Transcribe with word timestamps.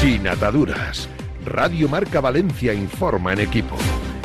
Sin 0.00 0.26
ataduras. 0.26 1.10
Radio 1.44 1.86
Marca 1.86 2.22
Valencia 2.22 2.72
informa 2.72 3.34
en 3.34 3.40
equipo. 3.40 3.76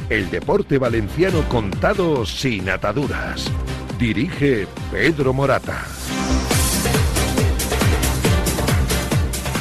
El 0.10 0.30
deporte 0.30 0.78
valenciano 0.78 1.44
contado 1.50 2.26
sin 2.26 2.70
ataduras. 2.70 3.52
Dirige 4.00 4.70
Pedro 4.90 5.34
Morata. 5.34 5.86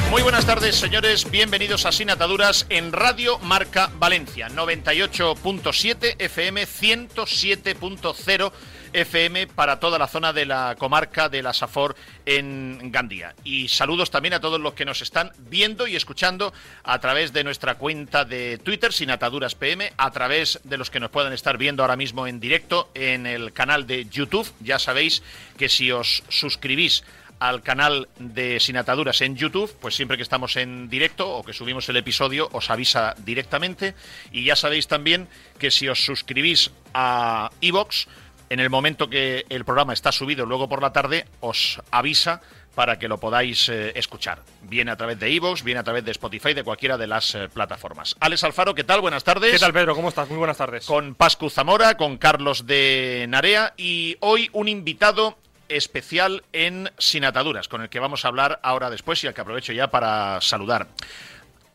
Muy 0.09 0.21
buenas 0.21 0.45
tardes, 0.45 0.77
señores. 0.77 1.29
Bienvenidos 1.29 1.85
a 1.85 1.91
Sin 1.91 2.09
Ataduras 2.09 2.65
en 2.69 2.93
Radio 2.93 3.37
Marca 3.39 3.91
Valencia, 3.99 4.47
98.7 4.47 6.15
FM, 6.17 6.63
107.0 6.63 8.51
FM 8.95 9.47
para 9.47 9.79
toda 9.79 9.99
la 9.99 10.07
zona 10.07 10.33
de 10.33 10.45
la 10.45 10.75
comarca 10.77 11.29
de 11.29 11.43
la 11.43 11.53
Safor 11.53 11.95
en 12.25 12.91
Gandía. 12.91 13.35
Y 13.43 13.67
saludos 13.67 14.09
también 14.09 14.33
a 14.33 14.39
todos 14.39 14.59
los 14.59 14.73
que 14.73 14.85
nos 14.85 15.01
están 15.01 15.31
viendo 15.37 15.87
y 15.87 15.95
escuchando 15.95 16.53
a 16.83 16.99
través 16.99 17.33
de 17.33 17.43
nuestra 17.43 17.75
cuenta 17.75 18.25
de 18.25 18.57
Twitter, 18.57 18.93
Sin 18.93 19.11
Ataduras 19.11 19.55
PM, 19.55 19.91
a 19.97 20.11
través 20.11 20.59
de 20.63 20.77
los 20.77 20.89
que 20.89 20.99
nos 20.99 21.11
puedan 21.11 21.33
estar 21.33 21.57
viendo 21.57 21.83
ahora 21.83 21.97
mismo 21.97 22.25
en 22.25 22.39
directo 22.39 22.89
en 22.93 23.27
el 23.27 23.53
canal 23.53 23.85
de 23.85 24.05
YouTube. 24.05 24.51
Ya 24.61 24.79
sabéis 24.79 25.23
que 25.57 25.69
si 25.69 25.91
os 25.91 26.23
suscribís 26.29 27.03
al 27.39 27.63
canal 27.63 28.07
de 28.17 28.59
Sin 28.59 28.77
Ataduras 28.77 29.21
en 29.21 29.35
YouTube, 29.35 29.73
pues 29.81 29.95
siempre 29.95 30.17
que 30.17 30.23
estamos 30.23 30.55
en 30.55 30.89
directo 30.89 31.29
o 31.29 31.43
que 31.43 31.53
subimos 31.53 31.87
el 31.89 31.97
episodio 31.97 32.49
os 32.53 32.69
avisa 32.69 33.13
directamente. 33.25 33.93
Y 34.31 34.45
ya 34.45 34.55
sabéis 34.55 34.87
también 34.87 35.27
que 35.59 35.71
si 35.71 35.87
os 35.87 36.03
suscribís 36.03 36.71
a 36.93 37.49
Evox, 37.61 38.07
en 38.49 38.59
el 38.59 38.69
momento 38.69 39.09
que 39.09 39.45
el 39.49 39.65
programa 39.65 39.93
está 39.93 40.11
subido 40.11 40.45
luego 40.45 40.69
por 40.69 40.81
la 40.81 40.93
tarde, 40.93 41.25
os 41.39 41.81
avisa 41.91 42.41
para 42.75 42.99
que 42.99 43.07
lo 43.07 43.17
podáis 43.19 43.69
eh, 43.69 43.93
escuchar. 43.95 44.43
Viene 44.63 44.91
a 44.91 44.97
través 44.97 45.17
de 45.19 45.33
Evox, 45.33 45.63
viene 45.63 45.79
a 45.79 45.83
través 45.83 46.03
de 46.03 46.11
Spotify, 46.11 46.53
de 46.53 46.63
cualquiera 46.63 46.97
de 46.97 47.07
las 47.07 47.33
eh, 47.33 47.49
plataformas. 47.51 48.15
Alex 48.19 48.43
Alfaro, 48.43 48.75
¿qué 48.75 48.83
tal? 48.83 49.01
Buenas 49.01 49.23
tardes. 49.23 49.53
¿Qué 49.53 49.59
tal, 49.59 49.73
Pedro? 49.73 49.95
¿Cómo 49.95 50.09
estás? 50.09 50.29
Muy 50.29 50.37
buenas 50.37 50.57
tardes. 50.57 50.85
Con 50.85 51.15
Pascu 51.15 51.49
Zamora, 51.49 51.95
con 51.95 52.17
Carlos 52.17 52.67
de 52.67 53.25
Narea 53.29 53.73
y 53.77 54.17
hoy 54.19 54.49
un 54.51 54.67
invitado 54.67 55.37
especial 55.69 56.43
en 56.53 56.91
Sin 56.97 57.25
Ataduras, 57.25 57.67
con 57.67 57.81
el 57.81 57.89
que 57.89 57.99
vamos 57.99 58.25
a 58.25 58.27
hablar 58.27 58.59
ahora 58.61 58.89
después 58.89 59.23
y 59.23 59.27
al 59.27 59.33
que 59.33 59.41
aprovecho 59.41 59.73
ya 59.73 59.89
para 59.89 60.39
saludar. 60.41 60.87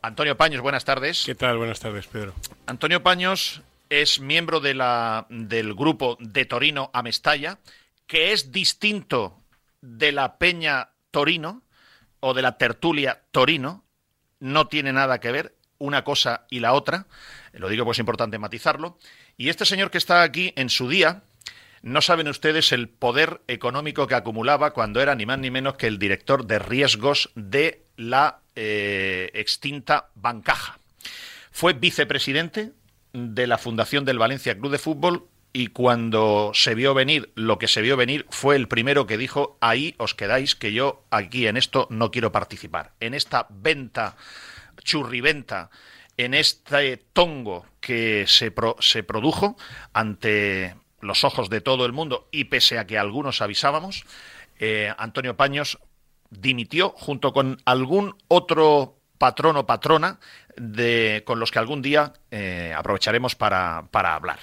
Antonio 0.03 0.37
Paños, 0.37 0.63
buenas 0.63 0.85
tardes. 0.85 1.25
¿Qué 1.27 1.35
tal? 1.35 1.59
Buenas 1.59 1.81
tardes, 1.81 2.07
Pedro. 2.07 2.35
Antonio 2.67 3.03
Paños 3.03 3.63
es 3.91 4.21
miembro 4.21 4.61
de 4.61 4.75
la, 4.75 5.27
del 5.29 5.75
grupo 5.75 6.17
de 6.21 6.47
Torino 6.47 6.91
a 6.95 7.03
Mestalla, 7.03 7.59
que 8.07 8.33
es 8.33 8.53
distinto 8.53 9.43
de 9.83 10.13
la 10.13 10.39
Peña 10.39 10.91
Torino 11.11 11.63
o 12.21 12.33
de 12.33 12.43
la 12.43 12.57
Tertulia 12.57 13.23
Torino, 13.33 13.85
no 14.39 14.69
tiene 14.69 14.93
nada 14.93 15.21
que 15.21 15.33
ver 15.33 15.57
una 15.79 16.05
cosa 16.05 16.47
y 16.51 16.61
la 16.61 16.73
otra, 16.73 17.07
lo 17.53 17.69
digo 17.69 17.85
pues 17.85 17.97
es 17.97 18.01
importante 18.01 18.39
matizarlo, 18.39 18.99
y 19.37 19.49
este 19.49 19.65
señor 19.65 19.91
que 19.91 19.99
está 19.99 20.23
aquí 20.23 20.53
en 20.57 20.71
su 20.71 20.89
día, 20.89 21.25
no 21.83 22.03
saben 22.03 22.29
ustedes 22.29 22.73
el 22.73 22.89
poder 22.89 23.41
económico 23.49 24.07
que 24.07 24.15
acumulaba 24.15 24.73
cuando 24.73 25.01
era 25.01 25.15
ni 25.15 25.25
más 25.27 25.39
ni 25.39 25.51
menos 25.51 25.77
que 25.77 25.87
el 25.87 25.99
director 25.99 26.47
de 26.47 26.59
riesgos 26.59 27.31
de 27.35 27.87
la 27.97 28.41
eh, 28.55 29.31
extinta 29.35 30.11
Bancaja. 30.15 30.79
Fue 31.51 31.73
vicepresidente 31.73 32.73
de 33.13 33.47
la 33.47 33.59
fundación 33.59 34.05
del 34.05 34.19
Valencia 34.19 34.57
Club 34.59 34.73
de 34.73 34.79
Fútbol 34.79 35.27
y 35.53 35.69
cuando 35.69 36.53
se 36.55 36.75
vio 36.75 36.95
venir 36.95 37.33
lo 37.35 37.59
que 37.59 37.69
se 37.69 37.83
vio 37.83 37.97
venir 37.97 38.27
fue 38.31 38.57
el 38.57 38.69
primero 38.69 39.07
que 39.07 39.19
dijo 39.19 39.59
ahí 39.61 39.95
os 39.99 40.15
quedáis 40.15 40.55
que 40.55 40.73
yo 40.73 41.05
aquí 41.11 41.47
en 41.47 41.57
esto 41.57 41.89
no 41.91 42.11
quiero 42.11 42.33
participar. 42.33 42.93
En 43.01 43.15
esta 43.15 43.47
venta, 43.51 44.17
churriventa, 44.83 45.71
en 46.17 46.35
este 46.35 46.99
tongo 47.13 47.67
que 47.81 48.27
se, 48.29 48.53
se 48.79 49.03
produjo 49.03 49.57
ante 49.93 50.77
los 51.01 51.25
ojos 51.25 51.51
de 51.51 51.61
todo 51.61 51.87
el 51.87 51.93
mundo 51.93 52.29
y 52.31 52.45
pese 52.45 52.79
a 52.79 52.87
que 52.87 52.99
algunos 52.99 53.41
avisábamos, 53.41 54.05
eh, 54.59 54.93
Antonio 54.99 55.37
Paños 55.37 55.79
dimitió 56.31 56.91
junto 56.91 57.33
con 57.33 57.61
algún 57.65 58.17
otro 58.29 59.00
patrón 59.21 59.57
o 59.61 59.67
patrona 59.67 60.19
de, 60.57 61.23
con 61.27 61.39
los 61.39 61.53
que 61.53 61.61
algún 61.61 61.83
día 61.83 62.15
eh, 62.33 62.73
aprovecharemos 62.75 63.37
para, 63.37 63.85
hablar. 63.93 64.41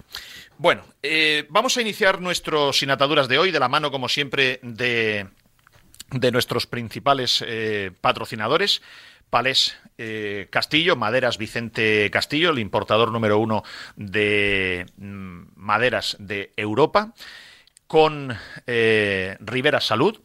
Bueno, 0.57 0.83
eh, 1.01 1.47
vamos 1.49 1.75
a 1.75 1.81
iniciar 1.81 2.21
nuestros 2.21 2.77
sinataduras 2.77 3.27
de 3.27 3.39
hoy 3.39 3.51
de 3.51 3.59
la 3.59 3.67
mano, 3.67 3.89
como 3.89 4.07
siempre, 4.07 4.59
de, 4.61 5.27
de 6.11 6.31
nuestros 6.31 6.67
principales 6.67 7.43
patrocinadores. 7.99 8.81
Palés 9.29 9.75
eh, 9.97 10.47
Castillo, 10.49 10.95
Maderas 10.95 11.37
Vicente 11.37 12.09
Castillo, 12.11 12.51
el 12.51 12.59
importador 12.59 13.11
número 13.11 13.39
uno 13.39 13.63
de 13.95 14.85
mm, 14.97 15.41
maderas 15.55 16.15
de 16.19 16.53
Europa, 16.55 17.13
con 17.87 18.35
eh, 18.67 19.37
Rivera 19.39 19.81
Salud, 19.81 20.19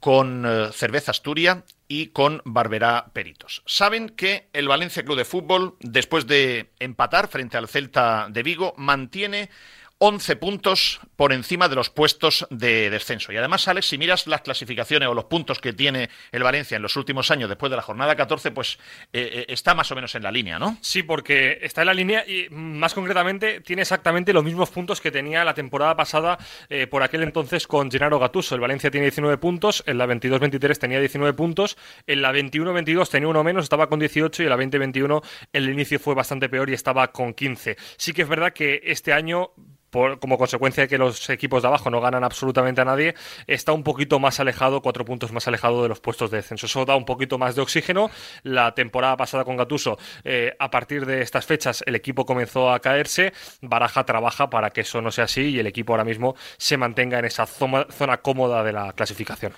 con 0.00 0.44
eh, 0.46 0.70
Cerveza 0.72 1.12
Asturia 1.12 1.64
y 1.88 2.08
con 2.08 2.42
Barberá 2.44 3.10
Peritos. 3.12 3.62
Saben 3.66 4.08
que 4.08 4.48
el 4.52 4.68
Valencia 4.68 5.04
Club 5.04 5.16
de 5.16 5.24
Fútbol, 5.24 5.76
después 5.80 6.26
de 6.26 6.70
empatar 6.80 7.28
frente 7.28 7.56
al 7.56 7.68
Celta 7.68 8.28
de 8.30 8.42
Vigo, 8.42 8.74
mantiene 8.76 9.50
11 9.98 10.36
puntos 10.36 11.00
por 11.16 11.32
encima 11.32 11.68
de 11.68 11.74
los 11.74 11.88
puestos 11.88 12.46
de 12.50 12.90
descenso. 12.90 13.32
Y 13.32 13.38
además, 13.38 13.66
Alex, 13.66 13.86
si 13.86 13.96
miras 13.96 14.26
las 14.26 14.42
clasificaciones 14.42 15.08
o 15.08 15.14
los 15.14 15.24
puntos 15.24 15.58
que 15.58 15.72
tiene 15.72 16.10
el 16.32 16.42
Valencia 16.42 16.76
en 16.76 16.82
los 16.82 16.96
últimos 16.96 17.30
años 17.30 17.48
después 17.48 17.70
de 17.70 17.76
la 17.76 17.82
jornada 17.82 18.14
14, 18.14 18.50
pues 18.50 18.78
eh, 19.14 19.30
eh, 19.32 19.46
está 19.48 19.74
más 19.74 19.90
o 19.90 19.94
menos 19.94 20.14
en 20.14 20.22
la 20.22 20.30
línea, 20.30 20.58
¿no? 20.58 20.76
Sí, 20.82 21.02
porque 21.02 21.60
está 21.62 21.80
en 21.80 21.86
la 21.86 21.94
línea 21.94 22.24
y 22.28 22.48
más 22.50 22.92
concretamente 22.92 23.62
tiene 23.62 23.82
exactamente 23.82 24.34
los 24.34 24.44
mismos 24.44 24.68
puntos 24.68 25.00
que 25.00 25.10
tenía 25.10 25.44
la 25.44 25.54
temporada 25.54 25.96
pasada 25.96 26.36
eh, 26.68 26.86
por 26.86 27.02
aquel 27.02 27.22
entonces 27.22 27.66
con 27.66 27.90
Gennaro 27.90 28.18
Gattuso. 28.18 28.54
El 28.54 28.60
Valencia 28.60 28.90
tiene 28.90 29.06
19 29.06 29.38
puntos, 29.38 29.82
en 29.86 29.96
la 29.96 30.06
22-23 30.06 30.76
tenía 30.78 31.00
19 31.00 31.32
puntos, 31.32 31.78
en 32.06 32.20
la 32.20 32.32
21-22 32.32 33.08
tenía 33.08 33.28
uno 33.28 33.42
menos, 33.42 33.64
estaba 33.64 33.88
con 33.88 33.98
18 33.98 34.42
y 34.42 34.46
en 34.46 34.50
la 34.50 34.58
20-21 34.58 35.24
el 35.54 35.70
inicio 35.70 35.98
fue 35.98 36.14
bastante 36.14 36.50
peor 36.50 36.68
y 36.68 36.74
estaba 36.74 37.12
con 37.12 37.32
15. 37.32 37.76
Sí 37.96 38.12
que 38.12 38.22
es 38.22 38.28
verdad 38.28 38.52
que 38.52 38.82
este 38.84 39.14
año 39.14 39.52
como 39.90 40.38
consecuencia 40.38 40.84
de 40.84 40.88
que 40.88 40.98
los 40.98 41.28
equipos 41.30 41.62
de 41.62 41.68
abajo 41.68 41.90
no 41.90 42.00
ganan 42.00 42.24
absolutamente 42.24 42.80
a 42.80 42.84
nadie, 42.84 43.14
está 43.46 43.72
un 43.72 43.82
poquito 43.82 44.18
más 44.18 44.40
alejado, 44.40 44.82
cuatro 44.82 45.04
puntos 45.04 45.32
más 45.32 45.46
alejado 45.48 45.82
de 45.82 45.88
los 45.88 46.00
puestos 46.00 46.30
de 46.30 46.38
descenso. 46.38 46.66
Eso 46.66 46.84
da 46.84 46.96
un 46.96 47.04
poquito 47.04 47.38
más 47.38 47.54
de 47.54 47.62
oxígeno. 47.62 48.10
La 48.42 48.74
temporada 48.74 49.16
pasada 49.16 49.44
con 49.44 49.56
Gatuso, 49.56 49.98
eh, 50.24 50.54
a 50.58 50.70
partir 50.70 51.06
de 51.06 51.22
estas 51.22 51.46
fechas, 51.46 51.82
el 51.86 51.94
equipo 51.94 52.26
comenzó 52.26 52.70
a 52.70 52.80
caerse. 52.80 53.32
Baraja 53.60 54.04
trabaja 54.04 54.50
para 54.50 54.70
que 54.70 54.82
eso 54.82 55.00
no 55.00 55.10
sea 55.10 55.24
así 55.24 55.42
y 55.50 55.58
el 55.58 55.66
equipo 55.66 55.92
ahora 55.92 56.04
mismo 56.04 56.34
se 56.56 56.76
mantenga 56.76 57.18
en 57.18 57.24
esa 57.24 57.46
zona, 57.46 57.86
cómoda 58.22 58.62
de 58.62 58.72
la 58.72 58.92
clasificación. 58.92 59.52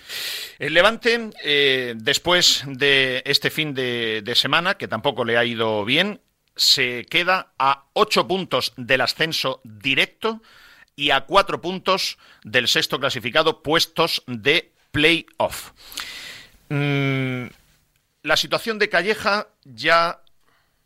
El 0.58 0.74
Levante, 0.74 1.30
eh, 1.44 1.94
después 1.96 2.64
de 2.66 3.22
este 3.24 3.50
fin 3.50 3.74
de 3.74 4.32
semana, 4.34 4.74
que 4.74 4.88
tampoco 4.88 5.24
le 5.24 5.36
ha 5.36 5.44
ido 5.44 5.84
bien, 5.84 6.20
se 6.58 7.06
queda 7.08 7.52
a 7.58 7.84
ocho 7.94 8.26
puntos 8.26 8.74
del 8.76 9.00
ascenso 9.00 9.60
directo 9.64 10.42
y 10.96 11.10
a 11.10 11.22
cuatro 11.22 11.60
puntos 11.60 12.18
del 12.42 12.68
sexto 12.68 12.98
clasificado 12.98 13.62
puestos 13.62 14.22
de 14.26 14.72
playoff. 14.90 15.70
Mm, 16.68 17.46
la 18.22 18.36
situación 18.36 18.78
de 18.78 18.88
Calleja 18.88 19.46
ya 19.64 20.20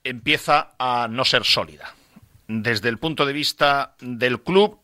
empieza 0.05 0.75
a 0.79 1.09
no 1.11 1.25
ser 1.25 1.45
sólida. 1.45 1.95
Desde 2.47 2.91
el 2.91 2.99
punto 2.99 3.25
de 3.25 3.33
vista 3.33 3.97
del 4.01 4.43
club, 4.43 4.79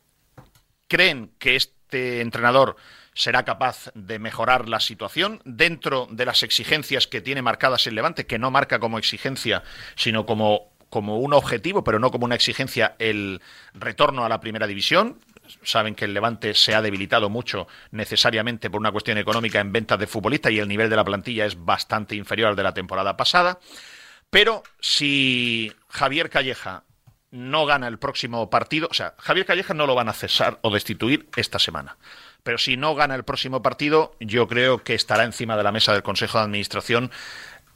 creen 0.88 1.32
que 1.38 1.56
este 1.56 2.22
entrenador 2.22 2.76
será 3.12 3.44
capaz 3.44 3.90
de 3.94 4.18
mejorar 4.18 4.68
la 4.68 4.80
situación 4.80 5.42
dentro 5.44 6.06
de 6.10 6.24
las 6.24 6.42
exigencias 6.42 7.06
que 7.06 7.20
tiene 7.20 7.42
marcadas 7.42 7.86
el 7.86 7.96
Levante, 7.96 8.26
que 8.26 8.38
no 8.38 8.50
marca 8.50 8.78
como 8.78 8.98
exigencia, 8.98 9.62
sino 9.96 10.24
como 10.24 10.77
como 10.90 11.18
un 11.18 11.32
objetivo, 11.32 11.84
pero 11.84 11.98
no 11.98 12.10
como 12.10 12.24
una 12.24 12.34
exigencia, 12.34 12.94
el 12.98 13.40
retorno 13.74 14.24
a 14.24 14.28
la 14.28 14.40
primera 14.40 14.66
división. 14.66 15.18
Saben 15.62 15.94
que 15.94 16.04
el 16.04 16.14
Levante 16.14 16.54
se 16.54 16.74
ha 16.74 16.82
debilitado 16.82 17.30
mucho 17.30 17.68
necesariamente 17.90 18.68
por 18.68 18.80
una 18.80 18.92
cuestión 18.92 19.16
económica 19.16 19.60
en 19.60 19.72
ventas 19.72 19.98
de 19.98 20.06
futbolistas 20.06 20.52
y 20.52 20.58
el 20.58 20.68
nivel 20.68 20.90
de 20.90 20.96
la 20.96 21.04
plantilla 21.04 21.46
es 21.46 21.64
bastante 21.64 22.14
inferior 22.16 22.50
al 22.50 22.56
de 22.56 22.62
la 22.62 22.74
temporada 22.74 23.16
pasada. 23.16 23.58
Pero 24.30 24.62
si 24.80 25.72
Javier 25.88 26.28
Calleja 26.28 26.84
no 27.30 27.66
gana 27.66 27.88
el 27.88 27.98
próximo 27.98 28.50
partido, 28.50 28.88
o 28.90 28.94
sea, 28.94 29.14
Javier 29.18 29.46
Calleja 29.46 29.74
no 29.74 29.86
lo 29.86 29.94
van 29.94 30.08
a 30.08 30.14
cesar 30.14 30.58
o 30.62 30.70
destituir 30.70 31.28
esta 31.36 31.58
semana. 31.58 31.96
Pero 32.42 32.58
si 32.58 32.76
no 32.76 32.94
gana 32.94 33.14
el 33.14 33.24
próximo 33.24 33.62
partido, 33.62 34.14
yo 34.20 34.48
creo 34.48 34.82
que 34.82 34.94
estará 34.94 35.24
encima 35.24 35.56
de 35.56 35.62
la 35.62 35.72
mesa 35.72 35.92
del 35.92 36.02
Consejo 36.02 36.38
de 36.38 36.44
Administración 36.44 37.10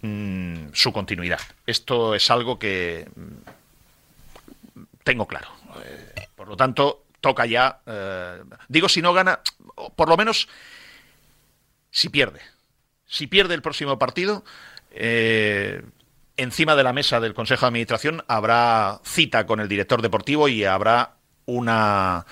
Mm, 0.02 0.72
su 0.72 0.93
continuidad. 0.93 1.40
Esto 1.64 2.16
es 2.16 2.28
algo 2.31 2.58
que 2.58 3.08
mm, 3.14 4.81
tengo 5.04 5.26
claro. 5.28 5.49
Eh, 5.84 6.26
por 6.34 6.49
lo 6.49 6.56
tanto, 6.56 7.04
toca 7.20 7.46
ya. 7.46 7.81
Eh, 7.87 8.43
digo, 8.69 8.88
si 8.88 9.00
no 9.00 9.12
gana, 9.12 9.40
por 9.94 10.08
lo 10.08 10.16
menos 10.16 10.49
si 11.90 12.08
pierde. 12.08 12.40
Si 13.06 13.28
pierde 13.28 13.54
el 13.54 13.62
próximo 13.62 13.96
partido, 13.96 14.44
eh, 14.90 15.82
encima 16.37 16.75
de 16.75 16.82
la 16.82 16.93
mesa 16.93 17.20
del 17.20 17.34
Consejo 17.34 17.66
de 17.66 17.69
Administración 17.69 18.25
habrá 18.26 19.00
cita 19.04 19.46
con 19.46 19.60
el 19.60 19.69
director 19.69 20.02
deportivo 20.02 20.49
y 20.49 20.64
habrá 20.64 21.14
una, 21.46 22.26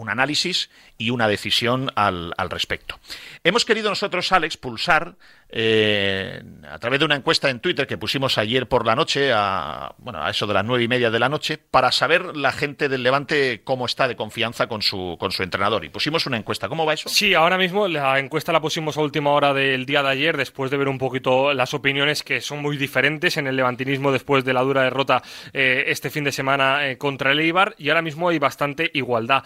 un 0.00 0.08
análisis 0.08 0.70
y 0.96 1.10
una 1.10 1.28
decisión 1.28 1.90
al, 1.94 2.32
al, 2.36 2.50
respecto. 2.50 2.98
Hemos 3.44 3.64
querido 3.64 3.90
nosotros, 3.90 4.32
Alex, 4.32 4.56
pulsar 4.56 5.14
eh, 5.52 6.42
a 6.70 6.78
través 6.78 7.00
de 7.00 7.04
una 7.04 7.16
encuesta 7.16 7.50
en 7.50 7.60
Twitter 7.60 7.86
que 7.86 7.98
pusimos 7.98 8.38
ayer 8.38 8.68
por 8.68 8.86
la 8.86 8.94
noche, 8.94 9.32
a, 9.34 9.94
bueno, 9.98 10.22
a 10.22 10.30
eso 10.30 10.46
de 10.46 10.54
las 10.54 10.64
nueve 10.64 10.84
y 10.84 10.88
media 10.88 11.10
de 11.10 11.18
la 11.18 11.28
noche, 11.28 11.58
para 11.58 11.90
saber 11.90 12.36
la 12.36 12.52
gente 12.52 12.88
del 12.88 13.02
Levante 13.02 13.62
cómo 13.64 13.86
está 13.86 14.06
de 14.06 14.16
confianza 14.16 14.68
con 14.68 14.82
su, 14.82 15.16
con 15.18 15.32
su 15.32 15.42
entrenador. 15.42 15.84
Y 15.84 15.88
pusimos 15.88 16.26
una 16.26 16.36
encuesta. 16.36 16.68
¿Cómo 16.68 16.86
va 16.86 16.94
eso? 16.94 17.08
Sí, 17.08 17.34
ahora 17.34 17.58
mismo 17.58 17.88
la 17.88 18.18
encuesta 18.18 18.52
la 18.52 18.60
pusimos 18.60 18.96
a 18.96 19.00
última 19.00 19.30
hora 19.30 19.52
del 19.52 19.86
día 19.86 20.02
de 20.02 20.10
ayer, 20.10 20.36
después 20.36 20.70
de 20.70 20.76
ver 20.76 20.88
un 20.88 20.98
poquito 20.98 21.52
las 21.52 21.74
opiniones 21.74 22.22
que 22.22 22.40
son 22.40 22.62
muy 22.62 22.76
diferentes 22.76 23.36
en 23.36 23.46
el 23.46 23.56
levantinismo 23.56 24.12
después 24.12 24.44
de 24.44 24.52
la 24.52 24.62
dura 24.62 24.82
derrota 24.82 25.22
eh, 25.52 25.84
este 25.88 26.10
fin 26.10 26.24
de 26.24 26.32
semana 26.32 26.88
eh, 26.88 26.96
contra 26.96 27.32
el 27.32 27.40
Eibar. 27.40 27.74
Y 27.76 27.88
ahora 27.88 28.02
mismo 28.02 28.28
hay 28.28 28.38
bastante 28.38 28.90
igualdad. 28.94 29.42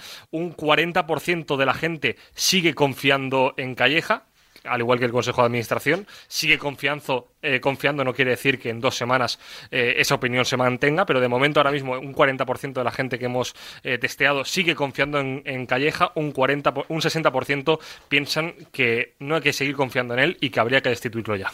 40% 0.53 1.57
de 1.57 1.67
la 1.67 1.75
gente 1.75 2.17
sigue 2.35 2.75
confiando 2.75 3.55
en 3.57 3.75
Calleja, 3.75 4.27
al 4.65 4.81
igual 4.81 4.99
que 4.99 5.05
el 5.05 5.13
Consejo 5.13 5.43
de 5.43 5.47
Administración, 5.47 6.07
sigue 6.27 6.59
confiando, 6.59 7.33
eh, 7.43 7.61
confiando 7.61 8.05
no 8.05 8.15
quiere 8.15 8.33
decir 8.33 8.59
que 8.59 8.71
en 8.71 8.81
dos 8.81 8.97
semanas 8.97 9.39
eh, 9.71 9.95
esa 9.99 10.15
opinión 10.15 10.45
se 10.45 10.57
mantenga, 10.57 11.07
pero 11.07 11.21
de 11.21 11.29
momento 11.29 11.61
ahora 11.61 11.71
mismo 11.71 11.93
un 11.93 12.15
40% 12.15 12.73
de 12.73 12.85
la 12.85 12.91
gente 12.91 13.19
que 13.19 13.27
hemos 13.27 13.55
eh, 13.83 13.99
testeado 13.99 14.45
sigue 14.45 14.75
confiando 14.75 15.21
en, 15.21 15.67
Calleja, 15.67 16.13
un, 16.15 16.33
40, 16.33 16.75
un 16.89 17.01
60% 17.01 17.79
piensan 18.09 18.55
que 18.73 19.15
no 19.19 19.37
hay 19.37 19.43
que 19.43 19.53
seguir 19.53 19.77
confiando 19.77 20.15
en 20.15 20.21
él 20.21 20.39
y 20.41 20.51
que 20.51 20.61
habría 20.61 20.81
que 20.81 20.89
destituirlo 20.89 21.37
ya. 21.37 21.51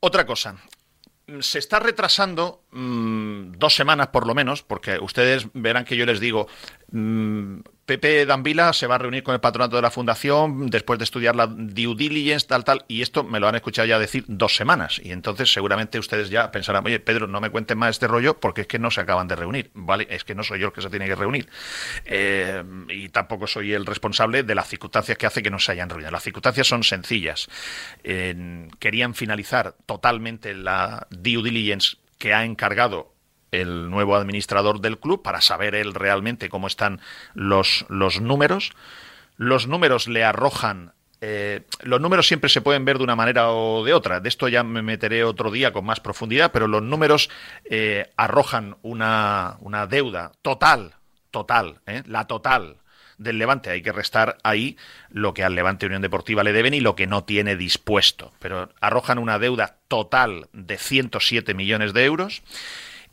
Otra 0.00 0.26
cosa, 0.26 0.56
se 1.40 1.58
está 1.58 1.80
retrasando 1.80 2.64
mmm, 2.72 3.52
dos 3.56 3.74
semanas 3.74 4.08
por 4.08 4.26
lo 4.26 4.34
menos, 4.34 4.62
porque 4.62 4.98
ustedes 4.98 5.46
verán 5.54 5.84
que 5.84 5.96
yo 5.96 6.04
les 6.06 6.20
digo, 6.20 6.48
mmm, 6.90 7.60
Pepe 7.86 8.24
Dambila 8.24 8.72
se 8.72 8.86
va 8.86 8.94
a 8.94 8.98
reunir 8.98 9.22
con 9.22 9.34
el 9.34 9.40
patronato 9.40 9.76
de 9.76 9.82
la 9.82 9.90
fundación 9.90 10.70
después 10.70 10.98
de 10.98 11.04
estudiar 11.04 11.36
la 11.36 11.46
due 11.46 11.94
diligence, 11.94 12.46
tal, 12.46 12.64
tal, 12.64 12.84
y 12.88 13.02
esto 13.02 13.24
me 13.24 13.40
lo 13.40 13.48
han 13.48 13.54
escuchado 13.54 13.86
ya 13.86 13.98
decir 13.98 14.24
dos 14.26 14.56
semanas. 14.56 15.00
Y 15.02 15.12
entonces 15.12 15.52
seguramente 15.52 15.98
ustedes 15.98 16.30
ya 16.30 16.50
pensarán, 16.50 16.84
oye, 16.86 16.98
Pedro, 16.98 17.26
no 17.26 17.40
me 17.40 17.50
cuenten 17.50 17.78
más 17.78 17.90
este 17.90 18.06
rollo 18.06 18.40
porque 18.40 18.62
es 18.62 18.66
que 18.66 18.78
no 18.78 18.90
se 18.90 19.02
acaban 19.02 19.28
de 19.28 19.36
reunir, 19.36 19.70
¿vale? 19.74 20.06
Es 20.10 20.24
que 20.24 20.34
no 20.34 20.42
soy 20.42 20.60
yo 20.60 20.68
el 20.68 20.72
que 20.72 20.80
se 20.80 20.90
tiene 20.90 21.06
que 21.06 21.14
reunir. 21.14 21.48
Eh, 22.06 22.64
y 22.88 23.10
tampoco 23.10 23.46
soy 23.46 23.72
el 23.72 23.84
responsable 23.84 24.42
de 24.42 24.54
las 24.54 24.68
circunstancias 24.68 25.18
que 25.18 25.26
hace 25.26 25.42
que 25.42 25.50
no 25.50 25.58
se 25.58 25.72
hayan 25.72 25.90
reunido. 25.90 26.10
Las 26.10 26.22
circunstancias 26.22 26.66
son 26.66 26.84
sencillas. 26.84 27.48
Querían 28.02 29.14
finalizar 29.14 29.74
totalmente 29.86 30.54
la 30.54 31.06
due 31.10 31.42
diligence 31.42 31.96
que 32.18 32.32
ha 32.32 32.44
encargado 32.44 33.13
el 33.60 33.90
nuevo 33.90 34.16
administrador 34.16 34.80
del 34.80 34.98
club 34.98 35.22
para 35.22 35.40
saber 35.40 35.74
él 35.74 35.94
realmente 35.94 36.48
cómo 36.48 36.66
están 36.66 37.00
los, 37.34 37.84
los 37.88 38.20
números. 38.20 38.72
Los 39.36 39.66
números 39.66 40.08
le 40.08 40.24
arrojan 40.24 40.92
eh, 41.26 41.62
los 41.80 42.02
números 42.02 42.26
siempre 42.26 42.50
se 42.50 42.60
pueden 42.60 42.84
ver 42.84 42.98
de 42.98 43.04
una 43.04 43.16
manera 43.16 43.50
o 43.50 43.82
de 43.82 43.94
otra. 43.94 44.20
De 44.20 44.28
esto 44.28 44.46
ya 44.48 44.62
me 44.62 44.82
meteré 44.82 45.24
otro 45.24 45.50
día 45.50 45.72
con 45.72 45.86
más 45.86 45.98
profundidad, 45.98 46.52
pero 46.52 46.68
los 46.68 46.82
números 46.82 47.30
eh, 47.64 48.10
arrojan 48.18 48.76
una, 48.82 49.56
una, 49.60 49.86
deuda 49.86 50.32
total, 50.42 50.96
total, 51.30 51.80
¿eh? 51.86 52.02
la 52.06 52.26
total 52.26 52.76
del 53.16 53.38
Levante. 53.38 53.70
Hay 53.70 53.80
que 53.80 53.92
restar 53.92 54.36
ahí 54.42 54.76
lo 55.08 55.32
que 55.32 55.44
al 55.44 55.54
Levante 55.54 55.86
Unión 55.86 56.02
Deportiva 56.02 56.44
le 56.44 56.52
deben 56.52 56.74
y 56.74 56.80
lo 56.80 56.94
que 56.94 57.06
no 57.06 57.24
tiene 57.24 57.56
dispuesto. 57.56 58.34
Pero 58.38 58.68
arrojan 58.82 59.18
una 59.18 59.38
deuda 59.38 59.78
total 59.88 60.48
de 60.52 60.76
107 60.76 61.54
millones 61.54 61.94
de 61.94 62.04
euros 62.04 62.42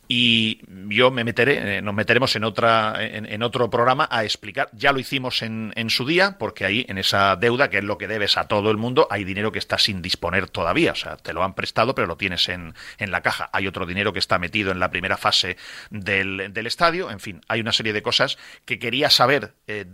y 0.08 0.60
yo 0.94 1.10
me 1.10 1.24
meteré, 1.24 1.78
eh, 1.78 1.82
nos 1.82 1.94
meteremos 1.94 2.34
en 2.36 2.44
otra, 2.44 2.96
en, 2.98 3.42
otro 3.42 3.70
programa 3.70 4.08
a 4.10 4.24
explicar. 4.24 4.68
Ya 4.72 4.92
lo 4.92 4.98
hicimos 4.98 5.42
en, 5.42 5.72
en, 5.76 5.90
su 5.90 6.04
día, 6.04 6.36
porque 6.38 6.64
ahí 6.64 6.84
en 6.88 6.98
esa 6.98 7.36
deuda, 7.36 7.70
que 7.70 7.78
es 7.78 7.84
lo 7.84 7.96
que 7.98 8.08
debes 8.08 8.36
a 8.36 8.46
todo 8.46 8.70
el 8.70 8.76
mundo, 8.76 9.06
hay 9.10 9.24
dinero 9.24 9.52
que 9.52 9.58
está 9.58 9.78
sin 9.78 10.02
disponer 10.02 10.50
todavía. 10.50 10.92
O 10.92 10.96
sea, 10.96 11.16
te 11.16 11.32
lo 11.32 11.42
han 11.42 11.54
prestado, 11.54 11.94
pero 11.94 12.06
lo 12.06 12.16
tienes 12.16 12.48
en, 12.48 12.74
en 12.98 13.10
la 13.10 13.22
caja. 13.22 13.48
Hay 13.52 13.66
otro 13.66 13.86
dinero 13.86 14.12
que 14.12 14.18
está 14.18 14.38
metido 14.38 14.70
en 14.72 14.80
la 14.80 14.90
primera 14.90 15.16
fase 15.16 15.56
del, 15.90 16.52
del 16.52 16.66
estadio. 16.66 17.10
En 17.10 17.20
fin, 17.20 17.40
hay 17.48 17.60
una 17.60 17.72
serie 17.72 17.92
de 17.92 18.02
cosas 18.02 18.38
que 18.64 18.78
quería 18.78 19.08
saber 19.08 19.54
eh, 19.66 19.86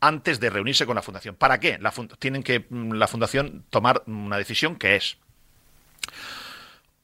antes 0.00 0.40
de 0.40 0.50
reunirse 0.50 0.86
con 0.86 0.96
la 0.96 1.02
fundación. 1.02 1.36
¿Para 1.36 1.60
qué? 1.60 1.78
La 1.78 1.92
tienen 2.18 2.42
que 2.42 2.64
mm, 2.68 2.92
la 2.92 3.06
fundación 3.06 3.64
tomar 3.70 4.02
una 4.06 4.38
decisión 4.38 4.76
que 4.76 4.96
es 4.96 5.18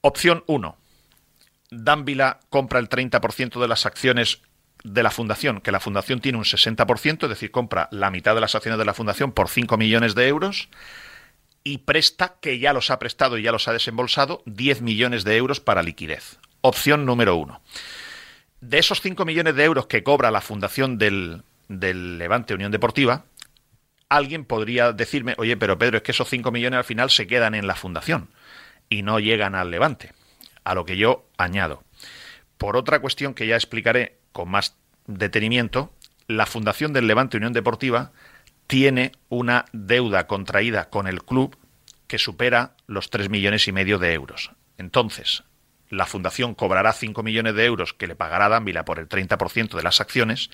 opción 0.00 0.44
1 0.46 0.76
Dávila 1.70 2.40
compra 2.48 2.78
el 2.78 2.88
30% 2.88 3.60
de 3.60 3.68
las 3.68 3.86
acciones 3.86 4.40
de 4.84 5.02
la 5.02 5.10
fundación, 5.10 5.60
que 5.60 5.72
la 5.72 5.80
fundación 5.80 6.20
tiene 6.20 6.38
un 6.38 6.44
60%, 6.44 7.24
es 7.24 7.28
decir, 7.28 7.50
compra 7.50 7.88
la 7.90 8.10
mitad 8.10 8.34
de 8.34 8.40
las 8.40 8.54
acciones 8.54 8.78
de 8.78 8.84
la 8.84 8.94
fundación 8.94 9.32
por 9.32 9.48
5 9.48 9.76
millones 9.76 10.14
de 10.14 10.28
euros 10.28 10.68
y 11.64 11.78
presta, 11.78 12.36
que 12.40 12.58
ya 12.58 12.72
los 12.72 12.90
ha 12.90 12.98
prestado 12.98 13.36
y 13.36 13.42
ya 13.42 13.52
los 13.52 13.68
ha 13.68 13.72
desembolsado, 13.72 14.42
10 14.46 14.82
millones 14.82 15.24
de 15.24 15.36
euros 15.36 15.60
para 15.60 15.82
liquidez. 15.82 16.38
Opción 16.60 17.04
número 17.04 17.36
uno. 17.36 17.60
De 18.60 18.78
esos 18.78 19.00
5 19.00 19.24
millones 19.24 19.54
de 19.54 19.64
euros 19.64 19.86
que 19.86 20.02
cobra 20.02 20.30
la 20.30 20.40
fundación 20.40 20.96
del, 20.98 21.42
del 21.68 22.18
Levante 22.18 22.54
Unión 22.54 22.72
Deportiva, 22.72 23.24
alguien 24.08 24.44
podría 24.44 24.92
decirme, 24.92 25.34
oye, 25.38 25.56
pero 25.56 25.78
Pedro, 25.78 25.98
es 25.98 26.02
que 26.02 26.12
esos 26.12 26.28
5 26.28 26.50
millones 26.50 26.78
al 26.78 26.84
final 26.84 27.10
se 27.10 27.26
quedan 27.26 27.54
en 27.54 27.66
la 27.66 27.74
fundación 27.74 28.30
y 28.88 29.02
no 29.02 29.18
llegan 29.18 29.54
al 29.54 29.70
Levante 29.70 30.12
a 30.68 30.74
lo 30.74 30.84
que 30.84 30.98
yo 30.98 31.24
añado. 31.38 31.82
Por 32.58 32.76
otra 32.76 33.00
cuestión 33.00 33.32
que 33.32 33.46
ya 33.46 33.56
explicaré 33.56 34.18
con 34.32 34.50
más 34.50 34.76
detenimiento, 35.06 35.94
la 36.26 36.44
Fundación 36.44 36.92
del 36.92 37.06
Levante 37.06 37.38
Unión 37.38 37.54
Deportiva 37.54 38.12
tiene 38.66 39.12
una 39.30 39.64
deuda 39.72 40.26
contraída 40.26 40.90
con 40.90 41.06
el 41.06 41.24
club 41.24 41.56
que 42.06 42.18
supera 42.18 42.74
los 42.86 43.08
3 43.08 43.30
millones 43.30 43.66
y 43.66 43.72
medio 43.72 43.98
de 43.98 44.12
euros. 44.12 44.50
Entonces, 44.76 45.42
la 45.88 46.04
Fundación 46.04 46.54
cobrará 46.54 46.92
5 46.92 47.22
millones 47.22 47.54
de 47.54 47.64
euros 47.64 47.94
que 47.94 48.06
le 48.06 48.14
pagará 48.14 48.50
Dávila 48.50 48.84
por 48.84 48.98
el 48.98 49.08
30% 49.08 49.74
de 49.74 49.82
las 49.82 50.02
acciones 50.02 50.50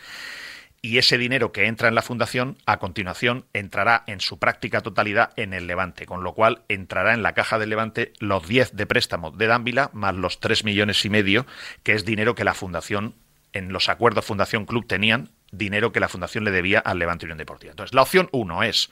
y 0.85 0.99
ese 0.99 1.17
dinero 1.17 1.51
que 1.51 1.65
entra 1.65 1.89
en 1.89 1.95
la 1.95 2.03
fundación 2.03 2.59
a 2.67 2.77
continuación 2.77 3.47
entrará 3.55 4.05
en 4.07 4.21
su 4.21 4.39
práctica 4.39 4.83
totalidad 4.83 5.31
en 5.37 5.55
el 5.55 5.67
Levante, 5.67 6.05
con 6.05 6.23
lo 6.23 6.35
cual 6.35 6.61
entrará 6.69 7.15
en 7.15 7.23
la 7.23 7.33
caja 7.33 7.59
del 7.59 7.71
Levante 7.71 8.13
los 8.19 8.47
10 8.47 8.77
de 8.77 8.85
préstamo 8.85 9.31
de 9.31 9.47
Dávila 9.47 9.89
más 9.95 10.15
los 10.15 10.41
3 10.41 10.63
millones 10.65 11.03
y 11.07 11.09
medio, 11.09 11.47
que 11.85 11.95
es 11.95 12.05
dinero 12.05 12.35
que 12.35 12.45
la 12.45 12.53
fundación 12.53 13.15
en 13.55 13.73
los 13.73 13.89
acuerdos 13.89 14.27
Fundación 14.27 14.67
Club 14.67 14.87
tenían, 14.87 15.31
dinero 15.51 15.91
que 15.91 16.01
la 16.01 16.09
fundación 16.11 16.45
le 16.45 16.51
debía 16.51 16.81
al 16.81 16.99
Levante 16.99 17.25
Unión 17.25 17.39
Deportiva. 17.39 17.71
Entonces, 17.71 17.95
la 17.95 18.03
opción 18.03 18.29
1 18.33 18.63
es 18.65 18.91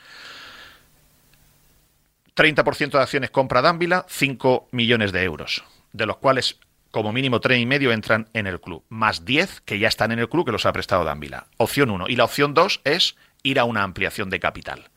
30% 2.37 2.91
de 2.91 3.03
acciones 3.03 3.31
compra 3.31 3.61
Dávila, 3.61 4.07
5 4.09 4.71
millones 4.71 5.13
de 5.13 5.25
euros, 5.25 5.63
de 5.93 6.07
los 6.07 6.17
cuales 6.17 6.59
como 6.93 7.13
mínimo 7.13 7.41
tres 7.41 7.59
y 7.59 7.67
medio 7.67 7.91
entran 7.91 8.29
en 8.35 8.47
el 8.47 8.61
club, 8.61 8.85
más 8.89 9.25
10 9.25 9.63
que 9.63 9.81
ya 9.81 9.89
están 9.89 10.13
en 10.13 10.21
el 10.21 10.29
club 10.29 10.47
que 10.47 10.53
los 10.53 10.67
ha 10.67 10.73
prestado 10.73 11.05
Dávila. 11.05 11.47
Opción 11.57 11.91
1. 11.91 12.07
Y 12.09 12.17
la 12.17 12.25
opción 12.25 12.55
2 12.55 12.83
es 12.85 13.17
ir 13.43 13.59
a 13.59 13.65
una 13.65 13.83
ampliación 13.83 14.31
de 14.31 14.39
capital. 14.39 14.91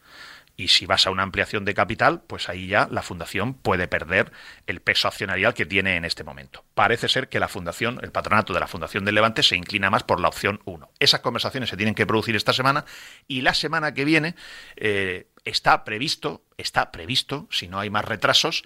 Y 0.58 0.70
si 0.70 0.86
vas 0.86 1.06
a 1.06 1.12
una 1.12 1.24
ampliación 1.24 1.66
de 1.66 1.74
capital, 1.74 2.22
pues 2.28 2.48
ahí 2.48 2.68
ya 2.68 2.88
la 2.90 3.02
fundación 3.02 3.54
puede 3.54 3.88
perder 3.88 4.32
el 4.68 4.82
peso 4.82 5.08
accionarial 5.08 5.54
que 5.54 5.66
tiene 5.66 5.96
en 5.96 6.06
este 6.06 6.24
momento. 6.24 6.64
Parece 6.74 7.10
ser 7.10 7.28
que 7.28 7.40
la 7.40 7.48
fundación, 7.48 8.00
el 8.04 8.12
patronato 8.12 8.54
de 8.54 8.60
la 8.60 8.68
Fundación 8.68 9.04
del 9.04 9.16
Levante 9.16 9.44
se 9.44 9.58
inclina 9.58 9.90
más 9.90 10.04
por 10.04 10.20
la 10.22 10.30
opción 10.30 10.62
1. 10.66 10.90
Esas 11.00 11.20
conversaciones 11.20 11.70
se 11.70 11.78
tienen 11.78 11.96
que 11.96 12.06
producir 12.06 12.36
esta 12.36 12.54
semana 12.54 12.86
y 13.28 13.42
la 13.42 13.54
semana 13.54 13.94
que 13.94 14.06
viene 14.06 14.36
eh, 14.78 15.28
está 15.44 15.84
previsto, 15.84 16.44
está 16.58 16.92
previsto, 16.92 17.48
si 17.52 17.68
no 17.68 17.80
hay 17.80 17.90
más 17.90 18.06
retrasos, 18.06 18.64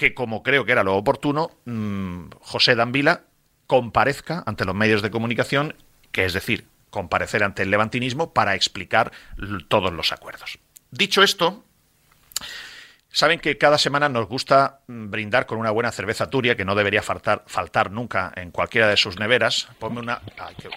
que, 0.00 0.14
como 0.14 0.42
creo 0.42 0.64
que 0.64 0.72
era 0.72 0.82
lo 0.82 0.96
oportuno, 0.96 1.50
mmm, 1.66 2.30
José 2.40 2.74
Dambila 2.74 3.24
comparezca 3.66 4.42
ante 4.46 4.64
los 4.64 4.74
medios 4.74 5.02
de 5.02 5.10
comunicación, 5.10 5.76
que 6.10 6.24
es 6.24 6.32
decir, 6.32 6.66
comparecer 6.88 7.44
ante 7.44 7.64
el 7.64 7.70
levantinismo 7.70 8.32
para 8.32 8.54
explicar 8.54 9.12
todos 9.68 9.92
los 9.92 10.10
acuerdos. 10.10 10.58
Dicho 10.90 11.22
esto, 11.22 11.64
Saben 13.12 13.40
que 13.40 13.58
cada 13.58 13.76
semana 13.76 14.08
nos 14.08 14.28
gusta 14.28 14.80
brindar 14.86 15.46
con 15.46 15.58
una 15.58 15.72
buena 15.72 15.90
cerveza 15.90 16.30
turia 16.30 16.54
que 16.54 16.64
no 16.64 16.76
debería 16.76 17.02
faltar, 17.02 17.42
faltar 17.46 17.90
nunca 17.90 18.32
en 18.36 18.52
cualquiera 18.52 18.86
de 18.86 18.96
sus 18.96 19.18
neveras. 19.18 19.68
Ponme 19.80 19.98
una. 19.98 20.20
Ay, 20.38 20.54
qué, 20.56 20.68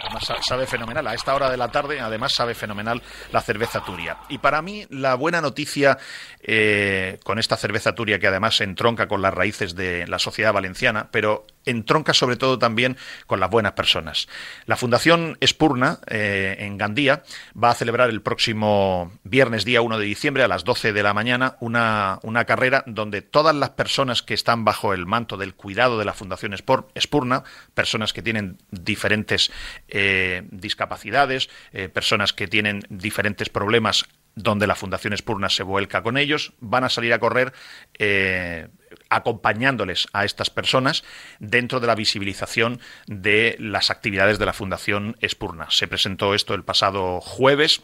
además 0.00 0.28
sabe 0.46 0.66
fenomenal. 0.66 1.06
A 1.06 1.14
esta 1.14 1.34
hora 1.34 1.50
de 1.50 1.56
la 1.56 1.68
tarde, 1.68 1.98
además, 1.98 2.34
sabe 2.34 2.54
fenomenal 2.54 3.02
la 3.32 3.40
cerveza 3.40 3.82
turia. 3.84 4.18
Y 4.28 4.38
para 4.38 4.60
mí, 4.60 4.86
la 4.90 5.14
buena 5.14 5.40
noticia 5.40 5.96
eh, 6.42 7.18
con 7.24 7.38
esta 7.38 7.56
cerveza 7.56 7.94
turia, 7.94 8.18
que 8.18 8.26
además 8.26 8.56
se 8.56 8.64
entronca 8.64 9.08
con 9.08 9.22
las 9.22 9.32
raíces 9.32 9.74
de 9.74 10.06
la 10.06 10.18
sociedad 10.18 10.52
valenciana, 10.52 11.08
pero 11.10 11.46
entronca 11.64 12.14
sobre 12.14 12.36
todo 12.36 12.58
también 12.58 12.96
con 13.26 13.40
las 13.40 13.50
buenas 13.50 13.72
personas. 13.72 14.28
La 14.66 14.76
Fundación 14.76 15.36
Espurna, 15.40 16.00
eh, 16.08 16.56
en 16.60 16.78
Gandía, 16.78 17.22
va 17.60 17.70
a 17.70 17.74
celebrar 17.74 18.10
el 18.10 18.22
próximo 18.22 19.12
viernes, 19.24 19.64
día 19.64 19.82
1 19.82 19.98
de 19.98 20.04
diciembre, 20.04 20.42
a 20.42 20.48
las 20.48 20.64
12 20.64 20.92
de 20.92 21.02
la 21.02 21.14
mañana, 21.14 21.56
una, 21.60 22.18
una 22.22 22.44
carrera 22.44 22.84
donde 22.86 23.22
todas 23.22 23.54
las 23.54 23.70
personas 23.70 24.22
que 24.22 24.34
están 24.34 24.64
bajo 24.64 24.92
el 24.92 25.06
manto 25.06 25.36
del 25.36 25.54
cuidado 25.54 25.98
de 25.98 26.04
la 26.04 26.14
Fundación 26.14 26.54
Espurna, 26.94 27.44
personas 27.74 28.12
que 28.12 28.22
tienen 28.22 28.58
diferentes 28.70 29.50
eh, 29.88 30.42
discapacidades, 30.50 31.48
eh, 31.72 31.88
personas 31.88 32.32
que 32.32 32.48
tienen 32.48 32.82
diferentes 32.88 33.48
problemas 33.48 34.04
donde 34.34 34.66
la 34.66 34.74
Fundación 34.74 35.12
Espurna 35.12 35.50
se 35.50 35.62
vuelca 35.62 36.02
con 36.02 36.16
ellos, 36.16 36.54
van 36.60 36.84
a 36.84 36.88
salir 36.88 37.12
a 37.12 37.18
correr 37.18 37.52
acompañándoles 39.08 40.08
a 40.12 40.24
estas 40.24 40.50
personas 40.50 41.04
dentro 41.38 41.80
de 41.80 41.86
la 41.86 41.94
visibilización 41.94 42.80
de 43.06 43.56
las 43.58 43.90
actividades 43.90 44.38
de 44.38 44.46
la 44.46 44.52
Fundación 44.52 45.16
Espurna. 45.20 45.66
Se 45.70 45.88
presentó 45.88 46.34
esto 46.34 46.54
el 46.54 46.64
pasado 46.64 47.20
jueves 47.20 47.82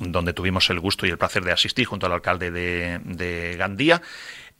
donde 0.00 0.32
tuvimos 0.32 0.68
el 0.70 0.80
gusto 0.80 1.06
y 1.06 1.10
el 1.10 1.18
placer 1.18 1.44
de 1.44 1.52
asistir 1.52 1.86
junto 1.86 2.06
al 2.06 2.12
alcalde 2.12 2.50
de, 2.50 3.56
Gandía. 3.56 4.02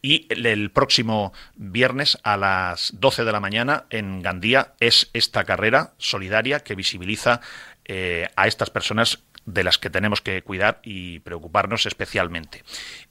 Y 0.03 0.27
el 0.31 0.71
próximo 0.71 1.33
viernes 1.57 2.19
a 2.23 2.37
las 2.37 2.93
12 3.01 3.25
de 3.25 3.33
la 3.33 3.41
mañana 3.41 3.87
en 3.91 4.23
Gandía 4.23 4.75
es 4.79 5.11
esta 5.15 5.45
carrera 5.45 5.95
solidaria 5.99 6.61
que 6.61 6.75
visibiliza 6.75 7.41
eh, 7.87 8.29
a 8.37 8.47
estas 8.47 8.71
personas 8.71 9.21
de 9.47 9.65
las 9.65 9.79
que 9.79 9.91
tenemos 9.91 10.21
que 10.21 10.43
cuidar 10.43 10.81
y 10.83 11.21
preocuparnos 11.21 11.87
especialmente. 11.87 12.65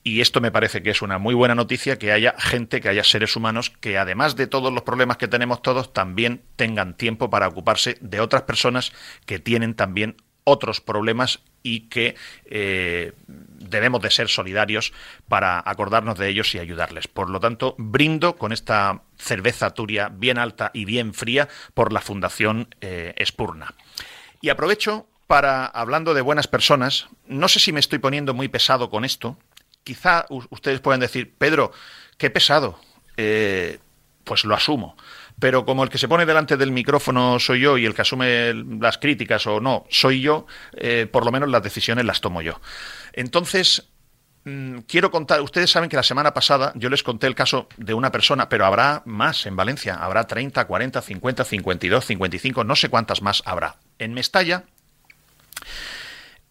Y 0.04 0.22
esto 0.22 0.42
me 0.42 0.51
parece 0.51 0.84
que 0.84 0.92
es 0.92 1.01
una 1.01 1.18
muy 1.18 1.34
buena 1.34 1.56
noticia, 1.56 1.98
que 1.98 2.12
haya 2.12 2.36
gente, 2.38 2.82
que 2.82 2.89
haya 2.89 3.04
seres 3.04 3.36
humanos 3.36 3.72
que 3.80 3.98
además 3.98 4.36
de 4.36 4.48
todos 4.48 4.72
los 4.72 4.84
problemas 4.84 5.18
que 5.18 5.27
tenemos 5.27 5.62
todos, 5.62 5.94
también 5.94 6.44
tengan 6.58 6.96
tiempo 6.96 7.30
para 7.30 7.48
ocuparse 7.48 7.98
de 8.01 8.20
otras 8.20 8.44
personas 8.44 8.92
que 9.25 9.39
tienen 9.39 9.74
también 9.74 10.18
otros 10.44 10.80
problemas 10.80 11.42
y 11.63 11.89
que 11.89 12.15
eh, 12.46 13.13
debemos 13.27 14.01
de 14.01 14.12
ser 14.12 14.30
solidarios 14.30 14.94
para 15.27 15.63
acordarnos 15.65 16.20
de 16.20 16.30
ellos 16.30 16.54
y 16.54 16.60
ayudarles. 16.60 17.08
Por 17.08 17.30
lo 17.30 17.39
tanto, 17.39 17.75
brindo 17.80 18.36
con 18.36 18.51
esta 18.51 19.01
cerveza 19.18 19.72
turia 19.72 20.10
bien 20.10 20.38
alta 20.38 20.70
y 20.74 20.86
bien 20.86 21.13
fría 21.15 21.50
por 21.74 21.92
la 21.92 22.01
Fundación 22.01 22.68
eh, 22.82 23.13
Espurna. 23.18 23.74
Y 24.42 24.50
aprovecho 24.50 25.08
para, 25.27 25.65
hablando 25.65 26.13
de 26.13 26.22
buenas 26.22 26.48
personas, 26.48 27.08
no 27.27 27.48
sé 27.48 27.60
si 27.60 27.72
me 27.72 27.79
estoy 27.79 28.00
poniendo 28.00 28.34
muy 28.34 28.48
pesado 28.48 28.89
con 28.89 29.05
esto. 29.05 29.38
Quizá 29.84 30.25
ustedes 30.29 30.79
pueden 30.79 31.00
decir, 31.00 31.34
Pedro, 31.38 31.72
qué 32.17 32.29
pesado. 32.29 32.79
Eh, 33.17 33.79
pues 34.25 34.44
lo 34.44 34.55
asumo. 34.55 34.98
Pero 35.39 35.65
como 35.65 35.84
el 35.84 35.89
que 35.89 35.98
se 35.98 36.08
pone 36.08 36.25
delante 36.25 36.58
del 36.58 36.72
micrófono 36.72 37.39
soy 37.39 37.62
yo 37.62 37.77
y 37.77 37.86
el 37.86 37.94
que 37.94 38.01
asume 38.01 38.53
las 38.53 38.98
críticas 38.98 39.46
o 39.48 39.62
no 39.62 39.86
soy 39.89 40.22
yo, 40.22 40.48
eh, 40.75 41.08
por 41.10 41.25
lo 41.25 41.32
menos 41.32 41.50
las 41.50 41.63
decisiones 41.63 42.05
las 42.05 42.22
tomo 42.22 42.41
yo. 42.41 42.60
Entonces, 43.13 43.89
mm, 44.46 44.79
quiero 44.88 45.12
contar, 45.12 45.41
ustedes 45.41 45.70
saben 45.70 45.89
que 45.89 45.96
la 45.96 46.03
semana 46.03 46.34
pasada 46.34 46.72
yo 46.75 46.89
les 46.89 47.03
conté 47.03 47.27
el 47.27 47.36
caso 47.36 47.67
de 47.77 47.94
una 47.94 48.12
persona, 48.12 48.50
pero 48.50 48.65
habrá 48.65 49.03
más 49.05 49.46
en 49.46 49.55
Valencia, 49.55 49.96
habrá 49.96 50.25
30, 50.25 50.65
40, 50.65 51.01
50, 51.01 51.44
52, 51.44 52.05
55, 52.05 52.63
no 52.63 52.75
sé 52.75 52.89
cuántas 52.89 53.22
más 53.22 53.44
habrá. 53.46 53.75
En 54.00 54.13
Mestalla 54.13 54.63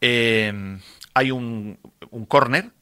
eh, 0.00 0.78
hay 1.14 1.30
un, 1.30 1.78
un 2.10 2.26
córner 2.26 2.72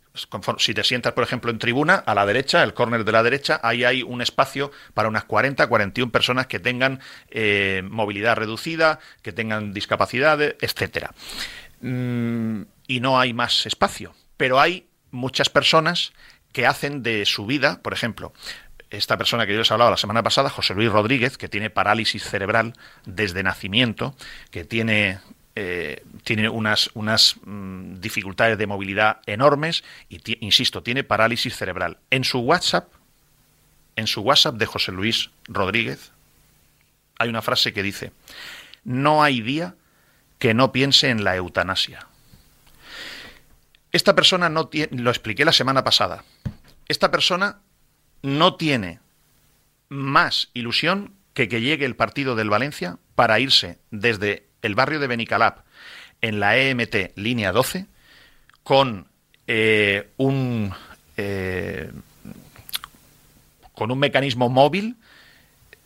si 0.58 0.74
te 0.74 0.84
sientas, 0.84 1.12
por 1.12 1.24
ejemplo, 1.24 1.50
en 1.50 1.58
tribuna, 1.58 1.94
a 1.94 2.14
la 2.14 2.26
derecha, 2.26 2.62
el 2.62 2.74
córner 2.74 3.04
de 3.04 3.12
la 3.12 3.22
derecha, 3.22 3.60
ahí 3.62 3.84
hay 3.84 4.02
un 4.02 4.20
espacio 4.20 4.70
para 4.94 5.08
unas 5.08 5.24
40, 5.24 5.66
41 5.66 6.12
personas 6.12 6.46
que 6.46 6.58
tengan 6.58 7.00
eh, 7.30 7.82
movilidad 7.88 8.36
reducida, 8.36 8.98
que 9.22 9.32
tengan 9.32 9.72
discapacidades, 9.72 10.56
etcétera. 10.60 11.14
Mm, 11.80 12.62
y 12.86 13.00
no 13.00 13.18
hay 13.18 13.32
más 13.32 13.66
espacio. 13.66 14.14
Pero 14.36 14.60
hay 14.60 14.86
muchas 15.10 15.48
personas 15.48 16.12
que 16.52 16.66
hacen 16.66 17.02
de 17.02 17.24
su 17.24 17.46
vida, 17.46 17.80
por 17.82 17.94
ejemplo, 17.94 18.32
esta 18.90 19.16
persona 19.16 19.46
que 19.46 19.52
yo 19.52 19.60
les 19.60 19.72
hablaba 19.72 19.90
la 19.90 19.96
semana 19.96 20.22
pasada, 20.22 20.50
José 20.50 20.74
Luis 20.74 20.92
Rodríguez, 20.92 21.38
que 21.38 21.48
tiene 21.48 21.70
parálisis 21.70 22.24
cerebral 22.24 22.74
desde 23.06 23.42
nacimiento, 23.42 24.14
que 24.50 24.64
tiene 24.64 25.20
eh, 25.54 26.02
tiene 26.24 26.48
unas, 26.48 26.90
unas 26.94 27.36
mm, 27.44 28.00
dificultades 28.00 28.56
de 28.56 28.66
movilidad 28.66 29.20
enormes 29.26 29.84
y, 30.08 30.20
insisto, 30.44 30.82
tiene 30.82 31.04
parálisis 31.04 31.56
cerebral. 31.56 31.98
En 32.10 32.24
su 32.24 32.38
WhatsApp, 32.40 32.88
en 33.96 34.06
su 34.06 34.22
WhatsApp 34.22 34.56
de 34.56 34.66
José 34.66 34.92
Luis 34.92 35.30
Rodríguez, 35.44 36.12
hay 37.18 37.28
una 37.28 37.42
frase 37.42 37.74
que 37.74 37.82
dice, 37.82 38.12
no 38.84 39.22
hay 39.22 39.42
día 39.42 39.74
que 40.38 40.54
no 40.54 40.72
piense 40.72 41.10
en 41.10 41.22
la 41.22 41.36
eutanasia. 41.36 42.06
Esta 43.92 44.14
persona 44.14 44.48
no 44.48 44.68
tiene, 44.68 44.96
lo 45.02 45.10
expliqué 45.10 45.44
la 45.44 45.52
semana 45.52 45.84
pasada, 45.84 46.24
esta 46.88 47.10
persona 47.10 47.60
no 48.22 48.56
tiene 48.56 49.00
más 49.90 50.48
ilusión 50.54 51.14
que 51.34 51.48
que 51.48 51.60
llegue 51.60 51.84
el 51.84 51.96
partido 51.96 52.36
del 52.36 52.48
Valencia 52.48 52.98
para 53.14 53.38
irse 53.38 53.78
desde 53.90 54.46
el 54.62 54.74
barrio 54.74 55.00
de 55.00 55.08
Benicalap 55.08 55.64
en 56.20 56.40
la 56.40 56.56
EMT 56.56 57.16
línea 57.16 57.52
12 57.52 57.86
con 58.62 59.08
eh, 59.46 60.10
un 60.16 60.72
eh, 61.16 61.90
con 63.74 63.90
un 63.90 63.98
mecanismo 63.98 64.48
móvil 64.48 64.96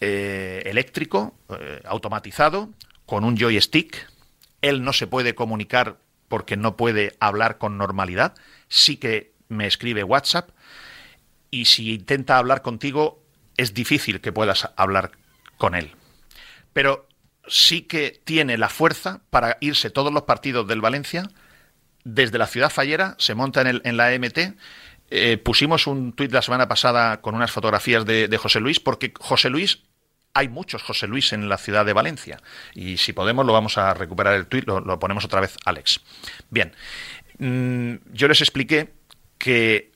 eh, 0.01 0.63
eléctrico 0.67 1.35
automatizado 1.85 2.71
con 3.07 3.25
un 3.25 3.37
joystick. 3.37 4.07
Él 4.61 4.83
no 4.83 4.93
se 4.93 5.07
puede 5.07 5.35
comunicar 5.35 5.97
porque 6.29 6.57
no 6.57 6.77
puede 6.77 7.17
hablar 7.21 7.57
con 7.59 7.79
normalidad. 7.79 8.35
Sí 8.69 8.97
que 8.97 9.33
me 9.49 9.67
escribe 9.67 10.05
WhatsApp. 10.05 10.51
Y 11.51 11.67
si 11.67 11.95
intenta 11.95 12.37
hablar 12.37 12.63
contigo 12.63 13.23
es 13.57 13.73
difícil 13.73 14.21
que 14.21 14.33
puedas 14.33 14.69
hablar 14.77 15.13
con 15.57 15.75
él. 15.75 15.93
Pero 16.73 17.06
sí 17.49 17.83
que 17.83 18.21
tiene 18.25 18.59
la 18.59 18.69
fuerza 18.69 19.21
para 19.31 19.59
irse 19.61 19.91
todos 19.91 20.13
los 20.13 20.23
partidos 20.23 20.67
del 20.67 20.81
Valencia 20.81 21.29
desde 22.07 22.39
la 22.39 22.47
ciudad 22.47 22.71
fallera, 22.71 23.17
se 23.19 23.35
monta 23.35 23.63
en, 23.63 23.97
la 23.97 24.13
EMT. 24.13 24.39
Eh, 25.11 25.39
pusimos 25.39 25.89
un 25.89 26.13
tuit 26.13 26.33
la 26.33 26.41
semana 26.41 26.69
pasada 26.69 27.21
con 27.21 27.35
unas 27.35 27.51
fotografías 27.51 28.07
de, 28.07 28.39
José 28.39 28.61
Luis, 28.61 28.79
porque 28.79 29.13
José 29.19 29.51
Luis 29.51 29.83
hay 30.33 30.49
muchos 30.49 30.83
José 30.83 31.09
Luis 31.09 31.33
en 31.33 31.49
la 31.49 31.59
ciudad 31.59 31.85
de 31.85 31.93
Valencia. 31.93 32.41
Y 32.75 32.99
si 32.99 33.13
podemos, 33.13 33.45
lo 33.45 33.53
vamos 33.53 33.77
a 33.77 33.93
recuperar 33.93 34.35
el 34.35 34.47
tuit, 34.47 34.67
lo, 34.67 34.99
ponemos 35.01 35.25
otra 35.25 35.41
vez, 35.41 35.57
Alex. 35.65 36.01
Bien, 36.49 36.73
mm, 37.39 37.95
yo 38.13 38.29
les 38.29 38.41
expliqué 38.41 38.93
que 39.39 39.91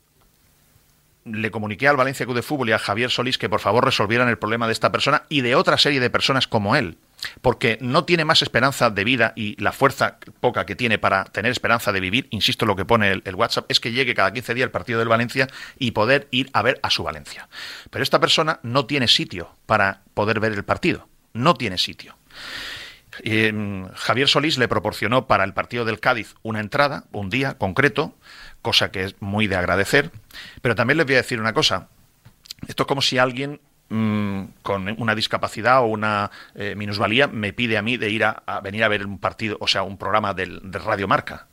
le 1.25 1.51
comuniqué 1.53 1.87
al 1.87 1.97
Valencia 1.97 2.27
Club 2.27 2.37
de 2.37 2.43
Fútbol 2.43 2.71
y 2.71 2.73
a 2.73 2.79
Javier 2.79 3.11
Solís 3.11 3.39
que 3.39 3.49
por 3.49 3.61
favor 3.61 3.85
resolvieran 3.85 4.29
el 4.29 4.39
problema 4.39 4.67
de 4.67 4.73
esta 4.73 4.91
persona 4.91 5.25
y 5.29 5.43
de 5.43 5.55
otra 5.55 5.79
serie 5.79 6.01
de 6.01 6.11
personas 6.11 6.49
como 6.49 6.75
él 6.75 6.97
porque 7.41 7.79
no 7.81 8.05
tiene 8.05 8.25
más 8.25 8.43
esperanza 8.43 8.91
de 8.91 9.05
vida 9.05 9.33
y 9.37 9.61
la 9.63 9.73
fuerza 9.73 10.19
poca 10.41 10.67
que 10.67 10.77
tiene 10.77 10.99
para 10.99 11.25
tener 11.25 11.53
esperanza 11.53 11.93
de 11.93 12.01
vivir, 12.01 12.29
insisto 12.31 12.67
lo 12.67 12.77
que 12.77 12.85
pone 12.85 13.23
el, 13.25 13.35
WhatsApp, 13.35 13.67
es 13.69 13.81
que 13.81 13.93
llegue 13.93 14.15
cada 14.15 14.33
15 14.33 14.55
días 14.55 14.65
el 14.65 14.71
partido 14.71 14.99
del 14.99 15.09
Valencia 15.09 15.49
y 15.79 15.93
poder 15.93 16.29
ir 16.31 16.51
a 16.53 16.63
ver 16.63 16.81
a 16.83 16.91
su 16.91 17.03
Valencia. 17.03 17.49
Pero 17.91 18.03
esta 18.03 18.21
persona 18.21 18.61
no 18.63 18.87
tiene 18.87 19.09
sitio 19.09 19.55
para 19.67 20.03
poder 20.15 20.41
ver 20.41 20.53
el 20.53 20.65
partido, 20.65 21.09
no 21.33 21.55
tiene 21.55 21.79
sitio. 21.79 22.17
Mm, 23.25 23.87
Javier 23.95 24.29
Solís 24.29 24.59
le 24.59 24.69
proporcionó 24.69 25.27
para 25.27 25.45
el 25.45 25.53
partido 25.53 25.85
del 25.85 26.01
Cádiz 26.01 26.35
una 26.43 26.61
entrada, 26.61 27.05
un 27.13 27.29
día 27.29 27.59
concreto, 27.59 28.15
cosa 28.63 28.91
que 28.91 29.05
es 29.05 29.15
muy 29.21 29.47
de 29.47 29.57
agradecer, 29.57 30.11
pero 30.63 30.75
también 30.75 30.99
les 30.99 31.07
voy 31.07 31.15
a 31.17 31.19
decir 31.19 31.41
una 31.41 31.53
cosa. 31.53 31.89
Esto 32.67 32.83
es 32.83 32.87
como 32.87 33.03
si 33.03 33.19
alguien 33.19 33.61
Mm, 33.93 34.45
con 34.63 34.95
una 35.03 35.17
discapacidad 35.17 35.81
o 35.81 35.87
una 35.87 36.31
eh, 36.55 36.77
minusvalía 36.77 37.27
me 37.27 37.53
pide 37.53 37.77
a 37.77 37.83
mí 37.83 37.97
de 37.97 38.09
ir 38.09 38.23
a, 38.25 38.61
venir 38.63 38.85
a 38.85 38.89
ver 38.89 39.05
un 39.05 39.19
partido, 39.19 39.57
o 39.61 39.67
sea, 39.67 39.83
un 39.83 39.99
programa 39.99 40.33
de 40.33 40.47
Radio 40.79 41.09
Marca. 41.09 41.49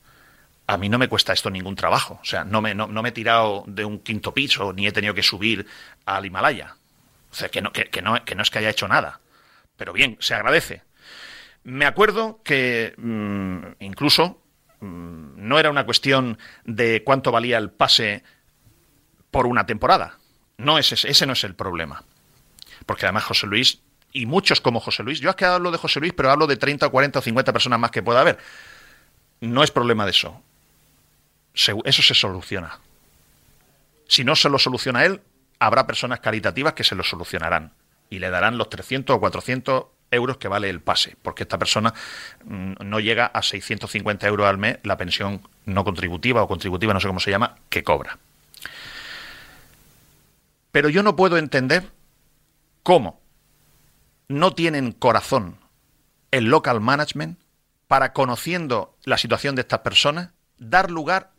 A 0.67 0.77
mí 0.77 0.87
no 0.87 0.99
me 0.99 1.07
cuesta 1.07 1.33
esto 1.33 1.49
ningún 1.49 1.75
trabajo. 1.75 2.19
O 2.21 2.25
sea, 2.25 2.43
no 2.43 2.61
me, 2.61 2.75
no, 2.75 2.87
me 2.87 3.09
he 3.09 3.11
tirado 3.11 3.63
de 3.65 3.85
un 3.85 3.99
quinto 3.99 4.35
piso 4.35 4.71
ni 4.71 4.85
he 4.85 4.91
tenido 4.91 5.15
que 5.15 5.23
subir 5.23 5.65
al 6.05 6.27
Himalaya. 6.27 6.75
O 7.31 7.33
sea, 7.33 7.49
que 7.49 7.59
no, 7.61 7.71
que, 7.71 8.01
no, 8.03 8.23
que 8.23 8.35
no 8.35 8.43
es 8.43 8.51
que 8.51 8.59
haya 8.59 8.69
hecho 8.69 8.87
nada. 8.87 9.19
Pero 9.75 9.91
bien, 9.91 10.17
se 10.19 10.35
agradece. 10.35 10.83
Me 11.63 11.85
acuerdo 11.85 12.41
que 12.43 12.93
mm, 12.97 13.83
incluso 13.83 14.43
mm, 14.81 15.47
no 15.47 15.57
era 15.57 15.71
una 15.71 15.85
cuestión 15.85 16.37
de 16.65 17.03
cuánto 17.03 17.31
valía 17.31 17.57
el 17.57 17.71
pase 17.71 18.23
por 19.31 19.47
una 19.47 19.65
temporada. 19.65 20.19
No 20.57 20.77
es 20.77 20.91
ese, 20.91 21.09
ese 21.09 21.25
no 21.25 21.33
es 21.33 21.43
el 21.43 21.55
problema 21.55 22.03
porque 22.87 23.05
además 23.05 23.25
José 23.25 23.45
Luis, 23.45 23.79
y 24.11 24.25
muchos 24.25 24.61
como 24.61 24.79
José 24.79 25.03
Luis, 25.03 25.19
yo 25.19 25.35
que 25.35 25.45
hablo 25.45 25.69
de 25.69 25.77
José 25.77 25.99
Luis, 25.99 26.13
pero 26.13 26.31
hablo 26.31 26.47
de 26.47 26.57
30, 26.57 26.89
40 26.89 27.19
o 27.19 27.21
50 27.21 27.53
personas 27.53 27.79
más 27.79 27.91
que 27.91 28.01
pueda 28.01 28.21
haber. 28.21 28.39
No 29.41 29.63
es 29.63 29.69
problema 29.69 30.05
de 30.05 30.11
eso. 30.11 30.41
Eso 31.53 32.01
se 32.01 32.15
soluciona. 32.15 32.79
Si 34.07 34.23
no 34.23 34.35
se 34.35 34.49
lo 34.49 34.57
soluciona 34.57 35.05
él, 35.05 35.21
habrá 35.59 35.85
personas 35.85 36.19
caritativas 36.21 36.73
que 36.73 36.83
se 36.83 36.95
lo 36.95 37.03
solucionarán. 37.03 37.73
y 38.09 38.19
le 38.19 38.29
darán 38.29 38.57
los 38.57 38.69
300 38.69 39.17
o 39.17 39.19
400 39.19 39.85
euros 40.11 40.37
que 40.37 40.47
vale 40.47 40.69
el 40.69 40.79
pase, 40.79 41.17
porque 41.21 41.43
esta 41.43 41.57
persona 41.57 41.93
mm, 42.45 42.75
no 42.85 43.01
llega 43.01 43.25
a 43.25 43.41
650 43.41 44.25
euros 44.27 44.47
al 44.47 44.57
mes 44.57 44.79
la 44.83 44.95
pensión 44.95 45.41
no 45.65 45.83
contributiva 45.83 46.41
o 46.41 46.47
contributiva, 46.47 46.93
no 46.93 47.01
sé 47.01 47.07
cómo 47.07 47.19
se 47.19 47.31
llama, 47.31 47.57
que 47.69 47.83
cobra. 47.83 48.17
Pero 50.71 50.87
yo 50.87 51.03
no 51.03 51.17
puedo 51.17 51.37
entender 51.37 51.91
cómo 52.87 53.21
no 54.29 54.53
tienen 54.53 54.93
corazón 54.93 55.59
el 56.31 56.45
local 56.45 56.79
management 56.79 57.37
para, 57.85 58.13
conociendo 58.13 58.95
la 59.03 59.17
situación 59.17 59.55
de 59.55 59.63
estas 59.63 59.79
personas, 59.79 60.29
dar 60.57 60.89
lugar 60.89 61.33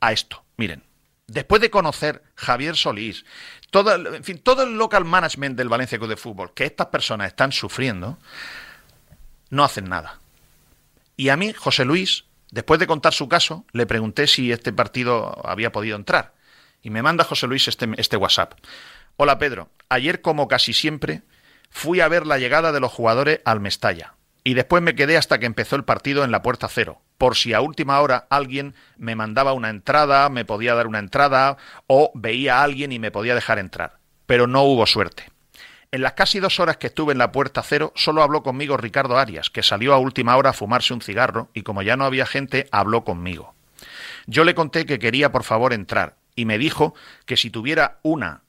a 0.00 0.12
esto. 0.12 0.44
Miren, 0.58 0.84
después 1.28 1.62
de 1.62 1.70
conocer 1.70 2.22
Javier 2.34 2.76
Solís, 2.76 3.24
todo, 3.70 3.94
en 4.16 4.22
fin, 4.22 4.36
todo 4.36 4.64
el 4.64 4.76
local 4.76 5.06
management 5.06 5.56
del 5.56 5.70
Valencia 5.70 5.96
Club 5.96 6.10
de 6.10 6.18
Fútbol, 6.18 6.52
que 6.52 6.66
estas 6.66 6.88
personas 6.88 7.28
están 7.28 7.52
sufriendo, 7.52 8.18
no 9.48 9.64
hacen 9.64 9.88
nada. 9.88 10.20
Y 11.16 11.30
a 11.30 11.38
mí, 11.38 11.54
José 11.54 11.86
Luis, 11.86 12.26
después 12.50 12.78
de 12.78 12.86
contar 12.86 13.14
su 13.14 13.30
caso, 13.30 13.64
le 13.72 13.86
pregunté 13.86 14.26
si 14.26 14.52
este 14.52 14.74
partido 14.74 15.40
había 15.42 15.72
podido 15.72 15.96
entrar. 15.96 16.34
Y 16.82 16.90
me 16.90 17.00
manda 17.00 17.24
José 17.24 17.46
Luis 17.46 17.66
este, 17.66 17.88
este 17.96 18.18
WhatsApp. 18.18 18.52
Hola 19.18 19.38
Pedro, 19.38 19.70
ayer 19.88 20.20
como 20.20 20.46
casi 20.46 20.74
siempre 20.74 21.22
fui 21.70 22.00
a 22.00 22.08
ver 22.08 22.26
la 22.26 22.36
llegada 22.36 22.70
de 22.70 22.80
los 22.80 22.92
jugadores 22.92 23.40
al 23.46 23.60
Mestalla 23.60 24.12
y 24.44 24.52
después 24.52 24.82
me 24.82 24.94
quedé 24.94 25.16
hasta 25.16 25.38
que 25.38 25.46
empezó 25.46 25.74
el 25.74 25.84
partido 25.84 26.22
en 26.22 26.30
la 26.30 26.42
puerta 26.42 26.68
cero, 26.68 27.00
por 27.16 27.34
si 27.34 27.54
a 27.54 27.62
última 27.62 27.98
hora 28.02 28.26
alguien 28.28 28.74
me 28.98 29.16
mandaba 29.16 29.54
una 29.54 29.70
entrada, 29.70 30.28
me 30.28 30.44
podía 30.44 30.74
dar 30.74 30.86
una 30.86 30.98
entrada 30.98 31.56
o 31.86 32.12
veía 32.14 32.58
a 32.58 32.62
alguien 32.62 32.92
y 32.92 32.98
me 32.98 33.10
podía 33.10 33.34
dejar 33.34 33.58
entrar. 33.58 34.00
Pero 34.26 34.46
no 34.46 34.64
hubo 34.64 34.84
suerte. 34.84 35.32
En 35.92 36.02
las 36.02 36.12
casi 36.12 36.38
dos 36.38 36.60
horas 36.60 36.76
que 36.76 36.88
estuve 36.88 37.12
en 37.12 37.18
la 37.18 37.32
puerta 37.32 37.62
cero, 37.62 37.94
solo 37.96 38.22
habló 38.22 38.42
conmigo 38.42 38.76
Ricardo 38.76 39.16
Arias, 39.16 39.48
que 39.48 39.62
salió 39.62 39.94
a 39.94 39.98
última 39.98 40.36
hora 40.36 40.50
a 40.50 40.52
fumarse 40.52 40.92
un 40.92 41.00
cigarro 41.00 41.48
y 41.54 41.62
como 41.62 41.80
ya 41.80 41.96
no 41.96 42.04
había 42.04 42.26
gente, 42.26 42.68
habló 42.70 43.02
conmigo. 43.02 43.54
Yo 44.26 44.44
le 44.44 44.54
conté 44.54 44.84
que 44.84 44.98
quería 44.98 45.32
por 45.32 45.42
favor 45.42 45.72
entrar 45.72 46.16
y 46.34 46.44
me 46.44 46.58
dijo 46.58 46.94
que 47.24 47.38
si 47.38 47.48
tuviera 47.48 47.98
una 48.02 48.42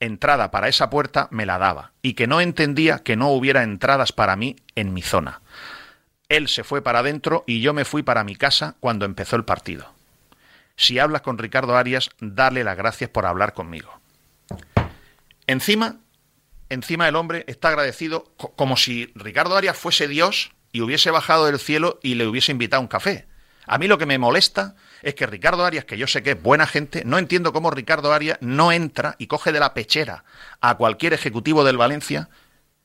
entrada 0.00 0.50
para 0.50 0.68
esa 0.68 0.90
puerta 0.90 1.28
me 1.30 1.46
la 1.46 1.58
daba 1.58 1.92
y 2.02 2.14
que 2.14 2.26
no 2.26 2.40
entendía 2.40 3.00
que 3.00 3.16
no 3.16 3.30
hubiera 3.30 3.62
entradas 3.62 4.12
para 4.12 4.36
mí 4.36 4.56
en 4.74 4.92
mi 4.92 5.02
zona. 5.02 5.40
Él 6.28 6.48
se 6.48 6.64
fue 6.64 6.82
para 6.82 7.00
adentro 7.00 7.44
y 7.46 7.60
yo 7.60 7.74
me 7.74 7.84
fui 7.84 8.02
para 8.02 8.24
mi 8.24 8.36
casa 8.36 8.76
cuando 8.80 9.04
empezó 9.04 9.36
el 9.36 9.44
partido. 9.44 9.92
Si 10.76 10.98
hablas 10.98 11.22
con 11.22 11.38
Ricardo 11.38 11.76
Arias, 11.76 12.10
dale 12.20 12.64
las 12.64 12.76
gracias 12.76 13.10
por 13.10 13.26
hablar 13.26 13.54
conmigo. 13.54 14.00
Encima, 15.46 15.96
encima 16.68 17.08
el 17.08 17.16
hombre 17.16 17.44
está 17.46 17.68
agradecido 17.68 18.32
como 18.56 18.76
si 18.76 19.12
Ricardo 19.14 19.56
Arias 19.56 19.76
fuese 19.76 20.08
Dios 20.08 20.52
y 20.72 20.80
hubiese 20.80 21.10
bajado 21.10 21.46
del 21.46 21.58
cielo 21.60 22.00
y 22.02 22.14
le 22.14 22.26
hubiese 22.26 22.52
invitado 22.52 22.82
un 22.82 22.88
café. 22.88 23.28
A 23.66 23.78
mí 23.78 23.86
lo 23.86 23.98
que 23.98 24.06
me 24.06 24.18
molesta 24.18 24.74
es 25.04 25.14
que 25.14 25.26
Ricardo 25.26 25.64
Arias, 25.64 25.84
que 25.84 25.98
yo 25.98 26.06
sé 26.06 26.22
que 26.22 26.32
es 26.32 26.42
buena 26.42 26.66
gente, 26.66 27.02
no 27.04 27.18
entiendo 27.18 27.52
cómo 27.52 27.70
Ricardo 27.70 28.12
Arias 28.12 28.38
no 28.40 28.72
entra 28.72 29.16
y 29.18 29.26
coge 29.26 29.52
de 29.52 29.60
la 29.60 29.74
pechera 29.74 30.24
a 30.60 30.76
cualquier 30.76 31.12
ejecutivo 31.12 31.64
del 31.64 31.76
Valencia 31.76 32.28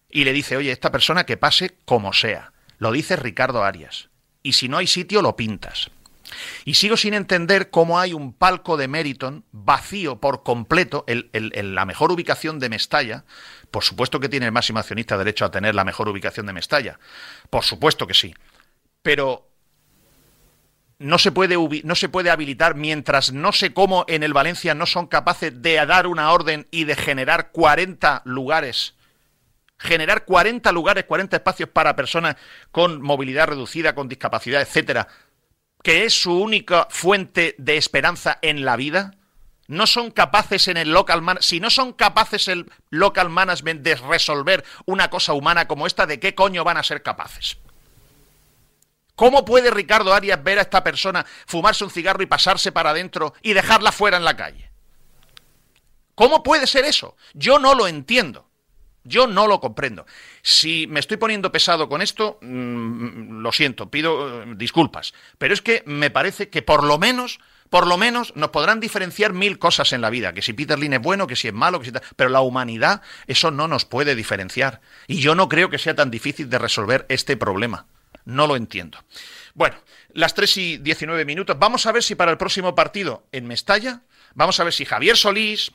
y 0.09 0.23
le 0.23 0.33
dice, 0.33 0.57
oye, 0.57 0.71
esta 0.71 0.91
persona 0.91 1.25
que 1.25 1.37
pase 1.37 1.77
como 1.85 2.13
sea. 2.13 2.51
Lo 2.77 2.91
dice 2.91 3.15
Ricardo 3.15 3.63
Arias. 3.63 4.09
Y 4.43 4.53
si 4.53 4.69
no 4.69 4.77
hay 4.77 4.87
sitio, 4.87 5.21
lo 5.21 5.35
pintas. 5.35 5.91
Y 6.65 6.75
sigo 6.75 6.95
sin 6.97 7.13
entender 7.13 7.69
cómo 7.69 7.99
hay 7.99 8.13
un 8.13 8.33
palco 8.33 8.77
de 8.77 8.87
Meriton 8.87 9.43
vacío 9.51 10.19
por 10.19 10.43
completo 10.43 11.03
en 11.07 11.75
la 11.75 11.85
mejor 11.85 12.11
ubicación 12.11 12.59
de 12.59 12.69
Mestalla. 12.69 13.25
Por 13.71 13.83
supuesto 13.83 14.19
que 14.19 14.29
tiene 14.29 14.45
el 14.45 14.51
máximo 14.51 14.79
accionista 14.79 15.17
derecho 15.17 15.45
a 15.45 15.51
tener 15.51 15.75
la 15.75 15.83
mejor 15.83 16.07
ubicación 16.09 16.45
de 16.45 16.53
Mestalla. 16.53 16.99
Por 17.49 17.63
supuesto 17.63 18.07
que 18.07 18.13
sí. 18.13 18.35
Pero 19.01 19.48
no 20.99 21.17
se 21.17 21.31
puede 21.31 21.57
no 21.83 21.95
se 21.95 22.09
puede 22.09 22.29
habilitar 22.29 22.75
mientras 22.75 23.31
no 23.31 23.51
sé 23.51 23.73
cómo 23.73 24.05
en 24.07 24.23
el 24.23 24.33
Valencia 24.33 24.75
no 24.75 24.85
son 24.85 25.07
capaces 25.07 25.61
de 25.61 25.83
dar 25.85 26.07
una 26.07 26.31
orden 26.31 26.67
y 26.71 26.83
de 26.83 26.95
generar 26.95 27.51
40 27.51 28.21
lugares 28.25 28.93
generar 29.79 30.25
40 30.25 30.71
lugares, 30.73 31.05
40 31.05 31.37
espacios 31.37 31.69
para 31.69 31.95
personas 31.95 32.35
con 32.71 33.01
movilidad 33.01 33.47
reducida, 33.47 33.95
con 33.95 34.09
discapacidad, 34.09 34.61
etcétera, 34.61 35.07
que 35.81 36.03
es 36.03 36.13
su 36.21 36.37
única 36.37 36.87
fuente 36.89 37.55
de 37.57 37.77
esperanza 37.77 38.37
en 38.41 38.65
la 38.65 38.75
vida? 38.75 39.15
¿No 39.67 39.87
son 39.87 40.11
capaces 40.11 40.67
en 40.67 40.77
el 40.77 40.91
local 40.91 41.21
man 41.21 41.37
si 41.41 41.59
no 41.59 41.69
son 41.69 41.93
capaces 41.93 42.47
el 42.47 42.71
local 42.89 43.29
management 43.29 43.81
de 43.83 43.95
resolver 43.95 44.65
una 44.85 45.09
cosa 45.09 45.33
humana 45.33 45.67
como 45.67 45.87
esta, 45.87 46.05
¿de 46.05 46.19
qué 46.19 46.35
coño 46.35 46.63
van 46.63 46.77
a 46.77 46.83
ser 46.83 47.03
capaces? 47.03 47.57
¿Cómo 49.19 49.43
puede 49.43 49.69
Ricardo 49.69 50.13
Arias 50.13 50.41
ver 50.41 50.59
a 50.59 50.61
esta 50.61 50.81
persona 50.81 51.25
fumarse 51.45 51.83
un 51.83 51.89
cigarro 51.89 52.23
y 52.23 52.25
pasarse 52.25 52.71
para 52.71 52.91
adentro 52.91 53.33
y 53.41 53.51
dejarla 53.51 53.91
fuera 53.91 54.15
en 54.15 54.23
la 54.23 54.37
calle? 54.37 54.71
¿Cómo 56.15 56.41
puede 56.41 56.65
ser 56.67 56.85
eso? 56.85 57.17
Yo 57.33 57.59
no 57.59 57.75
lo 57.75 57.89
entiendo. 57.89 58.47
Yo 59.03 59.27
no 59.27 59.45
lo 59.45 59.59
comprendo. 59.59 60.05
Si 60.41 60.87
me 60.87 61.01
estoy 61.01 61.17
poniendo 61.17 61.51
pesado 61.51 61.89
con 61.89 62.01
esto, 62.01 62.39
mm, 62.41 63.41
lo 63.41 63.51
siento, 63.51 63.91
pido 63.91 64.43
eh, 64.43 64.53
disculpas. 64.55 65.13
Pero 65.37 65.53
es 65.53 65.61
que 65.61 65.83
me 65.85 66.09
parece 66.09 66.47
que 66.47 66.61
por 66.61 66.85
lo 66.85 66.97
menos, 66.97 67.41
por 67.69 67.87
lo 67.87 67.97
menos 67.97 68.33
nos 68.37 68.51
podrán 68.51 68.79
diferenciar 68.79 69.33
mil 69.33 69.59
cosas 69.59 69.91
en 69.91 69.99
la 69.99 70.09
vida. 70.09 70.31
Que 70.31 70.41
si 70.41 70.53
Peter 70.53 70.79
Lin 70.79 70.93
es 70.93 71.01
bueno, 71.01 71.27
que 71.27 71.35
si 71.35 71.49
es 71.49 71.53
malo, 71.53 71.81
que 71.81 71.87
si 71.87 71.91
pero 72.15 72.29
la 72.29 72.39
humanidad, 72.39 73.01
eso 73.27 73.51
no 73.51 73.67
nos 73.67 73.83
puede 73.83 74.15
diferenciar. 74.15 74.79
Y 75.07 75.19
yo 75.19 75.35
no 75.35 75.49
creo 75.49 75.69
que 75.69 75.77
sea 75.77 75.93
tan 75.93 76.09
difícil 76.09 76.49
de 76.49 76.57
resolver 76.57 77.05
este 77.09 77.35
problema. 77.35 77.85
No 78.25 78.47
lo 78.47 78.55
entiendo. 78.55 78.97
Bueno, 79.53 79.77
las 80.13 80.33
3 80.33 80.57
y 80.57 80.77
19 80.77 81.25
minutos. 81.25 81.57
Vamos 81.59 81.85
a 81.85 81.91
ver 81.91 82.03
si 82.03 82.15
para 82.15 82.31
el 82.31 82.37
próximo 82.37 82.75
partido 82.75 83.27
en 83.31 83.47
Mestalla, 83.47 84.01
vamos 84.33 84.59
a 84.59 84.63
ver 84.63 84.73
si 84.73 84.85
Javier 84.85 85.17
Solís, 85.17 85.71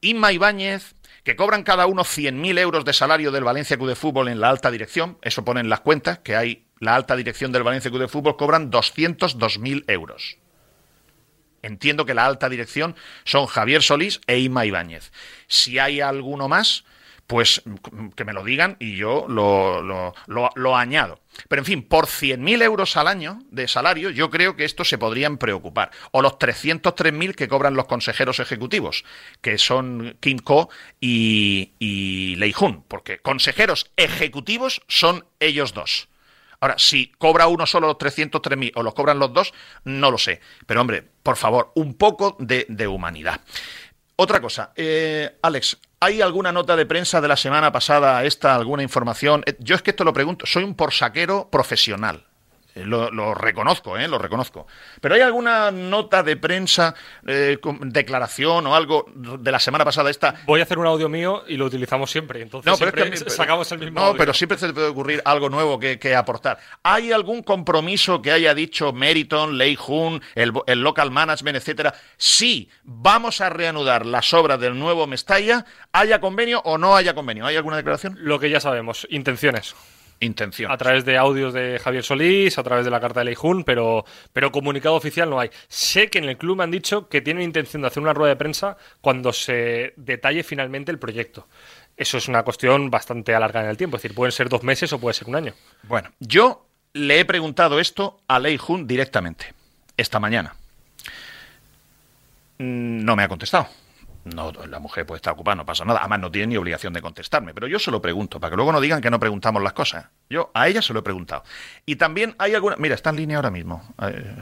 Inma 0.00 0.32
Ibáñez, 0.32 0.94
que 1.24 1.36
cobran 1.36 1.62
cada 1.62 1.86
uno 1.86 2.04
100.000 2.04 2.58
euros 2.58 2.84
de 2.84 2.92
salario 2.92 3.30
del 3.30 3.44
Valencia 3.44 3.76
Club 3.76 3.88
de 3.88 3.96
Fútbol 3.96 4.28
en 4.28 4.40
la 4.40 4.48
alta 4.48 4.70
dirección, 4.70 5.18
eso 5.22 5.44
ponen 5.44 5.68
las 5.68 5.80
cuentas, 5.80 6.18
que 6.20 6.36
hay 6.36 6.66
la 6.80 6.94
alta 6.94 7.16
dirección 7.16 7.52
del 7.52 7.64
Valencia 7.64 7.90
Club 7.90 8.02
de 8.02 8.08
Fútbol, 8.08 8.36
cobran 8.36 8.70
202.000 8.70 9.84
euros. 9.88 10.38
Entiendo 11.60 12.06
que 12.06 12.14
la 12.14 12.24
alta 12.24 12.48
dirección 12.48 12.94
son 13.24 13.46
Javier 13.46 13.82
Solís 13.82 14.20
e 14.26 14.38
Ima 14.38 14.64
Ibáñez. 14.64 15.12
Si 15.48 15.78
hay 15.78 16.00
alguno 16.00 16.48
más, 16.48 16.84
pues 17.28 17.62
que 18.16 18.24
me 18.24 18.32
lo 18.32 18.42
digan 18.42 18.76
y 18.80 18.96
yo 18.96 19.26
lo, 19.28 19.82
lo, 19.82 20.76
añado. 20.76 21.20
Pero 21.46 21.60
en 21.60 21.66
fin, 21.66 21.82
por 21.82 22.06
100.000 22.06 22.62
euros 22.62 22.96
al 22.96 23.06
año 23.06 23.38
de 23.50 23.68
salario, 23.68 24.08
yo 24.08 24.30
creo 24.30 24.56
que 24.56 24.64
esto 24.64 24.82
se 24.82 24.96
podrían 24.96 25.36
preocupar. 25.36 25.90
O 26.10 26.22
los 26.22 26.38
303.000 26.38 27.34
que 27.34 27.46
cobran 27.46 27.74
los 27.74 27.84
consejeros 27.84 28.40
ejecutivos, 28.40 29.04
que 29.42 29.58
son 29.58 30.16
Kim 30.20 30.38
Ko 30.38 30.70
y, 31.00 31.74
y 31.78 32.36
Lei 32.36 32.52
Jun, 32.52 32.82
porque 32.88 33.18
consejeros 33.18 33.90
ejecutivos 33.98 34.80
son 34.88 35.26
ellos 35.38 35.74
dos. 35.74 36.08
Ahora, 36.60 36.78
si 36.78 37.12
cobra 37.18 37.46
uno 37.46 37.66
solo 37.66 37.88
los 37.88 37.98
303.000 37.98 38.72
o 38.74 38.82
los 38.82 38.94
cobran 38.94 39.18
los 39.18 39.34
dos, 39.34 39.52
no 39.84 40.10
lo 40.10 40.16
sé. 40.16 40.40
Pero 40.66 40.80
hombre, 40.80 41.04
por 41.22 41.36
favor, 41.36 41.72
un 41.74 41.92
poco 41.92 42.38
de, 42.40 42.64
de 42.70 42.88
humanidad. 42.88 43.42
Otra 44.16 44.40
cosa, 44.40 44.72
eh, 44.74 45.38
Alex, 45.42 45.78
¿hay 46.00 46.22
alguna 46.22 46.52
nota 46.52 46.76
de 46.76 46.86
prensa 46.86 47.20
de 47.20 47.28
la 47.28 47.36
semana 47.36 47.72
pasada, 47.72 48.24
esta, 48.24 48.54
alguna 48.54 48.82
información? 48.82 49.42
Eh, 49.46 49.56
yo 49.58 49.74
es 49.74 49.82
que 49.82 49.90
esto 49.90 50.04
lo 50.04 50.12
pregunto, 50.12 50.46
soy 50.46 50.64
un 50.64 50.74
porsaquero 50.74 51.48
profesional. 51.50 52.27
Eh, 52.74 52.84
lo, 52.84 53.34
reconozco, 53.34 53.96
¿eh? 53.96 54.06
lo 54.06 54.18
reconozco. 54.18 54.66
Pero 55.00 55.14
¿hay 55.14 55.20
alguna 55.20 55.70
nota 55.70 56.22
de 56.22 56.36
prensa, 56.36 56.94
eh, 57.26 57.58
declaración 57.80 58.66
o 58.66 58.74
algo 58.74 59.06
de 59.14 59.50
la 59.50 59.58
semana 59.58 59.84
pasada 59.84 60.10
esta? 60.10 60.34
Voy 60.46 60.60
a 60.60 60.62
hacer 60.62 60.78
un 60.78 60.86
audio 60.86 61.08
mío 61.08 61.44
y 61.48 61.56
lo 61.56 61.66
utilizamos 61.66 62.10
siempre. 62.10 62.42
Entonces 62.42 62.76
siempre 62.76 63.16
sacamos 63.30 63.70
el 63.72 63.78
mismo 63.80 63.98
No, 64.00 64.14
pero 64.14 64.32
siempre 64.32 64.58
se 64.58 64.68
te 64.68 64.74
puede 64.74 64.88
ocurrir 64.88 65.22
algo 65.24 65.48
nuevo 65.48 65.78
que, 65.78 65.98
aportar. 66.14 66.58
¿Hay 66.82 67.12
algún 67.12 67.42
compromiso 67.42 68.22
que 68.22 68.32
haya 68.32 68.54
dicho 68.54 68.92
Meriton, 68.92 69.58
Lei 69.58 69.76
Jun, 69.76 70.22
el, 70.34 70.52
el 70.66 70.82
local 70.82 71.10
management, 71.10 71.56
etcétera? 71.56 71.94
Sí, 72.16 72.68
vamos 72.82 73.40
a 73.40 73.50
reanudar 73.50 74.06
las 74.06 74.32
obras 74.34 74.60
del 74.60 74.78
nuevo 74.78 75.06
Mestalla, 75.06 75.64
haya 75.92 76.20
convenio 76.20 76.60
o 76.64 76.78
no 76.78 76.96
haya 76.96 77.14
convenio. 77.14 77.46
¿Hay 77.46 77.56
alguna 77.56 77.76
declaración? 77.76 78.16
Lo 78.20 78.38
que 78.38 78.50
ya 78.50 78.60
sabemos, 78.60 79.06
intenciones 79.10 79.74
intención. 80.20 80.70
A 80.70 80.76
través 80.76 81.04
de 81.04 81.16
audios 81.16 81.54
de 81.54 81.78
Javier 81.78 82.04
Solís, 82.04 82.58
a 82.58 82.62
través 82.62 82.84
de 82.84 82.90
la 82.90 83.00
carta 83.00 83.20
de 83.20 83.26
Leijun, 83.26 83.64
pero, 83.64 84.04
pero 84.32 84.52
comunicado 84.52 84.94
oficial 84.94 85.30
no 85.30 85.40
hay. 85.40 85.50
Sé 85.68 86.10
que 86.10 86.18
en 86.18 86.24
el 86.24 86.36
club 86.36 86.58
me 86.58 86.64
han 86.64 86.70
dicho 86.70 87.08
que 87.08 87.20
tienen 87.20 87.44
intención 87.44 87.82
de 87.82 87.88
hacer 87.88 88.02
una 88.02 88.14
rueda 88.14 88.30
de 88.30 88.36
prensa 88.36 88.76
cuando 89.00 89.32
se 89.32 89.92
detalle 89.96 90.42
finalmente 90.42 90.90
el 90.90 90.98
proyecto. 90.98 91.46
Eso 91.96 92.18
es 92.18 92.28
una 92.28 92.42
cuestión 92.42 92.90
bastante 92.90 93.34
alargada 93.34 93.66
en 93.66 93.70
el 93.70 93.76
tiempo, 93.76 93.96
es 93.96 94.02
decir, 94.02 94.14
pueden 94.14 94.32
ser 94.32 94.48
dos 94.48 94.62
meses 94.62 94.92
o 94.92 95.00
puede 95.00 95.14
ser 95.14 95.28
un 95.28 95.36
año. 95.36 95.54
Bueno, 95.82 96.10
yo 96.20 96.66
le 96.92 97.20
he 97.20 97.24
preguntado 97.24 97.80
esto 97.80 98.20
a 98.28 98.38
Leijun 98.38 98.86
directamente, 98.86 99.52
esta 99.96 100.20
mañana. 100.20 100.54
Mm, 102.58 103.04
no 103.04 103.16
me 103.16 103.22
ha 103.24 103.28
contestado 103.28 103.68
No, 104.34 104.52
la 104.52 104.78
mujer 104.78 105.06
puede 105.06 105.18
estar 105.18 105.32
ocupada, 105.32 105.56
no 105.56 105.66
pasa 105.66 105.84
nada. 105.84 106.00
Además, 106.00 106.20
no 106.20 106.30
tiene 106.30 106.48
ni 106.48 106.56
obligación 106.56 106.92
de 106.92 107.02
contestarme. 107.02 107.54
Pero 107.54 107.66
yo 107.66 107.78
se 107.78 107.90
lo 107.90 108.00
pregunto, 108.00 108.40
para 108.40 108.50
que 108.50 108.56
luego 108.56 108.72
no 108.72 108.80
digan 108.80 109.00
que 109.00 109.10
no 109.10 109.20
preguntamos 109.20 109.62
las 109.62 109.72
cosas. 109.72 110.06
Yo 110.28 110.50
a 110.54 110.68
ella 110.68 110.82
se 110.82 110.92
lo 110.92 111.00
he 111.00 111.02
preguntado. 111.02 111.44
Y 111.86 111.96
también 111.96 112.34
hay 112.38 112.54
alguna. 112.54 112.76
Mira, 112.76 112.94
está 112.94 113.10
en 113.10 113.16
línea 113.16 113.36
ahora 113.36 113.50
mismo. 113.50 113.94
Eh, 114.02 114.36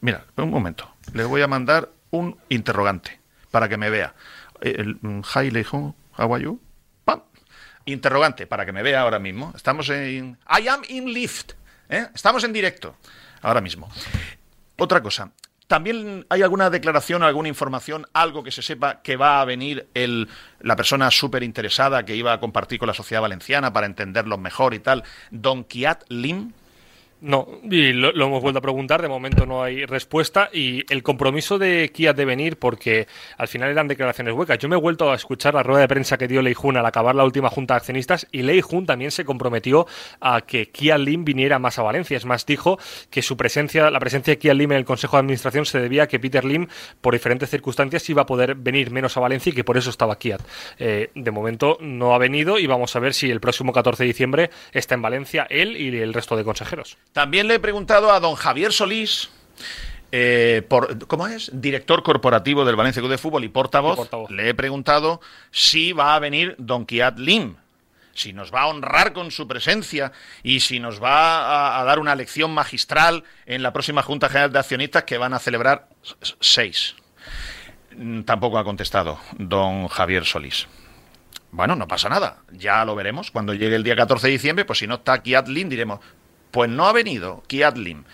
mira, 0.00 0.24
un 0.36 0.50
momento. 0.50 0.90
Le 1.12 1.24
voy 1.24 1.42
a 1.42 1.46
mandar 1.46 1.90
un 2.10 2.38
interrogante 2.48 3.20
para 3.50 3.68
que 3.68 3.76
me 3.76 3.90
vea. 3.90 4.14
El, 4.60 4.98
hi, 5.34 5.50
Leijun, 5.50 5.94
how? 6.16 6.60
¡Pam! 7.04 7.22
Interrogante 7.86 8.46
para 8.46 8.66
que 8.66 8.72
me 8.72 8.82
vea 8.82 9.00
ahora 9.00 9.18
mismo. 9.18 9.52
Estamos 9.56 9.88
en. 9.88 10.38
I 10.48 10.68
am 10.68 10.82
in 10.88 11.12
lift. 11.12 11.52
¿eh? 11.88 12.08
Estamos 12.14 12.44
en 12.44 12.52
directo 12.52 12.96
ahora 13.42 13.60
mismo. 13.60 13.90
Otra 14.76 15.02
cosa, 15.02 15.30
¿También 15.70 16.26
hay 16.30 16.42
alguna 16.42 16.68
declaración, 16.68 17.22
alguna 17.22 17.48
información, 17.48 18.04
algo 18.12 18.42
que 18.42 18.50
se 18.50 18.60
sepa 18.60 19.02
que 19.02 19.14
va 19.14 19.40
a 19.40 19.44
venir 19.44 19.86
el, 19.94 20.28
la 20.58 20.74
persona 20.74 21.12
súper 21.12 21.44
interesada 21.44 22.04
que 22.04 22.16
iba 22.16 22.32
a 22.32 22.40
compartir 22.40 22.80
con 22.80 22.88
la 22.88 22.92
sociedad 22.92 23.22
valenciana 23.22 23.72
para 23.72 23.86
entenderlo 23.86 24.36
mejor 24.36 24.74
y 24.74 24.80
tal, 24.80 25.04
Don 25.30 25.62
Kiat 25.62 26.02
Lim? 26.08 26.50
No, 27.22 27.46
y 27.70 27.92
lo, 27.92 28.10
hemos 28.10 28.42
vuelto 28.42 28.60
a 28.60 28.62
preguntar, 28.62 29.02
de 29.02 29.08
momento 29.08 29.44
no 29.44 29.62
hay 29.62 29.84
respuesta 29.84 30.48
y 30.52 30.90
el 30.92 31.02
compromiso 31.02 31.58
de 31.58 31.90
Kia 31.92 32.14
de 32.14 32.24
venir, 32.24 32.58
porque 32.58 33.08
al 33.36 33.46
final 33.46 33.68
eran 33.68 33.88
declaraciones 33.88 34.32
huecas. 34.32 34.58
Yo 34.58 34.70
me 34.70 34.76
he 34.76 34.80
vuelto 34.80 35.12
a 35.12 35.16
escuchar 35.16 35.52
la 35.52 35.62
rueda 35.62 35.80
de 35.80 35.88
prensa 35.88 36.16
que 36.16 36.26
dio 36.26 36.40
Lei 36.40 36.54
Jun 36.54 36.78
al 36.78 36.86
acabar 36.86 37.14
la 37.14 37.24
última 37.24 37.50
junta 37.50 37.74
de 37.74 37.78
accionistas 37.78 38.26
y 38.32 38.40
Lei 38.40 38.62
Jun 38.62 38.86
también 38.86 39.10
se 39.10 39.26
comprometió 39.26 39.86
a 40.20 40.40
que 40.40 40.70
Kia 40.70 40.96
Lim 40.96 41.24
viniera 41.24 41.58
más 41.58 41.78
a 41.78 41.82
Valencia. 41.82 42.16
Es 42.16 42.24
más, 42.24 42.46
dijo 42.46 42.78
que 43.10 43.20
su 43.20 43.36
presencia, 43.36 43.90
la 43.90 44.00
presencia 44.00 44.32
de 44.32 44.38
Kia 44.38 44.54
Lim 44.54 44.72
en 44.72 44.78
el 44.78 44.84
Consejo 44.86 45.16
de 45.18 45.20
Administración 45.20 45.66
se 45.66 45.78
debía 45.78 46.04
a 46.04 46.06
que 46.08 46.18
Peter 46.18 46.44
Lim, 46.44 46.68
por 47.02 47.12
diferentes 47.12 47.50
circunstancias, 47.50 48.08
iba 48.08 48.22
a 48.22 48.26
poder 48.26 48.54
venir 48.54 48.90
menos 48.90 49.18
a 49.18 49.20
Valencia 49.20 49.50
y 49.50 49.54
que 49.54 49.64
por 49.64 49.76
eso 49.76 49.90
estaba 49.90 50.18
Kia. 50.18 50.38
Eh, 50.78 51.10
de 51.14 51.30
momento 51.30 51.76
no 51.80 52.14
ha 52.14 52.18
venido 52.18 52.58
y 52.58 52.66
vamos 52.66 52.96
a 52.96 52.98
ver 52.98 53.12
si 53.12 53.30
el 53.30 53.40
próximo 53.40 53.74
14 53.74 54.04
de 54.04 54.06
diciembre 54.06 54.50
está 54.72 54.94
en 54.94 55.02
Valencia 55.02 55.46
él 55.50 55.76
y 55.76 55.94
el 55.98 56.14
resto 56.14 56.34
de 56.34 56.44
consejeros. 56.44 56.96
También 57.12 57.48
le 57.48 57.54
he 57.54 57.60
preguntado 57.60 58.12
a 58.12 58.20
don 58.20 58.34
Javier 58.34 58.72
Solís, 58.72 59.30
eh, 60.12 60.62
por, 60.68 61.06
¿cómo 61.06 61.26
es? 61.26 61.50
Director 61.52 62.02
corporativo 62.02 62.64
del 62.64 62.76
Valencia 62.76 63.00
Club 63.00 63.10
de 63.10 63.18
Fútbol 63.18 63.44
y 63.44 63.48
portavoz, 63.48 64.08
Le 64.30 64.48
he 64.48 64.54
preguntado 64.54 65.20
si 65.50 65.92
va 65.92 66.14
a 66.14 66.18
venir 66.18 66.54
don 66.58 66.86
Kiat 66.86 67.18
Lim, 67.18 67.56
si 68.12 68.32
nos 68.32 68.52
va 68.52 68.62
a 68.62 68.66
honrar 68.66 69.12
con 69.12 69.30
su 69.30 69.46
presencia 69.46 70.12
y 70.42 70.60
si 70.60 70.80
nos 70.80 71.02
va 71.02 71.80
a, 71.80 71.84
dar 71.84 71.98
una 71.98 72.14
lección 72.14 72.52
magistral 72.52 73.24
en 73.46 73.62
la 73.62 73.72
próxima 73.72 74.02
Junta 74.02 74.28
General 74.28 74.52
de 74.52 74.58
Accionistas 74.58 75.04
que 75.04 75.18
van 75.18 75.34
a 75.34 75.38
celebrar 75.38 75.88
seis. 76.40 76.96
Mm, 77.96 78.22
tampoco 78.22 78.58
ha 78.58 78.64
contestado 78.64 79.18
don 79.36 79.88
Javier 79.88 80.24
Solís. 80.24 80.68
Bueno, 81.52 81.74
no 81.74 81.88
pasa 81.88 82.08
nada, 82.08 82.38
ya 82.52 82.84
lo 82.84 82.94
veremos. 82.94 83.30
Cuando 83.32 83.54
llegue 83.54 83.74
el 83.74 83.82
día 83.82 83.96
14 83.96 84.28
de 84.28 84.32
diciembre, 84.32 84.64
pues 84.64 84.78
si 84.78 84.86
no 84.86 84.96
está 84.96 85.20
Kiat 85.20 85.48
Lim, 85.48 85.68
diremos, 85.68 85.98
pues 86.50 86.70
no 86.70 86.86
ha 86.86 86.92
venido 86.92 87.42
Kiatlim. 87.46 88.04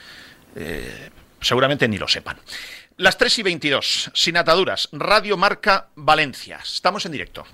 Eh, 0.55 1.11
seguramente 1.40 1.88
ni 1.88 1.99
lo 1.99 2.09
sepan. 2.09 2.38
Las 2.99 3.18
3 3.18 3.40
y 3.40 3.42
22, 3.42 4.11
sin 4.14 4.37
ataduras, 4.37 4.88
Radio 4.92 5.37
Marca 5.37 5.88
Valencia. 5.96 6.61
Estamos 6.64 7.05
en 7.05 7.12
directo. 7.12 7.44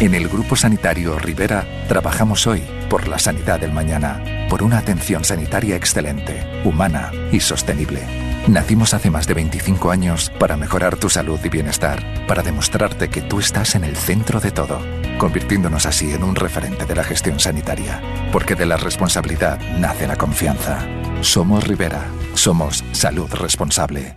En 0.00 0.14
el 0.14 0.28
Grupo 0.28 0.56
Sanitario 0.56 1.18
Rivera 1.18 1.64
trabajamos 1.88 2.46
hoy 2.46 2.62
por 2.90 3.08
la 3.08 3.18
sanidad 3.18 3.60
del 3.60 3.72
mañana, 3.72 4.46
por 4.50 4.62
una 4.62 4.78
atención 4.78 5.24
sanitaria 5.24 5.76
excelente, 5.76 6.44
humana 6.64 7.12
y 7.30 7.40
sostenible. 7.40 8.31
Nacimos 8.48 8.92
hace 8.92 9.08
más 9.08 9.28
de 9.28 9.34
25 9.34 9.92
años 9.92 10.32
para 10.40 10.56
mejorar 10.56 10.96
tu 10.96 11.08
salud 11.08 11.38
y 11.44 11.48
bienestar, 11.48 12.02
para 12.26 12.42
demostrarte 12.42 13.08
que 13.08 13.22
tú 13.22 13.38
estás 13.38 13.76
en 13.76 13.84
el 13.84 13.96
centro 13.96 14.40
de 14.40 14.50
todo, 14.50 14.80
convirtiéndonos 15.16 15.86
así 15.86 16.12
en 16.12 16.24
un 16.24 16.34
referente 16.34 16.84
de 16.84 16.96
la 16.96 17.04
gestión 17.04 17.38
sanitaria, 17.38 18.02
porque 18.32 18.56
de 18.56 18.66
la 18.66 18.76
responsabilidad 18.76 19.60
nace 19.78 20.08
la 20.08 20.16
confianza. 20.16 20.84
Somos 21.20 21.64
Rivera, 21.68 22.04
somos 22.34 22.82
salud 22.90 23.30
responsable. 23.32 24.16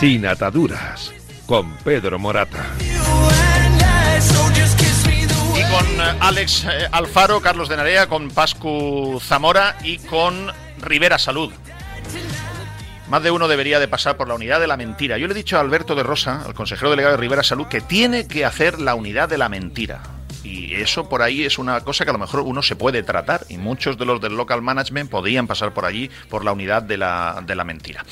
Sin 0.00 0.24
ataduras, 0.24 1.12
con 1.44 1.74
Pedro 1.84 2.18
Morata. 2.18 2.64
Y 5.54 5.62
con 5.70 5.86
eh, 6.00 6.16
Alex 6.20 6.64
eh, 6.64 6.88
Alfaro, 6.90 7.42
Carlos 7.42 7.68
de 7.68 7.76
Narea, 7.76 8.06
con 8.06 8.30
Pascu 8.30 9.20
Zamora 9.22 9.76
y 9.84 9.98
con 9.98 10.50
Rivera 10.80 11.18
Salud. 11.18 11.52
Más 13.10 13.22
de 13.22 13.30
uno 13.30 13.46
debería 13.46 13.78
de 13.78 13.88
pasar 13.88 14.16
por 14.16 14.26
la 14.26 14.32
unidad 14.32 14.58
de 14.58 14.68
la 14.68 14.78
mentira. 14.78 15.18
Yo 15.18 15.26
le 15.26 15.34
he 15.34 15.36
dicho 15.36 15.58
a 15.58 15.60
Alberto 15.60 15.94
de 15.94 16.02
Rosa, 16.02 16.44
al 16.46 16.54
consejero 16.54 16.88
delegado 16.88 17.16
de 17.16 17.20
Rivera 17.20 17.42
Salud, 17.42 17.66
que 17.66 17.82
tiene 17.82 18.26
que 18.26 18.46
hacer 18.46 18.80
la 18.80 18.94
unidad 18.94 19.28
de 19.28 19.36
la 19.36 19.50
mentira. 19.50 20.00
Y 20.42 20.76
eso 20.76 21.10
por 21.10 21.20
ahí 21.20 21.44
es 21.44 21.58
una 21.58 21.78
cosa 21.82 22.04
que 22.04 22.10
a 22.10 22.14
lo 22.14 22.18
mejor 22.18 22.40
uno 22.40 22.62
se 22.62 22.74
puede 22.74 23.02
tratar. 23.02 23.44
Y 23.50 23.58
muchos 23.58 23.98
de 23.98 24.06
los 24.06 24.18
del 24.18 24.34
local 24.34 24.62
management 24.62 25.10
podían 25.10 25.46
pasar 25.46 25.74
por 25.74 25.84
allí 25.84 26.10
por 26.30 26.42
la 26.42 26.52
unidad 26.52 26.82
de 26.82 26.96
la, 26.96 27.42
de 27.46 27.54
la 27.54 27.64
mentira. 27.64 28.02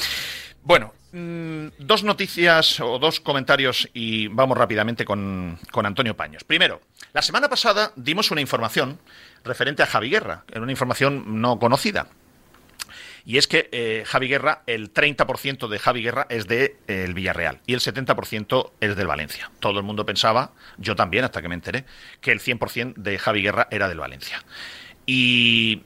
Bueno, 0.65 0.93
dos 1.13 2.05
noticias 2.05 2.81
o 2.81 2.99
dos 2.99 3.21
comentarios 3.21 3.89
y 3.95 4.29
vamos 4.29 4.59
rápidamente 4.59 5.05
con, 5.05 5.59
Antonio 5.73 6.17
Paños. 6.17 6.45
Primero, 6.45 6.81
la 7.13 7.23
semana 7.23 7.49
pasada 7.49 7.93
dimos 7.97 8.31
una 8.31 8.41
información 8.41 8.99
referente 9.45 9.83
a 9.83 9.87
Javi 9.87 10.11
Guerra, 10.11 10.45
una 10.55 10.71
información 10.71 11.41
no 11.41 11.59
conocida. 11.59 12.09
Y 13.25 13.37
es 13.37 13.47
que 13.47 13.69
eh, 13.73 14.05
Javi 14.07 14.29
Guerra, 14.29 14.63
el 14.67 14.93
30% 14.93 15.69
de 15.69 15.79
Javi 15.79 16.03
Guerra 16.03 16.27
es 16.31 16.47
de 16.47 16.77
eh, 16.87 17.11
Villarreal 17.15 17.61
y 17.67 17.75
el 17.75 17.81
70% 17.81 18.73
es 18.81 18.97
del 18.97 19.07
Valencia. 19.07 19.51
Todo 19.61 19.79
el 19.79 19.85
mundo 19.85 20.07
pensaba, 20.07 20.53
yo 20.79 20.97
también 20.97 21.25
hasta 21.25 21.43
que 21.43 21.49
me 21.49 21.55
enteré, 21.55 21.85
que 22.23 22.33
el 22.33 22.41
100% 22.41 22.95
de 22.95 23.19
Javi 23.19 23.43
Guerra 23.43 23.69
era 23.71 23.89
del 23.89 23.99
Valencia. 23.99 24.43
Y 25.05 25.83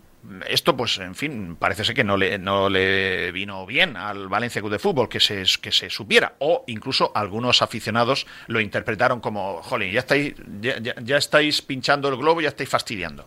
esto, 0.46 0.76
pues, 0.76 0.98
en 0.98 1.14
fin, 1.14 1.56
parece 1.56 1.84
ser 1.84 1.94
que 1.94 2.04
no 2.04 2.16
le, 2.16 2.38
no 2.38 2.68
le 2.68 3.32
vino 3.32 3.66
bien 3.66 3.96
al 3.96 4.28
Valencia 4.28 4.60
Club 4.60 4.72
de 4.72 4.78
Fútbol 4.78 5.08
que 5.08 5.18
se, 5.18 5.44
que 5.60 5.72
se 5.72 5.90
supiera. 5.90 6.36
O 6.38 6.64
incluso 6.68 7.10
algunos 7.14 7.60
aficionados 7.60 8.26
lo 8.46 8.60
interpretaron 8.60 9.20
como, 9.20 9.62
jolín, 9.62 9.92
ya 9.92 10.00
estáis, 10.00 10.34
ya, 10.60 11.16
estáis 11.16 11.60
pinchando 11.62 12.08
el 12.08 12.16
globo, 12.16 12.40
ya 12.40 12.48
estáis 12.48 12.68
fastidiando. 12.68 13.26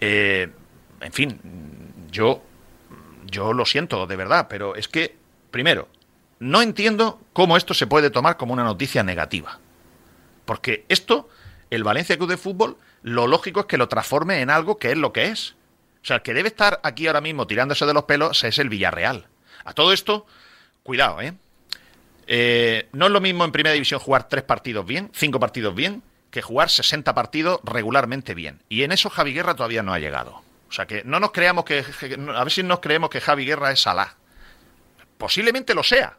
Eh, 0.00 0.50
en 1.00 1.12
fin, 1.12 1.38
yo, 2.10 2.42
yo 3.26 3.52
lo 3.52 3.64
siento, 3.64 4.06
de 4.06 4.16
verdad, 4.16 4.48
pero 4.50 4.74
es 4.74 4.88
que, 4.88 5.16
primero, 5.52 5.88
no 6.40 6.62
entiendo 6.62 7.20
cómo 7.32 7.56
esto 7.56 7.74
se 7.74 7.86
puede 7.86 8.10
tomar 8.10 8.36
como 8.36 8.52
una 8.52 8.64
noticia 8.64 9.04
negativa. 9.04 9.60
Porque 10.44 10.84
esto, 10.88 11.28
el 11.70 11.84
Valencia 11.84 12.16
Club 12.16 12.30
de 12.30 12.36
Fútbol, 12.36 12.76
lo 13.02 13.28
lógico 13.28 13.60
es 13.60 13.66
que 13.66 13.78
lo 13.78 13.88
transforme 13.88 14.40
en 14.40 14.50
algo 14.50 14.78
que 14.78 14.90
es 14.90 14.98
lo 14.98 15.12
que 15.12 15.26
es 15.26 15.54
o 16.02 16.04
sea, 16.04 16.16
el 16.16 16.22
que 16.22 16.34
debe 16.34 16.48
estar 16.48 16.80
aquí 16.82 17.06
ahora 17.06 17.20
mismo 17.20 17.46
tirándose 17.46 17.86
de 17.86 17.94
los 17.94 18.04
pelos 18.04 18.42
es 18.42 18.58
el 18.58 18.68
Villarreal. 18.68 19.26
A 19.64 19.72
todo 19.72 19.92
esto, 19.92 20.26
cuidado, 20.82 21.20
¿eh? 21.20 21.34
¿eh? 22.26 22.88
no 22.92 23.06
es 23.06 23.12
lo 23.12 23.20
mismo 23.20 23.44
en 23.44 23.52
primera 23.52 23.74
división 23.74 24.00
jugar 24.00 24.28
tres 24.28 24.42
partidos 24.42 24.84
bien, 24.84 25.10
cinco 25.14 25.38
partidos 25.38 25.74
bien, 25.74 26.02
que 26.32 26.42
jugar 26.42 26.70
60 26.70 27.14
partidos 27.14 27.60
regularmente 27.62 28.34
bien. 28.34 28.62
Y 28.68 28.82
en 28.82 28.90
eso 28.90 29.10
Javi 29.10 29.32
Guerra 29.32 29.54
todavía 29.54 29.82
no 29.82 29.92
ha 29.92 30.00
llegado. 30.00 30.42
O 30.68 30.72
sea 30.72 30.86
que 30.86 31.04
no 31.04 31.20
nos 31.20 31.30
creamos 31.30 31.64
que. 31.64 31.84
A 32.34 32.42
ver 32.42 32.50
si 32.50 32.62
nos 32.62 32.80
creemos 32.80 33.10
que 33.10 33.20
Javi 33.20 33.44
Guerra 33.44 33.70
es 33.70 33.82
Salah. 33.82 34.16
Posiblemente 35.18 35.74
lo 35.74 35.82
sea. 35.82 36.16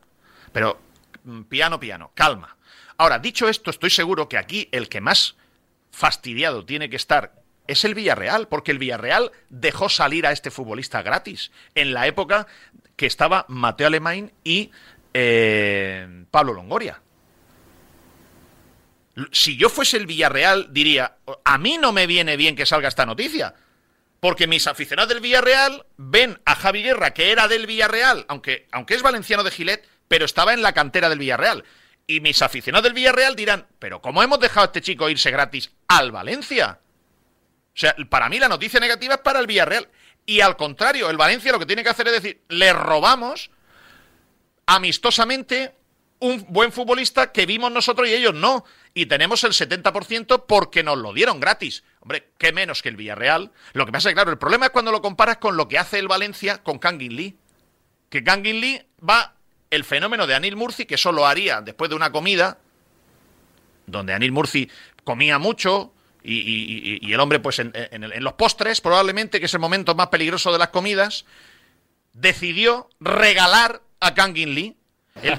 Pero 0.54 0.80
mm, 1.24 1.42
piano, 1.44 1.80
piano, 1.80 2.12
calma. 2.14 2.56
Ahora, 2.98 3.18
dicho 3.20 3.50
esto, 3.50 3.72
estoy 3.72 3.90
seguro 3.90 4.30
que 4.30 4.38
aquí 4.38 4.70
el 4.72 4.88
que 4.88 5.02
más 5.02 5.36
fastidiado 5.92 6.64
tiene 6.64 6.90
que 6.90 6.96
estar 6.96 7.43
es 7.68 7.86
el 7.86 7.96
Villarreal, 7.96 8.48
porque 8.48 8.72
el 8.72 8.80
Villarreal 8.80 9.32
dejó 9.50 9.90
salir 9.90 10.28
a 10.28 10.32
este 10.32 10.52
futbolista 10.52 11.02
gratis 11.02 11.52
en 11.76 11.94
la 11.94 12.08
época 12.08 12.48
que 12.96 13.06
estaba 13.06 13.46
Mateo 13.48 13.88
Alemán 13.88 14.32
y 14.44 14.72
eh, 15.14 16.26
Pablo 16.30 16.54
Longoria. 16.54 17.02
Si 19.32 19.58
yo 19.58 19.70
fuese 19.70 19.98
el 19.98 20.08
Villarreal, 20.08 20.74
diría, 20.74 21.18
a 21.46 21.58
mí 21.58 21.78
no 21.78 21.92
me 21.92 22.08
viene 22.08 22.36
bien 22.36 22.56
que 22.56 22.66
salga 22.66 22.88
esta 22.88 23.06
noticia, 23.06 23.54
porque 24.20 24.48
mis 24.48 24.68
aficionados 24.68 25.10
del 25.10 25.22
Villarreal 25.22 25.86
ven 25.98 26.40
a 26.46 26.56
Javi 26.56 26.82
Guerra, 26.82 27.14
que 27.14 27.32
era 27.32 27.48
del 27.48 27.68
Villarreal, 27.68 28.26
aunque, 28.28 28.68
aunque 28.72 28.96
es 28.96 29.04
valenciano 29.04 29.44
de 29.44 29.52
Gilet, 29.52 29.88
pero 30.08 30.26
estaba 30.26 30.54
en 30.54 30.62
la 30.62 30.74
cantera 30.74 31.10
del 31.10 31.20
Villarreal. 31.20 31.64
Y 32.08 32.20
mis 32.20 32.42
aficionados 32.42 32.84
del 32.84 32.94
Villarreal 32.94 33.36
dirán, 33.36 33.68
pero 33.80 34.02
¿cómo 34.02 34.24
hemos 34.24 34.40
dejado 34.40 34.62
a 34.62 34.66
este 34.66 34.82
chico 34.82 35.10
irse 35.10 35.32
gratis 35.32 35.72
al 35.88 36.12
Valencia? 36.12 36.80
O 37.76 37.78
sea, 37.78 37.96
para 38.10 38.30
mí 38.30 38.40
la 38.40 38.48
noticia 38.48 38.80
negativa 38.80 39.16
es 39.16 39.22
para 39.22 39.40
el 39.40 39.48
Villarreal. 39.48 39.90
Y 40.26 40.42
al 40.42 40.56
contrario, 40.56 41.10
el 41.10 41.18
Valencia 41.18 41.52
lo 41.52 41.60
que 41.60 41.66
tiene 41.66 41.84
que 41.84 41.90
hacer 41.90 42.08
es 42.08 42.14
decir, 42.14 42.42
le 42.48 42.72
robamos 42.72 43.50
amistosamente 44.66 45.76
un 46.20 46.46
buen 46.48 46.72
futbolista 46.72 47.34
que 47.34 47.46
vimos 47.46 47.72
nosotros 47.72 48.08
y 48.08 48.14
ellos 48.14 48.34
no. 48.34 48.64
Y 48.94 49.08
tenemos 49.08 49.44
el 49.44 49.52
70% 49.52 50.46
porque 50.48 50.84
nos 50.84 50.98
lo 50.98 51.12
dieron 51.14 51.40
gratis. 51.40 51.84
Hombre, 52.00 52.30
qué 52.38 52.54
menos 52.54 52.82
que 52.82 52.90
el 52.90 52.96
Villarreal. 52.96 53.52
Lo 53.74 53.86
que 53.86 53.92
pasa 53.92 54.10
es 54.10 54.16
claro, 54.16 54.32
el 54.32 54.38
problema 54.38 54.68
es 54.68 54.72
cuando 54.72 54.92
lo 54.92 55.02
comparas 55.02 55.38
con 55.38 55.58
lo 55.58 55.68
que 55.68 55.78
hace 55.78 56.00
el 56.00 56.08
Valencia 56.08 56.64
con 56.64 56.80
Kangin 56.80 57.16
Lee. 57.16 57.38
Que 58.10 58.24
Kangin 58.24 58.62
Lee 58.62 58.82
va 59.08 59.36
el 59.70 59.84
fenómeno 59.84 60.28
de 60.28 60.36
Anil 60.36 60.56
Murci, 60.56 60.86
que 60.86 60.96
eso 60.96 61.12
lo 61.12 61.26
haría 61.26 61.60
después 61.62 61.90
de 61.90 61.96
una 61.96 62.12
comida, 62.12 62.60
donde 63.88 64.14
Anil 64.14 64.32
Murci 64.32 64.70
comía 65.04 65.40
mucho, 65.40 65.94
y, 66.24 67.14
el 67.14 67.20
hombre, 67.20 67.40
pues 67.40 67.60
en, 67.60 67.74
los 68.24 68.34
postres, 68.34 68.82
probablemente, 68.82 69.40
que 69.40 69.48
es 69.48 69.54
el 69.54 69.60
momento 69.60 69.96
más 69.96 70.08
peligroso 70.08 70.52
de 70.52 70.60
las 70.60 70.70
comidas, 70.70 71.26
decidió 72.14 72.90
regalar 73.00 73.82
a 74.00 74.14
Kangin 74.14 74.56
Lee. 74.56 74.78
El, 75.22 75.38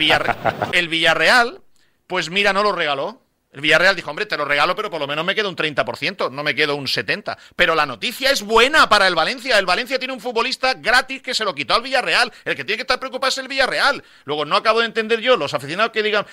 el 0.72 0.88
Villarreal, 0.88 1.62
pues 2.06 2.30
mira, 2.30 2.52
no 2.52 2.62
lo 2.62 2.72
regaló. 2.72 3.23
El 3.54 3.60
Villarreal 3.60 3.94
dijo, 3.94 4.10
hombre, 4.10 4.26
te 4.26 4.36
lo 4.36 4.44
regalo, 4.44 4.74
pero 4.74 4.90
por 4.90 5.00
lo 5.00 5.06
menos 5.06 5.24
me 5.24 5.32
quedo 5.32 5.48
un 5.48 5.54
30%, 5.54 6.28
no 6.28 6.42
me 6.42 6.56
quedo 6.56 6.74
un 6.74 6.86
70%. 6.86 7.36
Pero 7.54 7.76
la 7.76 7.86
noticia 7.86 8.32
es 8.32 8.42
buena 8.42 8.88
para 8.88 9.06
el 9.06 9.14
Valencia. 9.14 9.56
El 9.60 9.64
Valencia 9.64 9.96
tiene 9.96 10.12
un 10.12 10.18
futbolista 10.18 10.74
gratis 10.74 11.22
que 11.22 11.34
se 11.34 11.44
lo 11.44 11.54
quitó 11.54 11.74
al 11.74 11.82
Villarreal. 11.82 12.32
El 12.44 12.56
que 12.56 12.64
tiene 12.64 12.78
que 12.78 12.82
estar 12.82 12.98
preocupado 12.98 13.28
es 13.28 13.38
el 13.38 13.46
Villarreal. 13.46 14.02
Luego, 14.24 14.44
no 14.44 14.56
acabo 14.56 14.80
de 14.80 14.86
entender 14.86 15.20
yo, 15.20 15.36
los 15.36 15.54
aficionados 15.54 15.92
que 15.92 16.02
digan, 16.02 16.26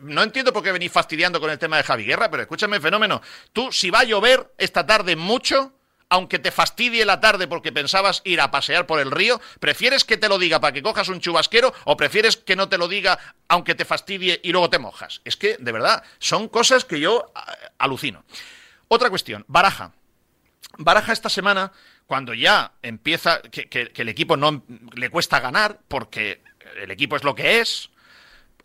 no 0.00 0.22
entiendo 0.22 0.50
por 0.50 0.62
qué 0.62 0.72
venís 0.72 0.90
fastidiando 0.90 1.40
con 1.40 1.50
el 1.50 1.58
tema 1.58 1.76
de 1.76 1.82
Javi 1.82 2.06
Guerra, 2.06 2.30
pero 2.30 2.42
escúchame, 2.42 2.80
fenómeno. 2.80 3.20
Tú, 3.52 3.70
si 3.70 3.90
va 3.90 4.00
a 4.00 4.04
llover 4.04 4.54
esta 4.56 4.86
tarde 4.86 5.14
mucho, 5.14 5.74
aunque 6.12 6.38
te 6.38 6.50
fastidie 6.50 7.06
la 7.06 7.20
tarde 7.20 7.48
porque 7.48 7.72
pensabas 7.72 8.20
ir 8.26 8.42
a 8.42 8.50
pasear 8.50 8.86
por 8.86 9.00
el 9.00 9.10
río, 9.10 9.40
¿prefieres 9.60 10.04
que 10.04 10.18
te 10.18 10.28
lo 10.28 10.38
diga 10.38 10.60
para 10.60 10.74
que 10.74 10.82
cojas 10.82 11.08
un 11.08 11.20
chubasquero 11.20 11.72
o 11.84 11.96
prefieres 11.96 12.36
que 12.36 12.54
no 12.54 12.68
te 12.68 12.76
lo 12.76 12.86
diga 12.86 13.18
aunque 13.48 13.74
te 13.74 13.86
fastidie 13.86 14.38
y 14.44 14.52
luego 14.52 14.68
te 14.68 14.78
mojas? 14.78 15.22
Es 15.24 15.38
que, 15.38 15.56
de 15.58 15.72
verdad, 15.72 16.04
son 16.18 16.48
cosas 16.48 16.84
que 16.84 17.00
yo 17.00 17.32
ah, 17.34 17.56
alucino. 17.78 18.24
Otra 18.88 19.08
cuestión, 19.08 19.46
Baraja. 19.48 19.92
Baraja 20.76 21.14
esta 21.14 21.30
semana, 21.30 21.72
cuando 22.06 22.34
ya 22.34 22.72
empieza, 22.82 23.40
que, 23.40 23.70
que 23.70 24.02
el 24.02 24.08
equipo 24.10 24.36
no 24.36 24.62
le 24.94 25.08
cuesta 25.08 25.40
ganar, 25.40 25.80
porque 25.88 26.42
el 26.76 26.90
equipo 26.90 27.16
es 27.16 27.24
lo 27.24 27.34
que 27.34 27.60
es, 27.60 27.88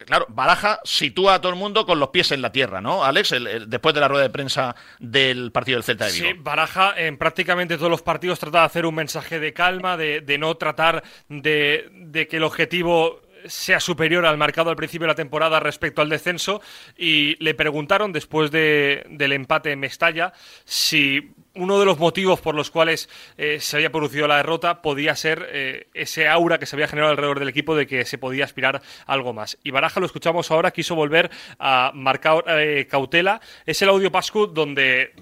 claro, 0.05 0.25
Baraja 0.29 0.79
sitúa 0.83 1.35
a 1.35 1.41
todo 1.41 1.51
el 1.51 1.57
mundo 1.57 1.85
con 1.85 1.99
los 1.99 2.09
pies 2.09 2.31
en 2.31 2.41
la 2.41 2.51
tierra, 2.51 2.81
¿no, 2.81 3.03
Alex? 3.03 3.35
después 3.67 3.95
de 3.95 4.01
la 4.01 4.07
rueda 4.07 4.23
de 4.23 4.29
prensa 4.29 4.75
del 4.99 5.51
partido 5.51 5.77
del 5.77 5.83
Celta 5.83 6.05
de 6.05 6.11
Vigo. 6.11 6.27
Sí, 6.27 6.33
Baraja 6.39 6.93
en 6.97 7.17
prácticamente 7.17 7.77
todos 7.77 7.91
los 7.91 8.01
partidos 8.01 8.39
trata 8.39 8.59
de 8.59 8.65
hacer 8.65 8.85
un 8.85 8.95
mensaje 8.95 9.39
de 9.39 9.53
calma, 9.53 9.97
de, 9.97 10.37
no 10.37 10.55
tratar 10.55 11.03
de, 11.29 12.27
que 12.29 12.37
el 12.37 12.43
objetivo 12.43 13.21
sea 13.45 13.79
superior 13.79 14.25
al 14.25 14.37
marcado 14.37 14.69
al 14.69 14.75
principio 14.75 15.05
de 15.05 15.11
la 15.13 15.15
temporada 15.15 15.59
respecto 15.59 16.01
al 16.01 16.09
descenso 16.09 16.61
y 16.97 17.41
le 17.41 17.53
preguntaron 17.53 18.11
después 18.11 18.51
de, 18.51 19.05
del 19.09 19.31
empate 19.31 19.71
en 19.71 19.79
Mestalla 19.79 20.33
si 20.65 21.33
uno 21.57 21.79
de 21.79 21.85
los 21.85 21.99
motivos 21.99 22.39
por 22.39 22.55
los 22.55 22.71
cuales 22.71 23.09
eh, 23.37 23.57
se 23.59 23.77
había 23.77 23.91
producido 23.91 24.27
la 24.27 24.37
derrota 24.37 24.81
podía 24.81 25.15
ser 25.15 25.47
eh, 25.51 25.87
ese 25.93 26.27
aura 26.27 26.59
que 26.59 26.65
se 26.65 26.75
había 26.75 26.87
generado 26.87 27.11
alrededor 27.11 27.39
del 27.39 27.49
equipo 27.49 27.75
de 27.75 27.87
que 27.87 28.05
se 28.05 28.17
podía 28.17 28.45
aspirar 28.45 28.81
a 29.05 29.13
algo 29.13 29.33
más. 29.33 29.57
Y 29.63 29.71
Baraja, 29.71 29.99
lo 29.99 30.05
escuchamos 30.05 30.51
ahora, 30.51 30.71
quiso 30.71 30.95
volver 30.95 31.29
a 31.59 31.91
marcar 31.93 32.43
eh, 32.47 32.87
cautela. 32.89 33.41
Es 33.65 33.81
el 33.81 33.89
audio 33.89 34.11
Pascu 34.11 34.47
donde, 34.47 35.13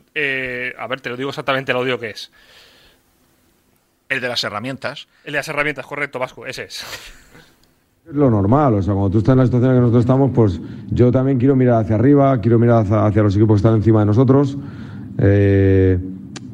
a 0.77 0.87
ver, 0.87 1.01
te 1.01 1.09
lo 1.09 1.17
digo 1.17 1.29
exactamente 1.29 1.71
el 1.71 1.77
audio 1.77 1.99
que 1.99 2.11
es. 2.11 2.31
El 4.09 4.21
de 4.21 4.27
las 4.27 4.43
herramientas. 4.43 5.07
El 5.23 5.33
de 5.33 5.39
las 5.39 5.47
herramientas, 5.47 5.85
correcto, 5.85 6.19
Vasco, 6.19 6.45
ese 6.45 6.65
es. 6.65 6.85
Es 8.07 8.13
lo 8.13 8.29
normal, 8.29 8.75
o 8.75 8.81
sea, 8.83 8.93
cuando 8.93 9.09
tú 9.09 9.17
estás 9.17 9.33
en 9.33 9.39
la 9.39 9.45
situación 9.45 9.71
en 9.71 9.77
que 9.77 9.81
nosotros 9.81 10.03
estamos, 10.03 10.31
pues 10.35 10.61
yo 10.91 11.11
también 11.11 11.39
quiero 11.39 11.55
mirar 11.55 11.81
hacia 11.81 11.95
arriba, 11.95 12.39
quiero 12.39 12.59
mirar 12.59 12.85
hacia, 12.87 13.23
los 13.23 13.35
equipos 13.35 13.55
que 13.55 13.67
están 13.67 13.75
encima 13.75 14.01
de 14.01 14.05
nosotros. 14.05 14.59
Eh, 15.17 15.97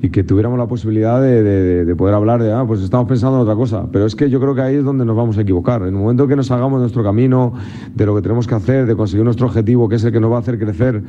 y 0.02 0.10
que 0.10 0.24
tuviéramos 0.24 0.58
la 0.58 0.68
posibilidad 0.68 1.22
de, 1.22 1.94
poder 1.96 2.16
hablar 2.16 2.42
de, 2.42 2.52
ah, 2.52 2.64
pues 2.66 2.82
estamos 2.82 3.08
pensando 3.08 3.38
en 3.38 3.44
otra 3.44 3.56
cosa. 3.56 3.86
Pero 3.92 4.08
es 4.08 4.16
que 4.16 4.32
yo 4.32 4.40
creo 4.40 4.56
que 4.56 4.62
ahí 4.62 4.76
es 4.76 4.84
donde 4.84 5.06
nos 5.06 5.16
vamos 5.16 5.38
a 5.38 5.42
equivocar. 5.42 5.84
En 5.84 5.90
el 5.90 5.94
momento 5.94 6.28
que 6.28 6.36
nos 6.36 6.50
hagamos 6.50 6.80
nuestro 6.80 7.04
camino, 7.04 7.54
de 7.94 8.06
lo 8.08 8.16
que 8.16 8.24
tenemos 8.24 8.48
que 8.48 8.56
hacer, 8.56 8.88
de 8.88 8.96
conseguir 8.96 9.24
nuestro 9.24 9.46
objetivo, 9.46 9.88
que 9.88 9.96
es 9.96 10.04
el 10.04 10.12
que 10.12 10.20
nos 10.20 10.32
va 10.32 10.38
a 10.38 10.40
hacer 10.40 10.58
crecer 10.58 11.04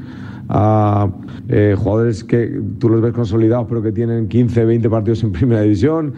a 0.50 1.08
eh, 1.48 1.74
jugadores 1.78 2.22
que 2.22 2.60
tú 2.78 2.90
los 2.90 3.00
ves 3.00 3.14
consolidados, 3.14 3.66
pero 3.66 3.82
que 3.82 3.92
tienen 3.92 4.28
15, 4.28 4.66
20 4.66 4.90
partidos 4.90 5.22
en 5.24 5.32
primera 5.32 5.62
división, 5.62 6.12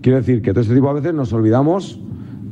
quiero 0.00 0.18
decir 0.18 0.42
que 0.42 0.52
todo 0.52 0.60
este 0.60 0.74
tipo 0.74 0.88
a 0.88 0.92
veces 0.92 1.14
nos 1.14 1.32
olvidamos. 1.32 2.00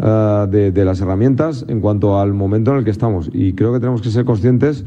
Eh, 0.03 0.47
de, 0.51 0.73
de 0.73 0.85
las 0.87 1.03
herramientas 1.03 1.67
en 1.69 1.83
cuanto 1.83 2.19
al 2.19 2.33
momento 2.33 2.71
en 2.71 2.79
el 2.79 2.85
que 2.85 2.91
estamos 2.91 3.29
y 3.35 3.53
creo 3.53 3.71
que 3.75 3.81
tenemos 3.81 4.01
que 4.01 4.09
ser 4.09 4.25
conscientes 4.25 4.83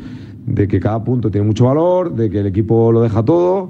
de 0.47 0.67
que 0.67 0.79
cada 0.79 1.03
punto 1.03 1.29
tiene 1.29 1.45
mucho 1.45 1.65
valor, 1.65 2.15
de 2.15 2.31
que 2.31 2.39
el 2.39 2.47
equipo 2.47 2.91
lo 2.91 2.99
deja 2.99 3.23
todo 3.23 3.69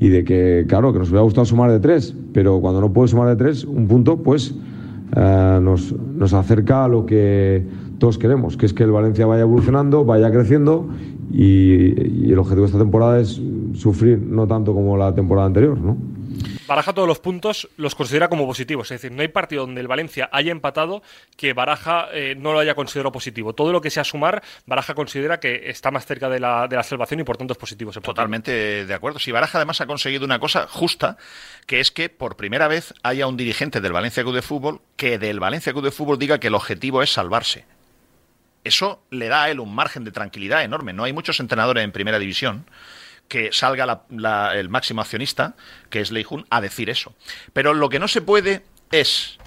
y 0.00 0.08
de 0.08 0.24
que, 0.24 0.64
claro, 0.68 0.92
que 0.92 0.98
nos 0.98 1.08
hubiera 1.08 1.22
gustado 1.22 1.44
sumar 1.44 1.70
de 1.70 1.80
tres, 1.80 2.14
pero 2.32 2.60
cuando 2.60 2.80
no 2.80 2.92
puedes 2.92 3.12
sumar 3.12 3.28
de 3.28 3.36
tres, 3.36 3.64
un 3.64 3.86
punto, 3.86 4.18
pues 4.18 4.54
eh, 5.16 5.58
nos, 5.62 5.92
nos 5.92 6.32
acerca 6.32 6.84
a 6.84 6.88
lo 6.88 7.06
que 7.06 7.64
todos 7.98 8.18
queremos, 8.18 8.56
que 8.56 8.66
es 8.66 8.74
que 8.74 8.82
el 8.82 8.90
Valencia 8.90 9.26
vaya 9.26 9.42
evolucionando, 9.42 10.04
vaya 10.04 10.30
creciendo 10.30 10.88
y, 11.32 12.26
y 12.26 12.32
el 12.32 12.38
objetivo 12.38 12.62
de 12.62 12.66
esta 12.66 12.78
temporada 12.78 13.20
es 13.20 13.40
sufrir 13.74 14.20
no 14.20 14.46
tanto 14.46 14.74
como 14.74 14.96
la 14.96 15.14
temporada 15.14 15.46
anterior, 15.46 15.78
¿no? 15.78 15.96
Baraja 16.66 16.92
todos 16.92 17.06
los 17.06 17.18
puntos 17.18 17.68
los 17.76 17.94
considera 17.94 18.28
como 18.28 18.46
positivos. 18.46 18.90
Es 18.90 19.00
decir, 19.00 19.14
no 19.14 19.22
hay 19.22 19.28
partido 19.28 19.66
donde 19.66 19.80
el 19.80 19.88
Valencia 19.88 20.28
haya 20.32 20.50
empatado 20.50 21.02
que 21.36 21.52
Baraja 21.52 22.08
eh, 22.12 22.34
no 22.38 22.52
lo 22.52 22.58
haya 22.58 22.74
considerado 22.74 23.12
positivo. 23.12 23.52
Todo 23.52 23.72
lo 23.72 23.80
que 23.80 23.90
sea 23.90 24.04
sumar, 24.04 24.42
Baraja 24.66 24.94
considera 24.94 25.40
que 25.40 25.68
está 25.68 25.90
más 25.90 26.06
cerca 26.06 26.28
de 26.28 26.40
la, 26.40 26.66
de 26.66 26.76
la 26.76 26.82
salvación 26.82 27.20
y 27.20 27.24
por 27.24 27.36
tanto 27.36 27.52
es 27.52 27.58
positivo. 27.58 27.92
Totalmente 27.92 28.86
de 28.86 28.94
acuerdo. 28.94 29.18
Si 29.18 29.30
Baraja 29.30 29.58
además 29.58 29.80
ha 29.80 29.86
conseguido 29.86 30.24
una 30.24 30.38
cosa 30.38 30.66
justa, 30.66 31.18
que 31.66 31.80
es 31.80 31.90
que 31.90 32.08
por 32.08 32.36
primera 32.36 32.68
vez 32.68 32.94
haya 33.02 33.26
un 33.26 33.36
dirigente 33.36 33.80
del 33.80 33.92
Valencia 33.92 34.22
Club 34.22 34.34
de 34.34 34.42
Fútbol 34.42 34.80
que 34.96 35.18
del 35.18 35.40
Valencia 35.40 35.72
Club 35.72 35.84
de 35.84 35.90
Fútbol 35.90 36.18
diga 36.18 36.38
que 36.38 36.48
el 36.48 36.54
objetivo 36.54 37.02
es 37.02 37.12
salvarse. 37.12 37.66
Eso 38.64 39.02
le 39.10 39.28
da 39.28 39.44
a 39.44 39.50
él 39.50 39.60
un 39.60 39.74
margen 39.74 40.04
de 40.04 40.10
tranquilidad 40.10 40.64
enorme. 40.64 40.94
No 40.94 41.04
hay 41.04 41.12
muchos 41.12 41.38
entrenadores 41.40 41.84
en 41.84 41.92
primera 41.92 42.18
división 42.18 42.64
que 43.28 43.52
salga 43.52 44.04
el 44.54 44.68
máximo 44.68 45.00
accionista, 45.00 45.56
que 45.90 46.00
es 46.00 46.10
Leijun, 46.10 46.46
a 46.50 46.60
decir 46.60 46.90
eso. 46.90 47.14
Pero 47.52 47.74
lo 47.74 47.88
que 47.88 47.98
no 47.98 48.08
se 48.08 48.20
puede 48.20 48.64
es 48.90 49.38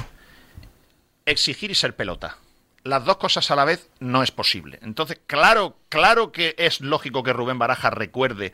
exigir 1.26 1.72
y 1.72 1.76
ser 1.76 1.96
pelota. 1.96 2.38
Las 2.84 3.04
dos 3.04 3.18
cosas 3.18 3.52
a 3.52 3.56
la 3.56 3.66
vez 3.66 3.90
no 4.00 4.24
es 4.24 4.32
posible. 4.32 4.80
Entonces, 4.82 5.20
claro, 5.28 5.78
claro 5.90 6.32
que 6.32 6.56
es 6.58 6.80
lógico 6.80 7.22
que 7.24 7.34
Rubén 7.34 7.60
Baraja 7.60 7.90
recuerde 7.90 8.54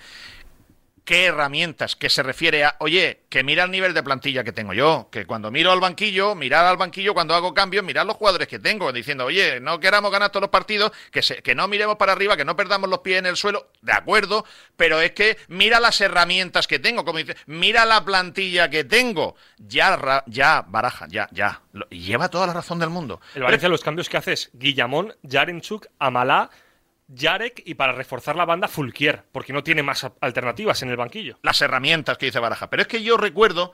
qué 1.05 1.25
herramientas, 1.25 1.95
que 1.95 2.09
se 2.09 2.23
refiere 2.23 2.63
a, 2.63 2.75
oye, 2.79 3.23
que 3.29 3.43
mira 3.43 3.63
el 3.63 3.71
nivel 3.71 3.93
de 3.93 4.03
plantilla 4.03 4.43
que 4.43 4.51
tengo 4.51 4.73
yo, 4.73 5.09
que 5.11 5.25
cuando 5.25 5.51
miro 5.51 5.71
al 5.71 5.79
banquillo, 5.79 6.35
mirar 6.35 6.65
al 6.65 6.77
banquillo 6.77 7.13
cuando 7.13 7.35
hago 7.35 7.53
cambios, 7.53 7.83
mirar 7.83 8.05
los 8.05 8.15
jugadores 8.15 8.47
que 8.47 8.59
tengo, 8.59 8.91
diciendo, 8.93 9.25
oye, 9.25 9.59
no 9.59 9.79
queramos 9.79 10.11
ganar 10.11 10.29
todos 10.29 10.41
los 10.41 10.49
partidos, 10.49 10.91
que, 11.11 11.21
se, 11.21 11.41
que 11.41 11.55
no 11.55 11.67
miremos 11.67 11.97
para 11.97 12.13
arriba, 12.13 12.37
que 12.37 12.45
no 12.45 12.55
perdamos 12.55 12.89
los 12.89 12.99
pies 12.99 13.19
en 13.19 13.25
el 13.25 13.35
suelo, 13.35 13.69
de 13.81 13.91
acuerdo, 13.91 14.45
pero 14.77 15.01
es 15.01 15.11
que 15.11 15.37
mira 15.49 15.79
las 15.79 15.99
herramientas 15.99 16.67
que 16.67 16.79
tengo, 16.79 17.03
como 17.03 17.17
dice, 17.17 17.35
mira 17.47 17.85
la 17.85 18.03
plantilla 18.05 18.69
que 18.69 18.83
tengo, 18.83 19.35
ya, 19.57 20.23
ya, 20.27 20.63
baraja, 20.67 21.07
ya, 21.09 21.27
ya, 21.31 21.61
lleva 21.89 22.29
toda 22.29 22.47
la 22.47 22.53
razón 22.53 22.79
del 22.79 22.89
mundo. 22.89 23.19
El 23.35 23.43
Valencia 23.43 23.67
los 23.67 23.83
cambios 23.83 24.07
que 24.07 24.17
haces, 24.17 24.51
Guillamón, 24.53 25.15
Jarenchuk, 25.27 25.87
Amalá, 25.99 26.49
Jarek 27.13 27.63
y 27.65 27.75
para 27.75 27.93
reforzar 27.93 28.35
la 28.35 28.45
banda 28.45 28.67
Fulquier, 28.67 29.25
porque 29.31 29.53
no 29.53 29.63
tiene 29.63 29.83
más 29.83 30.07
alternativas 30.21 30.81
en 30.83 30.89
el 30.89 30.97
banquillo. 30.97 31.37
Las 31.41 31.61
herramientas 31.61 32.17
que 32.17 32.27
dice 32.27 32.39
Baraja. 32.39 32.69
Pero 32.69 32.81
es 32.81 32.87
que 32.87 33.03
yo 33.03 33.17
recuerdo 33.17 33.73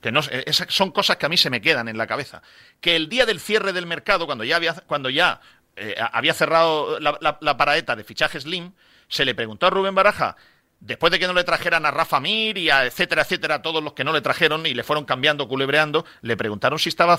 que 0.00 0.12
no, 0.12 0.20
esas 0.20 0.72
son 0.72 0.90
cosas 0.90 1.16
que 1.16 1.26
a 1.26 1.28
mí 1.28 1.36
se 1.36 1.50
me 1.50 1.60
quedan 1.60 1.88
en 1.88 1.98
la 1.98 2.06
cabeza. 2.06 2.42
Que 2.80 2.96
el 2.96 3.08
día 3.08 3.26
del 3.26 3.40
cierre 3.40 3.72
del 3.72 3.86
mercado, 3.86 4.26
cuando 4.26 4.44
ya, 4.44 4.56
había, 4.56 4.74
cuando 4.74 5.10
ya 5.10 5.40
eh, 5.76 5.94
había 6.12 6.34
cerrado 6.34 7.00
la, 7.00 7.18
la, 7.20 7.56
paraeta 7.56 7.96
de 7.96 8.04
fichajes 8.04 8.44
Slim, 8.44 8.72
se 9.08 9.24
le 9.24 9.34
preguntó 9.34 9.66
a 9.66 9.70
Rubén 9.70 9.94
Baraja, 9.94 10.36
después 10.80 11.10
de 11.10 11.18
que 11.18 11.26
no 11.26 11.32
le 11.32 11.44
trajeran 11.44 11.86
a 11.86 11.90
Rafa 11.90 12.20
Mir 12.20 12.58
y 12.58 12.70
a 12.70 12.84
etcétera, 12.84 13.22
etcétera, 13.22 13.62
todos 13.62 13.82
los 13.82 13.94
que 13.94 14.04
no 14.04 14.12
le 14.12 14.20
trajeron 14.20 14.66
y 14.66 14.74
le 14.74 14.84
fueron 14.84 15.04
cambiando, 15.04 15.48
culebreando, 15.48 16.04
le 16.20 16.36
preguntaron 16.36 16.78
si 16.78 16.90
estaba 16.90 17.18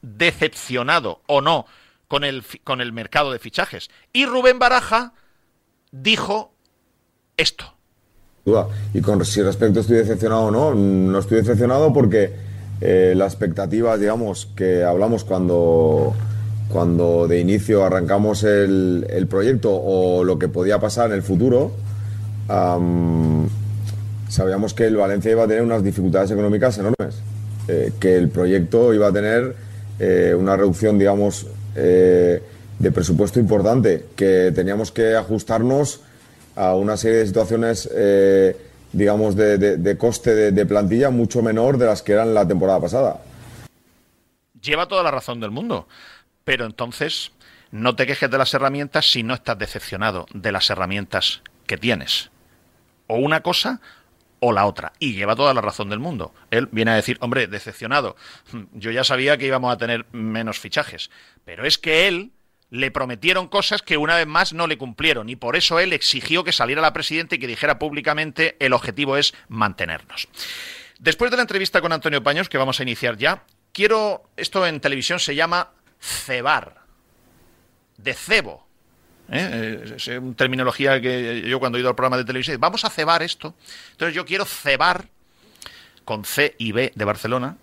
decepcionado 0.00 1.22
o 1.26 1.40
no 1.40 1.66
con 2.12 2.24
el, 2.24 2.42
con 2.62 2.82
el 2.82 2.92
mercado 2.92 3.32
de 3.32 3.38
fichajes. 3.38 3.88
Y 4.12 4.26
Rubén 4.26 4.58
Baraja 4.58 5.14
dijo 5.92 6.52
esto. 7.38 7.64
Y 8.92 9.00
con 9.00 9.24
si 9.24 9.40
respecto 9.40 9.80
estoy 9.80 9.96
decepcionado 9.96 10.42
o 10.42 10.50
no, 10.50 10.74
no 10.74 11.18
estoy 11.18 11.38
decepcionado 11.38 11.90
porque 11.90 12.34
eh, 12.82 13.14
las 13.16 13.32
expectativas, 13.32 13.98
digamos, 13.98 14.44
que 14.54 14.84
hablamos 14.84 15.24
cuando, 15.24 16.12
cuando 16.68 17.26
de 17.28 17.40
inicio 17.40 17.82
arrancamos 17.82 18.44
el, 18.44 19.06
el 19.08 19.26
proyecto 19.26 19.70
o 19.72 20.22
lo 20.22 20.38
que 20.38 20.48
podía 20.48 20.78
pasar 20.78 21.06
en 21.06 21.16
el 21.16 21.22
futuro, 21.22 21.72
sabíamos 24.28 24.74
que 24.74 24.84
el 24.84 24.96
Valencia 24.96 25.30
iba 25.30 25.44
a 25.44 25.48
tener 25.48 25.62
unas 25.62 25.82
dificultades 25.82 26.30
económicas 26.30 26.76
enormes, 26.76 27.22
eh, 27.68 27.90
que 27.98 28.18
el 28.18 28.28
proyecto 28.28 28.92
iba 28.92 29.06
a 29.06 29.12
tener 29.14 29.56
eh, 29.98 30.34
una 30.38 30.58
reducción, 30.58 30.98
digamos, 30.98 31.46
de 31.74 32.92
presupuesto 32.92 33.38
importante, 33.38 34.06
que 34.16 34.52
teníamos 34.54 34.90
que 34.90 35.14
ajustarnos 35.14 36.00
a 36.56 36.74
una 36.74 36.96
serie 36.96 37.18
de 37.18 37.26
situaciones, 37.26 37.88
eh, 37.94 38.56
digamos, 38.92 39.36
de, 39.36 39.96
coste 39.98 40.52
de, 40.52 40.66
plantilla 40.66 41.10
mucho 41.10 41.42
menor 41.42 41.78
de 41.78 41.86
las 41.86 42.02
que 42.02 42.12
eran 42.12 42.34
la 42.34 42.46
temporada 42.46 42.80
pasada. 42.80 43.20
Lleva 44.60 44.86
toda 44.86 45.02
la 45.02 45.10
razón 45.10 45.40
del 45.40 45.50
mundo, 45.50 45.88
pero 46.44 46.66
entonces 46.66 47.32
no 47.70 47.96
te 47.96 48.06
quejes 48.06 48.30
de 48.30 48.38
las 48.38 48.52
herramientas 48.54 49.10
si 49.10 49.22
no 49.22 49.34
estás 49.34 49.58
decepcionado 49.58 50.26
de 50.34 50.52
las 50.52 50.68
herramientas 50.70 51.42
que 51.66 51.78
tienes. 51.78 52.30
O 53.06 53.16
una 53.16 53.40
cosa 53.40 53.80
o 54.44 54.52
la 54.52 54.66
otra. 54.66 54.92
Y 54.98 55.14
lleva 55.14 55.36
toda 55.36 55.54
la 55.54 55.60
razón 55.60 55.88
del 55.88 56.00
mundo. 56.00 56.34
Él 56.50 56.68
viene 56.72 56.90
a 56.90 56.96
decir, 56.96 57.16
hombre, 57.20 57.46
decepcionado. 57.46 58.16
Yo 58.72 58.90
ya 58.90 59.04
sabía 59.04 59.38
que 59.38 59.46
íbamos 59.46 59.72
a 59.72 59.78
tener 59.78 60.04
menos 60.10 60.58
fichajes. 60.58 61.10
Pero 61.44 61.64
es 61.64 61.78
que 61.78 62.08
él 62.08 62.32
le 62.68 62.90
prometieron 62.90 63.46
cosas 63.46 63.82
que 63.82 63.96
una 63.96 64.16
vez 64.16 64.26
más 64.26 64.52
no 64.52 64.66
le 64.66 64.78
cumplieron 64.78 65.28
y 65.28 65.36
por 65.36 65.56
eso 65.56 65.78
él 65.78 65.92
exigió 65.92 66.42
que 66.42 66.52
saliera 66.52 66.82
la 66.82 66.92
presidenta 66.92 67.34
y 67.34 67.38
que 67.38 67.46
dijera 67.46 67.78
públicamente 67.78 68.56
el 68.58 68.72
objetivo 68.72 69.16
es 69.16 69.32
mantenernos. 69.48 70.26
Después 70.98 71.30
de 71.30 71.36
la 71.36 71.42
entrevista 71.42 71.80
con 71.80 71.92
Antonio 71.92 72.22
Paños, 72.22 72.48
que 72.48 72.58
vamos 72.58 72.80
a 72.80 72.82
iniciar 72.82 73.18
ya, 73.18 73.44
quiero, 73.72 74.24
esto 74.36 74.66
en 74.66 74.80
televisión 74.80 75.20
se 75.20 75.34
llama 75.36 75.70
cebar, 76.00 76.82
de 77.96 78.14
cebo. 78.14 78.66
¿Eh? 79.32 79.94
Es 79.96 80.08
una 80.08 80.34
terminología 80.34 81.00
que 81.00 81.42
yo 81.48 81.58
cuando 81.58 81.78
he 81.78 81.80
ido 81.80 81.90
al 81.90 81.96
programa 81.96 82.16
de 82.16 82.24
televisión, 82.24 82.58
vamos 82.60 82.84
a 82.84 82.90
cebar 82.90 83.22
esto. 83.22 83.54
Entonces 83.92 84.14
yo 84.14 84.24
quiero 84.24 84.44
cebar, 84.44 85.08
con 86.04 86.24
C 86.24 86.54
y 86.58 86.72
B 86.72 86.92
de 86.94 87.04
Barcelona, 87.04 87.56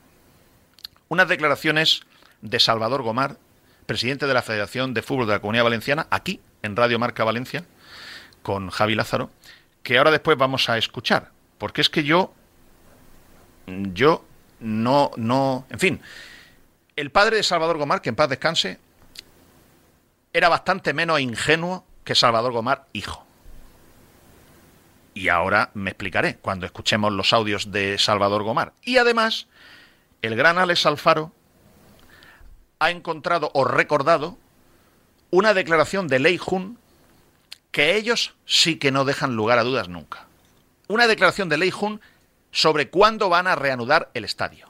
unas 1.10 1.27
declaraciones 1.27 2.01
de 2.41 2.60
Salvador 2.60 3.01
Gomar, 3.01 3.38
presidente 3.86 4.27
de 4.27 4.34
la 4.34 4.41
Federación 4.41 4.93
de 4.93 5.01
Fútbol 5.01 5.27
de 5.27 5.34
la 5.34 5.39
Comunidad 5.39 5.63
Valenciana, 5.63 6.08
aquí 6.10 6.39
en 6.62 6.75
Radio 6.75 6.99
Marca 6.99 7.23
Valencia, 7.23 7.65
con 8.43 8.69
Javi 8.69 8.95
Lázaro, 8.95 9.29
que 9.84 9.97
ahora 9.97 10.12
después 10.12 10.38
vamos 10.38 10.69
a 10.69 10.77
escuchar. 10.77 11.32
Porque 11.58 11.82
es 11.82 11.89
que 11.89 12.03
yo, 12.03 12.34
yo 13.67 14.25
no, 14.60 15.12
no, 15.17 15.65
en 15.69 15.79
fin, 15.79 16.01
el 16.95 17.12
padre 17.12 17.38
de 17.38 17.43
Salvador 17.43 17.77
Gomar, 17.77 18.01
que 18.01 18.10
en 18.10 18.15
paz 18.15 18.29
descanse, 18.29 18.79
era 20.34 20.50
bastante 20.50 20.94
menos 20.94 21.20
ingenuo 21.20 21.86
que 22.04 22.15
Salvador 22.15 22.52
Gomar, 22.52 22.86
hijo. 22.94 23.26
Y 25.13 25.30
ahora 25.30 25.72
me 25.74 25.92
explicaré 25.92 26.38
cuando 26.38 26.65
escuchemos 26.65 27.12
los 27.12 27.34
audios 27.34 27.72
de 27.72 27.98
Salvador 27.98 28.44
Gomar. 28.44 28.74
Y 28.84 28.98
además, 28.98 29.48
el 30.22 30.36
gran 30.36 30.58
Alex 30.58 30.86
Alfaro 30.86 31.34
ha 32.80 32.92
encontrado 32.92 33.52
o 33.54 33.65
recordado 33.65 34.38
una 35.32 35.54
declaración 35.54 36.08
de 36.08 36.20
Lei 36.20 36.38
Jun 36.38 36.78
que 37.72 37.96
ellos 37.96 38.34
sí 38.46 38.78
que 38.78 38.92
no 38.92 39.06
dejan 39.06 39.36
lugar 39.36 39.60
a 39.60 39.63
dudas 39.63 39.89
nunca. 39.89 40.26
Una 40.88 41.08
declaración 41.08 41.50
de 41.50 41.58
Lei 41.58 41.72
Jun 41.72 42.02
sobre 42.52 42.89
cuándo 42.89 43.30
van 43.30 43.48
a 43.48 43.56
reanudar 43.56 44.10
el 44.13 44.26
estadio. 44.26 44.70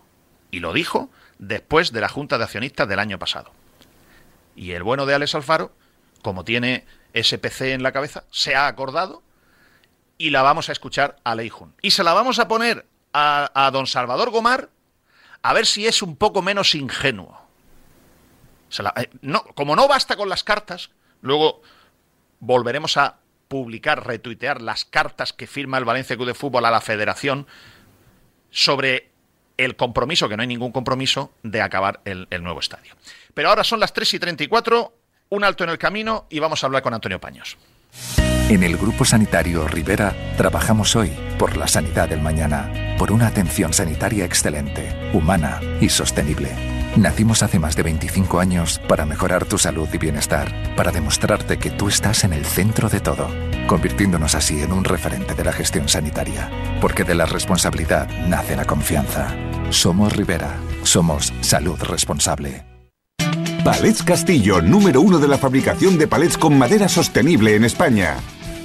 Y 0.52 0.60
lo 0.60 0.74
dijo 0.74 1.10
después 1.38 1.92
de 1.92 2.02
la 2.02 2.10
Junta 2.10 2.38
de 2.38 2.44
Accionistas 2.44 2.88
del 2.88 3.00
año 3.00 3.20
pasado. 3.20 3.52
Y 4.60 4.74
el 4.74 4.84
bueno 4.84 5.06
de 5.06 5.16
Alex 5.16 5.36
Alfaro, 5.36 5.72
como 6.22 6.44
tiene 6.44 6.86
SPC 7.14 7.62
en 7.62 7.82
la 7.82 7.94
cabeza, 7.94 8.26
se 8.30 8.56
ha 8.56 8.68
acordado 8.68 9.24
y 10.18 10.32
la 10.32 10.42
vamos 10.42 10.68
a 10.68 10.74
escuchar 10.74 11.16
a 11.24 11.34
Lei 11.34 11.48
Jun. 11.48 11.74
Y 11.82 11.92
se 11.92 12.04
la 12.04 12.14
vamos 12.14 12.40
a 12.40 12.50
poner 12.50 12.86
a, 13.14 13.70
don 13.72 13.88
Salvador 13.88 14.32
Gomar 14.32 14.70
a 15.44 15.54
ver 15.54 15.66
si 15.66 15.88
es 15.88 16.02
un 16.02 16.18
poco 16.18 16.42
menos 16.42 16.76
ingenuo. 16.76 17.42
Eh, 18.98 19.10
como 19.56 19.78
no 19.78 19.88
basta 19.88 20.18
con 20.18 20.28
las 20.28 20.44
cartas, 20.44 20.90
luego 21.22 21.62
volveremos 22.42 22.98
a 22.98 23.20
publicar, 23.48 24.06
retuitear 24.06 24.62
las 24.62 24.84
cartas 24.84 25.32
que 25.32 25.48
firma 25.48 25.78
el 25.78 25.86
Valencia 25.86 26.18
Club 26.18 26.28
de 26.28 26.34
Fútbol 26.34 26.66
a 26.66 26.72
la 26.72 26.82
Federación 26.82 27.48
sobre 28.52 29.09
el 29.60 29.76
compromiso, 29.76 30.30
que 30.30 30.38
no 30.38 30.42
hay 30.42 30.48
ningún 30.48 30.72
compromiso, 30.72 31.34
de 31.44 31.62
acabar 31.62 32.00
el, 32.06 32.28
nuevo 32.42 32.60
estadio. 32.60 32.96
Pero 33.34 33.50
ahora 33.50 33.64
son 33.64 33.80
las 33.80 33.94
3 33.94 34.14
y 34.14 34.20
34, 34.20 34.94
un 35.30 35.44
alto 35.44 35.64
en 35.66 35.70
el 35.70 35.78
camino 35.78 36.26
y 36.30 36.40
vamos 36.40 36.64
a 36.64 36.68
hablar 36.68 36.82
con 36.82 36.94
Antonio 36.94 37.20
Paños. 37.20 37.58
En 38.50 38.64
el 38.64 38.78
Grupo 38.78 39.06
Sanitario 39.06 39.68
Rivera 39.68 40.16
trabajamos 40.38 40.96
hoy 40.96 41.12
por 41.38 41.58
la 41.58 41.68
sanidad 41.68 42.10
del 42.10 42.22
mañana, 42.22 42.96
por 42.98 43.12
una 43.12 43.28
atención 43.28 43.74
sanitaria 43.74 44.26
excelente, 44.26 45.12
humana 45.14 45.60
y 45.82 45.90
sostenible 45.90 46.79
Nacimos 46.98 47.44
hace 47.44 47.60
más 47.60 47.76
de 47.76 47.84
25 47.84 48.40
años 48.40 48.82
para 48.88 49.06
mejorar 49.06 49.46
tu 49.46 49.58
salud 49.58 49.88
y 49.94 49.98
bienestar, 49.98 50.52
para 50.76 50.92
demostrarte 50.92 51.58
que 51.58 51.70
tú 51.70 51.88
estás 51.88 52.24
en 52.24 52.34
el 52.34 52.46
centro 52.46 52.90
de 52.90 53.00
todo, 53.00 53.28
convirtiéndonos 53.68 54.36
así 54.36 54.62
en 54.62 54.72
un 54.72 54.84
referente 54.84 55.36
de 55.36 55.44
la 55.44 55.54
gestión 55.54 55.88
sanitaria. 55.88 56.50
Porque 56.82 57.04
de 57.04 57.16
la 57.16 57.26
responsabilidad 57.26 58.10
nace 58.28 58.56
la 58.56 58.66
confianza. 58.66 59.36
Somos 59.70 60.16
Rivera, 60.16 60.58
somos 60.84 61.32
salud 61.42 61.80
responsable. 61.84 62.66
Palets 63.64 64.02
Castillo, 64.04 64.62
número 64.62 65.02
uno 65.02 65.20
de 65.20 65.28
la 65.28 65.38
fabricación 65.38 65.98
de 65.98 66.08
palets 66.08 66.38
con 66.38 66.58
madera 66.58 66.88
sostenible 66.88 67.56
en 67.56 67.66
España. 67.66 68.18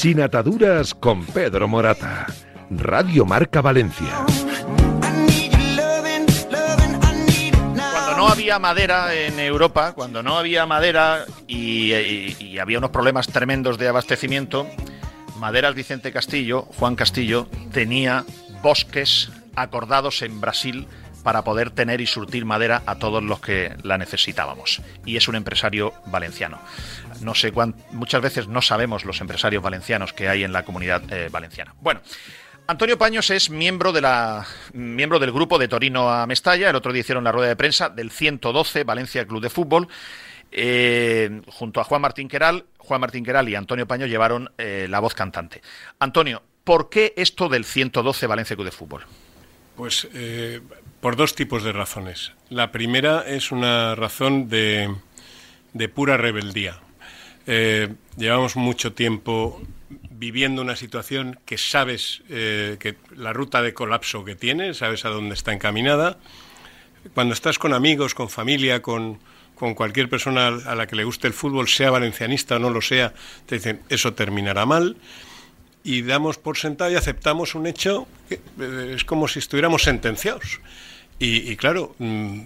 Sin 0.00 0.22
ataduras 0.22 0.94
con 0.94 1.26
Pedro 1.26 1.68
Morata. 1.68 2.24
Radio 2.70 3.26
Marca 3.26 3.60
Valencia. 3.60 4.24
Cuando 7.76 8.16
no 8.16 8.28
había 8.28 8.58
madera 8.58 9.12
en 9.12 9.38
Europa, 9.38 9.92
cuando 9.92 10.22
no 10.22 10.38
había 10.38 10.64
madera 10.64 11.26
y, 11.46 12.56
había 12.56 12.78
unos 12.78 12.92
problemas 12.92 13.26
tremendos 13.26 13.76
de 13.76 13.88
abastecimiento, 13.88 14.66
Maderas 15.36 15.74
Vicente 15.74 16.12
Castillo, 16.12 16.62
Juan 16.78 16.96
Castillo, 16.96 17.46
tenía 17.70 18.24
bosques 18.62 19.30
acordados 19.54 20.22
en 20.22 20.40
Brasil 20.40 20.88
para 21.22 21.44
poder 21.44 21.72
tener 21.72 22.00
y 22.00 22.06
surtir 22.06 22.46
madera 22.46 22.82
a 22.86 22.94
todos 22.94 23.22
los 23.22 23.40
que 23.40 23.76
la 23.82 23.98
necesitábamos. 23.98 24.80
Y 25.04 25.18
es 25.18 25.28
un 25.28 25.34
empresario 25.34 25.92
valenciano 26.06 26.58
no 27.20 27.34
sé 27.34 27.52
muchas 27.90 28.22
veces 28.22 28.48
no 28.48 28.62
sabemos 28.62 29.04
los 29.04 29.20
empresarios 29.20 29.62
valencianos 29.62 30.12
que 30.12 30.28
hay 30.28 30.44
en 30.44 30.52
la 30.52 30.64
comunidad 30.64 31.02
eh, 31.12 31.28
valenciana. 31.30 31.74
Bueno. 31.80 32.00
Antonio 32.66 32.96
Paños 32.96 33.30
es 33.30 33.50
miembro, 33.50 33.90
de 33.90 34.00
la, 34.00 34.46
miembro 34.74 35.18
del 35.18 35.32
grupo 35.32 35.58
de 35.58 35.66
Torino 35.66 36.08
a 36.08 36.24
Mestalla. 36.28 36.70
El 36.70 36.76
otro 36.76 36.92
día 36.92 37.00
hicieron 37.00 37.24
la 37.24 37.32
rueda 37.32 37.48
de 37.48 37.56
prensa 37.56 37.88
del 37.88 38.12
112 38.12 38.84
Valencia 38.84 39.26
Club 39.26 39.42
de 39.42 39.50
Fútbol. 39.50 39.88
Eh, 40.52 41.42
junto 41.48 41.80
a 41.80 41.84
Juan 41.84 42.00
Martín 42.00 42.28
Queral, 42.28 42.66
Juan 42.78 43.00
Martín 43.00 43.24
Queral 43.24 43.48
y 43.48 43.56
Antonio 43.56 43.88
Paños 43.88 44.08
llevaron 44.08 44.52
eh, 44.56 44.86
la 44.88 45.00
voz 45.00 45.14
cantante. 45.14 45.62
Antonio, 45.98 46.44
¿por 46.62 46.90
qué 46.90 47.12
esto 47.16 47.48
del 47.48 47.64
112 47.64 48.28
Valencia 48.28 48.54
Club 48.54 48.66
de 48.66 48.72
Fútbol? 48.72 49.04
Pues 49.74 50.08
por 51.00 51.16
dos 51.16 51.34
tipos 51.34 51.64
de 51.64 51.72
razones. 51.72 52.34
La 52.50 52.70
primera 52.70 53.24
es 53.26 53.50
una 53.50 53.96
razón 53.96 54.48
de 54.48 54.94
de 55.72 55.88
pura 55.88 56.16
rebeldía. 56.16 56.80
Eh, 57.52 57.88
llevamos 58.16 58.54
mucho 58.54 58.92
tiempo 58.92 59.60
viviendo 60.08 60.62
una 60.62 60.76
situación 60.76 61.40
que 61.44 61.58
sabes 61.58 62.22
eh, 62.28 62.76
que 62.78 62.94
la 63.16 63.32
ruta 63.32 63.60
de 63.60 63.74
colapso 63.74 64.24
que 64.24 64.36
tiene, 64.36 64.72
sabes 64.72 65.04
a 65.04 65.08
dónde 65.08 65.34
está 65.34 65.52
encaminada. 65.52 66.18
Cuando 67.12 67.34
estás 67.34 67.58
con 67.58 67.74
amigos, 67.74 68.14
con 68.14 68.30
familia, 68.30 68.82
con, 68.82 69.18
con 69.56 69.74
cualquier 69.74 70.08
persona 70.08 70.46
a 70.46 70.76
la 70.76 70.86
que 70.86 70.94
le 70.94 71.02
guste 71.02 71.26
el 71.26 71.32
fútbol, 71.32 71.66
sea 71.66 71.90
valencianista 71.90 72.54
o 72.54 72.58
no 72.60 72.70
lo 72.70 72.80
sea, 72.80 73.14
te 73.46 73.56
dicen 73.56 73.80
eso 73.88 74.14
terminará 74.14 74.64
mal 74.64 74.96
y 75.82 76.02
damos 76.02 76.38
por 76.38 76.56
sentado 76.56 76.92
y 76.92 76.94
aceptamos 76.94 77.56
un 77.56 77.66
hecho 77.66 78.06
que 78.28 78.40
eh, 78.60 78.92
es 78.94 79.02
como 79.04 79.26
si 79.26 79.40
estuviéramos 79.40 79.82
sentenciados. 79.82 80.60
Y, 81.18 81.56
claro, 81.56 81.96
mm, 81.98 82.42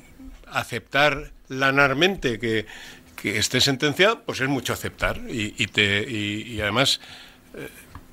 aceptar 0.51 1.31
lanarmente 1.49 2.39
que, 2.39 2.67
que, 3.25 3.39
esté 3.39 3.61
sentenciado, 3.61 4.23
pues 4.25 4.41
es 4.41 4.49
mucho 4.49 4.75
aceptar. 4.75 5.21
Y, 5.29 5.67
te, 5.69 6.03
y, 6.11 6.61
además, 6.61 7.01
eh, 7.55 7.69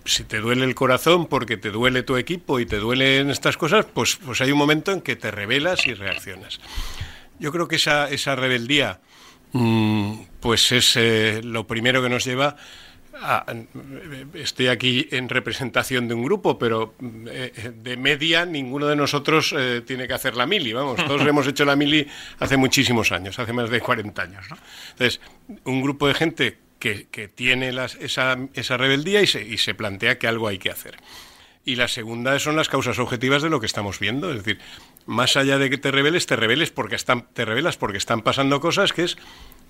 si 0.06 0.24
te 0.24 0.40
duele 0.40 0.64
el 0.64 0.74
corazón 0.74 1.28
porque 1.28 1.58
te 1.58 1.70
duele 1.70 2.04
tu 2.04 2.16
equipo 2.16 2.60
y 2.60 2.66
te 2.66 2.78
duelen 2.78 3.30
estas 3.30 3.58
cosas, 3.58 3.86
pues, 3.94 4.16
pues 4.16 4.40
hay 4.40 4.52
un 4.52 4.58
momento 4.58 4.92
en 4.92 5.02
que 5.02 5.18
te 5.18 5.30
rebelas 5.30 5.86
y 5.86 5.94
reaccionas. 5.94 6.60
Yo 7.40 7.52
creo 7.52 7.68
que 7.68 7.76
esa, 7.76 8.10
esa 8.10 8.36
rebeldía, 8.36 9.02
mm, 9.52 10.14
pues 10.40 10.72
es 10.72 10.96
eh, 10.96 11.42
lo 11.44 11.68
primero 11.68 12.02
que 12.02 12.10
nos 12.10 12.24
lleva 12.24 12.56
Ah, 13.14 13.46
estoy 14.34 14.68
aquí 14.68 15.08
en 15.12 15.28
representación 15.28 16.08
de 16.08 16.14
un 16.14 16.24
grupo, 16.24 16.58
pero 16.58 16.96
eh, 17.30 17.74
de 17.76 17.98
media 17.98 18.46
ninguno 18.46 18.88
de 18.88 18.96
nosotros 18.96 19.54
eh, 19.58 19.82
tiene 19.86 20.08
que 20.08 20.14
hacer 20.14 20.36
la 20.36 20.46
mili, 20.46 20.74
vamos, 20.74 20.96
todos 21.08 21.22
hemos 21.28 21.46
hecho 21.48 21.66
la 21.66 21.76
mili 21.76 22.08
hace 22.40 22.58
muchísimos 22.58 23.12
años, 23.12 23.38
hace 23.38 23.54
más 23.54 23.70
de 23.70 23.82
40 23.82 24.22
años. 24.22 24.46
Entonces, 24.92 25.20
un 25.66 25.82
grupo 25.82 26.08
de 26.08 26.14
gente 26.14 26.58
que, 26.80 27.30
tiene 27.36 27.70
esa, 28.00 28.38
esa, 28.54 28.78
rebeldía 28.78 29.22
y 29.22 29.28
se, 29.28 29.46
y 29.46 29.58
se 29.58 29.76
plantea 29.76 30.18
que 30.18 30.28
algo 30.28 30.48
hay 30.48 30.58
que 30.58 30.72
hacer. 30.72 30.98
Y 31.64 31.76
la 31.76 31.88
segunda 31.88 32.40
son 32.40 32.56
las 32.56 32.70
causas 32.70 32.98
objetivas 32.98 33.44
de 33.44 33.50
lo 33.50 33.60
que 33.60 33.68
estamos 33.68 34.00
viendo, 34.00 34.32
es 34.32 34.38
decir, 34.38 34.60
más 35.06 35.38
allá 35.38 35.60
de 35.60 35.70
que 35.70 35.78
te 35.78 35.92
rebeles, 35.92 36.26
te 36.26 36.36
rebeles 36.36 36.72
porque 36.72 36.96
están, 36.96 37.28
te 37.34 37.46
rebelas 37.46 37.78
porque 37.78 38.00
están 38.00 38.22
pasando 38.22 38.60
cosas 38.60 38.94
que 38.94 39.04
es 39.04 39.18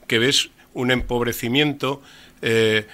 que 0.07 0.19
ves 0.19 0.49
un 0.73 0.91
empobrecimiento 0.91 2.01
eh, 2.41 2.87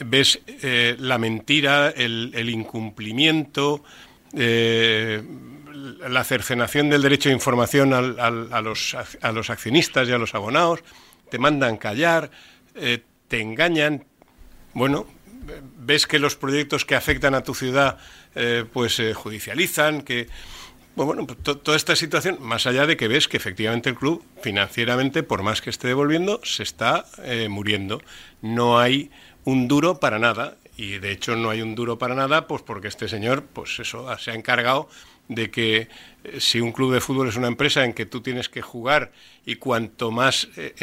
ves 0.00 0.40
eh, 0.46 0.96
la 0.98 1.18
mentira, 1.18 1.90
el, 1.90 2.50
incumplimiento, 2.50 3.82
eh, 4.36 5.22
la 6.08 6.24
cercenación 6.24 6.90
del 6.90 7.02
derecho 7.02 7.28
de 7.28 7.34
información 7.34 7.92
a, 7.94 8.00
los, 8.60 8.96
a, 9.20 9.32
los, 9.32 9.50
accionistas 9.50 10.08
y 10.08 10.12
a 10.12 10.18
los 10.18 10.34
abonados, 10.34 10.80
te 11.30 11.38
mandan 11.38 11.76
callar, 11.76 12.30
eh, 12.74 13.02
te 13.28 13.40
engañan, 13.40 14.04
bueno, 14.74 15.06
ves 15.78 16.06
que 16.06 16.18
los 16.18 16.36
proyectos 16.36 16.84
que 16.84 16.94
afectan 16.94 17.34
a 17.34 17.42
tu 17.42 17.54
ciudad 17.54 17.98
pues 18.72 18.94
se 18.94 19.12
judicializan, 19.12 20.02
que 20.02 20.28
bueno, 20.94 21.26
pues 21.26 21.38
toda 21.42 21.76
esta 21.76 21.96
situación, 21.96 22.36
más 22.40 22.66
allá 22.66 22.86
de 22.86 22.96
que 22.96 23.08
ves 23.08 23.26
que 23.26 23.36
efectivamente 23.36 23.90
el 23.90 23.96
club 23.96 24.24
financieramente, 24.42 25.22
por 25.22 25.42
más 25.42 25.60
que 25.60 25.70
esté 25.70 25.88
devolviendo, 25.88 26.40
se 26.44 26.62
está 26.62 27.06
muriendo. 27.48 28.02
No 28.42 28.78
hay 28.78 29.10
un 29.50 29.68
duro 29.68 30.00
para 30.00 30.18
nada. 30.18 30.56
Y 30.76 30.98
de 30.98 31.12
hecho 31.12 31.36
no 31.36 31.50
hay 31.50 31.60
un 31.60 31.74
duro 31.74 31.98
para 31.98 32.14
nada, 32.14 32.46
pues 32.46 32.62
porque 32.62 32.88
este 32.88 33.06
señor, 33.08 33.44
pues 33.52 33.78
eso, 33.80 34.06
se 34.18 34.30
ha 34.30 34.34
encargado 34.34 34.88
de 35.30 35.50
que 35.50 35.88
eh, 36.24 36.40
si 36.40 36.60
un 36.60 36.72
club 36.72 36.92
de 36.92 37.00
fútbol 37.00 37.28
es 37.28 37.36
una 37.36 37.46
empresa 37.46 37.84
en 37.84 37.92
que 37.92 38.04
tú 38.04 38.20
tienes 38.20 38.48
que 38.48 38.62
jugar 38.62 39.12
y 39.46 39.56
cuanto 39.56 40.10
más, 40.10 40.48
eh, 40.56 40.74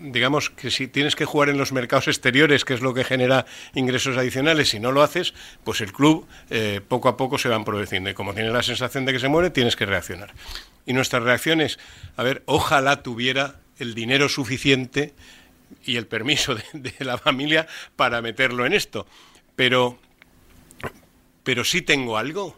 digamos 0.00 0.50
que 0.50 0.70
si 0.70 0.88
tienes 0.88 1.16
que 1.16 1.24
jugar 1.24 1.48
en 1.48 1.56
los 1.56 1.72
mercados 1.72 2.08
exteriores, 2.08 2.66
que 2.66 2.74
es 2.74 2.82
lo 2.82 2.92
que 2.92 3.02
genera 3.02 3.46
ingresos 3.74 4.16
adicionales, 4.18 4.68
si 4.68 4.78
no 4.78 4.92
lo 4.92 5.02
haces, 5.02 5.32
pues 5.64 5.80
el 5.80 5.92
club 5.92 6.26
eh, 6.50 6.82
poco 6.86 7.08
a 7.08 7.16
poco 7.16 7.38
se 7.38 7.48
va 7.48 7.64
produciendo. 7.64 8.10
Y 8.10 8.14
como 8.14 8.34
tienes 8.34 8.52
la 8.52 8.62
sensación 8.62 9.06
de 9.06 9.14
que 9.14 9.20
se 9.20 9.28
muere, 9.28 9.48
tienes 9.48 9.74
que 9.74 9.86
reaccionar. 9.86 10.34
Y 10.84 10.92
nuestra 10.92 11.20
reacción 11.20 11.62
es, 11.62 11.78
a 12.16 12.22
ver, 12.22 12.42
ojalá 12.44 13.02
tuviera 13.02 13.60
el 13.78 13.94
dinero 13.94 14.28
suficiente 14.28 15.14
y 15.86 15.96
el 15.96 16.06
permiso 16.06 16.54
de, 16.54 16.94
la 17.00 17.18
familia 17.18 17.66
para 17.96 18.22
meterlo 18.22 18.66
en 18.66 18.72
esto. 18.72 19.06
Pero, 19.56 19.98
pero 21.42 21.64
sí 21.64 21.82
tengo 21.82 22.16
algo, 22.16 22.56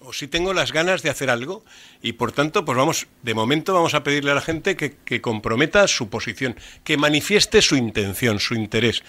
o 0.00 0.12
sí 0.12 0.28
tengo 0.28 0.52
las 0.52 0.72
ganas 0.72 1.02
de 1.02 1.10
hacer 1.10 1.30
algo, 1.30 1.64
y 2.02 2.12
por 2.12 2.32
tanto, 2.32 2.64
pues 2.64 2.76
vamos, 2.76 3.06
de 3.22 3.34
momento 3.34 3.74
vamos 3.74 3.94
a 3.94 4.02
pedirle 4.02 4.30
a 4.30 4.34
la 4.34 4.40
gente 4.40 4.76
que, 4.76 4.96
que 5.04 5.20
comprometa 5.20 5.86
su 5.88 6.08
posición, 6.08 6.56
que 6.84 6.96
manifieste 6.96 7.62
su 7.62 7.76
intención, 7.76 8.38
su 8.38 8.54
interés. 8.54 9.02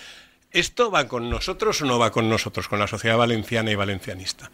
¿Esto 0.52 0.90
va 0.90 1.08
con 1.08 1.30
nosotros 1.30 1.80
o 1.84 1.86
no 1.86 2.00
va 2.00 2.12
con 2.12 2.28
nosotros, 2.28 2.68
con 2.68 2.80
la 2.80 2.88
sociedad 2.88 3.18
valenciana 3.18 3.70
y 3.70 3.76
valencianista? 3.76 4.50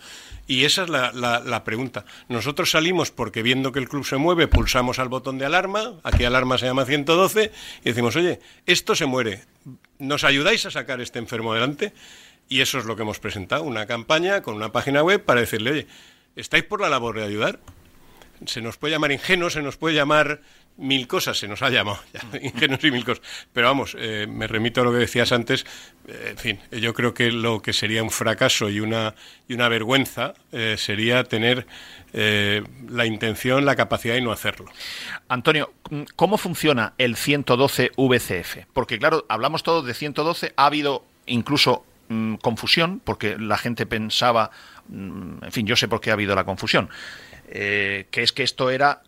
Y 0.45 0.65
esa 0.65 0.83
es 0.83 0.89
la, 0.89 1.63
pregunta. 1.63 2.03
Nosotros 2.27 2.71
salimos 2.71 3.11
porque 3.11 3.41
viendo 3.41 3.71
que 3.71 3.79
el 3.79 3.87
club 3.87 4.05
se 4.05 4.17
mueve, 4.17 4.49
pulsamos 4.49 4.99
al 4.99 5.07
botón 5.07 5.37
de 5.37 5.45
alarma, 5.45 5.93
aquí 6.03 6.25
alarma 6.25 6.57
se 6.57 6.65
llama 6.65 6.83
112, 6.83 7.49
y 7.79 7.85
decimos, 7.85 8.17
oye, 8.17 8.41
esto 8.65 8.93
se 8.93 9.05
muere, 9.05 9.45
¿nos 9.97 10.25
ayudáis 10.25 10.65
a 10.65 10.71
sacar 10.71 10.99
este 10.99 11.19
enfermo 11.19 11.53
adelante? 11.53 11.93
Y 12.49 12.59
eso 12.59 12.77
es 12.77 12.83
lo 12.83 12.97
que 12.97 13.03
hemos 13.03 13.19
presentado, 13.19 13.63
una 13.63 13.85
campaña 13.85 14.41
con 14.41 14.55
una 14.55 14.73
página 14.73 15.01
web 15.01 15.23
para 15.23 15.39
decirle, 15.39 15.71
oye, 15.71 15.87
¿estáis 16.35 16.65
por 16.65 16.81
la 16.81 16.89
labor 16.89 17.15
de 17.15 17.23
ayudar? 17.23 17.61
Se 18.45 18.59
nos 18.59 18.75
puede 18.75 18.91
llamar 18.91 19.13
ingenuo, 19.13 19.49
se 19.49 19.61
nos 19.61 19.77
puede 19.77 19.95
llamar 19.95 20.41
mil 20.77 21.07
cosas 21.07 21.37
se 21.37 21.47
nos 21.47 21.61
ha 21.61 21.69
llamado, 21.69 21.99
ingenuos 22.41 22.83
y 22.83 22.91
mil 22.91 23.05
cosas. 23.05 23.23
Pero 23.53 23.67
vamos, 23.67 23.95
eh, 23.97 24.27
me 24.29 24.47
remito 24.47 24.81
a 24.81 24.83
lo 24.83 24.91
que 24.91 24.97
decías 24.97 25.31
antes. 25.31 25.65
Eh, 26.07 26.29
en 26.31 26.37
fin, 26.37 26.59
yo 26.71 26.93
creo 26.93 27.13
que 27.13 27.31
lo 27.31 27.61
que 27.61 27.73
sería 27.73 28.03
un 28.03 28.11
fracaso 28.11 28.69
y 28.69 28.79
una, 28.79 29.15
y 29.47 29.53
una 29.53 29.69
vergüenza 29.69 30.33
eh, 30.51 30.75
sería 30.77 31.23
tener 31.23 31.65
la 32.17 33.05
intención, 33.05 33.65
la 33.65 33.75
capacidad 33.75 34.15
y 34.15 34.21
no 34.21 34.31
hacerlo. 34.31 34.67
Antonio, 35.27 35.73
¿cómo 36.15 36.37
funciona 36.37 36.93
el 36.97 37.17
112 37.17 37.91
VCF? 37.97 38.67
Porque 38.71 38.97
claro, 38.97 39.25
hablamos 39.27 39.63
todos 39.63 39.85
de 39.85 39.93
112, 39.93 40.53
ha 40.55 40.65
habido 40.65 41.03
incluso 41.25 41.85
mm, 42.07 42.35
confusión, 42.35 43.01
porque 43.03 43.37
la 43.37 43.57
gente 43.57 43.85
pensaba, 43.85 44.49
mm, 44.87 45.43
en 45.43 45.51
fin, 45.51 45.67
yo 45.67 45.75
sé 45.75 45.89
por 45.89 45.99
qué 45.99 46.11
ha 46.11 46.13
habido 46.13 46.35
la 46.35 46.45
confusión, 46.45 46.89
que 47.49 48.07
es 48.13 48.31
que 48.31 48.43
esto 48.43 48.69
era 48.69 49.01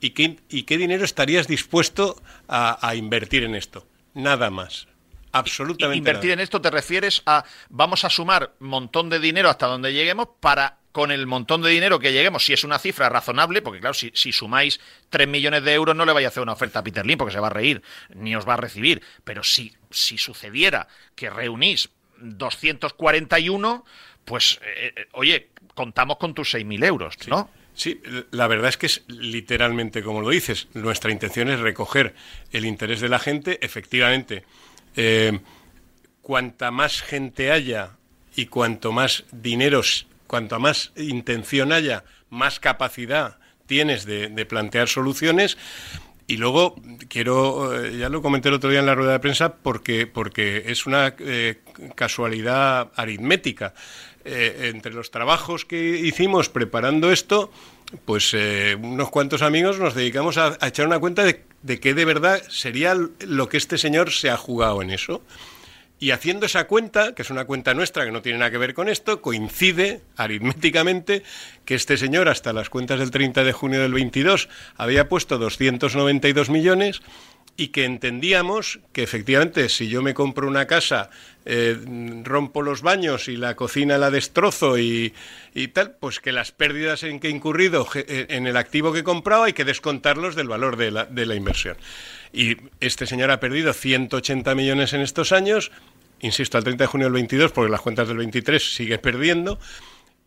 ¿Y 0.00 0.10
qué, 0.10 0.36
y 0.48 0.62
qué 0.62 0.78
dinero 0.78 1.04
estarías 1.04 1.48
dispuesto 1.48 2.22
a, 2.48 2.94
invertir 2.94 3.44
en 3.44 3.54
esto? 3.54 3.86
Nada 4.14 4.50
más. 4.50 4.88
Absolutamente. 5.32 5.98
Invertir 5.98 6.30
en 6.30 6.40
esto 6.40 6.60
te 6.60 6.70
refieres 6.70 7.22
a 7.26 7.44
vamos 7.68 8.04
a 8.04 8.10
sumar 8.10 8.54
un 8.60 8.68
montón 8.68 9.10
de 9.10 9.20
dinero 9.20 9.50
hasta 9.50 9.66
donde 9.66 9.92
lleguemos 9.92 10.28
para 10.40 10.78
con 10.90 11.12
el 11.12 11.26
montón 11.26 11.62
de 11.62 11.70
dinero 11.70 12.00
que 12.00 12.12
lleguemos, 12.12 12.44
si 12.44 12.54
es 12.54 12.64
una 12.64 12.78
cifra 12.78 13.08
razonable, 13.08 13.62
porque 13.62 13.78
claro, 13.78 13.94
si, 13.94 14.10
si 14.14 14.32
sumáis 14.32 14.80
3 15.10 15.28
millones 15.28 15.62
de 15.62 15.74
euros 15.74 15.94
no 15.94 16.04
le 16.04 16.12
vaya 16.12 16.26
a 16.26 16.30
hacer 16.30 16.42
una 16.42 16.54
oferta 16.54 16.80
a 16.80 16.82
Peter 16.82 17.06
Lim 17.06 17.18
porque 17.18 17.34
se 17.34 17.40
va 17.40 17.48
a 17.48 17.50
reír, 17.50 17.82
ni 18.14 18.34
os 18.34 18.48
va 18.48 18.54
a 18.54 18.56
recibir. 18.56 19.02
Pero 19.22 19.44
si, 19.44 19.76
si 19.90 20.18
sucediera 20.18 20.88
que 21.14 21.30
reunís 21.30 21.90
241, 22.20 23.84
pues, 24.24 24.60
eh, 24.62 24.92
eh, 24.96 25.08
oye, 25.12 25.50
contamos 25.74 26.16
con 26.16 26.34
tus 26.34 26.54
6.000 26.54 26.84
euros, 26.84 27.16
¿no? 27.28 27.48
Sí, 27.54 27.67
la 28.30 28.46
verdad 28.46 28.68
es 28.68 28.76
que 28.76 28.86
es 28.86 29.02
literalmente 29.08 30.02
como 30.02 30.20
lo 30.20 30.30
dices. 30.30 30.68
Nuestra 30.74 31.10
intención 31.10 31.48
es 31.48 31.60
recoger 31.60 32.14
el 32.52 32.64
interés 32.64 33.00
de 33.00 33.08
la 33.08 33.18
gente. 33.18 33.58
Efectivamente, 33.64 34.44
eh, 34.96 35.40
cuanta 36.22 36.70
más 36.70 37.02
gente 37.02 37.50
haya 37.50 37.96
y 38.36 38.46
cuanto 38.46 38.92
más 38.92 39.24
dinero, 39.32 39.82
cuanto 40.26 40.58
más 40.60 40.92
intención 40.96 41.72
haya, 41.72 42.04
más 42.30 42.60
capacidad 42.60 43.38
tienes 43.68 44.04
de, 44.06 44.46
plantear 44.46 44.88
soluciones. 44.88 45.56
Y 46.30 46.36
luego 46.36 46.76
quiero, 47.08 47.74
eh, 47.74 47.96
ya 47.96 48.10
lo 48.10 48.20
comenté 48.20 48.50
el 48.50 48.56
otro 48.56 48.68
día 48.68 48.80
en 48.80 48.86
la 48.86 48.94
rueda 48.94 49.12
de 49.12 49.18
prensa, 49.18 49.54
porque, 49.54 50.06
porque 50.06 50.64
es 50.66 50.84
una 50.84 51.14
eh, 51.20 51.62
casualidad 51.94 52.92
aritmética. 52.96 53.72
Eh, 54.26 54.68
entre 54.74 54.92
los 54.92 55.10
trabajos 55.10 55.64
que 55.64 55.78
hicimos 55.78 56.50
preparando 56.50 57.10
esto, 57.10 57.50
pues 58.04 58.36
unos 58.78 59.08
cuantos 59.08 59.40
amigos 59.40 59.78
nos 59.78 59.94
dedicamos 59.94 60.36
a, 60.36 60.58
echar 60.66 60.86
una 60.86 60.98
cuenta 60.98 61.24
de, 61.24 61.44
de 61.62 61.80
qué 61.80 61.94
de 61.94 62.04
verdad 62.04 62.42
sería 62.50 62.94
lo 62.94 63.48
que 63.48 63.56
este 63.56 63.78
señor 63.78 64.10
se 64.10 64.28
ha 64.28 64.36
jugado 64.36 64.82
en 64.82 64.90
eso. 64.90 65.22
Y 66.00 66.12
haciendo 66.12 66.46
esa 66.46 66.66
cuenta, 66.66 67.14
que 67.14 67.22
es 67.22 67.30
una 67.30 67.44
cuenta 67.44 67.74
nuestra 67.74 68.04
que 68.04 68.12
no 68.12 68.22
tiene 68.22 68.38
nada 68.38 68.50
que 68.50 68.58
ver 68.58 68.74
con 68.74 68.88
esto, 68.88 69.20
coincide 69.20 70.02
aritméticamente 70.16 71.24
que 71.64 71.74
este 71.74 71.96
señor 71.96 72.28
hasta 72.28 72.52
las 72.52 72.70
cuentas 72.70 73.00
del 73.00 73.10
30 73.10 73.42
de 73.42 73.52
junio 73.52 73.80
del 73.80 73.92
22 73.92 74.48
había 74.76 75.08
puesto 75.08 75.38
292 75.38 76.50
millones 76.50 77.02
y 77.58 77.68
que 77.68 77.84
entendíamos 77.84 78.78
que 78.92 79.02
efectivamente 79.02 79.68
si 79.68 79.88
yo 79.88 80.00
me 80.00 80.14
compro 80.14 80.46
una 80.46 80.68
casa, 80.68 81.10
eh, 81.44 81.76
rompo 82.22 82.62
los 82.62 82.82
baños 82.82 83.26
y 83.26 83.36
la 83.36 83.56
cocina 83.56 83.98
la 83.98 84.12
destrozo 84.12 84.78
y, 84.78 85.12
tal, 85.72 85.96
pues 85.98 86.20
que 86.20 86.30
las 86.30 86.52
pérdidas 86.52 87.02
en 87.02 87.18
que 87.18 87.26
he 87.26 87.30
incurrido 87.32 87.88
eh, 87.96 88.26
en 88.28 88.46
el 88.46 88.56
activo 88.56 88.92
que 88.92 89.00
he 89.00 89.04
comprado 89.04 89.42
hay 89.42 89.54
que 89.54 89.64
descontarlos 89.64 90.36
del 90.36 90.46
valor 90.46 90.76
de 90.76 90.92
la, 90.92 91.06
de 91.06 91.26
la 91.26 91.34
inversión. 91.34 91.76
Y 92.32 92.56
este 92.80 93.06
señor 93.06 93.30
ha 93.30 93.40
perdido 93.40 93.72
180 93.72 94.54
millones 94.54 94.92
en 94.92 95.00
estos 95.00 95.32
años, 95.32 95.70
insisto, 96.20 96.58
al 96.58 96.64
30 96.64 96.84
de 96.84 96.88
junio 96.88 97.06
del 97.06 97.14
22, 97.14 97.52
porque 97.52 97.70
las 97.70 97.80
cuentas 97.80 98.08
del 98.08 98.18
23 98.18 98.74
sigue 98.74 98.98
perdiendo, 98.98 99.58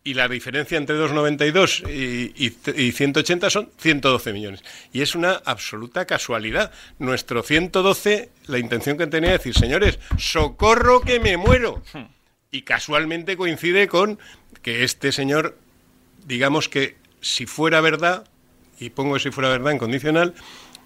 y 0.04 0.14
la 0.14 0.28
diferencia 0.28 0.78
entre 0.78 0.96
2,92 0.96 1.88
y, 1.88 2.82
y, 2.82 2.92
180 2.92 3.50
son 3.50 3.70
112 3.78 4.32
millones. 4.32 4.64
Y 4.92 5.02
es 5.02 5.14
una 5.14 5.40
absoluta 5.44 6.06
casualidad. 6.06 6.72
Nuestro 6.98 7.42
112, 7.42 8.30
la 8.46 8.58
intención 8.58 8.98
que 8.98 9.06
tenía 9.06 9.34
es 9.34 9.38
decir, 9.38 9.54
señores, 9.54 10.00
socorro 10.18 11.02
que 11.02 11.20
me 11.20 11.36
muero. 11.36 11.82
Y 12.50 12.62
casualmente 12.62 13.36
coincide 13.36 13.86
con 13.86 14.18
que 14.60 14.82
este 14.82 15.12
señor, 15.12 15.56
digamos 16.26 16.68
que 16.68 16.96
si 17.20 17.46
fuera 17.46 17.80
verdad, 17.80 18.28
y 18.80 18.90
pongo 18.90 19.18
si 19.18 19.30
fuera 19.30 19.48
verdad 19.50 19.72
en 19.72 19.78
condicional, 19.78 20.34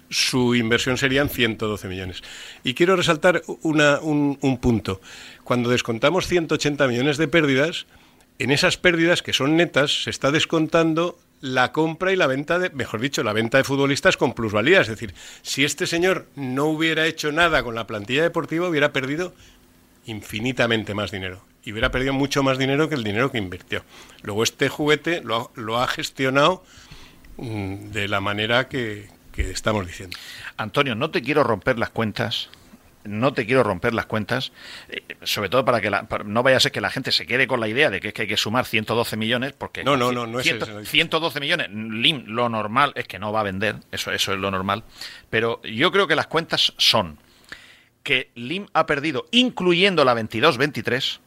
su 0.09 0.55
inversión 0.55 0.97
serían 0.97 1.29
112 1.29 1.87
millones. 1.87 2.23
Y 2.63 2.73
quiero 2.73 2.95
resaltar 2.95 3.43
un, 3.47 4.37
un 4.41 4.57
punto. 4.57 5.01
Cuando 5.43 5.69
descontamos 5.69 6.27
180 6.27 6.87
millones 6.87 7.17
de 7.17 7.27
pérdidas, 7.27 7.85
en 8.39 8.51
esas 8.51 8.77
pérdidas 8.77 9.21
que 9.21 9.33
son 9.33 9.55
netas 9.55 10.03
se 10.03 10.09
está 10.09 10.31
descontando 10.31 11.17
la 11.41 11.71
compra 11.71 12.11
y 12.11 12.15
la 12.15 12.27
venta 12.27 12.59
de, 12.59 12.69
mejor 12.71 12.99
dicho, 12.99 13.23
la 13.23 13.33
venta 13.33 13.57
de 13.57 13.63
futbolistas 13.63 14.17
con 14.17 14.33
plusvalía. 14.33 14.81
Es 14.81 14.87
decir, 14.87 15.13
si 15.41 15.63
este 15.63 15.87
señor 15.87 16.27
no 16.35 16.65
hubiera 16.65 17.05
hecho 17.05 17.31
nada 17.31 17.63
con 17.63 17.75
la 17.75 17.87
plantilla 17.87 18.23
deportiva, 18.23 18.67
hubiera 18.67 18.93
perdido 18.93 19.33
infinitamente 20.05 20.93
más 20.93 21.11
dinero. 21.11 21.43
Y 21.63 21.73
hubiera 21.73 21.91
perdido 21.91 22.13
mucho 22.13 22.43
más 22.43 22.57
dinero 22.57 22.87
que 22.87 22.95
el 22.95 23.03
dinero 23.03 23.31
que 23.31 23.37
invirtió. 23.37 23.83
Luego 24.23 24.43
este 24.43 24.69
juguete 24.69 25.21
lo, 25.21 25.51
lo 25.55 25.79
ha 25.79 25.87
gestionado 25.87 26.63
mm, 27.37 27.91
de 27.91 28.07
la 28.07 28.21
manera 28.21 28.67
que, 28.69 29.09
que 29.37 29.51
estamos 29.51 29.85
diciendo. 29.85 30.17
Antonio, 30.57 30.95
no 30.95 31.11
te 31.11 31.21
quiero 31.21 31.43
romper 31.43 31.77
las 31.77 31.91
cuentas, 31.91 32.49
no 33.03 33.33
te 33.33 33.45
quiero 33.45 33.63
romper 33.63 33.93
las 33.93 34.07
cuentas, 34.07 34.51
eh, 34.89 35.03
sobre 35.23 35.49
todo 35.49 35.63
para 35.63 35.79
que 35.79 35.91
no 36.25 36.43
vaya 36.43 36.57
a 36.57 36.59
ser 36.59 36.71
que 36.71 36.81
la 36.81 36.89
gente 36.89 37.11
se 37.11 37.27
quede 37.27 37.47
con 37.47 37.59
la 37.59 37.67
idea 37.67 37.91
de 37.91 37.99
que, 37.99 38.09
es 38.09 38.13
que 38.15 38.23
hay 38.23 38.27
que 38.27 38.35
sumar 38.35 38.65
112 38.65 39.15
millones, 39.15 39.53
porque 39.53 39.83
no, 39.83 39.95
no, 39.95 40.11
no, 40.11 40.25
no 40.25 40.39
es 40.39 40.51
112 40.89 41.39
millones, 41.39 41.69
LIM, 41.69 42.25
lo 42.25 42.49
normal 42.49 42.93
es 42.95 43.07
que 43.07 43.19
no 43.19 43.31
va 43.31 43.41
a 43.41 43.43
vender, 43.43 43.75
eso, 43.91 44.11
eso 44.11 44.33
es 44.33 44.39
lo 44.39 44.49
normal, 44.49 44.83
pero 45.29 45.61
yo 45.61 45.91
creo 45.91 46.07
que 46.07 46.15
las 46.15 46.27
cuentas 46.27 46.73
son 46.77 47.19
que 48.01 48.31
LIM 48.33 48.67
ha 48.73 48.85
perdido, 48.87 49.25
incluyendo 49.31 50.03
la 50.03 50.15
22-23, 50.15 51.19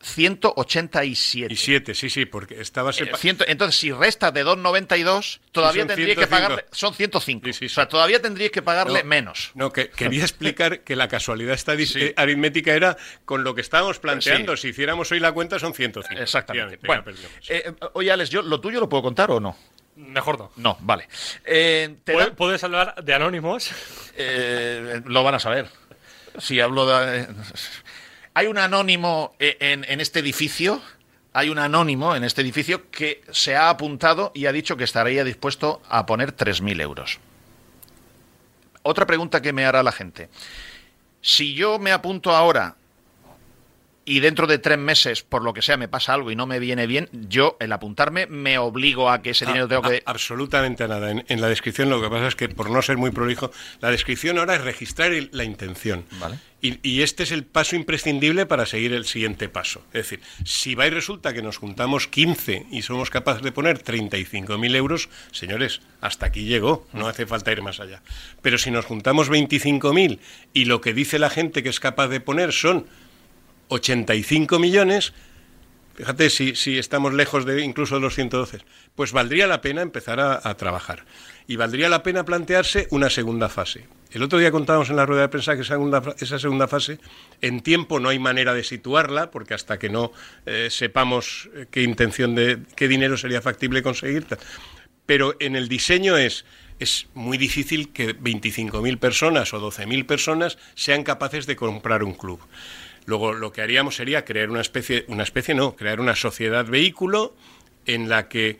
187. 0.00 1.52
Y 1.52 1.56
7, 1.56 1.94
sí, 1.94 2.08
sí, 2.08 2.24
porque 2.24 2.60
estaba... 2.60 2.90
Eh, 2.90 3.10
entonces, 3.46 3.76
si 3.76 3.90
resta 3.90 4.30
de 4.30 4.44
2,92, 4.44 5.40
todavía 5.50 5.86
tendríais 5.86 6.18
que 6.18 6.26
pagarle... 6.26 6.64
Son 6.70 6.94
105. 6.94 7.48
o 7.48 7.68
sea, 7.68 7.88
todavía 7.88 8.22
tendríais 8.22 8.52
que 8.52 8.62
pagarle 8.62 9.02
menos. 9.02 9.50
No, 9.54 9.72
que, 9.72 9.90
quería 9.90 10.22
explicar 10.22 10.80
que 10.80 10.94
la 10.94 11.08
casualidad 11.08 11.54
esta 11.54 11.74
eh, 11.74 12.14
aritmética 12.16 12.74
era 12.74 12.96
con 13.24 13.42
lo 13.42 13.54
que 13.54 13.60
estábamos 13.60 13.98
planteando. 13.98 14.56
Si 14.56 14.68
hiciéramos 14.68 15.10
hoy 15.10 15.20
la 15.20 15.32
cuenta, 15.32 15.58
son 15.58 15.74
105. 15.74 16.20
Exactamente. 16.20 16.78
bueno, 16.86 17.04
eh, 17.48 17.72
oye, 17.94 18.12
Alex, 18.12 18.30
¿yo, 18.30 18.42
¿lo 18.42 18.60
tuyo 18.60 18.78
lo 18.80 18.88
puedo 18.88 19.02
contar 19.02 19.30
o 19.32 19.40
no? 19.40 19.56
Mejor 19.96 20.38
no. 20.38 20.52
No, 20.56 20.78
vale. 20.80 21.08
¿Puedes 22.36 22.62
hablar 22.62 22.94
de 23.02 23.14
anónimos? 23.14 23.72
lo 25.06 25.24
van 25.24 25.34
a 25.34 25.40
saber. 25.40 25.68
Si 26.38 26.60
hablo 26.60 26.86
de... 26.86 27.26
Hay 28.38 28.46
un 28.46 28.58
anónimo 28.58 29.34
eh, 29.40 29.56
en, 29.58 30.00
este 30.00 30.20
edificio, 30.20 30.80
hay 31.32 31.48
un 31.48 31.58
anónimo 31.58 32.14
en 32.14 32.22
este 32.22 32.40
edificio 32.40 32.88
que 32.88 33.20
se 33.32 33.56
ha 33.56 33.68
apuntado 33.68 34.30
y 34.32 34.46
ha 34.46 34.52
dicho 34.52 34.76
que 34.76 34.84
estaría 34.84 35.24
dispuesto 35.24 35.82
a 35.88 36.06
poner 36.06 36.36
3.000 36.36 36.80
euros. 36.80 37.18
Otra 38.84 39.06
pregunta 39.06 39.42
que 39.42 39.52
me 39.52 39.64
hará 39.64 39.82
la 39.82 39.90
gente. 39.90 40.28
Si 41.20 41.54
yo 41.54 41.80
me 41.80 41.90
apunto 41.90 42.30
ahora 42.30 42.76
y 44.08 44.20
dentro 44.20 44.46
de 44.46 44.58
tres 44.58 44.78
meses, 44.78 45.22
por 45.22 45.44
lo 45.44 45.52
que 45.52 45.60
sea, 45.60 45.76
me 45.76 45.86
pasa 45.86 46.14
algo 46.14 46.30
y 46.30 46.36
no 46.36 46.46
me 46.46 46.58
viene 46.58 46.86
bien, 46.86 47.10
yo, 47.12 47.58
el 47.60 47.70
apuntarme, 47.72 48.26
me 48.26 48.56
obligo 48.56 49.10
a 49.10 49.20
que 49.20 49.30
ese 49.30 49.44
dinero 49.44 49.68
tengo 49.68 49.82
que... 49.82 50.02
absolutamente 50.06 50.82
a 50.84 50.88
nada. 50.88 51.10
En, 51.10 51.40
la 51.42 51.48
descripción 51.48 51.90
lo 51.90 52.00
que 52.00 52.08
pasa 52.08 52.28
es 52.28 52.34
que, 52.34 52.48
por 52.48 52.70
no 52.70 52.80
ser 52.80 52.96
muy 52.96 53.10
prolijo, 53.10 53.50
la 53.80 53.90
descripción 53.90 54.38
ahora 54.38 54.54
es 54.54 54.62
registrar 54.62 55.12
la 55.32 55.44
intención. 55.44 56.06
Vale. 56.12 56.38
Y, 56.60 57.02
este 57.02 57.22
es 57.22 57.32
el 57.32 57.44
paso 57.44 57.76
imprescindible 57.76 58.46
para 58.46 58.66
seguir 58.66 58.94
el 58.94 59.04
siguiente 59.04 59.48
paso. 59.48 59.84
Es 59.92 60.10
decir, 60.10 60.20
si 60.44 60.74
va 60.74 60.86
y 60.86 60.90
resulta 60.90 61.34
que 61.34 61.42
nos 61.42 61.58
juntamos 61.58 62.08
15 62.08 62.66
y 62.70 62.82
somos 62.82 63.10
capaces 63.10 63.42
de 63.42 63.52
poner 63.52 63.84
35.000 63.84 64.74
euros, 64.74 65.08
señores, 65.30 65.82
hasta 66.00 66.26
aquí 66.26 66.46
llegó, 66.46 66.86
no 66.92 67.06
hace 67.06 67.26
falta 67.26 67.52
ir 67.52 67.62
más 67.62 67.78
allá. 67.78 68.02
Pero 68.42 68.58
si 68.58 68.70
nos 68.70 68.86
juntamos 68.86 69.30
25.000 69.30 70.18
y 70.52 70.64
lo 70.64 70.80
que 70.80 70.94
dice 70.94 71.20
la 71.20 71.30
gente 71.30 71.62
que 71.62 71.68
es 71.68 71.78
capaz 71.78 72.08
de 72.08 72.20
poner 72.20 72.52
son 72.52 72.86
85 73.68 74.58
millones, 74.58 75.12
fíjate 75.94 76.30
si, 76.30 76.78
estamos 76.78 77.14
lejos 77.14 77.44
de 77.44 77.62
incluso 77.62 77.96
de 77.96 78.00
los 78.00 78.14
112, 78.14 78.58
pues 78.94 79.12
valdría 79.12 79.46
la 79.46 79.60
pena 79.60 79.82
empezar 79.82 80.20
a, 80.20 80.54
trabajar. 80.56 81.04
Y 81.46 81.56
valdría 81.56 81.88
la 81.88 82.02
pena 82.02 82.24
plantearse 82.24 82.88
una 82.90 83.08
segunda 83.08 83.48
fase. 83.48 83.86
El 84.10 84.22
otro 84.22 84.38
día 84.38 84.50
contábamos 84.50 84.90
en 84.90 84.96
la 84.96 85.06
rueda 85.06 85.22
de 85.22 85.28
prensa 85.28 85.54
que 85.54 85.62
esa 85.62 85.74
segunda, 85.74 86.02
esa 86.18 86.38
segunda 86.38 86.68
fase, 86.68 86.98
en 87.40 87.60
tiempo 87.60 88.00
no 88.00 88.08
hay 88.08 88.18
manera 88.18 88.54
de 88.54 88.64
situarla, 88.64 89.30
porque 89.30 89.54
hasta 89.54 89.78
que 89.78 89.88
no 89.88 90.12
eh, 90.46 90.68
sepamos 90.70 91.48
eh, 91.54 91.66
qué 91.70 91.82
intención 91.82 92.34
de 92.34 92.58
qué 92.74 92.88
dinero 92.88 93.16
sería 93.16 93.42
factible 93.42 93.82
conseguir. 93.82 94.26
Pero 95.06 95.36
en 95.40 95.56
el 95.56 95.68
diseño 95.68 96.16
es 96.16 96.44
es 96.78 97.08
muy 97.14 97.38
difícil 97.38 97.92
que 97.92 98.16
25.000 98.16 98.98
personas 98.98 99.52
o 99.52 99.60
12.000 99.60 100.06
personas 100.06 100.58
sean 100.74 101.02
capaces 101.02 101.46
de 101.46 101.56
comprar 101.56 102.04
un 102.04 102.14
club. 102.14 102.40
Luego 103.08 103.32
lo 103.32 103.52
que 103.52 103.62
haríamos 103.62 103.96
sería 103.96 104.26
crear 104.26 104.50
una 104.50 104.60
especie, 104.60 105.06
una 105.08 105.22
especie 105.22 105.54
no, 105.54 105.76
crear 105.76 105.98
una 105.98 106.14
sociedad 106.14 106.66
vehículo 106.66 107.34
en 107.86 108.10
la 108.10 108.28
que 108.28 108.58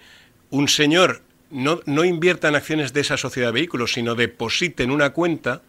un 0.48 0.68
señor 0.68 1.20
no, 1.50 1.82
no 1.84 2.02
invierta 2.02 2.48
en 2.48 2.54
acciones 2.54 2.94
de 2.94 3.02
esa 3.02 3.18
sociedad 3.18 3.52
vehículo, 3.52 3.86
sino 3.86 4.14
deposite 4.14 4.84
en 4.84 4.90
una 4.90 5.10
cuenta 5.10 5.60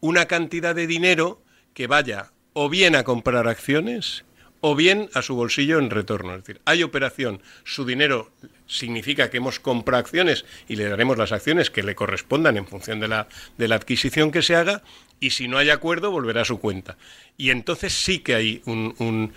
una 0.00 0.24
cantidad 0.28 0.74
de 0.74 0.86
dinero 0.86 1.42
que 1.74 1.86
vaya 1.86 2.32
o 2.54 2.70
bien 2.70 2.96
a 2.96 3.04
comprar 3.04 3.48
acciones 3.48 4.24
o 4.62 4.74
bien 4.76 5.10
a 5.12 5.20
su 5.20 5.34
bolsillo 5.34 5.78
en 5.78 5.90
retorno. 5.90 6.34
Es 6.34 6.44
decir, 6.44 6.62
hay 6.64 6.82
operación, 6.82 7.42
su 7.64 7.84
dinero 7.84 8.30
significa 8.66 9.28
que 9.28 9.36
hemos 9.36 9.60
comprado 9.60 10.00
acciones 10.00 10.46
y 10.68 10.76
le 10.76 10.88
daremos 10.88 11.18
las 11.18 11.32
acciones 11.32 11.70
que 11.70 11.82
le 11.82 11.94
correspondan 11.94 12.56
en 12.56 12.66
función 12.66 12.98
de 12.98 13.08
la, 13.08 13.28
de 13.58 13.68
la 13.68 13.74
adquisición 13.74 14.30
que 14.30 14.40
se 14.40 14.56
haga 14.56 14.82
y 15.22 15.30
si 15.30 15.46
no 15.46 15.56
hay 15.56 15.70
acuerdo 15.70 16.10
volverá 16.10 16.42
a 16.42 16.44
su 16.44 16.58
cuenta. 16.58 16.96
Y 17.38 17.50
entonces 17.50 17.92
sí 17.92 18.18
que 18.18 18.34
hay 18.34 18.60
un, 18.66 19.32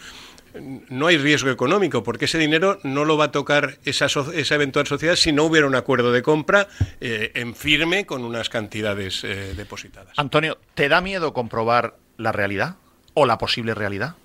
no 0.90 1.08
hay 1.08 1.18
riesgo 1.18 1.52
económico, 1.52 2.02
porque 2.02 2.26
ese 2.26 2.40
dinero 2.40 2.80
no 2.82 3.06
lo 3.06 3.18
va 3.18 3.26
a 3.26 3.32
tocar 3.32 3.78
esa, 3.86 4.08
esa 4.08 4.56
eventual 4.56 4.88
sociedad 4.88 5.16
si 5.16 5.32
no 5.32 5.44
hubiera 5.44 5.68
un 5.68 5.76
acuerdo 5.76 6.12
de 6.12 6.24
compra 6.24 6.68
eh, 7.00 7.32
en 7.36 7.56
firme 7.56 8.08
con 8.08 8.24
unas 8.24 8.50
cantidades 8.50 9.24
eh, 9.24 9.54
depositadas. 9.56 10.14
Antonio, 10.18 10.58
¿te 10.74 10.90
da 10.90 11.02
miedo 11.02 11.34
comprobar 11.34 11.98
la 12.18 12.32
realidad 12.32 12.78
o 13.14 13.28
la 13.28 13.38
posible 13.38 13.76
realidad? 13.76 14.16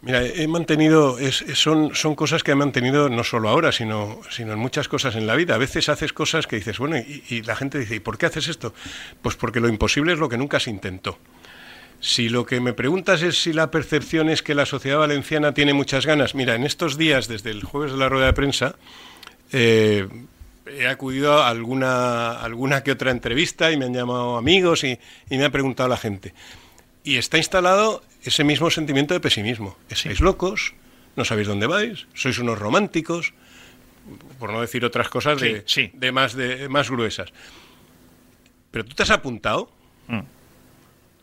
Mira, 0.00 0.24
he 0.24 0.46
mantenido, 0.46 1.18
son, 1.54 1.94
son 1.94 2.14
cosas 2.14 2.44
que 2.44 2.52
he 2.52 2.54
mantenido 2.54 3.08
no 3.08 3.24
solo 3.24 3.48
ahora, 3.48 3.72
sino, 3.72 4.20
sino 4.30 4.52
en 4.52 4.58
muchas 4.58 4.86
cosas 4.86 5.16
en 5.16 5.26
la 5.26 5.34
vida. 5.34 5.56
A 5.56 5.58
veces 5.58 5.88
haces 5.88 6.12
cosas 6.12 6.46
que 6.46 6.56
dices, 6.56 6.78
bueno, 6.78 6.96
y, 6.96 7.42
la 7.42 7.56
gente 7.56 7.78
dice, 7.80 7.96
¿y 7.96 8.00
por 8.00 8.16
qué 8.16 8.26
haces 8.26 8.46
esto? 8.46 8.72
Pues 9.22 9.34
porque 9.34 9.58
lo 9.58 9.68
imposible 9.68 10.12
es 10.12 10.20
lo 10.20 10.28
que 10.28 10.38
nunca 10.38 10.60
se 10.60 10.70
intentó. 10.70 11.18
Si 12.00 12.28
lo 12.28 12.46
que 12.46 12.60
me 12.60 12.74
preguntas 12.74 13.22
es 13.22 13.42
si 13.42 13.52
la 13.52 13.72
percepción 13.72 14.28
es 14.28 14.42
que 14.42 14.54
la 14.54 14.66
sociedad 14.66 14.98
valenciana 14.98 15.52
tiene 15.52 15.74
muchas 15.74 16.06
ganas, 16.06 16.36
mira, 16.36 16.54
en 16.54 16.62
estos 16.62 16.96
días, 16.96 17.26
desde 17.26 17.50
el 17.50 17.64
jueves 17.64 17.90
de 17.90 17.98
la 17.98 18.08
rueda 18.08 18.26
de 18.26 18.32
prensa, 18.34 18.76
eh, 19.50 20.06
he 20.66 20.86
acudido 20.86 21.42
a 21.42 21.48
alguna, 21.48 22.32
alguna 22.32 22.82
que 22.82 22.92
otra 22.92 23.10
entrevista 23.10 23.72
y 23.72 23.76
me 23.76 23.86
han 23.86 23.94
llamado 23.94 24.36
amigos 24.36 24.84
y, 24.84 24.98
me 25.30 25.44
ha 25.44 25.50
preguntado 25.50 25.88
la 25.88 25.96
gente. 25.96 26.34
Y 27.04 27.16
está 27.16 27.38
instalado 27.38 28.02
ese 28.28 28.44
mismo 28.44 28.70
sentimiento 28.70 29.14
de 29.14 29.20
pesimismo. 29.20 29.76
Estáis 29.88 30.20
locos, 30.20 30.74
no 31.16 31.24
sabéis 31.24 31.48
dónde 31.48 31.66
vais, 31.66 32.06
sois 32.14 32.38
unos 32.38 32.58
románticos, 32.58 33.34
por 34.38 34.52
no 34.52 34.60
decir 34.60 34.84
otras 34.84 35.08
cosas 35.08 35.40
de, 35.40 35.64
de, 35.92 36.12
más, 36.12 36.34
de 36.34 36.68
más 36.68 36.90
gruesas. 36.90 37.32
Pero 38.70 38.84
tú 38.84 38.94
te 38.94 39.02
has 39.02 39.10
apuntado. 39.10 39.70
Mm. 40.06 40.20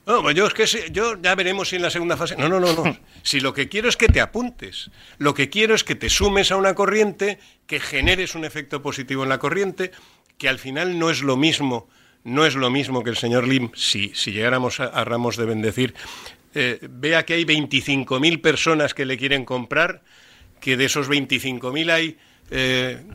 No, 0.06 0.22
pues 0.22 0.36
yo 0.36 0.46
es 0.46 0.54
que 0.54 0.92
yo 0.92 1.20
ya 1.20 1.34
veremos 1.34 1.70
si 1.70 1.78
en 1.78 1.82
la 1.82 1.90
segunda 1.90 2.18
fase. 2.18 2.36
No, 2.36 2.50
no, 2.50 2.60
no, 2.60 2.74
no. 2.74 2.98
si 3.24 3.40
lo 3.40 3.54
que 3.54 3.70
quiero 3.70 3.90
es 3.90 3.98
que 3.98 4.08
te 4.08 4.22
apuntes, 4.22 4.92
lo 5.18 5.34
que 5.34 5.50
quiero 5.50 5.74
es 5.74 5.84
que 5.84 5.96
te 5.96 6.10
sumes 6.10 6.52
a 6.52 6.58
una 6.58 6.76
corriente, 6.76 7.40
que 7.66 7.80
generes 7.80 8.36
un 8.36 8.46
efecto 8.46 8.82
positivo 8.82 9.24
en 9.24 9.30
la 9.30 9.40
corriente, 9.40 9.92
que 10.38 10.50
al 10.50 10.60
final 10.60 11.00
no 11.00 11.10
es 11.10 11.22
lo 11.24 11.38
mismo, 11.38 11.88
no 12.26 12.46
es 12.46 12.56
lo 12.56 12.70
mismo 12.70 13.04
que 13.04 13.12
el 13.12 13.18
señor 13.18 13.48
Lim, 13.48 13.70
si, 13.76 14.10
llegáramos 14.10 14.80
a, 14.80 15.06
Ramos 15.06 15.38
de 15.38 15.46
bendecir, 15.46 15.94
eh, 16.56 16.80
vea 16.90 17.24
que 17.24 17.36
hay 17.36 17.46
25.000 17.46 18.42
personas 18.42 18.94
que 18.94 19.06
le 19.06 19.18
quieren 19.18 19.46
comprar, 19.46 20.02
que 20.60 20.76
de 20.76 20.86
esos 20.86 21.08
25.000 21.08 21.92
hay 21.92 22.18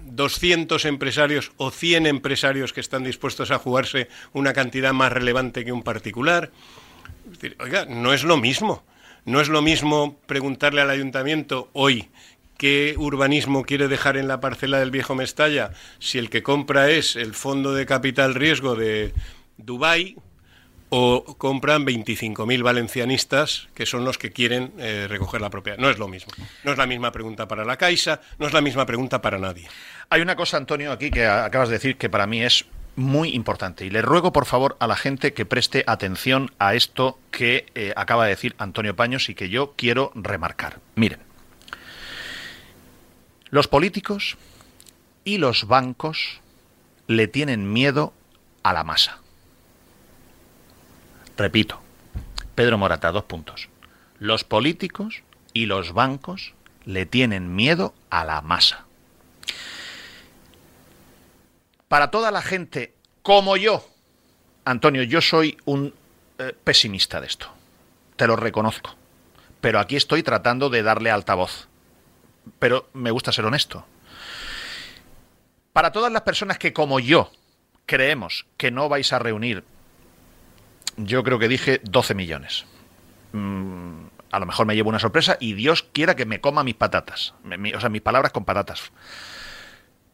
200 0.06 0.84
eh, 0.84 0.88
empresarios 0.88 1.52
o 1.56 1.72
100 1.72 2.06
empresarios 2.06 2.72
que 2.72 2.80
están 2.80 3.02
dispuestos 3.02 3.50
a 3.50 3.58
jugarse 3.58 4.08
una 4.32 4.52
cantidad 4.52 4.92
más 4.92 5.12
relevante 5.12 5.64
que 5.64 5.72
un 5.72 5.82
particular. 5.82 6.52
oiga, 7.58 7.86
no 7.86 8.12
es 8.12 8.22
lo 8.22 8.36
mismo. 8.36 8.84
No 9.24 9.40
es 9.40 9.48
lo 9.48 9.60
mismo 9.60 10.18
preguntarle 10.26 10.80
al 10.80 10.90
ayuntamiento 10.90 11.68
hoy 11.72 12.08
qué 12.60 12.94
urbanismo 12.98 13.64
quiere 13.64 13.88
dejar 13.88 14.18
en 14.18 14.28
la 14.28 14.38
parcela 14.38 14.78
del 14.78 14.90
viejo 14.90 15.14
Mestalla 15.14 15.70
si 15.98 16.18
el 16.18 16.28
que 16.28 16.42
compra 16.42 16.90
es 16.90 17.16
el 17.16 17.32
fondo 17.32 17.72
de 17.72 17.86
capital 17.86 18.34
riesgo 18.34 18.76
de 18.76 19.14
Dubái 19.56 20.16
o 20.90 21.24
compran 21.38 21.86
25.000 21.86 22.62
valencianistas 22.62 23.68
que 23.72 23.86
son 23.86 24.04
los 24.04 24.18
que 24.18 24.30
quieren 24.30 24.74
eh, 24.76 25.06
recoger 25.08 25.40
la 25.40 25.48
propiedad. 25.48 25.78
No 25.78 25.88
es 25.88 25.98
lo 25.98 26.06
mismo. 26.06 26.34
No 26.62 26.72
es 26.72 26.76
la 26.76 26.86
misma 26.86 27.12
pregunta 27.12 27.48
para 27.48 27.64
la 27.64 27.78
Caixa, 27.78 28.20
no 28.38 28.46
es 28.46 28.52
la 28.52 28.60
misma 28.60 28.84
pregunta 28.84 29.22
para 29.22 29.38
nadie. 29.38 29.66
Hay 30.10 30.20
una 30.20 30.36
cosa, 30.36 30.58
Antonio, 30.58 30.92
aquí 30.92 31.10
que 31.10 31.26
acabas 31.26 31.70
de 31.70 31.76
decir 31.76 31.96
que 31.96 32.10
para 32.10 32.26
mí 32.26 32.42
es 32.42 32.66
muy 32.94 33.30
importante 33.30 33.86
y 33.86 33.90
le 33.90 34.02
ruego 34.02 34.34
por 34.34 34.44
favor 34.44 34.76
a 34.80 34.86
la 34.86 34.96
gente 34.96 35.32
que 35.32 35.46
preste 35.46 35.82
atención 35.86 36.50
a 36.58 36.74
esto 36.74 37.18
que 37.30 37.64
eh, 37.74 37.94
acaba 37.96 38.24
de 38.24 38.30
decir 38.30 38.54
Antonio 38.58 38.94
Paños 38.94 39.30
y 39.30 39.34
que 39.34 39.48
yo 39.48 39.72
quiero 39.78 40.12
remarcar. 40.14 40.80
Miren, 40.96 41.20
los 43.50 43.68
políticos 43.68 44.36
y 45.24 45.38
los 45.38 45.66
bancos 45.66 46.40
le 47.06 47.28
tienen 47.28 47.72
miedo 47.72 48.12
a 48.62 48.72
la 48.72 48.84
masa. 48.84 49.18
Repito, 51.36 51.80
Pedro 52.54 52.78
Morata, 52.78 53.10
dos 53.12 53.24
puntos. 53.24 53.68
Los 54.18 54.44
políticos 54.44 55.22
y 55.52 55.66
los 55.66 55.92
bancos 55.92 56.54
le 56.84 57.06
tienen 57.06 57.54
miedo 57.54 57.94
a 58.10 58.24
la 58.24 58.40
masa. 58.42 58.84
Para 61.88 62.10
toda 62.10 62.30
la 62.30 62.42
gente 62.42 62.94
como 63.22 63.56
yo, 63.56 63.84
Antonio, 64.64 65.02
yo 65.02 65.20
soy 65.20 65.56
un 65.64 65.94
eh, 66.38 66.54
pesimista 66.62 67.20
de 67.20 67.26
esto. 67.26 67.48
Te 68.16 68.26
lo 68.26 68.36
reconozco. 68.36 68.94
Pero 69.60 69.80
aquí 69.80 69.96
estoy 69.96 70.22
tratando 70.22 70.70
de 70.70 70.82
darle 70.82 71.10
altavoz. 71.10 71.69
Pero 72.58 72.88
me 72.92 73.10
gusta 73.10 73.32
ser 73.32 73.44
honesto. 73.44 73.86
Para 75.72 75.92
todas 75.92 76.12
las 76.12 76.22
personas 76.22 76.58
que 76.58 76.72
como 76.72 77.00
yo 77.00 77.30
creemos 77.86 78.46
que 78.56 78.70
no 78.70 78.88
vais 78.88 79.12
a 79.12 79.18
reunir 79.18 79.64
yo 80.96 81.22
creo 81.22 81.38
que 81.38 81.48
dije 81.48 81.80
12 81.84 82.14
millones. 82.14 82.64
Mm, 83.32 84.06
a 84.30 84.38
lo 84.38 84.46
mejor 84.46 84.66
me 84.66 84.74
llevo 84.74 84.88
una 84.88 84.98
sorpresa 84.98 85.36
y 85.40 85.54
Dios 85.54 85.82
quiera 85.92 86.16
que 86.16 86.26
me 86.26 86.40
coma 86.40 86.64
mis 86.64 86.74
patatas. 86.74 87.34
o 87.44 87.80
sea, 87.80 87.88
mis 87.88 88.02
palabras 88.02 88.32
con 88.32 88.44
patatas. 88.44 88.92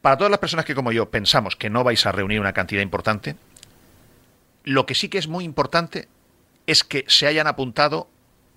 Para 0.02 0.16
todas 0.16 0.30
las 0.30 0.40
personas 0.40 0.64
que 0.64 0.74
como 0.74 0.92
yo 0.92 1.10
pensamos 1.10 1.56
que 1.56 1.70
no 1.70 1.82
vais 1.82 2.06
a 2.06 2.12
reunir 2.12 2.40
una 2.40 2.52
cantidad 2.52 2.82
importante, 2.82 3.36
lo 4.64 4.86
que 4.86 4.94
sí 4.94 5.08
que 5.08 5.18
es 5.18 5.28
muy 5.28 5.44
importante 5.44 6.08
es 6.66 6.84
que 6.84 7.04
se 7.08 7.26
hayan 7.26 7.46
apuntado 7.46 8.08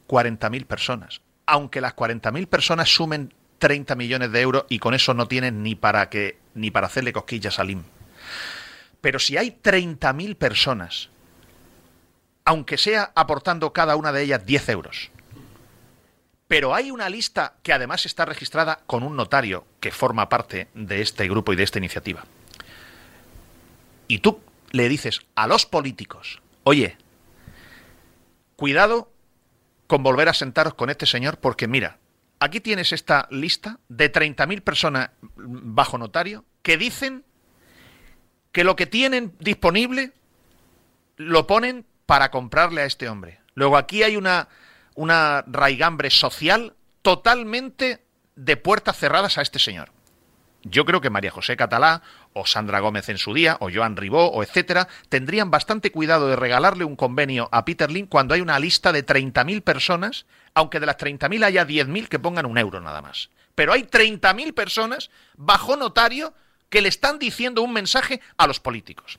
40.000 0.08 0.66
personas. 0.66 1.22
Aunque 1.46 1.82
las 1.82 1.96
40.000 1.96 2.48
personas 2.48 2.94
sumen 2.94 3.34
30 3.60 3.96
millones 3.96 4.32
de 4.32 4.42
euros 4.42 4.66
y 4.70 4.80
con 4.80 4.94
eso 4.94 5.14
no 5.14 5.28
tienen 5.28 5.62
ni 5.62 5.76
para 5.76 6.10
que 6.10 6.40
ni 6.56 6.72
para 6.72 6.88
hacerle 6.88 7.14
cosquillas 7.14 7.60
a 7.60 7.64
Lim. 7.64 7.84
Pero 9.02 9.20
si 9.20 9.38
hay 9.38 9.60
30.000 9.62 10.36
personas 10.36 11.10
aunque 12.50 12.80
sea 12.80 13.12
aportando 13.14 13.74
cada 13.74 13.96
una 13.96 14.12
de 14.12 14.24
ellas 14.24 14.44
10 14.44 14.70
euros. 14.70 15.12
Pero 16.48 16.74
hay 16.74 16.90
una 16.90 17.08
lista 17.08 17.54
que 17.62 17.74
además 17.74 18.08
está 18.08 18.26
registrada 18.26 18.80
con 18.88 19.04
un 19.04 19.16
notario 19.16 19.68
que 19.80 19.92
forma 19.92 20.30
parte 20.30 20.68
de 20.74 21.04
este 21.04 21.30
grupo 21.30 21.54
y 21.54 21.56
de 21.56 21.62
esta 21.62 21.78
iniciativa. 21.78 22.26
Y 24.08 24.18
tú 24.18 24.42
le 24.72 24.90
dices 24.90 25.22
a 25.36 25.46
los 25.46 25.68
políticos, 25.68 26.42
oye, 26.64 26.98
cuidado 28.56 29.12
con 29.86 30.02
volver 30.02 30.28
a 30.28 30.34
sentaros 30.34 30.74
con 30.74 30.90
este 30.90 31.06
señor 31.06 31.38
porque 31.38 31.68
mira, 31.68 32.00
aquí 32.40 32.60
tienes 32.60 32.92
esta 32.92 33.28
lista 33.32 33.80
de 33.90 34.12
30.000 34.12 34.62
personas 34.62 35.12
bajo 35.36 35.98
notario 35.98 36.46
que 36.62 36.78
dicen 36.78 37.24
que 38.52 38.64
lo 38.64 38.76
que 38.76 38.86
tienen 38.86 39.34
disponible 39.40 40.14
lo 41.18 41.48
ponen 41.48 41.86
para 42.06 42.32
comprarle 42.32 42.82
a 42.82 42.86
este 42.86 43.10
hombre. 43.10 43.40
Luego 43.54 43.78
aquí 43.78 44.04
hay 44.04 44.16
una, 44.18 44.48
una 44.96 45.44
raigambre 45.48 46.10
social 46.10 46.76
totalmente 47.02 48.04
de 48.36 48.58
puertas 48.58 48.98
cerradas 48.98 49.38
a 49.38 49.42
este 49.42 49.60
señor. 49.60 49.92
Yo 50.64 50.84
creo 50.84 51.00
que 51.00 51.10
María 51.10 51.32
José 51.32 51.56
Catalá 51.56 52.02
o 52.34 52.46
Sandra 52.46 52.80
Gómez 52.82 53.08
en 53.10 53.18
su 53.18 53.34
día 53.34 53.58
o 53.62 53.70
Joan 53.74 53.96
Ribó 53.96 54.28
o 54.28 54.44
etcétera 54.44 54.90
tendrían 55.08 55.50
bastante 55.50 55.92
cuidado 55.92 56.28
de 56.28 56.36
regalarle 56.36 56.84
un 56.84 56.98
convenio 56.98 57.48
a 57.52 57.64
Peter 57.64 57.90
Lynn 57.90 58.08
cuando 58.08 58.34
hay 58.34 58.42
una 58.42 58.60
lista 58.60 58.92
de 58.92 59.06
30.000 59.06 59.62
personas, 59.62 60.26
aunque 60.54 60.80
de 60.80 60.86
las 60.86 60.98
30.000 60.98 61.46
haya 61.46 61.66
10.000 61.66 62.08
que 62.10 62.20
pongan 62.20 62.46
un 62.46 62.58
euro 62.58 62.82
nada 62.82 63.02
más. 63.02 63.30
Pero 63.56 63.72
hay 63.72 63.84
30.000 63.84 64.54
personas 64.54 65.10
bajo 65.38 65.78
notario 65.78 66.34
que 66.70 66.82
le 66.82 66.90
están 66.90 67.20
diciendo 67.20 67.62
un 67.62 67.74
mensaje 67.74 68.22
a 68.38 68.46
los 68.46 68.60
políticos. 68.60 69.18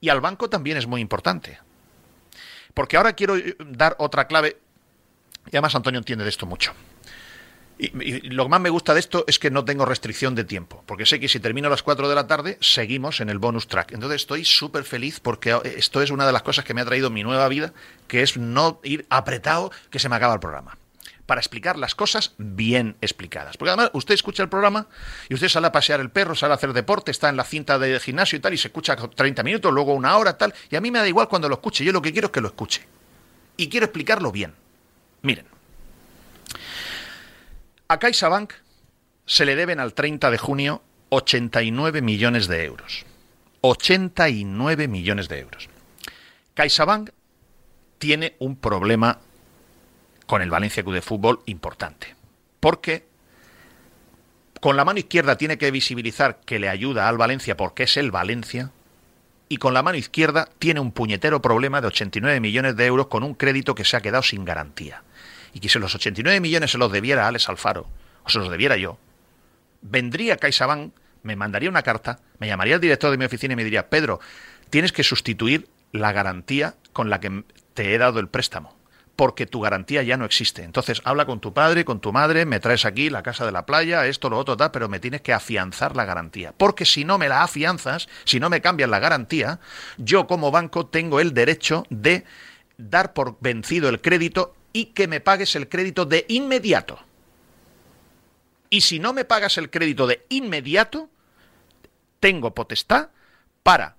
Y 0.00 0.10
al 0.10 0.20
banco 0.20 0.50
también 0.50 0.76
es 0.76 0.86
muy 0.86 1.00
importante. 1.00 1.58
Porque 2.74 2.96
ahora 2.96 3.14
quiero 3.14 3.36
eh, 3.36 3.56
dar 3.58 3.96
otra 3.98 4.26
clave, 4.26 4.60
y 5.46 5.56
además 5.56 5.74
Antonio 5.74 5.98
entiende 5.98 6.24
de 6.24 6.30
esto 6.30 6.46
mucho. 6.46 6.74
Y, 7.78 8.30
lo 8.30 8.44
que 8.44 8.48
más 8.48 8.60
me 8.60 8.70
gusta 8.70 8.94
de 8.94 9.00
esto 9.00 9.24
es 9.26 9.38
que 9.38 9.50
no 9.50 9.64
tengo 9.64 9.84
restricción 9.84 10.34
de 10.34 10.44
tiempo, 10.44 10.82
porque 10.86 11.04
sé 11.04 11.20
que 11.20 11.28
si 11.28 11.40
termino 11.40 11.68
a 11.68 11.70
las 11.70 11.82
4 11.82 12.08
de 12.08 12.14
la 12.14 12.26
tarde, 12.26 12.56
seguimos 12.60 13.20
en 13.20 13.28
el 13.28 13.38
bonus 13.38 13.68
track. 13.68 13.92
Entonces 13.92 14.22
estoy 14.22 14.44
súper 14.44 14.84
feliz 14.84 15.20
porque 15.20 15.58
esto 15.76 16.00
es 16.00 16.10
una 16.10 16.26
de 16.26 16.32
las 16.32 16.42
cosas 16.42 16.64
que 16.64 16.72
me 16.72 16.80
ha 16.80 16.86
traído 16.86 17.10
mi 17.10 17.22
nueva 17.22 17.48
vida, 17.48 17.74
que 18.08 18.22
es 18.22 18.36
no 18.36 18.80
ir 18.82 19.06
apretado 19.10 19.70
que 19.90 19.98
se 19.98 20.08
me 20.08 20.16
acaba 20.16 20.34
el 20.34 20.40
programa 20.40 20.78
para 21.26 21.40
explicar 21.40 21.76
las 21.76 21.94
cosas 21.94 22.34
bien 22.38 22.96
explicadas. 23.00 23.56
Porque 23.56 23.70
además 23.70 23.90
usted 23.92 24.14
escucha 24.14 24.42
el 24.42 24.48
programa 24.48 24.86
y 25.28 25.34
usted 25.34 25.48
sale 25.48 25.66
a 25.66 25.72
pasear 25.72 26.00
el 26.00 26.10
perro, 26.10 26.34
sale 26.34 26.52
a 26.52 26.54
hacer 26.54 26.72
deporte, 26.72 27.10
está 27.10 27.28
en 27.28 27.36
la 27.36 27.44
cinta 27.44 27.78
de 27.78 27.98
gimnasio 28.00 28.38
y 28.38 28.40
tal, 28.40 28.54
y 28.54 28.58
se 28.58 28.68
escucha 28.68 28.96
30 28.96 29.42
minutos, 29.42 29.72
luego 29.72 29.92
una 29.92 30.16
hora, 30.16 30.38
tal, 30.38 30.54
y 30.70 30.76
a 30.76 30.80
mí 30.80 30.90
me 30.90 31.00
da 31.00 31.08
igual 31.08 31.28
cuando 31.28 31.48
lo 31.48 31.56
escuche, 31.56 31.84
yo 31.84 31.92
lo 31.92 32.00
que 32.00 32.12
quiero 32.12 32.26
es 32.26 32.32
que 32.32 32.40
lo 32.40 32.48
escuche. 32.48 32.86
Y 33.56 33.68
quiero 33.68 33.86
explicarlo 33.86 34.30
bien. 34.30 34.54
Miren, 35.22 35.46
a 37.88 37.98
CaixaBank 37.98 38.52
se 39.26 39.44
le 39.44 39.56
deben 39.56 39.80
al 39.80 39.94
30 39.94 40.30
de 40.30 40.38
junio 40.38 40.82
89 41.10 42.02
millones 42.02 42.48
de 42.48 42.64
euros. 42.64 43.04
89 43.60 44.88
millones 44.88 45.28
de 45.28 45.40
euros. 45.40 45.68
CaixaBank 46.54 47.10
tiene 47.98 48.34
un 48.38 48.56
problema 48.56 49.20
con 50.26 50.42
el 50.42 50.50
Valencia 50.50 50.82
Club 50.82 50.94
de 50.94 51.02
Fútbol 51.02 51.40
importante. 51.46 52.14
Porque 52.60 53.06
con 54.60 54.76
la 54.76 54.84
mano 54.84 54.98
izquierda 54.98 55.36
tiene 55.36 55.58
que 55.58 55.70
visibilizar 55.70 56.40
que 56.40 56.58
le 56.58 56.68
ayuda 56.68 57.08
al 57.08 57.18
Valencia 57.18 57.56
porque 57.56 57.84
es 57.84 57.96
el 57.96 58.10
Valencia. 58.10 58.72
Y 59.48 59.58
con 59.58 59.74
la 59.74 59.82
mano 59.82 59.96
izquierda 59.96 60.48
tiene 60.58 60.80
un 60.80 60.90
puñetero 60.90 61.40
problema 61.40 61.80
de 61.80 61.86
89 61.86 62.40
millones 62.40 62.76
de 62.76 62.86
euros 62.86 63.06
con 63.06 63.22
un 63.22 63.34
crédito 63.34 63.76
que 63.76 63.84
se 63.84 63.96
ha 63.96 64.00
quedado 64.00 64.24
sin 64.24 64.44
garantía. 64.44 65.04
Y 65.56 65.58
que 65.58 65.70
si 65.70 65.78
los 65.78 65.94
89 65.94 66.38
millones 66.38 66.70
se 66.70 66.76
los 66.76 66.92
debiera 66.92 67.24
a 67.24 67.28
Alex 67.28 67.48
Alfaro, 67.48 67.88
o 68.24 68.28
se 68.28 68.38
los 68.38 68.50
debiera 68.50 68.76
yo, 68.76 68.98
vendría 69.80 70.36
CaixaBank, 70.36 70.92
me 71.22 71.34
mandaría 71.34 71.70
una 71.70 71.80
carta, 71.80 72.18
me 72.38 72.46
llamaría 72.46 72.74
el 72.74 72.80
director 72.82 73.10
de 73.10 73.16
mi 73.16 73.24
oficina 73.24 73.54
y 73.54 73.56
me 73.56 73.64
diría, 73.64 73.88
Pedro, 73.88 74.20
tienes 74.68 74.92
que 74.92 75.02
sustituir 75.02 75.66
la 75.92 76.12
garantía 76.12 76.74
con 76.92 77.08
la 77.08 77.20
que 77.20 77.44
te 77.72 77.94
he 77.94 77.96
dado 77.96 78.20
el 78.20 78.28
préstamo 78.28 78.76
porque 79.16 79.46
tu 79.46 79.62
garantía 79.62 80.02
ya 80.02 80.18
no 80.18 80.26
existe. 80.26 80.62
Entonces, 80.62 81.00
habla 81.04 81.24
con 81.24 81.40
tu 81.40 81.54
padre, 81.54 81.86
con 81.86 82.00
tu 82.00 82.12
madre, 82.12 82.44
me 82.44 82.60
traes 82.60 82.84
aquí 82.84 83.08
la 83.08 83.22
casa 83.22 83.46
de 83.46 83.52
la 83.52 83.64
playa, 83.64 84.06
esto, 84.06 84.28
lo 84.28 84.36
otro, 84.36 84.58
tal, 84.58 84.72
pero 84.72 84.90
me 84.90 85.00
tienes 85.00 85.22
que 85.22 85.32
afianzar 85.32 85.96
la 85.96 86.04
garantía. 86.04 86.52
Porque 86.54 86.84
si 86.84 87.06
no 87.06 87.16
me 87.16 87.30
la 87.30 87.42
afianzas, 87.42 88.10
si 88.24 88.40
no 88.40 88.50
me 88.50 88.60
cambias 88.60 88.90
la 88.90 88.98
garantía, 88.98 89.58
yo 89.96 90.26
como 90.26 90.50
banco 90.50 90.84
tengo 90.84 91.18
el 91.18 91.32
derecho 91.32 91.84
de 91.88 92.24
dar 92.76 93.14
por 93.14 93.38
vencido 93.40 93.88
el 93.88 94.02
crédito 94.02 94.54
y 94.72 94.86
que 94.86 95.08
me 95.08 95.20
pagues 95.20 95.56
el 95.56 95.68
crédito 95.68 96.04
de 96.04 96.24
inmediato. 96.28 96.98
Y 98.70 98.82
si 98.82 98.98
no 98.98 99.12
me 99.12 99.24
pagas 99.24 99.58
el 99.58 99.70
crédito 99.70 100.06
de 100.06 100.24
inmediato, 100.28 101.08
tengo 102.20 102.54
potestad 102.54 103.10
para 103.62 103.96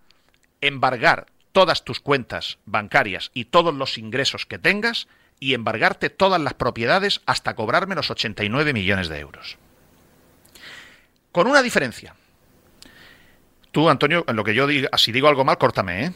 embargar 0.61 1.28
todas 1.51 1.84
tus 1.84 1.99
cuentas 1.99 2.57
bancarias 2.65 3.32
y 3.34 3.45
todos 3.45 3.74
los 3.74 3.97
ingresos 3.97 4.45
que 4.45 4.59
tengas 4.59 5.07
y 5.39 5.53
embargarte 5.53 6.09
todas 6.09 6.41
las 6.41 6.53
propiedades 6.53 7.22
hasta 7.26 7.55
cobrarme 7.55 7.95
los 7.95 8.09
89 8.11 8.74
millones 8.74 9.09
de 9.09 9.20
euros. 9.20 9.57
Con 11.32 11.47
una 11.47 11.61
diferencia. 11.61 12.15
Tú, 13.72 13.89
Antonio, 13.89 14.26
en 14.28 14.36
lo 14.36 14.43
que 14.43 14.55
yo 14.55 14.65
diga, 14.65 14.89
si 14.97 15.11
digo 15.11 15.28
algo 15.28 15.45
mal, 15.45 15.57
córtame, 15.57 16.05
¿eh? 16.05 16.13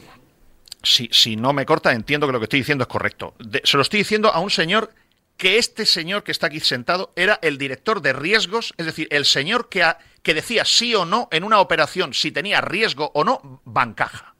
Si, 0.82 1.36
no 1.36 1.52
me 1.52 1.64
corta, 1.64 1.92
entiendo 1.92 2.26
que 2.26 2.32
lo 2.32 2.40
que 2.40 2.44
estoy 2.44 2.60
diciendo 2.60 2.82
es 2.82 2.88
correcto. 2.88 3.34
se 3.64 3.76
lo 3.76 3.82
estoy 3.82 3.98
diciendo 3.98 4.30
a 4.32 4.40
un 4.40 4.50
señor 4.50 4.92
que 5.36 5.58
este 5.58 5.86
señor 5.86 6.24
que 6.24 6.32
está 6.32 6.48
aquí 6.48 6.60
sentado 6.60 7.12
era 7.16 7.38
el 7.42 7.58
director 7.58 8.02
de 8.02 8.12
riesgos, 8.12 8.74
es 8.76 8.86
decir, 8.86 9.08
el 9.10 9.24
señor 9.24 9.68
que, 9.68 9.84
que 10.22 10.34
decía 10.34 10.64
sí 10.64 10.94
o 10.94 11.04
no 11.04 11.28
en 11.30 11.44
una 11.44 11.60
operación, 11.60 12.14
si 12.14 12.30
tenía 12.30 12.60
riesgo 12.60 13.10
o 13.14 13.24
no, 13.24 13.60
bancaja. 13.64 14.32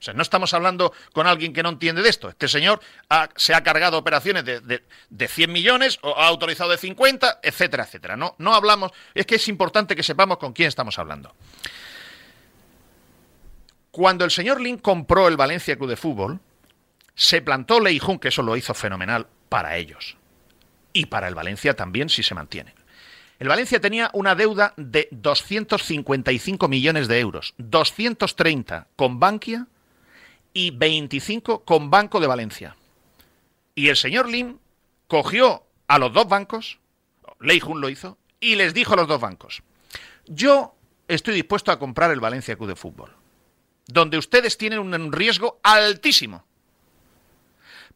O 0.00 0.02
sea, 0.02 0.14
no 0.14 0.22
estamos 0.22 0.54
hablando 0.54 0.94
con 1.12 1.26
alguien 1.26 1.52
que 1.52 1.62
no 1.62 1.68
entiende 1.68 2.02
de 2.02 2.08
esto. 2.08 2.30
Este 2.30 2.48
señor 2.48 2.80
se 3.36 3.54
ha 3.54 3.62
cargado 3.62 3.98
operaciones 3.98 4.46
de, 4.46 4.82
de, 5.10 5.28
100 5.28 5.52
millones 5.52 5.98
o 6.00 6.18
ha 6.18 6.26
autorizado 6.26 6.70
de 6.70 6.78
50, 6.78 7.40
etcétera, 7.42 7.84
etcétera. 7.84 8.16
No, 8.16 8.34
no 8.38 8.54
hablamos, 8.54 8.92
es 9.14 9.26
que 9.26 9.34
es 9.34 9.46
importante 9.48 9.94
que 9.94 10.02
sepamos 10.02 10.38
con 10.38 10.54
quién 10.54 10.68
estamos 10.68 10.98
hablando. 10.98 11.34
Cuando 14.00 14.24
el 14.24 14.30
señor 14.30 14.62
Lin 14.62 14.78
compró 14.78 15.28
el 15.28 15.36
Valencia 15.36 15.76
Club 15.76 15.90
de 15.90 15.96
Fútbol, 15.96 16.40
se 17.14 17.42
plantó 17.42 17.80
Lei 17.80 17.98
Jun, 17.98 18.18
que 18.18 18.28
eso 18.28 18.42
lo 18.42 18.56
hizo 18.56 18.72
fenomenal 18.72 19.26
para 19.50 19.76
ellos. 19.76 20.16
Y 20.94 21.04
para 21.04 21.28
el 21.28 21.34
Valencia 21.34 21.76
también, 21.76 22.08
si 22.08 22.22
se 22.22 22.34
mantiene. 22.34 22.74
El 23.38 23.48
Valencia 23.48 23.78
tenía 23.78 24.08
una 24.14 24.34
deuda 24.34 24.72
de 24.78 25.06
255 25.10 26.66
millones 26.66 27.08
de 27.08 27.20
euros, 27.20 27.52
230 27.58 28.86
con 28.96 29.20
Bankia 29.20 29.66
y 30.54 30.70
25 30.70 31.66
con 31.66 31.90
Banco 31.90 32.20
de 32.20 32.26
Valencia. 32.26 32.76
Y 33.74 33.88
el 33.88 33.96
señor 33.96 34.30
Lim 34.30 34.60
cogió 35.08 35.64
a 35.88 35.98
los 35.98 36.10
dos 36.10 36.26
bancos, 36.26 36.78
Lei 37.38 37.60
Jun 37.60 37.82
lo 37.82 37.90
hizo, 37.90 38.16
y 38.40 38.54
les 38.54 38.72
dijo 38.72 38.94
a 38.94 38.96
los 38.96 39.08
dos 39.08 39.20
bancos, 39.20 39.62
yo 40.26 40.74
estoy 41.06 41.34
dispuesto 41.34 41.70
a 41.70 41.78
comprar 41.78 42.10
el 42.12 42.20
Valencia 42.20 42.56
Club 42.56 42.70
de 42.70 42.76
Fútbol, 42.76 43.19
donde 43.92 44.18
ustedes 44.18 44.56
tienen 44.56 44.78
un 44.78 45.12
riesgo 45.12 45.60
altísimo, 45.62 46.44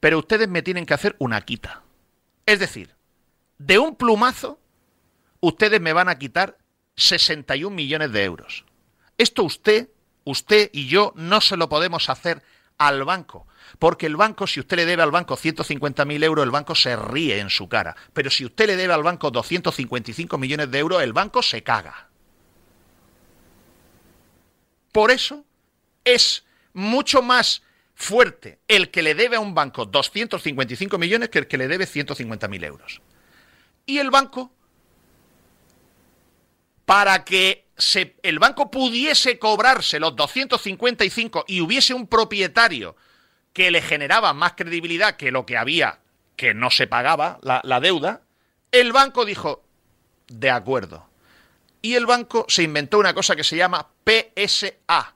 pero 0.00 0.18
ustedes 0.18 0.48
me 0.48 0.62
tienen 0.62 0.86
que 0.86 0.94
hacer 0.94 1.16
una 1.18 1.40
quita. 1.40 1.82
Es 2.46 2.58
decir, 2.58 2.94
de 3.58 3.78
un 3.78 3.96
plumazo, 3.96 4.58
ustedes 5.40 5.80
me 5.80 5.92
van 5.92 6.08
a 6.08 6.18
quitar 6.18 6.58
61 6.96 7.74
millones 7.74 8.12
de 8.12 8.24
euros. 8.24 8.64
Esto 9.16 9.44
usted 9.44 9.88
usted 10.24 10.70
y 10.72 10.88
yo 10.88 11.12
no 11.16 11.40
se 11.40 11.56
lo 11.56 11.68
podemos 11.68 12.08
hacer 12.08 12.42
al 12.78 13.04
banco. 13.04 13.46
Porque 13.78 14.06
el 14.06 14.16
banco, 14.16 14.46
si 14.46 14.60
usted 14.60 14.76
le 14.76 14.86
debe 14.86 15.02
al 15.02 15.10
banco 15.10 15.36
150.000 15.36 16.24
euros, 16.24 16.44
el 16.44 16.50
banco 16.50 16.74
se 16.74 16.96
ríe 16.96 17.38
en 17.38 17.50
su 17.50 17.68
cara. 17.68 17.96
Pero 18.12 18.30
si 18.30 18.44
usted 18.44 18.66
le 18.66 18.76
debe 18.76 18.94
al 18.94 19.02
banco 19.02 19.30
255 19.30 20.38
millones 20.38 20.70
de 20.70 20.78
euros, 20.78 21.02
el 21.02 21.12
banco 21.12 21.42
se 21.42 21.62
caga. 21.62 22.08
Por 24.92 25.10
eso 25.10 25.44
es 26.04 26.44
mucho 26.72 27.22
más 27.22 27.62
fuerte 27.94 28.58
el 28.68 28.90
que 28.90 29.02
le 29.02 29.14
debe 29.14 29.36
a 29.36 29.40
un 29.40 29.54
banco 29.54 29.86
255 29.86 30.98
millones 30.98 31.28
que 31.28 31.38
el 31.38 31.46
que 31.46 31.58
le 31.58 31.68
debe 31.68 31.86
150.000 31.86 32.64
euros. 32.64 33.00
Y 33.86 33.98
el 33.98 34.10
banco, 34.10 34.52
para 36.84 37.24
que 37.24 37.66
el 38.22 38.38
banco 38.38 38.70
pudiese 38.70 39.38
cobrarse 39.38 40.00
los 40.00 40.16
255 40.16 41.44
y 41.48 41.60
hubiese 41.60 41.94
un 41.94 42.06
propietario 42.06 42.96
que 43.52 43.70
le 43.70 43.82
generaba 43.82 44.32
más 44.32 44.54
credibilidad 44.54 45.16
que 45.16 45.30
lo 45.30 45.46
que 45.46 45.56
había, 45.56 46.00
que 46.36 46.54
no 46.54 46.70
se 46.70 46.86
pagaba 46.86 47.38
la 47.42 47.80
deuda, 47.80 48.22
el 48.72 48.92
banco 48.92 49.24
dijo, 49.24 49.62
de 50.26 50.50
acuerdo. 50.50 51.08
Y 51.80 51.94
el 51.94 52.06
banco 52.06 52.46
se 52.48 52.62
inventó 52.62 52.98
una 52.98 53.14
cosa 53.14 53.36
que 53.36 53.44
se 53.44 53.56
llama 53.56 53.88
PSA, 54.04 55.13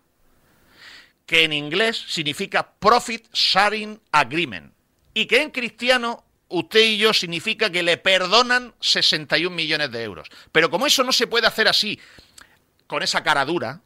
que 1.29 1.45
en 1.45 1.53
inglés 1.53 2.07
significa 2.09 2.72
Profit 2.79 3.29
Sharing 3.35 4.01
Agreement, 4.12 4.72
y 5.12 5.26
que 5.26 5.43
en 5.43 5.51
cristiano 5.51 6.24
usted 6.49 6.81
y 6.81 6.97
yo 6.97 7.12
significa 7.12 7.70
que 7.70 7.83
le 7.83 7.99
perdonan 7.99 8.72
61 8.81 9.55
millones 9.55 9.93
de 9.93 10.03
euros. 10.03 10.31
Pero 10.53 10.70
como 10.70 10.87
eso 10.87 11.05
no 11.05 11.12
se 11.12 11.26
puede 11.26 11.47
hacer 11.47 11.68
así, 11.68 12.01
con 12.87 13.03
esa 13.03 13.22
cara 13.22 13.45
dura, 13.45 13.83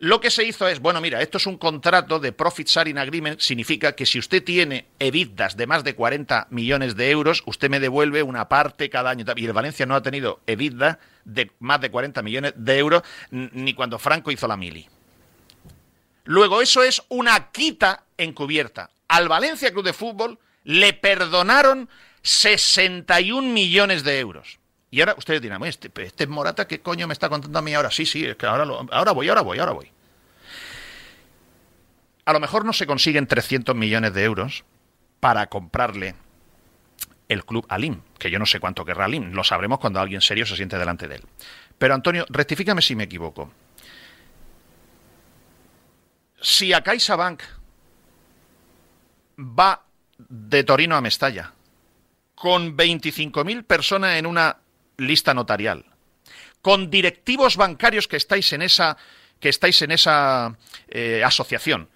lo 0.00 0.20
que 0.20 0.30
se 0.30 0.44
hizo 0.44 0.68
es, 0.68 0.80
bueno, 0.80 1.00
mira, 1.00 1.22
esto 1.22 1.38
es 1.38 1.46
un 1.46 1.56
contrato 1.56 2.20
de 2.20 2.32
Profit 2.32 2.68
Sharing 2.68 2.98
Agreement, 2.98 3.40
significa 3.40 3.96
que 3.96 4.04
si 4.04 4.18
usted 4.18 4.44
tiene 4.44 4.84
EBITDAs 4.98 5.56
de 5.56 5.66
más 5.66 5.82
de 5.82 5.94
40 5.94 6.48
millones 6.50 6.94
de 6.94 7.10
euros, 7.10 7.42
usted 7.46 7.70
me 7.70 7.80
devuelve 7.80 8.22
una 8.22 8.50
parte 8.50 8.90
cada 8.90 9.08
año. 9.08 9.24
Y 9.34 9.46
el 9.46 9.54
Valencia 9.54 9.86
no 9.86 9.94
ha 9.94 10.02
tenido 10.02 10.40
EBITDA 10.46 10.98
de 11.24 11.52
más 11.58 11.80
de 11.80 11.90
40 11.90 12.20
millones 12.20 12.52
de 12.54 12.78
euros 12.78 13.02
ni 13.30 13.72
cuando 13.72 13.98
Franco 13.98 14.30
hizo 14.30 14.46
la 14.46 14.58
mili. 14.58 14.86
Luego, 16.24 16.62
eso 16.62 16.82
es 16.82 17.02
una 17.08 17.50
quita 17.50 18.04
encubierta. 18.16 18.90
Al 19.08 19.28
Valencia 19.28 19.70
Club 19.70 19.84
de 19.84 19.92
Fútbol 19.92 20.38
le 20.64 20.92
perdonaron 20.94 21.88
61 22.22 23.52
millones 23.52 24.02
de 24.02 24.18
euros. 24.18 24.58
Y 24.90 25.00
ahora 25.00 25.14
ustedes 25.18 25.42
dirán, 25.42 25.62
este, 25.64 25.90
este 26.02 26.26
Morata, 26.26 26.66
¿qué 26.66 26.80
coño 26.80 27.06
me 27.06 27.12
está 27.12 27.28
contando 27.28 27.58
a 27.58 27.62
mí 27.62 27.74
ahora? 27.74 27.90
Sí, 27.90 28.06
sí, 28.06 28.24
es 28.24 28.36
que 28.36 28.46
ahora, 28.46 28.64
ahora 28.92 29.12
voy, 29.12 29.28
ahora 29.28 29.42
voy, 29.42 29.58
ahora 29.58 29.72
voy. 29.72 29.90
A 32.24 32.32
lo 32.32 32.40
mejor 32.40 32.64
no 32.64 32.72
se 32.72 32.86
consiguen 32.86 33.26
300 33.26 33.74
millones 33.74 34.14
de 34.14 34.24
euros 34.24 34.64
para 35.20 35.46
comprarle 35.48 36.14
el 37.28 37.44
club 37.44 37.66
Alim, 37.68 38.00
que 38.18 38.30
yo 38.30 38.38
no 38.38 38.46
sé 38.46 38.60
cuánto 38.60 38.84
querrá 38.84 39.06
Alim, 39.06 39.32
lo 39.32 39.44
sabremos 39.44 39.78
cuando 39.78 40.00
alguien 40.00 40.20
serio 40.20 40.46
se 40.46 40.56
siente 40.56 40.78
delante 40.78 41.08
de 41.08 41.16
él. 41.16 41.24
Pero 41.76 41.94
Antonio, 41.94 42.24
rectifícame 42.28 42.80
si 42.80 42.94
me 42.94 43.04
equivoco. 43.04 43.50
Si 46.44 46.74
a 46.74 46.82
CaixaBank 46.84 47.40
va 49.40 49.80
de 50.18 50.62
Torino 50.62 50.94
a 50.94 51.00
Mestalla 51.00 51.54
con 52.34 52.76
25.000 52.76 53.64
personas 53.64 54.18
en 54.18 54.26
una 54.26 54.58
lista 54.98 55.32
notarial, 55.32 55.86
con 56.60 56.90
directivos 56.90 57.56
bancarios 57.56 58.08
que 58.08 58.18
estáis 58.18 58.52
en 58.52 58.60
esa, 58.60 58.98
que 59.40 59.48
estáis 59.48 59.80
en 59.80 59.92
esa 59.92 60.58
eh, 60.88 61.22
asociación, 61.24 61.88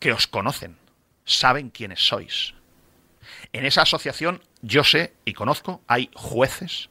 que 0.00 0.10
os 0.10 0.26
conocen, 0.26 0.78
saben 1.26 1.68
quiénes 1.68 2.00
sois. 2.00 2.54
En 3.52 3.66
esa 3.66 3.82
asociación 3.82 4.42
yo 4.62 4.84
sé 4.84 5.12
y 5.26 5.34
conozco, 5.34 5.82
hay 5.86 6.08
jueces, 6.14 6.88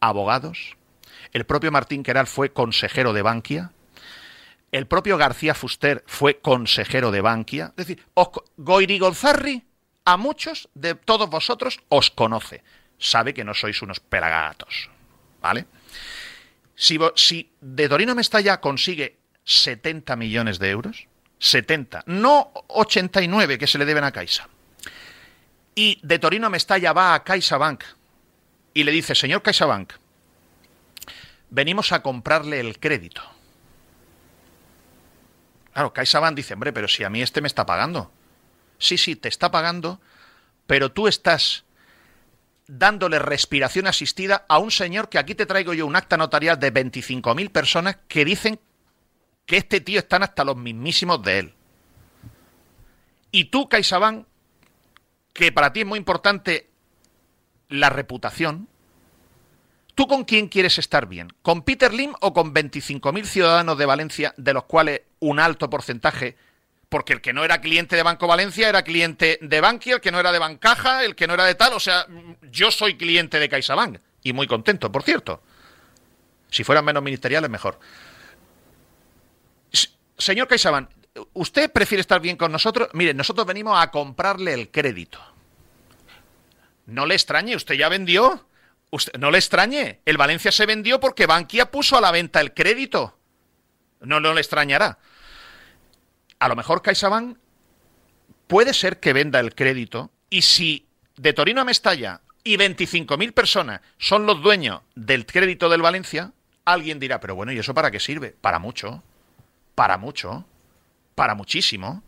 abogados, 0.00 0.78
el 1.34 1.44
propio 1.44 1.70
Martín 1.70 2.02
Queral 2.02 2.28
fue 2.28 2.50
consejero 2.50 3.12
de 3.12 3.20
Bankia, 3.20 3.72
el 4.72 4.86
propio 4.86 5.16
García 5.16 5.54
Fuster 5.54 6.02
fue 6.06 6.40
consejero 6.40 7.10
de 7.10 7.20
Bankia, 7.20 7.66
es 7.76 7.86
decir, 7.86 8.04
Goiri 8.56 8.98
Gonzarri 8.98 9.64
a 10.04 10.16
muchos 10.16 10.68
de 10.74 10.96
todos 10.96 11.30
vosotros 11.30 11.78
os 11.88 12.10
conoce 12.10 12.64
sabe 13.02 13.34
que 13.34 13.44
no 13.44 13.52
sois 13.52 13.82
unos 13.82 14.00
pelagatos. 14.00 14.88
¿Vale? 15.40 15.66
Si, 16.74 16.98
si 17.16 17.50
de 17.60 17.88
Torino 17.88 18.14
Mestalla 18.14 18.60
consigue 18.60 19.18
70 19.44 20.16
millones 20.16 20.58
de 20.58 20.70
euros, 20.70 21.06
70, 21.38 22.04
no 22.06 22.52
89 22.68 23.58
que 23.58 23.66
se 23.66 23.78
le 23.78 23.84
deben 23.84 24.04
a 24.04 24.12
Caixa, 24.12 24.48
y 25.74 25.98
de 26.02 26.18
Torino 26.18 26.48
Mestalla 26.48 26.92
va 26.92 27.14
a 27.14 27.24
CaixaBank 27.24 27.82
y 28.74 28.84
le 28.84 28.92
dice, 28.92 29.14
señor 29.14 29.42
CaixaBank, 29.42 29.94
venimos 31.50 31.92
a 31.92 32.02
comprarle 32.02 32.60
el 32.60 32.78
crédito. 32.78 33.22
Claro, 35.72 35.92
CaixaBank 35.92 36.36
dice, 36.36 36.54
hombre, 36.54 36.72
pero 36.72 36.88
si 36.88 37.04
a 37.04 37.10
mí 37.10 37.22
este 37.22 37.40
me 37.40 37.48
está 37.48 37.64
pagando. 37.64 38.12
Sí, 38.78 38.98
sí, 38.98 39.16
te 39.16 39.28
está 39.28 39.50
pagando, 39.50 40.00
pero 40.66 40.92
tú 40.92 41.08
estás 41.08 41.64
dándole 42.66 43.18
respiración 43.18 43.86
asistida 43.86 44.44
a 44.48 44.58
un 44.58 44.70
señor 44.70 45.08
que 45.08 45.18
aquí 45.18 45.34
te 45.34 45.46
traigo 45.46 45.74
yo 45.74 45.86
un 45.86 45.96
acta 45.96 46.16
notarial 46.16 46.58
de 46.58 46.72
25.000 46.72 47.50
personas 47.50 47.98
que 48.08 48.24
dicen 48.24 48.60
que 49.46 49.56
este 49.56 49.80
tío 49.80 49.98
están 49.98 50.22
hasta 50.22 50.44
los 50.44 50.56
mismísimos 50.56 51.22
de 51.22 51.38
él. 51.38 51.54
Y 53.30 53.46
tú, 53.46 53.68
CaixaBank, 53.68 54.26
que 55.32 55.52
para 55.52 55.72
ti 55.72 55.80
es 55.80 55.86
muy 55.86 55.98
importante 55.98 56.70
la 57.68 57.88
reputación, 57.88 58.68
¿tú 59.94 60.06
con 60.06 60.24
quién 60.24 60.48
quieres 60.48 60.78
estar 60.78 61.06
bien? 61.06 61.32
¿Con 61.42 61.62
Peter 61.62 61.92
Lim 61.92 62.14
o 62.20 62.32
con 62.32 62.54
25.000 62.54 63.24
ciudadanos 63.24 63.78
de 63.78 63.86
Valencia, 63.86 64.34
de 64.36 64.54
los 64.54 64.64
cuales 64.64 65.02
un 65.20 65.40
alto 65.40 65.68
porcentaje 65.70 66.36
porque 66.92 67.14
el 67.14 67.22
que 67.22 67.32
no 67.32 67.42
era 67.42 67.62
cliente 67.62 67.96
de 67.96 68.02
Banco 68.02 68.26
Valencia 68.26 68.68
era 68.68 68.82
cliente 68.82 69.38
de 69.40 69.60
Bankia, 69.62 69.94
el 69.94 70.00
que 70.02 70.12
no 70.12 70.20
era 70.20 70.30
de 70.30 70.38
Bancaja, 70.38 71.02
el 71.04 71.16
que 71.16 71.26
no 71.26 71.32
era 71.32 71.46
de 71.46 71.54
tal, 71.54 71.72
o 71.72 71.80
sea, 71.80 72.06
yo 72.50 72.70
soy 72.70 72.98
cliente 72.98 73.38
de 73.38 73.48
CaixaBank 73.48 73.98
y 74.22 74.34
muy 74.34 74.46
contento, 74.46 74.92
por 74.92 75.02
cierto. 75.02 75.42
Si 76.50 76.64
fueran 76.64 76.84
menos 76.84 77.02
ministeriales, 77.02 77.48
mejor. 77.48 77.80
Señor 80.18 80.46
CaixaBank, 80.48 80.90
¿usted 81.32 81.72
prefiere 81.72 82.02
estar 82.02 82.20
bien 82.20 82.36
con 82.36 82.52
nosotros? 82.52 82.90
Mire, 82.92 83.14
nosotros 83.14 83.46
venimos 83.46 83.82
a 83.82 83.90
comprarle 83.90 84.52
el 84.52 84.70
crédito. 84.70 85.18
No 86.84 87.06
le 87.06 87.14
extrañe, 87.14 87.56
usted 87.56 87.74
ya 87.74 87.88
vendió. 87.88 88.46
Usted, 88.92 89.18
no 89.18 89.30
le 89.30 89.38
extrañe, 89.38 90.00
el 90.04 90.16
Valencia 90.16 90.52
se 90.52 90.66
vendió 90.66 91.00
porque 91.00 91.26
Bankia 91.26 91.70
puso 91.70 91.96
a 91.96 92.00
la 92.00 92.12
venta 92.12 92.40
el 92.40 92.54
crédito. 92.54 93.18
No, 94.00 94.20
le 94.20 94.40
extrañará 94.40 94.98
a 96.42 96.48
lo 96.48 96.56
mejor 96.56 96.82
CaixaBank 96.82 97.38
puede 98.48 98.74
ser 98.74 98.98
que 98.98 99.12
venda 99.12 99.38
el 99.38 99.54
crédito 99.54 100.10
y 100.28 100.42
si 100.42 100.88
de 101.16 101.32
Torino 101.32 101.60
a 101.60 101.64
Mestalla 101.64 102.20
y 102.42 102.56
25.000 102.56 103.32
personas 103.32 103.80
son 103.96 104.26
los 104.26 104.42
dueños 104.42 104.80
del 104.96 105.24
crédito 105.24 105.68
del 105.68 105.82
Valencia, 105.82 106.32
alguien 106.64 106.98
dirá, 106.98 107.20
pero 107.20 107.36
bueno, 107.36 107.52
¿y 107.52 107.60
eso 107.60 107.74
para 107.74 107.92
qué 107.92 108.00
sirve? 108.00 108.34
Para 108.40 108.58
mucho, 108.58 109.04
para 109.76 109.98
mucho, 109.98 110.44
para 111.14 111.36
muchísimo. 111.36 112.02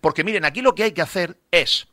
Porque 0.00 0.24
miren, 0.24 0.46
aquí 0.46 0.62
lo 0.62 0.74
que 0.74 0.84
hay 0.84 0.92
que 0.92 1.02
hacer 1.02 1.36
es 1.50 1.86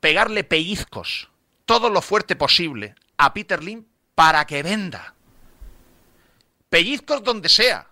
pegarle 0.00 0.44
pellizcos 0.44 1.30
todo 1.64 1.88
lo 1.88 2.02
fuerte 2.02 2.36
posible 2.36 2.96
a 3.16 3.32
Peter 3.32 3.62
Lim 3.62 3.84
para 4.14 4.46
que 4.46 4.62
venda. 4.62 5.14
Pellizcos 6.68 7.22
donde 7.22 7.48
sea, 7.48 7.88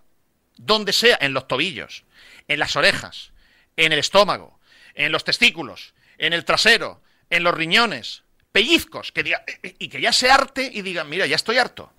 donde 0.57 0.93
sea, 0.93 1.18
en 1.20 1.35
los 1.35 1.47
tobillos, 1.47 2.05
en 2.49 2.59
las 2.59 2.77
orejas, 2.77 3.33
en 3.77 3.93
el 3.93 3.99
estómago, 3.99 4.59
en 4.95 5.12
los 5.12 5.25
testículos, 5.25 5.95
en 6.18 6.33
el 6.33 6.45
trasero, 6.45 7.03
en 7.31 7.45
los 7.45 7.55
riñones, 7.55 8.25
pellizcos, 8.51 9.12
que 9.12 9.23
diga, 9.23 9.45
y 9.62 9.89
que 9.89 10.01
ya 10.01 10.12
se 10.12 10.31
arte 10.31 10.70
y 10.73 10.83
digan, 10.83 11.09
mira, 11.09 11.27
ya 11.27 11.37
estoy 11.37 11.59
harto. 11.59 11.93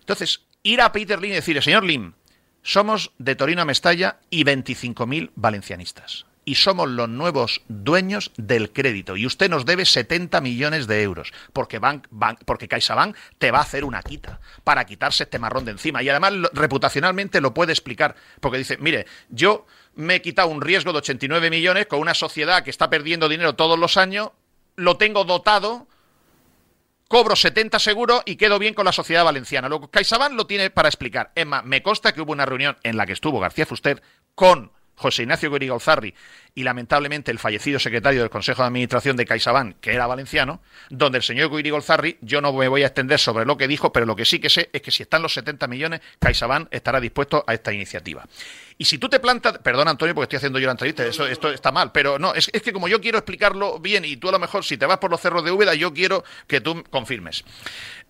Entonces, 0.00 0.42
ir 0.62 0.80
a 0.80 0.92
Peter 0.92 1.20
Lim 1.20 1.32
y 1.32 1.36
decirle, 1.36 1.62
señor 1.62 1.84
Lim, 1.84 2.14
somos 2.62 3.12
de 3.18 3.36
Torino 3.36 3.62
a 3.62 3.64
Mestalla 3.64 4.20
y 4.30 4.44
25.000 4.44 5.30
valencianistas 5.34 6.26
y 6.44 6.56
somos 6.56 6.88
los 6.88 7.08
nuevos 7.08 7.62
dueños 7.68 8.32
del 8.36 8.72
crédito. 8.72 9.16
Y 9.16 9.26
usted 9.26 9.50
nos 9.50 9.64
debe 9.64 9.84
70 9.84 10.40
millones 10.40 10.86
de 10.86 11.02
euros, 11.02 11.32
porque, 11.52 11.78
Bank, 11.78 12.06
porque 12.44 12.68
CaixaBank 12.68 13.16
te 13.38 13.50
va 13.50 13.58
a 13.58 13.62
hacer 13.62 13.84
una 13.84 14.02
quita 14.02 14.40
para 14.62 14.84
quitarse 14.84 15.24
este 15.24 15.38
marrón 15.38 15.64
de 15.64 15.72
encima. 15.72 16.02
Y 16.02 16.08
además, 16.08 16.32
reputacionalmente 16.52 17.40
lo 17.40 17.54
puede 17.54 17.72
explicar, 17.72 18.14
porque 18.40 18.58
dice, 18.58 18.76
mire, 18.78 19.06
yo 19.28 19.66
me 19.94 20.16
he 20.16 20.22
quitado 20.22 20.48
un 20.48 20.60
riesgo 20.60 20.92
de 20.92 20.98
89 20.98 21.50
millones 21.50 21.86
con 21.86 22.00
una 22.00 22.14
sociedad 22.14 22.62
que 22.62 22.70
está 22.70 22.90
perdiendo 22.90 23.28
dinero 23.28 23.54
todos 23.54 23.78
los 23.78 23.96
años, 23.96 24.30
lo 24.76 24.96
tengo 24.96 25.24
dotado, 25.24 25.86
cobro 27.08 27.36
70 27.36 27.78
seguros 27.78 28.22
y 28.24 28.36
quedo 28.36 28.58
bien 28.58 28.74
con 28.74 28.84
la 28.84 28.92
sociedad 28.92 29.24
valenciana. 29.24 29.68
Luego, 29.68 29.88
CaixaBank 29.88 30.32
lo 30.34 30.46
tiene 30.46 30.70
para 30.70 30.88
explicar. 30.88 31.30
Es 31.34 31.46
más, 31.46 31.64
me 31.64 31.82
consta 31.82 32.12
que 32.12 32.20
hubo 32.20 32.32
una 32.32 32.46
reunión 32.46 32.76
en 32.82 32.96
la 32.96 33.06
que 33.06 33.12
estuvo 33.12 33.40
García 33.40 33.66
Fuster 33.66 34.02
con 34.34 34.72
José 34.96 35.22
Ignacio 35.22 35.50
Gurigolzarri 35.50 36.14
y 36.54 36.62
lamentablemente 36.62 37.30
el 37.30 37.38
fallecido 37.38 37.78
secretario 37.78 38.20
del 38.20 38.30
Consejo 38.30 38.62
de 38.62 38.68
Administración 38.68 39.16
de 39.16 39.26
CaixaBank, 39.26 39.76
que 39.80 39.92
era 39.92 40.06
valenciano, 40.06 40.60
donde 40.88 41.18
el 41.18 41.24
señor 41.24 41.48
Gurigolzarri, 41.48 42.18
yo 42.20 42.40
no 42.40 42.52
me 42.52 42.68
voy 42.68 42.82
a 42.82 42.86
extender 42.86 43.18
sobre 43.18 43.44
lo 43.44 43.56
que 43.56 43.66
dijo, 43.66 43.92
pero 43.92 44.06
lo 44.06 44.14
que 44.14 44.24
sí 44.24 44.38
que 44.38 44.50
sé 44.50 44.70
es 44.72 44.82
que 44.82 44.90
si 44.90 45.02
están 45.02 45.22
los 45.22 45.34
70 45.34 45.66
millones, 45.66 46.00
CaixaBank 46.20 46.68
estará 46.70 47.00
dispuesto 47.00 47.44
a 47.46 47.54
esta 47.54 47.72
iniciativa. 47.72 48.24
Y 48.78 48.84
si 48.84 48.98
tú 48.98 49.08
te 49.08 49.20
plantas, 49.20 49.58
perdón 49.58 49.88
Antonio, 49.88 50.14
porque 50.14 50.24
estoy 50.24 50.36
haciendo 50.38 50.58
yo 50.58 50.66
la 50.66 50.72
entrevista, 50.72 51.04
eso, 51.04 51.26
esto 51.26 51.50
está 51.50 51.72
mal, 51.72 51.92
pero 51.92 52.18
no, 52.18 52.34
es, 52.34 52.50
es 52.52 52.62
que 52.62 52.72
como 52.72 52.88
yo 52.88 53.00
quiero 53.00 53.18
explicarlo 53.18 53.78
bien 53.78 54.04
y 54.04 54.16
tú 54.16 54.28
a 54.28 54.32
lo 54.32 54.38
mejor 54.38 54.64
si 54.64 54.76
te 54.76 54.86
vas 54.86 54.98
por 54.98 55.10
los 55.10 55.20
cerros 55.20 55.44
de 55.44 55.50
Úbeda, 55.50 55.74
yo 55.74 55.92
quiero 55.92 56.24
que 56.46 56.60
tú 56.60 56.84
confirmes. 56.90 57.44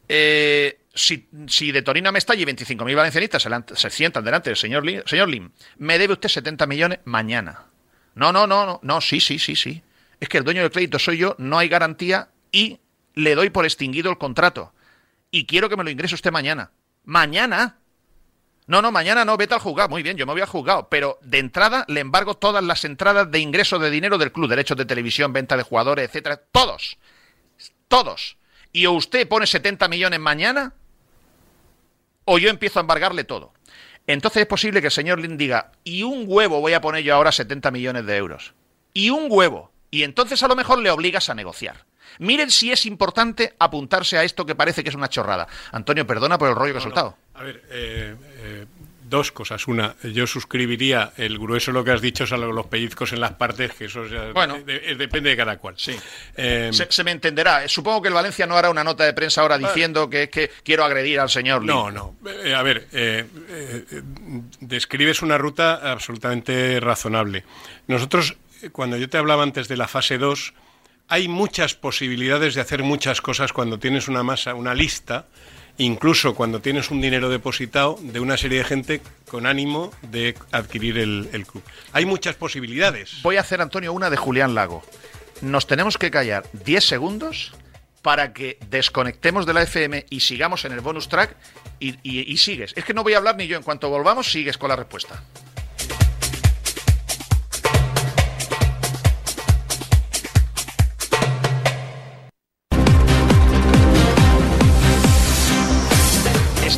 Eh, 0.09 0.79
si, 0.95 1.73
de 1.73 1.83
Torino 1.83 2.09
a 2.09 2.13
Mestalla 2.13 2.43
y 2.43 2.45
25.000 2.45 2.97
valencianistas 2.97 3.47
se, 3.75 3.91
sientan 3.91 4.25
delante 4.25 4.51
del 4.51 4.57
señor 4.57 4.87
Lim, 4.87 5.03
señor 5.07 5.29
Lim, 5.29 5.51
me 5.79 5.99
debe 5.99 6.13
usted 6.13 6.29
70 6.29 6.67
millones 6.67 7.01
mañana. 7.05 7.67
No, 8.15 8.33
no, 8.33 8.47
no, 8.47 8.65
no, 8.65 8.81
no, 8.83 9.01
sí, 9.01 9.21
sí, 9.21 9.39
sí, 9.39 9.57
sí. 9.57 9.83
Es 10.21 10.29
que 10.29 10.39
el 10.39 10.45
dueño 10.45 10.63
del 10.63 10.71
crédito 10.71 10.99
soy 10.99 11.19
yo, 11.19 11.35
no 11.39 11.59
hay 11.59 11.69
garantía 11.69 12.29
y 12.53 12.79
le 13.15 13.35
doy 13.35 13.51
por 13.51 13.65
extinguido 13.65 14.11
el 14.11 14.19
contrato. 14.19 14.73
Y 15.31 15.47
quiero 15.47 15.69
que 15.69 15.77
me 15.77 15.85
lo 15.85 15.91
ingrese 15.91 16.15
usted 16.15 16.31
mañana. 16.31 16.71
¿Mañana? 17.05 17.79
No, 18.67 18.81
no, 18.81 18.93
mañana 18.93 19.25
no, 19.25 19.37
vete 19.37 19.55
al 19.55 19.61
juzgado. 19.61 19.89
Muy 19.89 20.03
bien, 20.03 20.17
yo 20.17 20.27
me 20.27 20.33
voy 20.33 20.41
al 20.41 20.49
juzgado. 20.49 20.89
Pero 20.89 21.19
de 21.23 21.39
entrada 21.39 21.85
le 21.89 22.01
embargo 22.01 22.35
todas 22.35 22.63
las 22.63 22.85
entradas 22.85 23.31
de 23.31 23.41
ingreso 23.41 23.79
de 23.79 23.91
dinero 23.91 24.17
del 24.17 24.33
club, 24.33 24.49
derechos 24.49 24.77
de 24.77 24.85
televisión, 24.85 25.33
venta 25.33 25.57
de 25.57 25.65
jugadores, 25.65 26.07
etcétera. 26.07 26.41
Todos. 26.53 26.99
Todos. 27.89 28.39
Y 28.73 28.87
o 28.87 28.93
usted 28.93 29.29
pone 29.29 29.47
70 29.47 29.89
millones 29.89 30.21
mañana, 30.21 30.75
o 32.25 32.39
yo 32.39 32.51
empiezo 32.51 32.79
a 32.79 32.83
embargarle 32.83 33.25
todo. 33.25 33.53
Entonces 34.07 34.43
es 34.43 34.47
posible 34.47 34.81
que 34.81 34.89
el 34.89 34.93
señor 34.93 35.19
Lin 35.19 35.37
diga, 35.37 35.73
y 35.83 36.03
un 36.03 36.25
huevo 36.27 36.61
voy 36.61 36.75
a 36.75 36.81
poner 36.81 37.03
yo 37.03 37.15
ahora 37.15 37.33
70 37.33 37.71
millones 37.71 38.07
de 38.07 38.17
euros. 38.17 38.55
Y 38.93 39.11
un 39.11 39.27
huevo. 39.29 39.73
Y 39.91 40.03
entonces 40.03 40.43
a 40.43 40.49
lo 40.49 40.57
mejor 40.57 40.79
le 40.79 40.91
obligas 40.91 41.31
a 41.31 41.35
negociar. 41.35 41.87
Miren 42.19 42.51
si 42.51 42.71
es 42.71 42.87
importante 42.87 43.55
apuntarse 43.59 44.19
a 44.19 44.25
esto 44.25 44.47
que 44.47 44.55
parece 44.55 44.83
que 44.83 44.91
es 44.91 44.95
una 44.95 45.09
chorrada. 45.09 45.49
Antonio, 45.73 46.07
perdona 46.07 46.39
por 46.39 46.49
el 46.49 46.55
rollo 46.55 46.73
que 46.73 46.79
he 46.79 46.83
soltado. 46.83 47.17
A 47.35 47.43
ver, 47.43 47.63
eh, 47.71 48.15
eh, 48.39 48.67
dos 49.15 49.31
cosas. 49.31 49.69
Una, 49.69 49.95
yo 50.03 50.27
suscribiría 50.27 51.13
el 51.17 51.39
grueso 51.39 51.71
lo 51.71 51.85
que 51.85 51.93
has 51.93 52.01
dicho, 52.01 52.25
o 52.25 52.37
los 52.37 52.67
pellizcos 52.67 53.13
en 53.13 53.21
las 53.21 53.35
partes, 53.35 53.73
que 53.73 53.85
eso 53.85 54.03
bueno, 54.33 54.59
depende 54.99 55.31
de 55.31 55.37
cada 55.37 55.57
cual. 55.59 55.75
Sí. 55.79 55.97
Eh, 56.37 56.71
se, 56.73 57.05
me 57.05 57.13
entenderá. 57.13 57.69
Supongo 57.69 58.03
que 58.03 58.09
el 58.09 58.15
Valencia 58.15 58.45
no 58.45 58.57
hará 58.57 58.71
una 58.71 58.83
nota 58.83 59.05
de 59.05 59.13
prensa 59.13 59.43
ahora 59.43 59.57
diciendo 59.57 60.11
que 60.11 60.25
es 60.25 60.31
que 60.31 60.51
quiero 60.65 60.85
agredir 60.85 61.21
al 61.21 61.31
señor 61.31 61.63
No, 61.63 61.93
no. 61.93 62.17
Eh, 62.45 62.55
a 62.55 62.63
ver, 62.63 62.89
eh, 62.93 63.25
describes 64.59 65.23
una 65.23 65.39
ruta 65.39 65.93
absolutamente 65.93 66.81
razonable. 66.81 67.45
Nosotros, 67.87 68.37
cuando 68.73 68.97
yo 68.97 69.09
te 69.09 69.17
hablaba 69.17 69.45
antes 69.45 69.69
de 69.69 69.77
la 69.77 69.87
fase 69.87 70.19
2, 70.19 70.55
hay 71.07 71.29
muchas 71.29 71.75
posibilidades 71.75 72.57
de 72.57 72.63
hacer 72.63 72.83
muchas 72.83 73.21
cosas 73.21 73.53
cuando 73.53 73.79
tienes 73.79 74.09
una 74.09 74.25
masa, 74.25 74.55
una 74.55 74.75
lista 74.75 75.27
incluso 75.79 76.35
cuando 76.35 76.61
tienes 76.61 76.91
un 76.91 77.01
dinero 77.01 77.29
depositado 77.29 77.99
de 78.01 78.21
una 78.21 78.37
serie 78.37 78.59
de 78.59 78.65
gente 78.65 79.01
con 79.29 79.47
ánimo 79.47 79.93
de 80.03 80.37
adquirir 80.53 80.99
el, 80.99 81.47
club. 81.47 81.63
Hay 81.93 82.07
muchas 82.07 82.37
posibilidades. 82.37 83.21
Voy 83.23 83.37
a 83.37 83.41
hacer, 83.41 83.61
Antonio, 83.61 83.93
una 83.93 84.11
de 84.11 84.17
Julián 84.17 84.55
Lago. 84.55 84.83
Nos 85.41 85.67
tenemos 85.67 85.99
que 85.99 86.11
callar 86.11 86.45
10 86.53 86.85
segundos 86.85 87.53
para 88.03 88.33
que 88.33 88.59
desconectemos 88.71 89.47
de 89.47 89.55
la 89.55 89.63
FM 89.63 90.07
y 90.11 90.21
sigamos 90.21 90.65
en 90.65 90.73
el 90.73 90.81
bonus 90.81 91.09
track 91.09 91.37
y 91.81 92.37
sigues. 92.37 92.73
Es 92.77 92.85
que 92.85 92.95
no 92.95 93.03
voy 93.03 93.15
a 93.15 93.19
hablar 93.19 93.37
ni 93.37 93.47
yo. 93.47 93.57
En 93.57 93.63
cuanto 93.63 93.91
volvamos, 93.91 94.31
sigues 94.31 94.57
con 94.57 94.69
la 94.69 94.77
respuesta. 94.77 95.23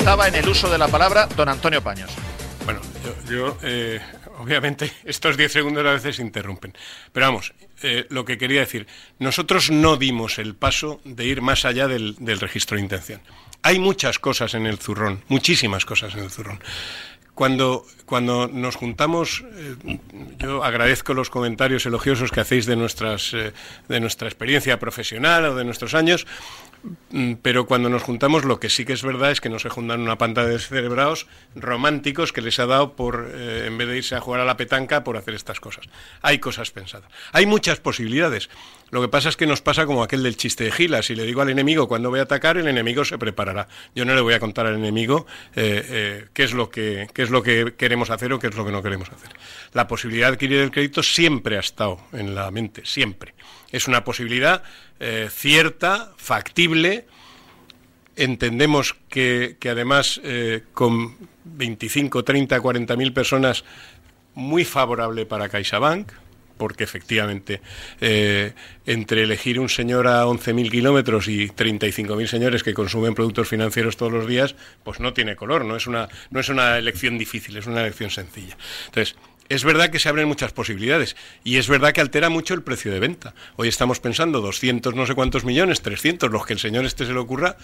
Estaba 0.07 0.29
en 0.29 0.37
el 0.37 0.49
uso 0.49 0.71
de 0.71 0.79
la 0.79 0.87
palabra 0.87 1.27
don 1.27 1.49
Antonio 1.49 1.83
Paños. 1.83 2.13
Bueno, 2.65 2.81
yo, 3.29 3.59
eh, 3.65 4.01
obviamente, 4.39 4.93
estos 5.05 5.37
10 5.37 5.51
segundos 5.51 5.85
a 5.85 5.91
veces 5.91 6.21
interrumpen. 6.21 6.75
Pero 7.13 7.27
vamos, 7.27 7.53
eh, 7.83 8.07
lo 8.11 8.25
que 8.25 8.39
quería 8.39 8.61
decir, 8.61 8.87
nosotros 9.19 9.73
no 9.73 9.97
dimos 9.97 10.39
el 10.39 10.55
paso 10.55 11.01
de 11.05 11.25
ir 11.25 11.43
más 11.43 11.65
allá 11.65 11.89
del, 11.89 12.15
registro 12.39 12.77
de 12.77 12.85
intención. 12.85 13.21
Hay 13.63 13.81
muchas 13.81 14.21
cosas 14.21 14.55
en 14.55 14.67
el 14.67 14.79
zurrón, 14.79 15.25
muchísimas 15.27 15.85
cosas 15.85 16.15
en 16.15 16.21
el 16.21 16.31
zurrón. 16.31 16.63
Cuando, 17.35 17.85
cuando 18.07 18.47
nos 18.47 18.77
juntamos, 18.77 19.43
eh, 19.57 19.99
yo 20.39 20.63
agradezco 20.63 21.15
los 21.15 21.31
comentarios 21.31 21.85
elogiosos 21.85 22.31
que 22.31 22.41
hacéis 22.43 22.67
de, 22.67 22.77
nuestras, 22.77 23.33
de 23.33 24.01
nuestra 24.01 24.29
experiencia 24.29 24.79
profesional 24.79 25.47
o 25.47 25.57
de 25.57 25.65
nuestros 25.65 25.95
años, 25.95 26.29
pero 27.43 27.67
cuando 27.67 27.89
nos 27.89 28.03
juntamos 28.03 28.45
lo 28.45 28.61
que 28.61 28.69
sí 28.69 28.85
que 28.85 28.93
es 28.93 29.03
verdad 29.03 29.31
es 29.31 29.41
que 29.41 29.49
no 29.49 29.59
se 29.59 29.69
juntan 29.69 30.01
una 30.01 30.19
panta 30.19 30.47
de 30.47 30.59
cerebrados 30.59 31.27
románticos 31.55 32.33
que 32.33 32.43
les 32.43 32.59
ha 32.59 32.67
dado 32.67 32.95
por, 32.95 33.31
eh, 33.35 33.67
en 33.67 33.79
vez 33.79 33.89
de 33.89 33.97
irse 33.99 34.15
a 34.15 34.21
jugar 34.21 34.41
a 34.41 34.45
la 34.45 34.57
petanca, 34.57 35.05
por 35.05 35.17
hacer 35.17 35.35
estas 35.35 35.61
cosas. 35.61 35.87
Hay 36.23 36.39
cosas 36.39 36.71
pensadas. 36.71 37.11
Hay 37.33 37.47
muchas 37.47 37.81
posibilidades. 37.81 38.49
Lo 38.91 39.01
que 39.01 39.09
pasa 39.09 39.29
es 39.29 39.37
que 39.37 39.47
nos 39.47 39.63
pasa 39.63 39.85
como 39.85 40.03
aquel 40.03 40.23
del 40.23 40.37
chiste 40.37 40.65
de 40.65 40.71
Gila. 40.71 41.03
Si 41.03 41.17
le 41.17 41.25
digo 41.25 41.43
al 41.43 41.51
enemigo 41.51 41.89
cuándo 41.89 42.09
voy 42.09 42.21
a 42.21 42.23
atacar, 42.23 42.57
el 42.57 42.69
enemigo 42.69 43.05
se 43.05 43.19
preparará. 43.19 43.67
Yo 43.97 44.05
no 44.05 44.15
le 44.15 44.21
voy 44.21 44.35
a 44.35 44.41
contar 44.41 44.67
al 44.67 44.77
enemigo 44.77 45.27
eh, 45.57 45.85
eh, 45.89 46.25
qué, 46.33 46.45
es 46.45 46.53
lo 46.53 46.71
que, 46.71 47.09
qué 47.13 47.23
es 47.23 47.31
lo 47.31 47.43
que 47.43 47.75
queremos 47.77 48.11
hacer 48.11 48.33
o 48.33 48.39
qué 48.39 48.47
es 48.47 48.55
lo 48.55 48.65
que 48.65 48.71
no 48.71 48.83
queremos 48.83 49.11
hacer. 49.11 49.31
La 49.73 49.89
posibilidad 49.89 50.29
de 50.29 50.35
adquirir 50.35 50.61
el 50.61 50.71
crédito 50.71 51.03
siempre 51.03 51.57
ha 51.57 51.61
estado 51.61 51.99
en 52.13 52.37
la 52.37 52.51
mente, 52.53 52.83
siempre. 52.85 53.35
Es 53.73 53.89
una 53.89 54.05
posibilidad 54.05 54.63
eh, 55.01 55.29
cierta, 55.33 56.13
factible. 56.17 57.07
Entendemos 58.15 58.95
que, 59.09 59.57
que 59.59 59.69
además 59.69 60.21
con 60.73 61.17
25, 61.45 62.25
30, 62.25 62.61
40 62.61 62.97
mil 62.97 63.13
personas 63.13 63.65
muy 64.35 64.65
favorable 64.65 65.27
para 65.27 65.49
CaixaBank, 65.49 66.13
porque 66.57 66.85
efectivamente 66.85 67.61
eh, 68.01 68.53
entre 68.87 69.23
elegir 69.23 69.61
un 69.61 69.69
señor 69.69 70.07
a 70.07 70.25
11.000 70.25 70.71
kilómetros 70.71 71.29
y 71.29 71.49
35.000 71.49 72.27
señores 72.27 72.63
que 72.63 72.75
consumen 72.75 73.15
productos 73.15 73.49
financieros 73.49 73.97
todos 73.97 74.13
los 74.13 74.27
días, 74.27 74.55
pues 74.85 75.01
no 75.01 75.13
tiene 75.13 75.37
color, 75.37 75.65
no 75.65 75.77
es 75.77 75.87
una, 75.87 76.09
no 76.31 76.41
es 76.41 76.49
una 76.49 76.79
elección 76.79 77.19
difícil, 77.19 77.57
es 77.57 77.67
una 77.67 77.81
elección 77.81 78.11
sencilla. 78.11 78.57
Entonces, 78.87 79.17
es 79.49 79.65
verdad 79.65 79.91
que 79.91 79.99
se 79.99 80.09
abren 80.09 80.27
muchas 80.27 80.53
posibilidades 80.53 81.17
y 81.45 81.59
es 81.59 81.69
verdad 81.69 81.93
que 81.93 82.01
altera 82.01 82.29
mucho 82.29 82.55
el 82.55 82.63
precio 82.63 82.93
de 82.93 83.01
venta. 83.01 83.35
Hoy 83.57 83.69
estamos 83.69 84.01
pensando 84.01 84.41
200 84.41 84.95
no 84.95 85.07
sé 85.07 85.15
cuántos 85.15 85.45
millones, 85.45 85.83
300, 85.83 86.31
los 86.31 86.47
que 86.47 86.55
el 86.55 86.59
señor 86.59 86.85
este 86.85 87.07
se 87.07 87.13
le 87.13 87.19
ocurra, 87.19 87.57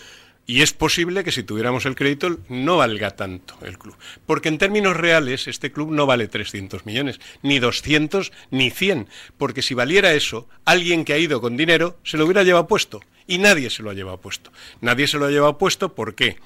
y 0.47 0.63
es 0.63 0.73
posible 0.73 1.23
que 1.23 1.31
si 1.31 1.45
tuviéramos 1.45 1.87
el 1.87 1.95
crédito 1.95 2.39
no 2.49 2.77
valga 2.77 3.13
tanto 3.13 3.57
el 3.63 3.79
club. 3.79 3.97
Porque 4.27 4.49
en 4.49 4.59
términos 4.59 4.97
reales 4.97 5.47
este 5.47 5.71
club 5.71 5.93
no 5.93 6.05
vale 6.05 6.27
300 6.27 6.85
millones, 6.85 7.21
ni 7.43 7.59
200, 7.59 8.33
ni 8.51 8.71
100. 8.71 9.09
Porque 9.39 9.63
si 9.63 9.75
valiera 9.75 10.15
eso, 10.15 10.49
alguien 10.65 11.05
que 11.05 11.13
ha 11.13 11.19
ido 11.19 11.41
con 11.41 11.57
dinero 11.57 11.99
se 12.03 12.17
lo 12.17 12.25
hubiera 12.25 12.43
llevado 12.43 12.67
puesto. 12.67 13.01
Y 13.27 13.39
nadie 13.39 13.71
se 13.71 13.83
lo 13.83 13.91
ha 13.91 13.95
llevado 13.95 14.21
puesto. 14.21 14.51
Nadie 14.81 15.07
se 15.07 15.19
lo 15.19 15.27
ha 15.27 15.31
llevado 15.31 15.59
puesto, 15.59 15.95
¿por 15.95 16.17
qué? 16.17 16.37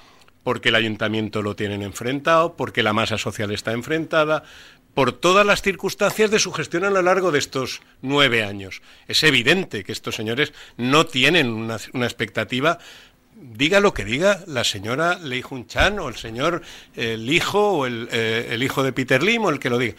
Porque 0.43 0.69
el 0.69 0.75
ayuntamiento 0.75 1.41
lo 1.41 1.57
tienen 1.57 1.83
enfrentado, 1.83 2.55
porque 2.55 2.83
la 2.83 2.93
masa 2.93 3.17
social 3.17 3.51
está 3.51 3.73
enfrentada, 3.73 4.45
por 4.95 5.13
todas 5.13 5.45
las 5.45 5.63
circunstancias 5.63 6.31
de 6.31 6.39
su 6.39 6.53
gestión 6.53 6.85
a 6.85 6.91
lo 6.91 7.03
largo 7.03 7.33
de 7.33 7.39
estos 7.39 7.83
nueve 8.01 8.45
años. 8.45 8.81
Es 9.09 9.23
evidente 9.25 9.85
que 9.85 9.93
estos 9.93 10.15
señores 10.15 10.53
no 10.77 11.05
tienen 11.07 11.51
una, 11.51 11.79
una 11.93 12.07
expectativa 12.07 12.79
diga 13.37 13.81
lo 13.81 13.93
que 13.95 14.05
diga 14.05 14.43
la 14.47 14.65
señora 14.65 15.19
Lei 15.19 15.43
Jun 15.43 15.67
Chan 15.67 15.99
o 15.99 16.09
el 16.09 16.17
señor 16.17 16.63
el 16.95 17.31
hijo 17.31 17.73
o 17.73 17.87
el, 17.87 18.09
eh, 18.11 18.49
el, 18.51 18.63
hijo 18.63 18.83
de 18.83 18.93
Peter 18.93 19.23
Lim 19.23 19.45
o 19.45 19.51
el 19.51 19.59
que 19.59 19.71
lo 19.71 19.79
diga. 19.79 19.95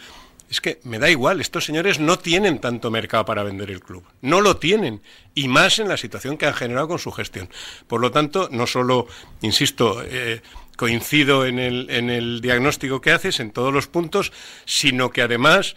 Es 0.49 0.61
que 0.61 0.79
me 0.83 0.97
da 0.97 1.09
igual, 1.09 1.41
estos 1.41 1.65
señores 1.65 1.99
no 1.99 2.17
tienen 2.19 2.59
tanto 2.59 2.89
mercado 2.89 3.25
para 3.25 3.43
vender 3.43 3.69
el 3.69 3.81
club, 3.81 4.03
no 4.21 4.39
lo 4.39 4.55
tienen, 4.55 5.01
y 5.35 5.49
más 5.49 5.77
en 5.79 5.89
la 5.89 5.97
situación 5.97 6.37
que 6.37 6.45
han 6.45 6.53
generado 6.53 6.87
con 6.87 6.99
su 6.99 7.11
gestión. 7.11 7.49
Por 7.87 7.99
lo 7.99 8.11
tanto, 8.11 8.47
no 8.49 8.65
solo, 8.65 9.07
insisto, 9.41 10.01
eh, 10.05 10.41
coincido 10.77 11.45
en 11.45 11.59
el, 11.59 11.89
en 11.89 12.09
el 12.09 12.39
diagnóstico 12.39 13.01
que 13.01 13.11
haces 13.11 13.41
en 13.41 13.51
todos 13.51 13.73
los 13.73 13.87
puntos, 13.87 14.31
sino 14.63 15.09
que 15.09 15.21
además 15.21 15.75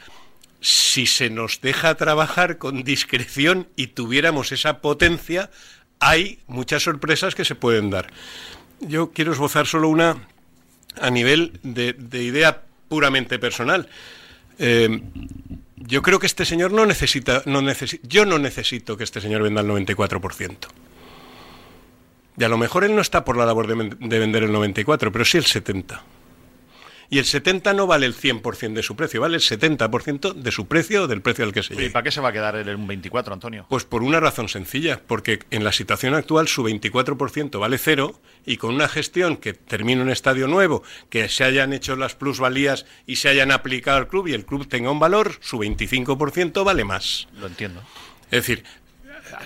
si 0.60 1.06
se 1.06 1.30
nos 1.30 1.60
deja 1.60 1.94
trabajar 1.96 2.58
con 2.58 2.84
discreción 2.84 3.68
y 3.76 3.88
tuviéramos 3.88 4.52
esa 4.52 4.80
potencia, 4.80 5.50
hay 6.00 6.40
muchas 6.46 6.82
sorpresas 6.82 7.34
que 7.34 7.44
se 7.44 7.54
pueden 7.54 7.90
dar. 7.90 8.08
Yo 8.80 9.12
quiero 9.12 9.32
esbozar 9.32 9.66
solo 9.66 9.88
una 9.88 10.26
a 11.00 11.10
nivel 11.10 11.60
de, 11.62 11.94
idea 12.22 12.62
puramente 12.88 13.38
personal. 13.38 13.88
Eh, 14.58 15.02
yo 15.76 16.02
creo 16.02 16.18
que 16.18 16.26
este 16.26 16.44
señor 16.44 16.72
no 16.72 16.86
necesita, 16.86 17.42
no 17.46 17.60
yo 18.02 18.24
no 18.24 18.38
necesito 18.38 18.96
que 18.96 19.04
este 19.04 19.20
señor 19.20 19.42
venda 19.42 19.60
el 19.60 19.68
94%. 19.68 20.56
Y 22.36 22.44
a 22.44 22.48
lo 22.48 22.58
mejor 22.58 22.84
él 22.84 22.94
no 22.94 23.02
está 23.02 23.24
por 23.24 23.36
la 23.36 23.44
labor 23.44 23.66
de, 23.66 23.96
de 23.98 24.18
vender 24.18 24.42
el 24.42 24.50
94%, 24.50 25.10
pero 25.12 25.24
sí 25.24 25.38
el 25.38 25.44
70% 25.44 26.00
y 27.10 27.18
el 27.18 27.24
70 27.24 27.74
no 27.74 27.88
vale 27.88 28.06
el 28.06 28.14
100% 28.14 28.72
de 28.72 28.82
su 28.84 28.94
precio, 28.94 29.20
vale 29.20 29.34
el 29.36 29.42
70% 29.42 30.32
de 30.32 30.50
su 30.52 30.68
precio 30.68 31.02
o 31.02 31.06
del 31.08 31.20
precio 31.20 31.44
al 31.44 31.52
que 31.52 31.64
se 31.64 31.74
llegue. 31.74 31.86
¿Y 31.86 31.90
para 31.90 32.04
qué 32.04 32.12
se 32.12 32.20
va 32.20 32.28
a 32.28 32.32
quedar 32.32 32.54
en 32.56 32.68
un 32.68 32.86
24, 32.86 33.34
Antonio? 33.34 33.66
Pues 33.68 33.84
por 33.84 34.04
una 34.04 34.20
razón 34.20 34.48
sencilla, 34.48 35.02
porque 35.06 35.40
en 35.50 35.64
la 35.64 35.72
situación 35.72 36.14
actual 36.14 36.46
su 36.46 36.62
24% 36.62 37.58
vale 37.58 37.78
cero 37.78 38.20
y 38.46 38.56
con 38.58 38.74
una 38.74 38.88
gestión 38.88 39.36
que 39.36 39.54
termine 39.54 40.02
un 40.02 40.10
estadio 40.10 40.46
nuevo, 40.46 40.84
que 41.10 41.28
se 41.28 41.42
hayan 41.42 41.72
hecho 41.72 41.96
las 41.96 42.14
plusvalías 42.14 42.86
y 43.06 43.16
se 43.16 43.28
hayan 43.28 43.50
aplicado 43.50 43.98
al 43.98 44.08
club 44.08 44.28
y 44.28 44.34
el 44.34 44.46
club 44.46 44.68
tenga 44.68 44.92
un 44.92 45.00
valor, 45.00 45.32
su 45.40 45.58
25% 45.58 46.64
vale 46.64 46.84
más. 46.84 47.26
Lo 47.40 47.48
entiendo. 47.48 47.82
Es 48.30 48.46
decir, 48.46 48.62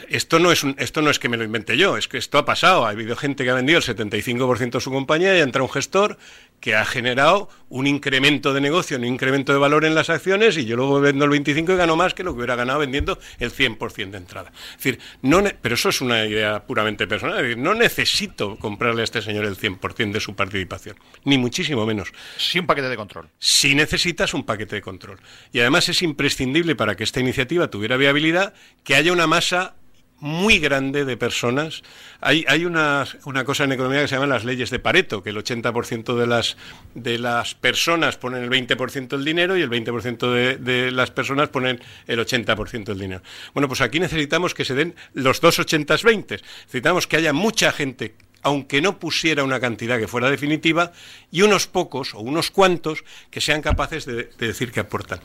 esto 0.08 0.38
no, 0.38 0.52
es 0.52 0.64
esto 0.78 1.02
no 1.02 1.10
es 1.10 1.18
que 1.18 1.28
me 1.28 1.36
lo 1.36 1.44
invente 1.44 1.76
yo, 1.76 1.96
es 1.96 2.08
que 2.08 2.18
esto 2.18 2.38
ha 2.38 2.44
pasado. 2.44 2.86
Ha 2.86 2.90
habido 2.90 3.16
gente 3.16 3.44
que 3.44 3.50
ha 3.50 3.54
vendido 3.54 3.78
el 3.78 3.84
75% 3.84 4.72
de 4.72 4.80
su 4.80 4.90
compañía 4.90 5.36
y 5.36 5.40
ha 5.40 5.42
entrado 5.42 5.64
un 5.64 5.72
gestor 5.72 6.18
que 6.64 6.74
ha 6.74 6.86
generado 6.86 7.50
un 7.68 7.86
incremento 7.86 8.54
de 8.54 8.62
negocio, 8.62 8.96
un 8.96 9.04
incremento 9.04 9.52
de 9.52 9.58
valor 9.58 9.84
en 9.84 9.94
las 9.94 10.08
acciones 10.08 10.56
y 10.56 10.64
yo 10.64 10.76
luego 10.76 10.98
vendo 10.98 11.26
el 11.26 11.30
25 11.30 11.72
y 11.72 11.76
gano 11.76 11.94
más 11.94 12.14
que 12.14 12.24
lo 12.24 12.32
que 12.32 12.38
hubiera 12.38 12.56
ganado 12.56 12.78
vendiendo 12.78 13.18
el 13.38 13.52
100% 13.52 14.12
de 14.12 14.16
entrada. 14.16 14.50
Es 14.70 14.76
decir, 14.78 14.98
no 15.20 15.42
pero 15.60 15.74
eso 15.74 15.90
es 15.90 16.00
una 16.00 16.24
idea 16.24 16.64
puramente 16.64 17.06
personal. 17.06 17.62
no 17.62 17.74
necesito 17.74 18.56
comprarle 18.56 19.02
a 19.02 19.04
este 19.04 19.20
señor 19.20 19.44
el 19.44 19.58
100% 19.58 20.12
de 20.12 20.20
su 20.20 20.34
participación, 20.34 20.96
ni 21.24 21.36
muchísimo 21.36 21.84
menos. 21.84 22.14
Sí 22.38 22.60
un 22.60 22.66
paquete 22.66 22.88
de 22.88 22.96
control. 22.96 23.28
Si 23.38 23.74
necesitas 23.74 24.32
un 24.32 24.44
paquete 24.44 24.76
de 24.76 24.80
control. 24.80 25.20
Y 25.52 25.60
además 25.60 25.90
es 25.90 26.00
imprescindible 26.00 26.76
para 26.76 26.94
que 26.94 27.04
esta 27.04 27.20
iniciativa 27.20 27.68
tuviera 27.68 27.98
viabilidad 27.98 28.54
que 28.84 28.94
haya 28.94 29.12
una 29.12 29.26
masa 29.26 29.74
muy 30.20 30.58
grande 30.58 31.04
de 31.04 31.16
personas. 31.16 31.82
Hay, 32.20 32.44
hay 32.48 32.64
una, 32.64 33.06
una, 33.24 33.44
cosa 33.44 33.64
en 33.64 33.72
economía 33.72 34.02
que 34.02 34.08
se 34.08 34.14
llama 34.14 34.26
las 34.26 34.44
leyes 34.44 34.70
de 34.70 34.78
Pareto, 34.78 35.22
que 35.22 35.30
el 35.30 35.36
80% 35.36 36.16
de 36.16 36.26
las, 36.26 36.56
de 36.94 37.18
las 37.18 37.54
personas 37.54 38.16
ponen 38.16 38.42
el 38.42 38.50
20% 38.50 39.08
del 39.08 39.24
dinero 39.24 39.56
y 39.56 39.62
el 39.62 39.70
20% 39.70 40.32
de, 40.32 40.56
de, 40.56 40.90
las 40.90 41.10
personas 41.10 41.48
ponen 41.48 41.80
el 42.06 42.18
80% 42.18 42.84
del 42.84 42.98
dinero. 42.98 43.22
Bueno, 43.52 43.68
pues 43.68 43.80
aquí 43.80 44.00
necesitamos 44.00 44.54
que 44.54 44.64
se 44.64 44.74
den 44.74 44.94
los 45.12 45.40
dos 45.40 45.58
80-20. 45.58 46.40
Necesitamos 46.66 47.06
que 47.06 47.16
haya 47.16 47.32
mucha 47.32 47.72
gente 47.72 48.14
aunque 48.44 48.82
no 48.82 48.98
pusiera 48.98 49.42
una 49.42 49.58
cantidad 49.58 49.98
que 49.98 50.06
fuera 50.06 50.30
definitiva, 50.30 50.92
y 51.32 51.40
unos 51.40 51.66
pocos 51.66 52.12
o 52.12 52.20
unos 52.20 52.50
cuantos 52.50 53.02
que 53.30 53.40
sean 53.40 53.62
capaces 53.62 54.04
de, 54.04 54.30
de 54.38 54.46
decir 54.46 54.70
que 54.70 54.80
aportan. 54.80 55.18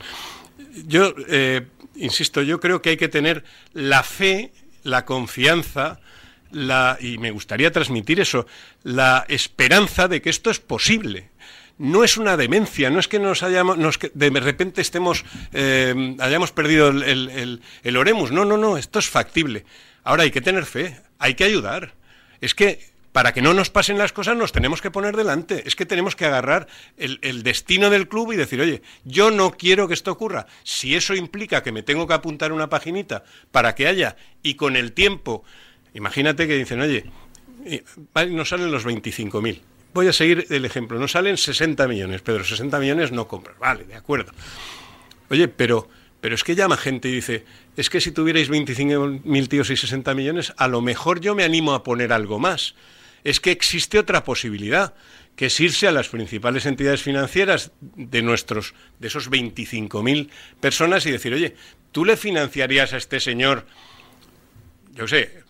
Yo, 0.86 1.14
eh, 1.28 1.66
insisto, 1.96 2.42
yo 2.42 2.58
creo 2.60 2.80
que 2.80 2.90
hay 2.90 2.96
que 2.96 3.08
tener 3.08 3.44
la 3.74 4.02
fe 4.02 4.52
la 4.82 5.04
confianza, 5.04 6.00
la, 6.50 6.98
y 7.00 7.18
me 7.18 7.30
gustaría 7.30 7.70
transmitir 7.72 8.20
eso, 8.20 8.46
la 8.82 9.24
esperanza 9.28 10.08
de 10.08 10.20
que 10.22 10.30
esto 10.30 10.50
es 10.50 10.60
posible. 10.60 11.30
No 11.78 12.04
es 12.04 12.18
una 12.18 12.36
demencia, 12.36 12.90
no 12.90 13.00
es 13.00 13.08
que 13.08 13.18
nos 13.18 13.42
hayamos, 13.42 13.78
nos, 13.78 13.98
de 14.12 14.30
repente 14.30 14.82
estemos, 14.82 15.24
eh, 15.52 16.16
hayamos 16.18 16.52
perdido 16.52 16.88
el, 16.88 17.02
el, 17.02 17.62
el, 17.82 17.96
oremus. 17.96 18.32
No, 18.32 18.44
no, 18.44 18.58
no, 18.58 18.76
esto 18.76 18.98
es 18.98 19.08
factible. 19.08 19.64
Ahora 20.04 20.24
hay 20.24 20.30
que 20.30 20.42
tener 20.42 20.66
fe, 20.66 21.00
hay 21.18 21.34
que 21.34 21.44
ayudar. 21.44 21.94
Es 22.42 22.54
que 22.54 22.89
para 23.12 23.32
que 23.32 23.42
no 23.42 23.54
nos 23.54 23.70
pasen 23.70 23.98
las 23.98 24.12
cosas 24.12 24.36
nos 24.36 24.52
tenemos 24.52 24.80
que 24.80 24.90
poner 24.90 25.16
delante. 25.16 25.62
Es 25.66 25.74
que 25.74 25.86
tenemos 25.86 26.14
que 26.14 26.26
agarrar 26.26 26.68
el, 26.96 27.18
el, 27.22 27.42
destino 27.42 27.90
del 27.90 28.08
club 28.08 28.32
y 28.32 28.36
decir, 28.36 28.60
oye, 28.60 28.82
yo 29.04 29.30
no 29.30 29.52
quiero 29.52 29.88
que 29.88 29.94
esto 29.94 30.12
ocurra. 30.12 30.46
Si 30.62 30.94
eso 30.94 31.14
implica 31.14 31.62
que 31.62 31.72
me 31.72 31.82
tengo 31.82 32.06
que 32.06 32.14
apuntar 32.14 32.52
una 32.52 32.68
paginita 32.68 33.24
para 33.50 33.74
que 33.74 33.86
haya, 33.86 34.16
y 34.42 34.54
con 34.54 34.76
el 34.76 34.92
tiempo, 34.92 35.44
imagínate 35.94 36.46
que 36.46 36.56
dicen, 36.56 36.80
oye, 36.80 37.06
nos 38.30 38.48
salen 38.48 38.70
los 38.70 38.86
25.000. 38.86 39.60
Voy 39.92 40.06
a 40.06 40.12
seguir 40.12 40.46
el 40.50 40.64
ejemplo, 40.64 40.98
nos 41.00 41.12
salen 41.12 41.36
60 41.36 41.88
millones, 41.88 42.22
pero 42.22 42.44
60 42.44 42.78
millones 42.78 43.10
no 43.10 43.26
compras. 43.26 43.58
Vale, 43.58 43.84
de 43.84 43.96
acuerdo. 43.96 44.32
Oye, 45.30 45.48
pero, 45.48 45.88
pero 46.20 46.36
es 46.36 46.44
que 46.44 46.54
llama 46.54 46.76
gente 46.76 47.08
y 47.08 47.12
dice, 47.12 47.44
es 47.76 47.90
que 47.90 48.00
si 48.00 48.12
tuvierais 48.12 48.48
25.000 48.48 49.48
tíos 49.48 49.70
y 49.70 49.76
60 49.76 50.14
millones, 50.14 50.52
a 50.56 50.68
lo 50.68 50.80
mejor 50.80 51.20
yo 51.20 51.34
me 51.34 51.42
animo 51.42 51.74
a 51.74 51.82
poner 51.82 52.12
algo 52.12 52.38
más 52.38 52.76
es 53.24 53.40
que 53.40 53.50
existe 53.50 53.98
otra 53.98 54.24
posibilidad, 54.24 54.94
que 55.36 55.46
es 55.46 55.60
irse 55.60 55.88
a 55.88 55.92
las 55.92 56.08
principales 56.08 56.66
entidades 56.66 57.02
financieras 57.02 57.72
de 57.80 58.22
nuestros, 58.22 58.74
de 58.98 59.08
esos 59.08 59.30
25.000 59.30 60.28
personas 60.60 61.06
y 61.06 61.10
decir, 61.10 61.32
oye, 61.32 61.56
¿tú 61.92 62.04
le 62.04 62.16
financiarías 62.16 62.92
a 62.92 62.96
este 62.96 63.20
señor, 63.20 63.66
yo 64.92 65.08
sé, 65.08 65.42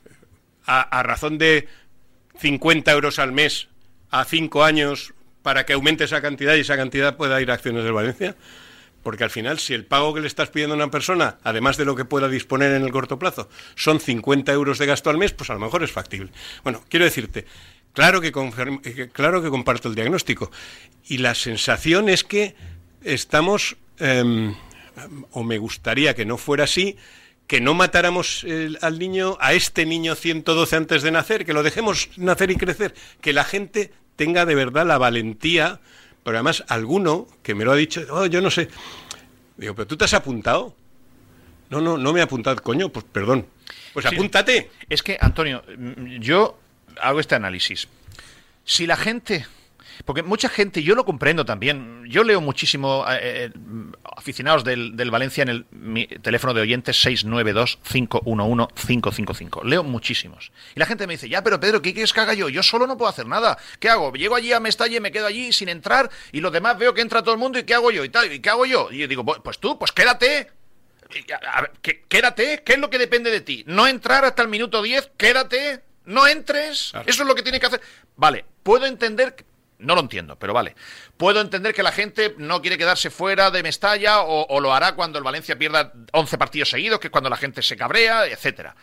a, 0.66 1.03
razón 1.03 1.39
de 1.39 1.66
50 2.39 2.93
euros 2.93 3.18
al 3.18 3.33
mes 3.33 3.68
a 4.11 4.25
cinco 4.25 4.62
años 4.62 5.14
para 5.43 5.66
que 5.66 5.73
aumente 5.73 6.05
esa 6.05 6.21
cantidad 6.23 6.55
y 6.55 6.61
esa 6.61 6.77
cantidad 6.77 7.16
pueda 7.16 7.41
ir 7.41 7.51
a 7.51 7.55
acciones 7.55 7.85
de 7.85 7.91
Valencia? 7.91 8.37
Porque 9.03 9.24
al 9.24 9.30
final, 9.30 9.59
si 9.59 9.74
el 9.74 9.84
pago 9.84 10.12
que 10.12 10.20
le 10.20 10.26
estás 10.26 10.51
pidiendo 10.51 10.74
a 10.74 10.76
una 10.76 10.90
persona, 10.90 11.38
además 11.42 11.76
de 11.76 11.84
lo 11.84 11.96
que 11.96 12.05
pueda 12.05 12.28
disponer 12.28 12.72
en 12.72 12.82
el 12.82 12.92
corto 12.92 13.18
plazo, 13.18 13.48
son 13.74 14.01
50 14.01 14.53
euros 14.53 14.78
de 14.78 14.86
gasto 14.86 15.11
al 15.11 15.18
mes, 15.18 15.32
pues 15.32 15.51
a 15.51 15.55
lo 15.55 15.61
mejor 15.61 15.82
es 15.82 15.92
factible. 15.92 16.30
Bueno, 16.62 16.84
quiero 16.88 17.05
decirte, 17.05 17.46
claro 17.92 18.20
que, 18.20 18.30
claro 19.12 19.42
que 19.42 19.48
comparto 19.48 19.88
el 19.88 19.94
diagnóstico. 19.94 20.51
Y 21.07 21.18
la 21.18 21.34
sensación 21.34 22.09
es 22.09 22.24
que 22.24 22.55
estamos, 23.03 23.76
eh, 23.98 24.55
o 25.30 25.42
me 25.42 25.59
gustaría 25.59 26.14
que 26.14 26.26
no 26.26 26.36
fuera 26.36 26.64
así, 26.64 26.96
que 27.51 27.61
no 27.61 27.74
matáramos 27.74 28.46
al 28.80 28.98
niño, 29.01 29.36
a 29.40 29.55
este 29.55 29.84
niño 29.84 30.14
112 30.14 30.76
antes 30.76 31.03
de 31.03 31.11
nacer, 31.11 31.44
que 31.44 31.53
lo 31.53 31.64
dejemos 31.64 32.11
nacer 32.16 32.53
y 32.53 32.57
crecer, 32.57 32.94
que 33.20 33.32
la 33.32 33.42
gente 33.42 33.90
tenga 34.14 34.46
de 34.46 34.55
verdad 34.55 34.86
la 34.86 34.98
valentía, 34.98 35.80
pero 36.25 36.37
además 36.37 36.64
alguno 36.68 37.27
que 37.43 37.55
me 37.55 37.64
lo 37.64 37.73
ha 37.73 37.77
dicho, 37.77 38.03
"Oh, 38.11 38.27
yo 38.27 38.41
no 38.41 38.51
sé, 38.51 38.68
digo, 39.57 39.75
pero 39.75 39.87
tú 39.87 39.97
te 39.97 40.05
has 40.05 40.14
apuntado. 40.14 40.75
No, 41.71 41.81
no, 41.81 41.97
no 41.97 42.12
me 42.12 42.21
he 42.21 42.23
apuntado, 42.23 42.61
coño, 42.62 42.89
pues 42.89 43.05
perdón. 43.11 43.47
Pues 43.93 44.05
Sí. 44.09 44.14
apúntate. 44.14 44.71
Es 44.89 45.03
que, 45.03 45.16
Antonio, 45.21 45.62
yo 46.18 46.59
hago 47.01 47.21
este 47.21 47.35
análisis. 47.37 47.87
Si 48.64 48.87
la 48.87 48.97
gente. 48.97 49.47
Porque 50.05 50.22
mucha 50.22 50.48
gente, 50.48 50.82
yo 50.82 50.94
lo 50.94 51.05
comprendo 51.05 51.44
también. 51.44 52.05
Yo 52.09 52.24
leo 52.24 52.40
muchísimo 52.40 53.05
eh, 53.09 53.18
eh, 53.22 53.51
aficionados 54.16 54.64
del, 54.64 54.96
del 54.96 55.11
Valencia 55.11 55.42
en 55.42 55.48
el 55.48 55.66
mi 55.70 56.07
teléfono 56.07 56.55
de 56.55 56.61
oyentes 56.62 57.05
692-511-555. 57.05 59.64
Leo 59.64 59.82
muchísimos. 59.82 60.53
Y 60.74 60.80
la 60.80 60.86
gente 60.86 61.07
me 61.07 61.14
dice, 61.14 61.28
ya, 61.28 61.42
pero 61.42 61.61
Pedro, 61.61 61.82
¿qué 61.82 61.92
quieres 61.92 62.12
que 62.12 62.20
haga 62.20 62.34
yo? 62.34 62.48
Yo 62.48 62.62
solo 62.62 62.86
no 62.86 62.96
puedo 62.96 63.09
hacer 63.09 63.26
nada. 63.26 63.59
¿Qué 63.78 63.88
hago? 63.88 64.12
Llego 64.12 64.34
allí 64.36 64.53
a 64.53 64.61
Mestalla 64.61 64.96
y 64.96 65.01
me 65.01 65.12
quedo 65.12 65.26
allí 65.26 65.53
sin 65.53 65.68
entrar 65.68 66.11
y 66.32 66.40
los 66.40 66.53
demás 66.53 66.78
veo 66.78 66.94
que 66.94 67.01
entra 67.03 67.22
todo 67.22 67.34
el 67.34 67.40
mundo 67.40 67.59
y 67.59 67.64
¿qué 67.64 67.74
hago 67.74 67.90
yo? 67.90 68.05
Y 68.05 68.09
tal, 68.09 68.32
¿y 68.32 68.40
qué 68.40 68.51
hago 68.51 68.66
yo? 68.66 68.88
Y 68.90 68.98
yo 68.98 69.09
digo, 69.09 69.24
pues 69.24 69.59
tú, 69.59 69.78
pues 69.78 69.92
quédate. 69.92 70.51
A- 71.53 71.62
ver, 71.62 71.72
quédate, 72.09 72.62
¿qué 72.64 72.74
es 72.74 72.78
lo 72.78 72.88
que 72.88 72.98
depende 72.98 73.30
de 73.30 73.40
ti? 73.40 73.64
No 73.66 73.86
entrar 73.86 74.24
hasta 74.24 74.42
el 74.42 74.48
minuto 74.48 74.80
10, 74.80 75.11
quédate, 75.16 75.82
no 76.05 76.26
entres, 76.28 76.90
Claro. 76.92 77.09
eso 77.09 77.22
es 77.22 77.28
lo 77.28 77.34
que 77.34 77.42
tiene 77.42 77.59
que 77.59 77.66
hacer. 77.66 77.80
Vale, 78.16 78.44
puedo 78.62 78.86
entender, 78.86 79.34
no 79.81 79.95
lo 79.95 80.01
entiendo, 80.01 80.37
pero 80.39 80.53
vale, 80.55 80.74
puedo 81.16 81.41
entender 81.41 81.74
que 81.74 81.83
la 81.83 81.93
gente 81.93 82.35
no 82.39 82.61
quiere 82.61 82.78
quedarse 82.78 83.11
fuera 83.11 83.51
de 83.51 83.62
Mestalla 83.62 84.20
o, 84.22 84.47
o 84.49 84.61
lo 84.61 84.72
hará 84.74 84.95
cuando 84.95 85.18
el 85.18 85.24
Valencia 85.24 85.59
pierda 85.59 85.93
11 86.12 86.39
partidos 86.39 86.70
seguidos, 86.70 87.01
que 87.01 87.09
es 87.09 87.11
cuando 87.11 87.31
la 87.31 87.37
gente 87.37 87.62
se 87.62 87.76
cabrea, 87.76 88.26
etcétera. 88.26 88.74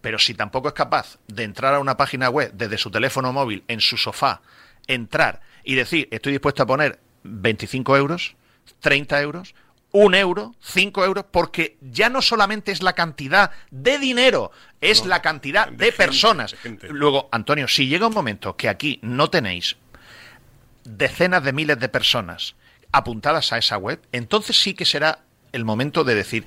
Pero 0.00 0.18
si 0.18 0.34
tampoco 0.34 0.68
es 0.68 0.74
capaz 0.74 1.18
de 1.26 1.42
entrar 1.42 1.74
a 1.74 1.80
una 1.80 1.96
página 1.96 2.30
web 2.30 2.52
desde 2.54 2.78
su 2.78 2.90
teléfono 2.90 3.32
móvil, 3.32 3.64
en 3.68 3.80
su 3.80 3.96
sofá, 3.96 4.42
entrar 4.86 5.40
y 5.64 5.74
decir, 5.74 6.08
estoy 6.10 6.32
dispuesto 6.32 6.62
a 6.62 6.66
poner 6.66 7.00
25 7.24 7.96
euros, 7.96 8.36
30 8.80 9.20
euros, 9.20 9.54
un 9.90 10.14
euro, 10.14 10.54
5 10.60 11.04
euros, 11.04 11.24
porque 11.30 11.76
ya 11.80 12.10
no 12.10 12.20
solamente 12.22 12.72
es 12.72 12.82
la 12.82 12.92
cantidad 12.92 13.50
de 13.70 13.98
dinero, 13.98 14.52
es 14.80 15.02
No, 15.02 15.08
la 15.08 15.22
cantidad 15.22 15.66
de 15.68 15.76
de, 15.76 15.84
gente, 15.86 15.96
personas. 15.96 16.54
de. 16.62 16.78
Luego, 16.90 17.28
Antonio, 17.32 17.66
si 17.68 17.88
llega 17.88 18.06
un 18.06 18.14
momento 18.14 18.54
que 18.56 18.68
aquí 18.68 18.98
no 19.02 19.30
tenéis 19.30 19.76
decenas 20.96 21.44
de 21.44 21.52
miles 21.52 21.78
de 21.78 21.88
personas 21.88 22.56
apuntadas 22.92 23.52
a 23.52 23.58
esa 23.58 23.76
web, 23.76 24.00
entonces 24.12 24.60
sí 24.60 24.74
que 24.74 24.84
será 24.84 25.20
el 25.52 25.64
momento 25.64 26.04
de 26.04 26.14
decir, 26.14 26.44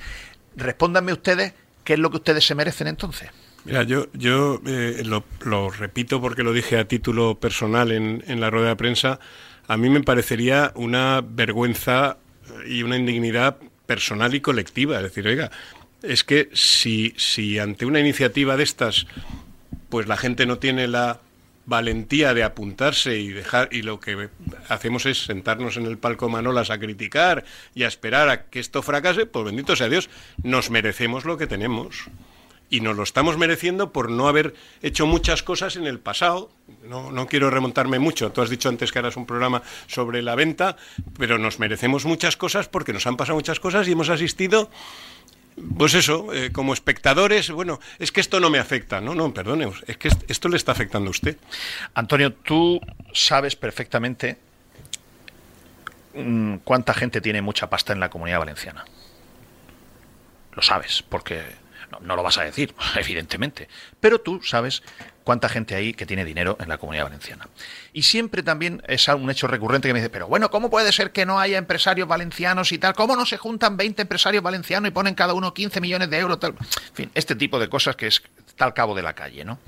respóndanme 0.56 1.14
ustedes 1.14 1.54
qué 1.84 1.94
es 1.94 2.00
lo 2.00 2.10
que 2.10 2.18
ustedes 2.18 2.46
se 2.46 2.56
merecen 2.56 2.88
entonces. 2.88 3.30
Mira, 3.64 3.84
yo, 3.84 4.08
yo 4.14 4.60
eh, 4.66 5.04
lo, 5.04 5.70
repito 5.70 6.20
porque 6.20 6.44
lo 6.44 6.52
dije 6.52 6.78
a 6.78 6.88
título 6.88 7.40
personal 7.40 7.92
en, 7.92 8.24
en 8.28 8.42
la 8.42 8.50
rueda 8.50 8.70
de 8.70 8.76
prensa. 8.76 9.20
A 9.68 9.78
mí 9.78 9.90
me 9.90 10.02
parecería 10.02 10.72
una 10.76 11.22
vergüenza 11.22 12.18
y 12.68 12.84
una 12.84 12.98
indignidad 12.98 13.58
personal 13.86 14.34
y 14.34 14.42
colectiva. 14.42 14.98
Es 14.98 15.04
decir, 15.04 15.28
oiga, 15.28 15.52
es 16.02 16.24
que 16.24 16.50
si, 16.54 17.14
si 17.18 17.60
ante 17.60 17.86
una 17.86 18.00
iniciativa 18.00 18.58
de 18.58 18.64
estas, 18.64 19.06
pues 19.90 20.08
la 20.08 20.18
gente 20.18 20.46
no 20.46 20.58
tiene 20.58 20.88
la 20.88 21.20
valentía 21.66 22.34
de 22.34 22.44
apuntarse 22.44 23.18
y 23.18 23.30
dejar 23.30 23.70
y 23.72 23.82
lo 23.82 24.00
que 24.00 24.30
hacemos 24.68 25.06
es 25.06 25.26
sentarnos 25.26 25.78
en 25.78 25.86
el 25.86 25.98
palco 25.98 26.30
Manolas 26.30 26.70
a 26.70 26.80
criticar 26.80 27.44
y 27.76 27.84
a 27.84 27.88
esperar 27.88 28.30
a 28.30 28.46
que 28.46 28.60
esto 28.60 28.82
fracase, 28.82 29.26
pues 29.26 29.46
bendito 29.46 29.76
sea 29.76 29.90
Dios, 29.90 30.10
nos 30.44 30.70
merecemos 30.70 31.26
lo 31.26 31.38
que 31.38 31.48
tenemos 31.48 32.10
y 32.72 32.80
nos 32.80 32.96
lo 32.96 33.04
estamos 33.04 33.38
mereciendo 33.38 33.92
por 33.92 34.10
no 34.10 34.30
haber 34.30 34.56
hecho 34.82 35.06
muchas 35.06 35.44
cosas 35.44 35.76
en 35.76 35.86
el 35.86 36.00
pasado. 36.00 36.50
No, 36.88 37.12
no 37.12 37.28
quiero 37.28 37.50
remontarme 37.50 38.00
mucho. 38.00 38.32
Tú 38.32 38.42
has 38.42 38.50
dicho 38.50 38.70
antes 38.70 38.94
que 38.94 39.00
harás 39.00 39.18
un 39.18 39.26
programa 39.26 39.62
sobre 39.88 40.22
la 40.22 40.36
venta, 40.36 40.78
pero 41.20 41.38
nos 41.38 41.60
merecemos 41.60 42.06
muchas 42.06 42.38
cosas 42.38 42.70
porque 42.70 42.94
nos 42.94 43.06
han 43.06 43.18
pasado 43.18 43.36
muchas 43.36 43.60
cosas 43.60 43.88
y 43.88 43.92
hemos 43.92 44.10
asistido. 44.10 44.72
Pues 45.78 45.94
eso, 45.94 46.34
eh, 46.34 46.52
como 46.52 46.74
espectadores, 46.74 47.52
bueno, 47.52 47.80
es 48.00 48.12
que 48.12 48.22
esto 48.22 48.40
no 48.40 48.50
me 48.50 48.58
afecta, 48.58 49.02
no, 49.02 49.14
no, 49.16 49.34
perdone, 49.34 49.72
es 49.86 49.98
que 49.98 50.08
est- 50.08 50.30
esto 50.30 50.48
le 50.50 50.58
está 50.58 50.72
afectando 50.72 51.10
a 51.10 51.12
usted. 51.12 51.38
Antonio, 51.94 52.34
tú 52.34 52.80
sabes 53.14 53.56
perfectamente 53.56 54.38
mm, 56.14 56.56
cuánta 56.64 56.94
gente 56.94 57.22
tiene 57.22 57.42
mucha 57.42 57.70
pasta 57.70 57.94
en 57.94 58.00
la 58.00 58.10
comunidad 58.10 58.40
valenciana. 58.40 58.86
Lo 60.54 60.62
sabes, 60.62 61.04
porque 61.08 61.42
no 62.02 62.16
lo 62.16 62.24
vas 62.24 62.38
a 62.38 62.44
decir, 62.44 62.74
evidentemente. 62.96 63.68
Pero 64.00 64.20
tú 64.22 64.42
sabes 64.42 64.84
cuánta 65.24 65.50
gente 65.50 65.76
hay 65.76 65.94
que 65.94 66.06
tiene 66.06 66.26
dinero 66.26 66.58
en 66.60 66.70
la 66.70 66.78
comunidad 66.78 67.06
valenciana. 67.06 67.48
Y 67.94 68.04
siempre 68.04 68.44
también 68.44 68.82
es 68.88 69.08
un 69.08 69.30
hecho 69.30 69.48
recurrente 69.48 69.88
que 69.88 69.94
me 69.94 70.00
dice, 70.00 70.10
pero 70.10 70.28
bueno, 70.28 70.50
¿cómo 70.50 70.70
puede 70.70 70.92
ser 70.92 71.12
que 71.12 71.26
no 71.26 71.40
haya 71.40 71.58
empresarios 71.58 72.08
valencianos 72.08 72.72
y 72.72 72.78
tal? 72.78 72.94
¿Cómo 72.94 73.16
no 73.16 73.26
se 73.26 73.38
juntan 73.38 73.78
20 73.78 74.02
empresarios 74.02 74.44
valencianos 74.44 74.90
y 74.90 74.92
ponen 74.92 75.16
cada 75.16 75.34
uno 75.34 75.54
15 75.54 75.82
millones 75.82 76.10
de 76.10 76.18
euros? 76.20 76.40
En 76.42 76.56
fin, 76.94 77.12
este 77.14 77.36
tipo 77.36 77.60
de 77.60 77.70
cosas 77.70 77.96
que 77.96 78.08
es 78.08 78.22
está 78.48 78.66
al 78.66 78.74
cabo 78.74 78.96
de 78.96 79.02
la 79.02 79.14
calle, 79.14 79.46
¿no? 79.46 79.60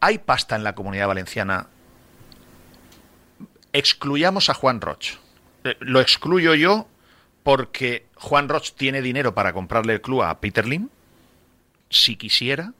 ¿Hay 0.00 0.18
pasta 0.18 0.56
en 0.56 0.64
la 0.64 0.74
comunidad 0.74 1.06
valenciana? 1.06 1.68
Excluyamos 3.72 4.50
a 4.50 4.54
Juan 4.54 4.80
Roch. 4.80 5.14
Eh, 5.64 5.76
Lo 5.80 6.00
excluyo 6.00 6.54
yo 6.54 6.88
porque 7.42 8.06
Juan 8.16 8.48
Roch 8.48 8.72
tiene 8.72 9.00
dinero 9.00 9.34
para 9.34 9.52
comprarle 9.52 9.94
el 9.94 10.00
club 10.00 10.22
a 10.22 10.40
Peter 10.40 10.66
Lim, 10.66 10.88
si 11.88 12.16
quisiera, 12.16 12.72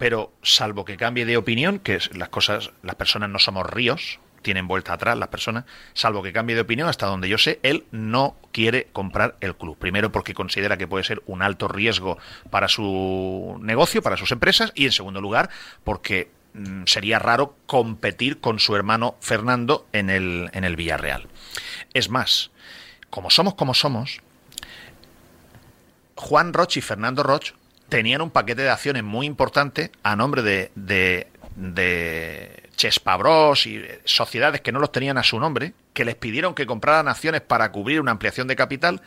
pero 0.00 0.32
salvo 0.42 0.86
que 0.86 0.96
cambie 0.96 1.26
de 1.26 1.36
opinión, 1.36 1.78
que 1.78 1.98
las 2.14 2.30
cosas, 2.30 2.70
las 2.82 2.94
personas 2.94 3.28
no 3.28 3.38
somos 3.38 3.66
ríos, 3.66 4.18
tienen 4.40 4.66
vuelta 4.66 4.94
atrás 4.94 5.18
las 5.18 5.28
personas, 5.28 5.66
salvo 5.92 6.22
que 6.22 6.32
cambie 6.32 6.56
de 6.56 6.62
opinión, 6.62 6.88
hasta 6.88 7.04
donde 7.04 7.28
yo 7.28 7.36
sé, 7.36 7.60
él 7.62 7.84
no 7.90 8.34
quiere 8.50 8.88
comprar 8.94 9.36
el 9.42 9.54
club. 9.54 9.76
Primero 9.76 10.10
porque 10.10 10.32
considera 10.32 10.78
que 10.78 10.88
puede 10.88 11.04
ser 11.04 11.22
un 11.26 11.42
alto 11.42 11.68
riesgo 11.68 12.16
para 12.48 12.66
su 12.68 13.58
negocio, 13.60 14.00
para 14.00 14.16
sus 14.16 14.32
empresas, 14.32 14.72
y 14.74 14.86
en 14.86 14.92
segundo 14.92 15.20
lugar 15.20 15.50
porque 15.84 16.30
mm, 16.54 16.84
sería 16.86 17.18
raro 17.18 17.54
competir 17.66 18.40
con 18.40 18.58
su 18.58 18.74
hermano 18.74 19.16
Fernando 19.20 19.86
en 19.92 20.08
el, 20.08 20.48
en 20.54 20.64
el 20.64 20.76
Villarreal. 20.76 21.28
Es 21.92 22.08
más, 22.08 22.52
como 23.10 23.28
somos 23.28 23.52
como 23.52 23.74
somos, 23.74 24.22
Juan 26.14 26.54
Roch 26.54 26.78
y 26.78 26.80
Fernando 26.80 27.22
Roch 27.22 27.52
tenían 27.90 28.22
un 28.22 28.30
paquete 28.30 28.62
de 28.62 28.70
acciones 28.70 29.04
muy 29.04 29.26
importante 29.26 29.90
a 30.02 30.16
nombre 30.16 30.42
de, 30.42 30.70
de, 30.74 31.26
de 31.56 32.70
Chespa 32.76 33.18
Bros 33.18 33.66
y 33.66 33.76
eh, 33.76 34.00
sociedades 34.06 34.62
que 34.62 34.72
no 34.72 34.78
los 34.78 34.90
tenían 34.90 35.18
a 35.18 35.22
su 35.22 35.38
nombre, 35.38 35.74
que 35.92 36.06
les 36.06 36.14
pidieron 36.14 36.54
que 36.54 36.64
compraran 36.64 37.08
acciones 37.08 37.42
para 37.42 37.70
cubrir 37.70 38.00
una 38.00 38.12
ampliación 38.12 38.48
de 38.48 38.56
capital. 38.56 39.02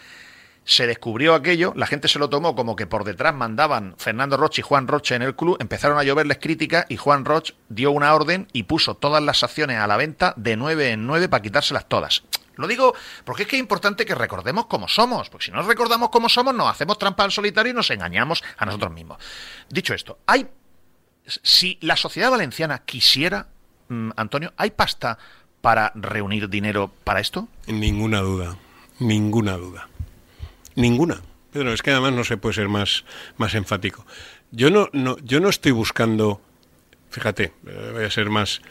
Se 0.66 0.86
descubrió 0.86 1.34
aquello, 1.34 1.74
la 1.76 1.88
gente 1.88 2.08
se 2.08 2.20
lo 2.20 2.30
tomó 2.30 2.56
como 2.56 2.76
que 2.76 2.86
por 2.86 3.04
detrás 3.04 3.34
mandaban 3.34 3.96
Fernando 3.98 4.38
Roche 4.38 4.62
y 4.62 4.64
Juan 4.64 4.88
Roche 4.88 5.16
en 5.16 5.24
el 5.24 5.36
club, 5.36 5.58
empezaron 5.60 5.98
a 5.98 6.04
lloverles 6.04 6.38
críticas 6.40 6.86
y 6.88 6.98
Juan 6.98 7.26
Roche 7.26 7.56
dio 7.68 7.92
una 7.92 8.14
orden 8.14 8.48
y 8.54 8.64
puso 8.64 8.96
todas 8.96 9.24
las 9.24 9.44
acciones 9.44 9.80
a 9.80 9.88
la 9.88 9.98
venta 9.98 10.34
de 10.38 10.56
9 10.56 10.92
en 10.92 11.08
9 11.08 11.28
para 11.28 11.42
quitárselas 11.42 11.90
todas. 11.90 12.24
Lo 12.56 12.68
digo 12.68 12.94
porque 13.24 13.44
es 13.44 13.48
que 13.48 13.56
es 13.56 13.60
importante 13.60 14.06
que 14.06 14.16
recordemos 14.16 14.68
cómo 14.68 14.88
somos, 14.88 15.30
porque 15.30 15.46
si 15.46 15.52
no 15.52 15.62
recordamos 15.64 16.10
cómo 16.10 16.30
somos 16.30 16.54
nos 16.54 16.70
hacemos 16.70 16.98
trampa 16.98 17.24
al 17.24 17.32
solitario 17.32 17.72
y 17.72 17.76
nos 17.76 17.90
engañamos 17.90 18.44
a 18.58 18.66
nosotros 18.66 18.92
mismos. 18.92 19.18
Dicho 19.70 19.94
esto, 19.94 20.20
hay 20.26 20.48
si 21.26 21.78
la 21.82 21.96
sociedad 21.96 22.32
valenciana 22.32 22.80
quisiera, 22.80 23.48
mm, 23.90 24.12
Antonio, 24.16 24.54
¿hay 24.58 24.72
pasta 24.72 25.18
para 25.62 25.92
reunir 25.96 26.50
dinero 26.50 26.92
para 27.04 27.20
esto? 27.20 27.48
Ninguna 27.68 28.20
duda, 28.20 28.58
ninguna 29.00 29.54
duda. 29.54 29.88
Ninguna. 30.76 31.22
Pedro, 31.52 31.72
es 31.72 31.82
que 31.82 31.92
además 31.92 32.14
no 32.14 32.24
se 32.24 32.38
puede 32.38 32.56
ser 32.56 32.68
más, 32.68 33.06
más 33.38 33.54
enfático. 33.54 34.06
Yo 34.52 34.70
no, 34.70 34.90
no, 34.92 35.18
yo 35.20 35.40
no 35.40 35.50
estoy 35.50 35.72
buscando, 35.72 36.42
fíjate, 37.10 37.54
eh, 37.66 37.92
voy 37.94 38.04
a 38.04 38.12
ser 38.12 38.30
más... 38.30 38.62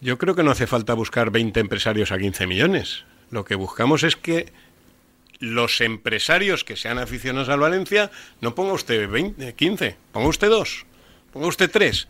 yo 0.00 0.18
creo 0.18 0.34
que 0.34 0.42
no 0.42 0.50
hace 0.50 0.66
falta 0.66 0.94
buscar 0.94 1.30
20 1.30 1.60
empresarios 1.60 2.12
a 2.12 2.18
15 2.18 2.46
millones. 2.46 3.04
Lo 3.30 3.44
que 3.44 3.54
buscamos 3.54 4.02
es 4.02 4.16
que 4.16 4.52
los 5.38 5.80
empresarios 5.80 6.64
que 6.64 6.76
sean 6.76 6.98
aficionados 6.98 7.48
al 7.48 7.60
Valencia, 7.60 8.10
no 8.40 8.54
ponga 8.54 8.72
usted 8.72 9.08
20, 9.08 9.54
15, 9.54 9.96
ponga 10.12 10.28
usted 10.28 10.48
dos, 10.48 10.86
ponga 11.32 11.46
usted 11.46 11.70
tres. 11.70 12.08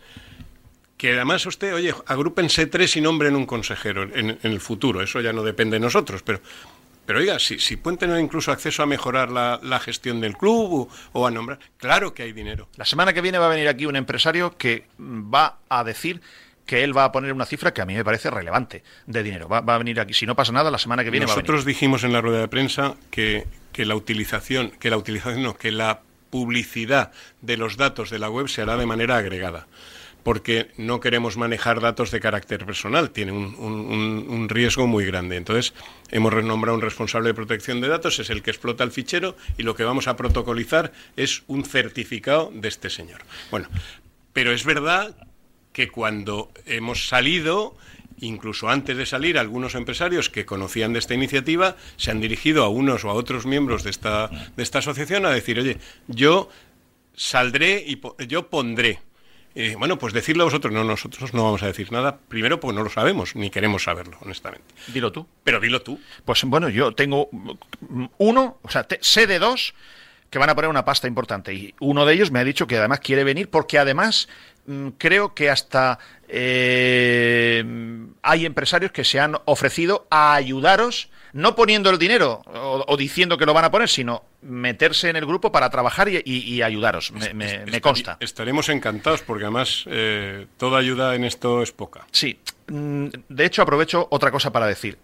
Que 0.97 1.13
además 1.13 1.45
usted, 1.45 1.75
oye, 1.75 1.93
agrúpense 2.07 2.65
tres 2.65 2.95
y 2.95 3.01
nombren 3.01 3.35
un 3.35 3.45
consejero 3.45 4.03
en, 4.03 4.39
el 4.41 4.59
futuro. 4.59 5.03
Eso 5.03 5.21
ya 5.21 5.31
no 5.31 5.43
depende 5.43 5.75
de 5.75 5.79
nosotros, 5.79 6.23
pero, 6.23 6.41
pero 7.05 7.19
oiga, 7.19 7.37
si, 7.37 7.59
si 7.59 7.75
pueden 7.75 7.99
tener 7.99 8.19
incluso 8.19 8.51
acceso 8.51 8.81
a 8.81 8.87
mejorar 8.87 9.29
la, 9.29 9.79
gestión 9.79 10.21
del 10.21 10.35
club 10.35 10.89
o 11.13 11.27
a 11.27 11.29
nombrar, 11.29 11.59
claro 11.77 12.15
que 12.15 12.23
hay 12.23 12.31
dinero. 12.31 12.67
La 12.77 12.85
semana 12.85 13.13
que 13.13 13.21
viene 13.21 13.37
va 13.37 13.45
a 13.45 13.49
venir 13.49 13.67
aquí 13.67 13.85
un 13.85 13.95
empresario 13.95 14.57
que 14.57 14.85
va 14.97 15.59
a 15.69 15.83
decir 15.83 16.19
que 16.67 16.83
él 16.83 16.95
va 16.95 17.05
a 17.05 17.11
poner 17.11 17.33
una 17.33 17.45
cifra 17.45 17.73
que 17.73 17.81
a 17.81 17.85
mí 17.85 17.95
me 17.95 18.03
parece 18.03 18.29
relevante 18.29 18.83
de 19.07 19.23
dinero. 19.23 19.47
Va, 19.47 19.59
a 19.59 19.77
venir 19.79 19.99
aquí, 19.99 20.13
si 20.13 20.27
no 20.27 20.35
pasa 20.35 20.51
nada, 20.51 20.69
la 20.69 20.77
semana 20.77 21.03
que 21.03 21.09
viene 21.09 21.25
Nosotros 21.25 21.61
va 21.61 21.61
a 21.61 21.65
venir. 21.65 21.75
dijimos 21.75 22.03
en 22.03 22.13
la 22.13 22.21
rueda 22.21 22.41
de 22.41 22.47
prensa 22.49 22.95
que, 23.09 23.47
que 23.71 23.85
la 23.85 23.95
utilización, 23.95 24.71
que 24.71 24.91
la 24.91 24.97
utilización 24.97 25.41
no, 25.41 25.55
que 25.55 25.71
la 25.71 26.01
publicidad 26.29 27.11
de 27.41 27.57
los 27.57 27.77
datos 27.77 28.09
de 28.09 28.19
la 28.19 28.29
web 28.29 28.49
se 28.49 28.61
hará 28.61 28.77
de 28.77 28.85
manera 28.85 29.17
agregada 29.17 29.65
porque 30.23 30.71
no 30.75 30.99
queremos 30.99 31.37
manejar 31.37 31.79
datos 31.79 32.11
de 32.11 32.19
carácter 32.19 32.65
personal, 32.65 33.11
tiene 33.11 33.31
un, 33.31 33.55
un, 33.55 34.49
riesgo 34.49 34.85
muy 34.85 35.05
grande. 35.05 35.37
Entonces, 35.37 35.73
hemos 36.11 36.33
renombrado 36.33 36.75
un 36.75 36.81
responsable 36.81 37.29
de 37.29 37.33
protección 37.33 37.79
de 37.79 37.87
datos, 37.87 38.19
es 38.19 38.29
el 38.29 38.43
que 38.43 38.51
explota 38.51 38.83
el 38.83 38.91
fichero 38.91 39.37
y 39.57 39.63
lo 39.63 39.73
que 39.73 39.85
vamos 39.85 40.09
a 40.09 40.17
protocolizar 40.17 40.91
es 41.15 41.43
un 41.47 41.63
certificado 41.63 42.51
de 42.53 42.67
este 42.67 42.89
señor. 42.89 43.21
Bueno, 43.51 43.69
pero 44.33 44.51
es 44.51 44.65
verdad 44.65 45.15
que 45.77 45.89
cuando 45.89 46.49
hemos 46.65 47.07
salido, 47.07 47.77
incluso 48.19 48.67
antes 48.67 48.97
de 48.97 49.05
salir, 49.05 49.37
algunos 49.37 49.75
empresarios 49.75 50.27
que 50.27 50.43
conocían 50.43 50.91
de 50.91 50.97
esta 50.97 51.13
iniciativa 51.13 51.77
se 51.97 52.09
han 52.09 52.19
dirigido 52.19 52.63
a 52.63 52.67
unos 52.67 53.05
o 53.05 53.11
a 53.11 53.13
otros 53.13 53.45
miembros 53.45 53.83
de 53.83 53.91
esta, 53.91 54.31
de 54.55 54.63
esta 54.63 54.79
asociación 54.79 55.27
a 55.27 55.29
decir, 55.29 55.59
oye, 55.59 55.77
yo 56.07 56.49
saldré 57.13 57.83
y 57.85 58.01
yo 58.27 58.49
pondré 58.49 59.01
eh, 59.53 59.75
bueno, 59.77 59.99
pues 59.99 60.13
decirlo 60.13 60.43
a 60.43 60.45
vosotros, 60.45 60.73
no, 60.73 60.83
nosotros 60.83 61.33
no 61.35 61.43
vamos 61.43 61.61
a 61.61 61.67
decir 61.67 61.91
nada, 61.91 62.17
primero 62.27 62.59
porque 62.59 62.75
no 62.75 62.83
lo 62.83 62.89
sabemos, 62.89 63.35
ni 63.35 63.49
queremos 63.51 63.83
saberlo, 63.83 64.17
honestamente. 64.21 64.65
Dilo 64.87 65.11
tú. 65.11 65.27
Pero 65.43 65.59
dilo 65.59 65.81
tú. 65.81 65.99
Pues 66.25 66.43
bueno, 66.43 66.69
yo 66.69 66.93
tengo 66.93 67.29
uno, 68.19 68.59
o 68.61 68.69
sea, 68.69 68.87
sé 69.01 69.25
de 69.25 69.39
dos 69.39 69.73
que 70.29 70.39
van 70.39 70.49
a 70.49 70.55
poner 70.55 70.69
una 70.69 70.85
pasta 70.85 71.07
importante 71.07 71.53
y 71.53 71.73
uno 71.79 72.05
de 72.05 72.13
ellos 72.13 72.31
me 72.31 72.39
ha 72.39 72.43
dicho 72.43 72.67
que 72.67 72.77
además 72.77 72.99
quiere 72.99 73.23
venir 73.23 73.49
porque 73.49 73.79
además 73.79 74.27
creo 74.97 75.33
que 75.33 75.49
hasta 75.49 75.99
eh, 76.27 77.63
hay 78.21 78.45
empresarios 78.45 78.91
que 78.91 79.03
se 79.03 79.19
han 79.19 79.37
ofrecido 79.45 80.07
a 80.09 80.33
ayudaros 80.33 81.09
no 81.33 81.55
poniendo 81.55 81.89
el 81.89 81.99
dinero 81.99 82.41
o, 82.47 82.97
diciendo 82.97 83.37
que 83.37 83.45
lo 83.45 83.53
van 83.53 83.65
a 83.65 83.71
poner, 83.71 83.89
sino 83.89 84.23
meterse 84.41 85.09
en 85.09 85.17
el 85.17 85.25
grupo 85.25 85.51
para 85.51 85.69
trabajar 85.69 86.09
y, 86.09 86.61
ayudaros. 86.61 87.11
Me, 87.11 87.81
consta. 87.81 88.17
Estaremos 88.19 88.69
encantados 88.69 89.21
porque 89.21 89.43
además 89.43 89.83
eh, 89.87 90.47
toda 90.57 90.79
ayuda 90.79 91.15
en 91.15 91.25
esto 91.25 91.61
es 91.61 91.71
poca. 91.71 92.07
Sí. 92.11 92.39
Mm, 92.67 93.07
de 93.29 93.45
hecho, 93.45 93.61
aprovecho 93.61 94.07
otra 94.09 94.31
cosa 94.31 94.51
para 94.51 94.65
decir. 94.65 94.97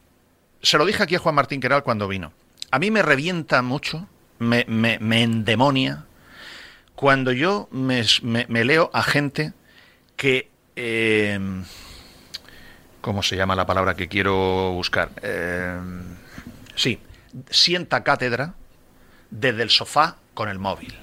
Se 0.62 0.78
lo 0.78 0.86
dije 0.86 1.04
aquí 1.04 1.16
a 1.16 1.20
Juan 1.20 1.36
Martín 1.36 1.60
Queral 1.60 1.84
cuando 1.84 2.08
vino. 2.08 2.32
A 2.72 2.80
mí 2.80 2.90
me 2.90 3.04
revienta 3.04 3.62
mucho, 3.62 4.08
me, 4.40 4.66
endemonia, 5.22 6.06
cuando 6.96 7.32
yo 7.32 7.68
me, 7.72 8.04
leo 8.64 8.90
a 8.94 9.04
gente 9.04 9.54
que... 10.16 10.50
Eh, 10.76 11.40
¿Cómo 13.02 13.22
se 13.22 13.36
llama 13.36 13.56
la 13.56 13.66
palabra 13.66 13.96
que 13.96 14.08
quiero 14.08 14.72
buscar? 14.72 15.12
Eh, 15.22 15.78
Sí, 16.76 17.00
sienta 17.50 18.04
cátedra 18.04 18.56
desde 19.30 19.64
el 19.64 19.70
sofá 19.70 20.18
con 20.34 20.50
el 20.50 20.60
móvil. 20.60 20.98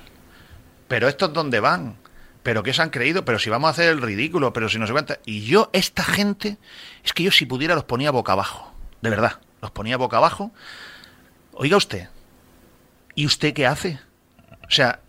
Pero 0.89 1.09
estos 1.09 1.33
dónde 1.33 1.61
van? 1.61 1.97
¿Pero 2.43 2.63
qué 2.63 2.73
se 2.73 2.83
han 2.83 2.91
creído? 2.91 3.25
¿Pero 3.25 3.39
si 3.39 3.51
vamos 3.51 3.69
a 3.69 3.71
hacer 3.73 3.91
el 3.91 4.03
ridículo? 4.03 4.53
¿Pero 4.53 4.69
si 4.69 4.79
no 4.79 4.87
se 4.87 4.93
cuenta? 4.93 5.19
Y 5.25 5.43
yo, 5.43 5.71
esta 5.73 6.03
gente, 6.03 6.59
es 7.05 7.13
que 7.13 7.23
yo 7.23 7.31
si 7.31 7.47
pudiera 7.47 7.75
los 7.75 7.85
ponía 7.85 8.11
boca 8.11 8.33
abajo. 8.33 8.73
De 9.01 9.11
verdad, 9.11 9.41
los 9.61 9.71
ponía 9.71 9.97
boca 9.97 10.17
abajo. 10.17 10.53
Oiga 11.53 11.77
usted, 11.77 12.09
¿y 13.15 13.27
usted 13.27 13.53
qué 13.53 13.67
hace? 13.67 14.01
O 14.67 14.71
sea, 14.71 15.01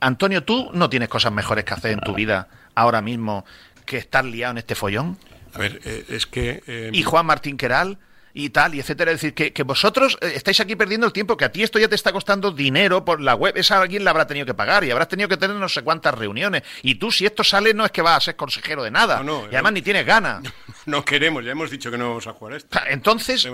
Antonio, 0.00 0.44
¿tú 0.44 0.70
no 0.72 0.88
tienes 0.90 1.08
cosas 1.08 1.32
mejores 1.32 1.64
que 1.64 1.74
hacer 1.74 1.92
en 1.92 2.00
tu 2.00 2.14
vida 2.14 2.48
ahora 2.74 3.02
mismo 3.02 3.44
que 3.84 3.98
estar 3.98 4.24
liado 4.24 4.52
en 4.52 4.58
este 4.58 4.74
follón? 4.74 5.18
A 5.54 5.58
ver, 5.58 5.80
eh, 5.84 6.04
es 6.08 6.26
que... 6.26 6.62
Eh, 6.66 6.90
y 6.92 7.02
Juan 7.02 7.26
Martín 7.26 7.56
Queral, 7.56 7.98
y 8.38 8.50
tal, 8.50 8.74
y 8.74 8.80
etcétera. 8.80 9.12
Es 9.12 9.22
decir, 9.22 9.52
que, 9.52 9.62
vosotros 9.62 10.18
eh, 10.20 10.32
estáis 10.34 10.60
aquí 10.60 10.76
perdiendo 10.76 11.06
el 11.06 11.12
tiempo, 11.14 11.38
que 11.38 11.46
a 11.46 11.52
ti 11.52 11.62
esto 11.62 11.78
ya 11.78 11.88
te 11.88 11.94
está 11.94 12.12
costando 12.12 12.50
dinero 12.50 13.02
por 13.02 13.22
la 13.22 13.34
web, 13.34 13.56
esa 13.56 13.80
alguien 13.80 14.04
la 14.04 14.10
habrá 14.10 14.26
tenido 14.26 14.44
que 14.44 14.52
pagar 14.52 14.84
y 14.84 14.90
habrás 14.90 15.08
tenido 15.08 15.26
que 15.26 15.38
tener 15.38 15.56
no 15.56 15.68
sé 15.70 15.80
cuántas 15.80 16.14
reuniones. 16.14 16.62
Y 16.82 16.96
tú, 16.96 17.10
si 17.10 17.24
esto 17.24 17.42
sale, 17.42 17.72
no 17.72 17.86
es 17.86 17.92
que 17.92 18.02
vas 18.02 18.18
a 18.18 18.20
ser 18.20 18.36
consejero 18.36 18.82
de 18.82 18.90
nada. 18.90 19.24
y 19.50 19.54
además 19.54 19.72
ni 19.72 19.82
tienes 19.82 20.06
ganas. 20.06 20.42
No 20.86 21.04
queremos, 21.04 21.44
ya 21.44 21.50
hemos 21.50 21.68
dicho 21.68 21.90
que 21.90 21.98
no 21.98 22.10
vamos 22.10 22.28
a 22.28 22.32
jugar 22.32 22.54
esto. 22.54 22.78
Entonces, 22.88 23.44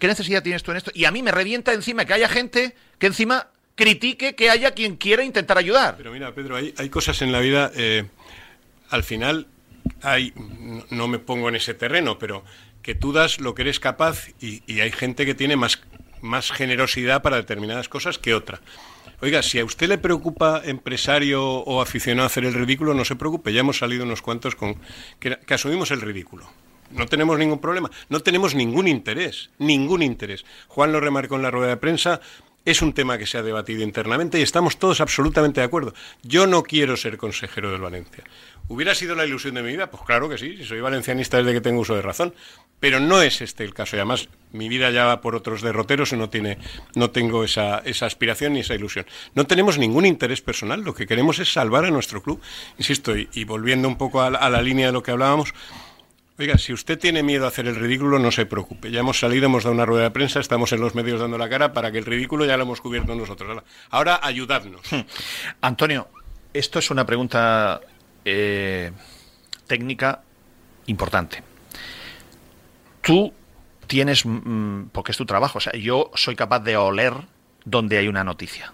¿qué 0.00 0.08
necesidad 0.08 0.42
tienes 0.42 0.64
tú 0.64 0.72
en 0.72 0.78
esto? 0.78 0.90
Y 0.92 1.04
a 1.04 1.12
mí 1.12 1.22
me 1.22 1.30
revienta 1.30 1.72
encima 1.72 2.04
que 2.04 2.14
haya 2.14 2.28
gente 2.28 2.74
que 2.98 3.06
encima 3.06 3.46
critique 3.80 4.34
que 4.34 4.50
haya 4.50 4.72
quien 4.72 4.96
quiera 4.96 5.24
intentar 5.24 5.56
ayudar. 5.56 5.96
Pero 5.96 6.12
mira, 6.12 6.34
Pedro, 6.34 6.56
hay, 6.56 6.88
cosas 6.90 7.22
en 7.22 7.32
la 7.32 7.40
vida, 7.40 7.72
eh, 7.74 8.04
al 8.90 9.02
final, 9.04 9.46
hay, 10.02 10.34
no 10.90 11.08
me 11.08 11.18
pongo 11.18 11.48
en 11.48 11.56
ese 11.56 11.72
terreno, 11.72 12.18
pero 12.18 12.44
que 12.82 12.94
tú 12.94 13.12
das 13.12 13.40
lo 13.40 13.54
que 13.54 13.62
eres 13.62 13.80
capaz 13.80 14.28
y, 14.38 14.80
hay 14.80 14.92
gente 14.92 15.24
que 15.24 15.34
tiene 15.34 15.56
más, 15.56 15.80
más 16.20 16.52
generosidad 16.52 17.22
para 17.22 17.36
determinadas 17.36 17.88
cosas 17.88 18.18
que 18.18 18.34
otra. 18.34 18.60
Oiga, 19.22 19.42
si 19.42 19.58
a 19.58 19.64
usted 19.64 19.88
le 19.88 19.96
preocupa 19.96 20.60
empresario 20.62 21.42
o 21.42 21.80
aficionado 21.80 22.24
a 22.24 22.26
hacer 22.26 22.44
el 22.44 22.52
ridículo, 22.52 22.92
no 22.92 23.06
se 23.06 23.16
preocupe, 23.16 23.50
ya 23.50 23.60
hemos 23.60 23.78
salido 23.78 24.04
unos 24.04 24.20
cuantos 24.20 24.56
con 24.56 24.76
que, 25.18 25.38
asumimos 25.48 25.90
el 25.90 26.02
ridículo. 26.02 26.46
No 26.90 27.06
tenemos 27.06 27.38
ningún 27.38 27.60
problema, 27.60 27.90
no 28.10 28.20
tenemos 28.20 28.54
ningún 28.54 28.88
interés, 28.88 29.48
ningún 29.58 30.02
interés. 30.02 30.44
Juan 30.68 30.92
lo 30.92 31.00
remarcó 31.00 31.36
en 31.36 31.42
la 31.42 31.50
rueda 31.50 31.68
de 31.68 31.76
prensa, 31.76 32.20
es 32.64 32.82
un 32.82 32.92
tema 32.92 33.18
que 33.18 33.26
se 33.26 33.38
ha 33.38 33.42
debatido 33.42 33.82
internamente 33.82 34.38
y 34.38 34.42
estamos 34.42 34.78
todos 34.78 35.00
absolutamente 35.00 35.60
de 35.60 35.66
acuerdo. 35.66 35.94
Yo 36.22 36.46
no 36.46 36.62
quiero 36.62 36.96
ser 36.96 37.16
consejero 37.16 37.70
del 37.72 37.80
Valencia. 37.80 38.24
¿Hubiera 38.68 38.94
sido 38.94 39.16
la 39.16 39.26
ilusión 39.26 39.54
de 39.54 39.62
mi 39.62 39.72
vida? 39.72 39.90
Pues 39.90 40.04
claro 40.04 40.28
que 40.28 40.38
sí, 40.38 40.56
si 40.56 40.64
soy 40.64 40.80
valencianista 40.80 41.38
desde 41.38 41.52
que 41.52 41.60
tengo 41.60 41.80
uso 41.80 41.96
de 41.96 42.02
razón. 42.02 42.34
Pero 42.78 43.00
no 43.00 43.20
es 43.20 43.40
este 43.40 43.64
el 43.64 43.74
caso. 43.74 43.96
Y 43.96 43.98
además, 43.98 44.28
mi 44.52 44.68
vida 44.68 44.90
ya 44.90 45.06
va 45.06 45.20
por 45.20 45.34
otros 45.34 45.60
derroteros 45.60 46.12
y 46.12 46.16
no, 46.16 46.30
tiene, 46.30 46.56
no 46.94 47.10
tengo 47.10 47.42
esa, 47.44 47.80
esa 47.80 48.06
aspiración 48.06 48.52
ni 48.52 48.60
esa 48.60 48.74
ilusión. 48.74 49.06
No 49.34 49.46
tenemos 49.46 49.76
ningún 49.76 50.06
interés 50.06 50.40
personal. 50.40 50.82
Lo 50.82 50.94
que 50.94 51.06
queremos 51.06 51.40
es 51.40 51.52
salvar 51.52 51.84
a 51.84 51.90
nuestro 51.90 52.22
club. 52.22 52.40
Insisto, 52.78 53.16
y, 53.16 53.44
volviendo 53.44 53.88
un 53.88 53.98
poco 53.98 54.22
a 54.22 54.30
la 54.30 54.62
línea 54.62 54.86
de 54.86 54.92
lo 54.92 55.02
que 55.02 55.10
hablábamos, 55.10 55.52
Oiga, 56.40 56.56
si 56.56 56.72
usted 56.72 56.98
tiene 56.98 57.22
miedo 57.22 57.44
a 57.44 57.48
hacer 57.48 57.66
el 57.66 57.76
ridículo, 57.76 58.18
no 58.18 58.32
se 58.32 58.46
preocupe. 58.46 58.90
Ya 58.90 59.00
hemos 59.00 59.18
salido, 59.18 59.44
hemos 59.44 59.62
dado 59.62 59.74
una 59.74 59.84
rueda 59.84 60.04
de 60.04 60.10
prensa, 60.10 60.40
estamos 60.40 60.72
en 60.72 60.80
los 60.80 60.94
medios 60.94 61.20
dando 61.20 61.36
la 61.36 61.50
cara 61.50 61.74
para 61.74 61.92
que 61.92 61.98
el 61.98 62.06
ridículo 62.06 62.46
ya 62.46 62.56
lo 62.56 62.62
hemos 62.62 62.80
cubierto 62.80 63.14
nosotros. 63.14 63.62
Ahora, 63.90 64.20
ayudadnos. 64.22 64.80
Hmm. 64.90 65.00
Antonio, 65.60 66.08
esto 66.54 66.78
es 66.78 66.90
una 66.90 67.04
pregunta 67.04 67.82
eh, 68.24 68.90
técnica 69.66 70.22
importante. 70.86 71.42
Tú 73.02 73.34
tienes, 73.86 74.24
mm, 74.24 74.84
porque 74.92 75.12
es 75.12 75.18
tu 75.18 75.26
trabajo, 75.26 75.58
o 75.58 75.60
sea, 75.60 75.74
yo 75.74 76.10
soy 76.14 76.36
capaz 76.36 76.60
de 76.60 76.78
oler 76.78 77.12
donde 77.66 77.98
hay 77.98 78.08
una 78.08 78.24
noticia 78.24 78.72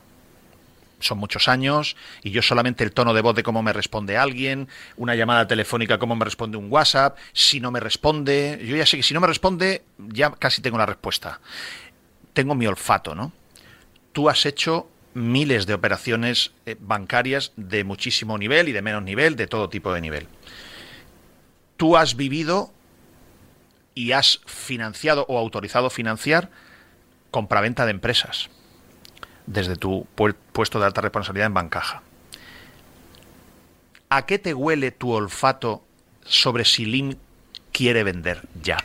son 1.00 1.18
muchos 1.18 1.48
años 1.48 1.96
y 2.22 2.30
yo 2.30 2.42
solamente 2.42 2.84
el 2.84 2.92
tono 2.92 3.14
de 3.14 3.20
voz 3.20 3.34
de 3.34 3.42
cómo 3.42 3.62
me 3.62 3.72
responde 3.72 4.16
alguien, 4.16 4.68
una 4.96 5.14
llamada 5.14 5.46
telefónica, 5.46 5.98
cómo 5.98 6.16
me 6.16 6.24
responde 6.24 6.56
un 6.56 6.70
WhatsApp, 6.70 7.18
si 7.32 7.60
no 7.60 7.70
me 7.70 7.80
responde, 7.80 8.60
yo 8.64 8.76
ya 8.76 8.86
sé 8.86 8.96
que 8.96 9.02
si 9.02 9.14
no 9.14 9.20
me 9.20 9.26
responde 9.26 9.84
ya 9.98 10.30
casi 10.32 10.62
tengo 10.62 10.78
la 10.78 10.86
respuesta. 10.86 11.40
Tengo 12.32 12.54
mi 12.54 12.66
olfato, 12.66 13.14
¿no? 13.14 13.32
Tú 14.12 14.28
has 14.28 14.46
hecho 14.46 14.88
miles 15.14 15.66
de 15.66 15.74
operaciones 15.74 16.52
eh, 16.66 16.76
bancarias 16.78 17.52
de 17.56 17.84
muchísimo 17.84 18.36
nivel 18.36 18.68
y 18.68 18.72
de 18.72 18.82
menos 18.82 19.02
nivel, 19.02 19.36
de 19.36 19.46
todo 19.46 19.68
tipo 19.68 19.92
de 19.92 20.00
nivel. 20.00 20.28
Tú 21.76 21.96
has 21.96 22.16
vivido 22.16 22.72
y 23.94 24.12
has 24.12 24.40
financiado 24.46 25.24
o 25.28 25.38
autorizado 25.38 25.88
financiar 25.88 26.50
compraventa 27.30 27.84
de 27.84 27.92
empresas 27.92 28.50
desde 29.46 29.76
tu 29.76 30.06
puesto 30.52 30.78
de 30.78 30.86
alta 30.86 31.00
responsabilidad 31.00 31.46
en 31.46 31.54
Bancaja. 31.54 32.02
¿A 34.08 34.26
qué 34.26 34.38
te 34.38 34.54
huele 34.54 34.90
tu 34.92 35.12
olfato 35.12 35.82
sobre 36.22 36.64
si 36.64 36.84
Lim 36.84 37.14
quiere 37.72 38.04
vender 38.04 38.42
ya? 38.62 38.78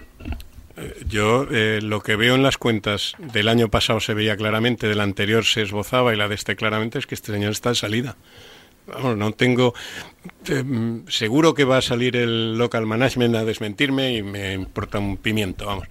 Eh, 0.78 1.04
yo 1.08 1.48
eh, 1.52 1.80
lo 1.82 2.02
que 2.02 2.16
veo 2.16 2.36
en 2.36 2.44
las 2.44 2.58
cuentas 2.58 3.14
del 3.20 3.48
año 3.48 3.70
pasado 3.70 4.00
se 4.00 4.14
veía 4.14 4.36
claramente, 4.36 4.88
del 4.88 5.02
anterior 5.02 5.46
se 5.46 5.62
esbozaba 5.62 6.14
y 6.14 6.18
la 6.18 6.28
de 6.28 6.36
este 6.36 6.56
claramente 6.56 6.98
es 7.00 7.06
que 7.06 7.16
este 7.16 7.32
señor 7.32 7.52
está 7.52 7.70
en 7.70 7.76
salida. 7.76 8.16
Vamos, 8.88 9.16
no 9.16 9.32
tengo. 9.32 9.76
Eh, 10.48 10.64
seguro 11.08 11.54
que 11.54 11.66
va 11.66 11.78
a 11.78 11.82
salir 11.82 12.16
el 12.16 12.58
local 12.58 12.88
management 12.88 13.36
a 13.36 13.46
desmentirme 13.46 14.16
y 14.16 14.24
me 14.24 14.54
importa 14.54 14.98
un 14.98 15.18
pimiento, 15.18 15.68
vamos 15.68 15.88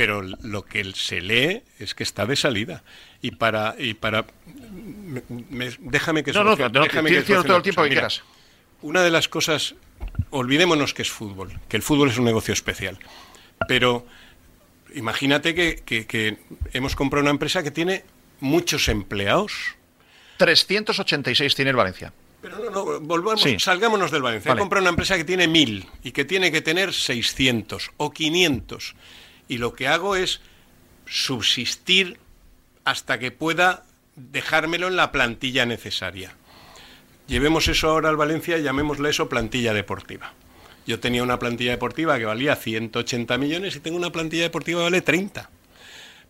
pero 0.00 0.22
lo 0.22 0.64
que 0.64 0.82
se 0.94 1.20
lee 1.20 1.62
es 1.78 1.94
que 1.94 2.04
está 2.04 2.24
de 2.24 2.34
salida. 2.34 2.84
Y 3.22 3.32
para... 3.32 3.74
Y 3.78 3.94
para 3.94 4.24
déjame 5.80 6.22
que... 6.22 6.32
No, 6.32 6.44
no, 6.44 6.56
déjame 6.56 7.10
que 7.10 7.22
todo 7.22 7.56
el 7.56 7.62
tiempo 7.62 7.82
que 7.82 7.90
quieras. 7.90 8.22
Una 8.82 9.02
de 9.02 9.10
las 9.10 9.28
cosas, 9.28 9.74
olvidémonos 10.30 10.94
que 10.94 11.02
es 11.02 11.10
fútbol, 11.10 11.58
que 11.68 11.76
el 11.76 11.82
fútbol 11.82 12.08
es 12.08 12.18
un 12.18 12.24
negocio 12.24 12.54
especial, 12.54 12.98
pero 13.68 14.06
imagínate 14.94 15.54
que, 15.54 15.82
que 15.84 16.38
hemos 16.72 16.96
comprado 16.96 17.22
una 17.22 17.30
empresa 17.30 17.62
que 17.62 17.70
tiene 17.70 18.04
muchos 18.40 18.88
empleados. 18.88 19.76
386 20.38 21.54
tiene 21.54 21.70
el 21.70 21.76
Valencia. 21.76 22.12
Pero 22.40 22.58
no, 22.58 22.70
no, 22.70 23.00
volvamos, 23.00 23.44
salgámonos 23.58 24.10
del 24.10 24.22
Valencia. 24.22 24.54
Vale. 24.54 24.62
He 24.62 24.78
una 24.78 24.88
empresa 24.88 25.18
que 25.18 25.24
tiene 25.24 25.46
mil 25.46 25.86
y 26.02 26.12
que 26.12 26.24
tiene 26.24 26.50
que 26.50 26.62
tener 26.62 26.94
600 26.94 27.90
o 27.98 28.10
500. 28.10 28.94
Y 29.48 29.58
lo 29.58 29.74
que 29.74 29.88
hago 29.88 30.16
es 30.16 30.40
subsistir 31.06 32.18
hasta 32.84 33.18
que 33.18 33.30
pueda 33.30 33.84
dejármelo 34.16 34.88
en 34.88 34.96
la 34.96 35.12
plantilla 35.12 35.66
necesaria. 35.66 36.32
Llevemos 37.26 37.68
eso 37.68 37.88
ahora 37.90 38.08
al 38.08 38.16
Valencia 38.16 38.58
y 38.58 38.62
llamémosle 38.62 39.10
eso 39.10 39.28
plantilla 39.28 39.72
deportiva. 39.72 40.32
Yo 40.86 40.98
tenía 40.98 41.22
una 41.22 41.38
plantilla 41.38 41.70
deportiva 41.70 42.18
que 42.18 42.24
valía 42.24 42.56
180 42.56 43.38
millones 43.38 43.76
y 43.76 43.80
tengo 43.80 43.96
una 43.96 44.10
plantilla 44.10 44.42
deportiva 44.42 44.80
que 44.80 44.84
vale 44.84 45.02
30. 45.02 45.50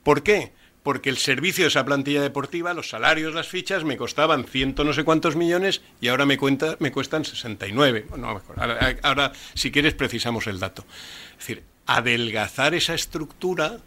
¿Por 0.02 0.22
qué? 0.22 0.52
porque 0.82 1.10
el 1.10 1.18
servicio 1.18 1.64
de 1.64 1.68
esa 1.68 1.84
plantilla 1.84 2.22
deportiva, 2.22 2.72
los 2.74 2.88
salarios, 2.88 3.34
las 3.34 3.48
fichas, 3.48 3.84
me 3.84 3.96
costaban 3.96 4.44
ciento 4.44 4.84
no 4.84 4.92
sé 4.92 5.04
cuántos 5.04 5.36
millones 5.36 5.82
y 6.00 6.08
ahora 6.08 6.26
me, 6.26 6.38
cuenta, 6.38 6.76
me 6.78 6.90
cuestan 6.90 7.24
69. 7.24 8.06
Bueno, 8.08 8.42
ahora, 8.56 8.96
ahora, 9.02 9.32
si 9.54 9.70
quieres, 9.70 9.94
precisamos 9.94 10.46
el 10.46 10.58
dato. 10.58 10.84
Es 11.32 11.38
decir, 11.38 11.62
adelgazar 11.86 12.74
esa 12.74 12.94
estructura 12.94 13.78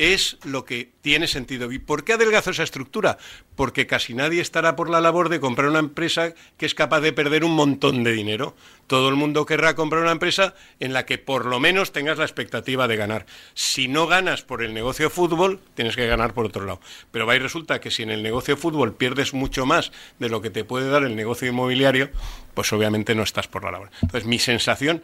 es 0.00 0.38
lo 0.44 0.64
que 0.64 0.92
tiene 1.02 1.26
sentido. 1.26 1.70
¿Y 1.70 1.78
por 1.78 2.04
qué 2.04 2.14
adelgazo 2.14 2.52
esa 2.52 2.62
estructura? 2.62 3.18
Porque 3.54 3.86
casi 3.86 4.14
nadie 4.14 4.40
estará 4.40 4.74
por 4.74 4.88
la 4.88 5.02
labor 5.02 5.28
de 5.28 5.40
comprar 5.40 5.68
una 5.68 5.78
empresa 5.78 6.32
que 6.56 6.64
es 6.64 6.74
capaz 6.74 7.02
de 7.02 7.12
perder 7.12 7.44
un 7.44 7.54
montón 7.54 8.02
de 8.02 8.12
dinero. 8.12 8.56
Todo 8.86 9.10
el 9.10 9.16
mundo 9.16 9.44
querrá 9.44 9.74
comprar 9.74 10.00
una 10.00 10.12
empresa 10.12 10.54
en 10.80 10.94
la 10.94 11.04
que 11.04 11.18
por 11.18 11.44
lo 11.44 11.60
menos 11.60 11.92
tengas 11.92 12.16
la 12.16 12.24
expectativa 12.24 12.88
de 12.88 12.96
ganar. 12.96 13.26
Si 13.52 13.88
no 13.88 14.06
ganas 14.06 14.40
por 14.40 14.62
el 14.62 14.72
negocio 14.72 15.04
de 15.04 15.10
fútbol, 15.10 15.60
tienes 15.74 15.96
que 15.96 16.06
ganar 16.06 16.32
por 16.32 16.46
otro 16.46 16.64
lado. 16.64 16.80
Pero 17.10 17.26
va 17.26 17.36
y 17.36 17.38
resulta 17.38 17.78
que 17.78 17.90
si 17.90 18.02
en 18.02 18.10
el 18.10 18.22
negocio 18.22 18.54
de 18.54 18.60
fútbol 18.60 18.94
pierdes 18.94 19.34
mucho 19.34 19.66
más 19.66 19.92
de 20.18 20.30
lo 20.30 20.40
que 20.40 20.48
te 20.48 20.64
puede 20.64 20.88
dar 20.88 21.02
el 21.02 21.14
negocio 21.14 21.46
inmobiliario, 21.46 22.08
pues 22.54 22.72
obviamente 22.72 23.14
no 23.14 23.22
estás 23.22 23.48
por 23.48 23.64
la 23.64 23.72
labor. 23.72 23.90
Entonces, 24.00 24.26
mi 24.26 24.38
sensación... 24.38 25.02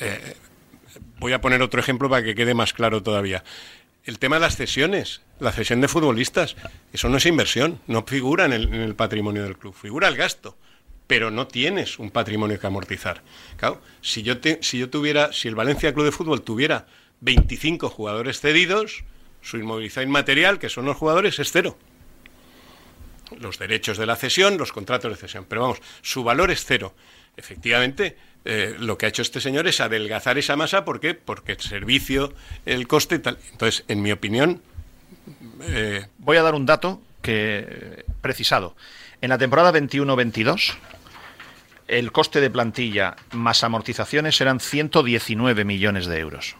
Eh, 0.00 0.34
voy 1.18 1.32
a 1.32 1.40
poner 1.40 1.62
otro 1.62 1.80
ejemplo 1.80 2.08
para 2.10 2.24
que 2.24 2.34
quede 2.34 2.54
más 2.54 2.72
claro 2.72 3.02
todavía 3.02 3.42
el 4.04 4.18
tema 4.18 4.36
de 4.36 4.40
las 4.40 4.56
cesiones, 4.56 5.22
la 5.40 5.52
cesión 5.52 5.80
de 5.80 5.88
futbolistas, 5.88 6.56
eso 6.92 7.08
no 7.08 7.16
es 7.16 7.26
inversión, 7.26 7.80
no 7.86 8.04
figura 8.04 8.44
en 8.44 8.52
el, 8.52 8.94
patrimonio 8.94 9.44
del 9.44 9.56
club, 9.56 9.74
figura 9.74 10.08
el 10.08 10.16
gasto, 10.16 10.56
pero 11.06 11.30
no 11.30 11.46
tienes 11.46 11.98
un 11.98 12.10
patrimonio 12.10 12.60
que 12.60 12.66
amortizar. 12.66 13.22
Claro, 13.56 13.80
si 14.02 14.22
yo, 14.22 14.34
si 14.60 14.78
yo 14.78 14.90
tuviera, 14.90 15.32
si 15.32 15.48
el 15.48 15.54
Valencia 15.54 15.92
Club 15.94 16.06
de 16.06 16.12
Fútbol 16.12 16.42
tuviera 16.42 16.86
25 17.20 17.88
jugadores 17.88 18.40
cedidos, 18.40 19.04
su 19.40 19.56
inmovilización 19.56 20.08
inmaterial, 20.08 20.58
que 20.58 20.68
son 20.68 20.84
los 20.84 20.96
jugadores, 20.96 21.38
es 21.38 21.50
cero. 21.50 21.78
Los 23.38 23.58
derechos 23.58 23.96
de 23.96 24.06
la 24.06 24.16
cesión, 24.16 24.58
los 24.58 24.72
contratos 24.72 25.10
de 25.10 25.16
cesión, 25.16 25.46
pero 25.48 25.62
vamos, 25.62 25.78
su 26.02 26.24
valor 26.24 26.50
es 26.50 26.64
cero. 26.64 26.94
Efectivamente, 27.36 28.16
eh, 28.44 28.76
lo 28.78 28.98
que 28.98 29.06
ha 29.06 29.08
hecho 29.08 29.22
este 29.22 29.40
señor 29.40 29.66
es 29.66 29.80
adelgazar 29.80 30.38
esa 30.38 30.56
masa. 30.56 30.84
¿Por 30.84 31.00
qué? 31.00 31.14
Porque 31.14 31.52
el 31.52 31.60
servicio, 31.60 32.34
el 32.66 32.86
coste 32.86 33.18
tal. 33.18 33.38
Entonces, 33.52 33.84
en 33.88 34.02
mi 34.02 34.12
opinión. 34.12 34.62
Eh, 35.62 36.06
Voy 36.18 36.36
a 36.36 36.42
dar 36.42 36.54
un 36.54 36.66
dato 36.66 37.00
que 37.22 38.04
precisado. 38.20 38.76
En 39.22 39.30
la 39.30 39.38
temporada 39.38 39.72
21-22, 39.72 40.74
el 41.88 42.12
coste 42.12 42.40
de 42.40 42.50
plantilla 42.50 43.16
más 43.32 43.64
amortizaciones 43.64 44.40
eran 44.40 44.60
119 44.60 45.64
millones 45.64 46.06
de 46.06 46.18
euros. 46.18 46.56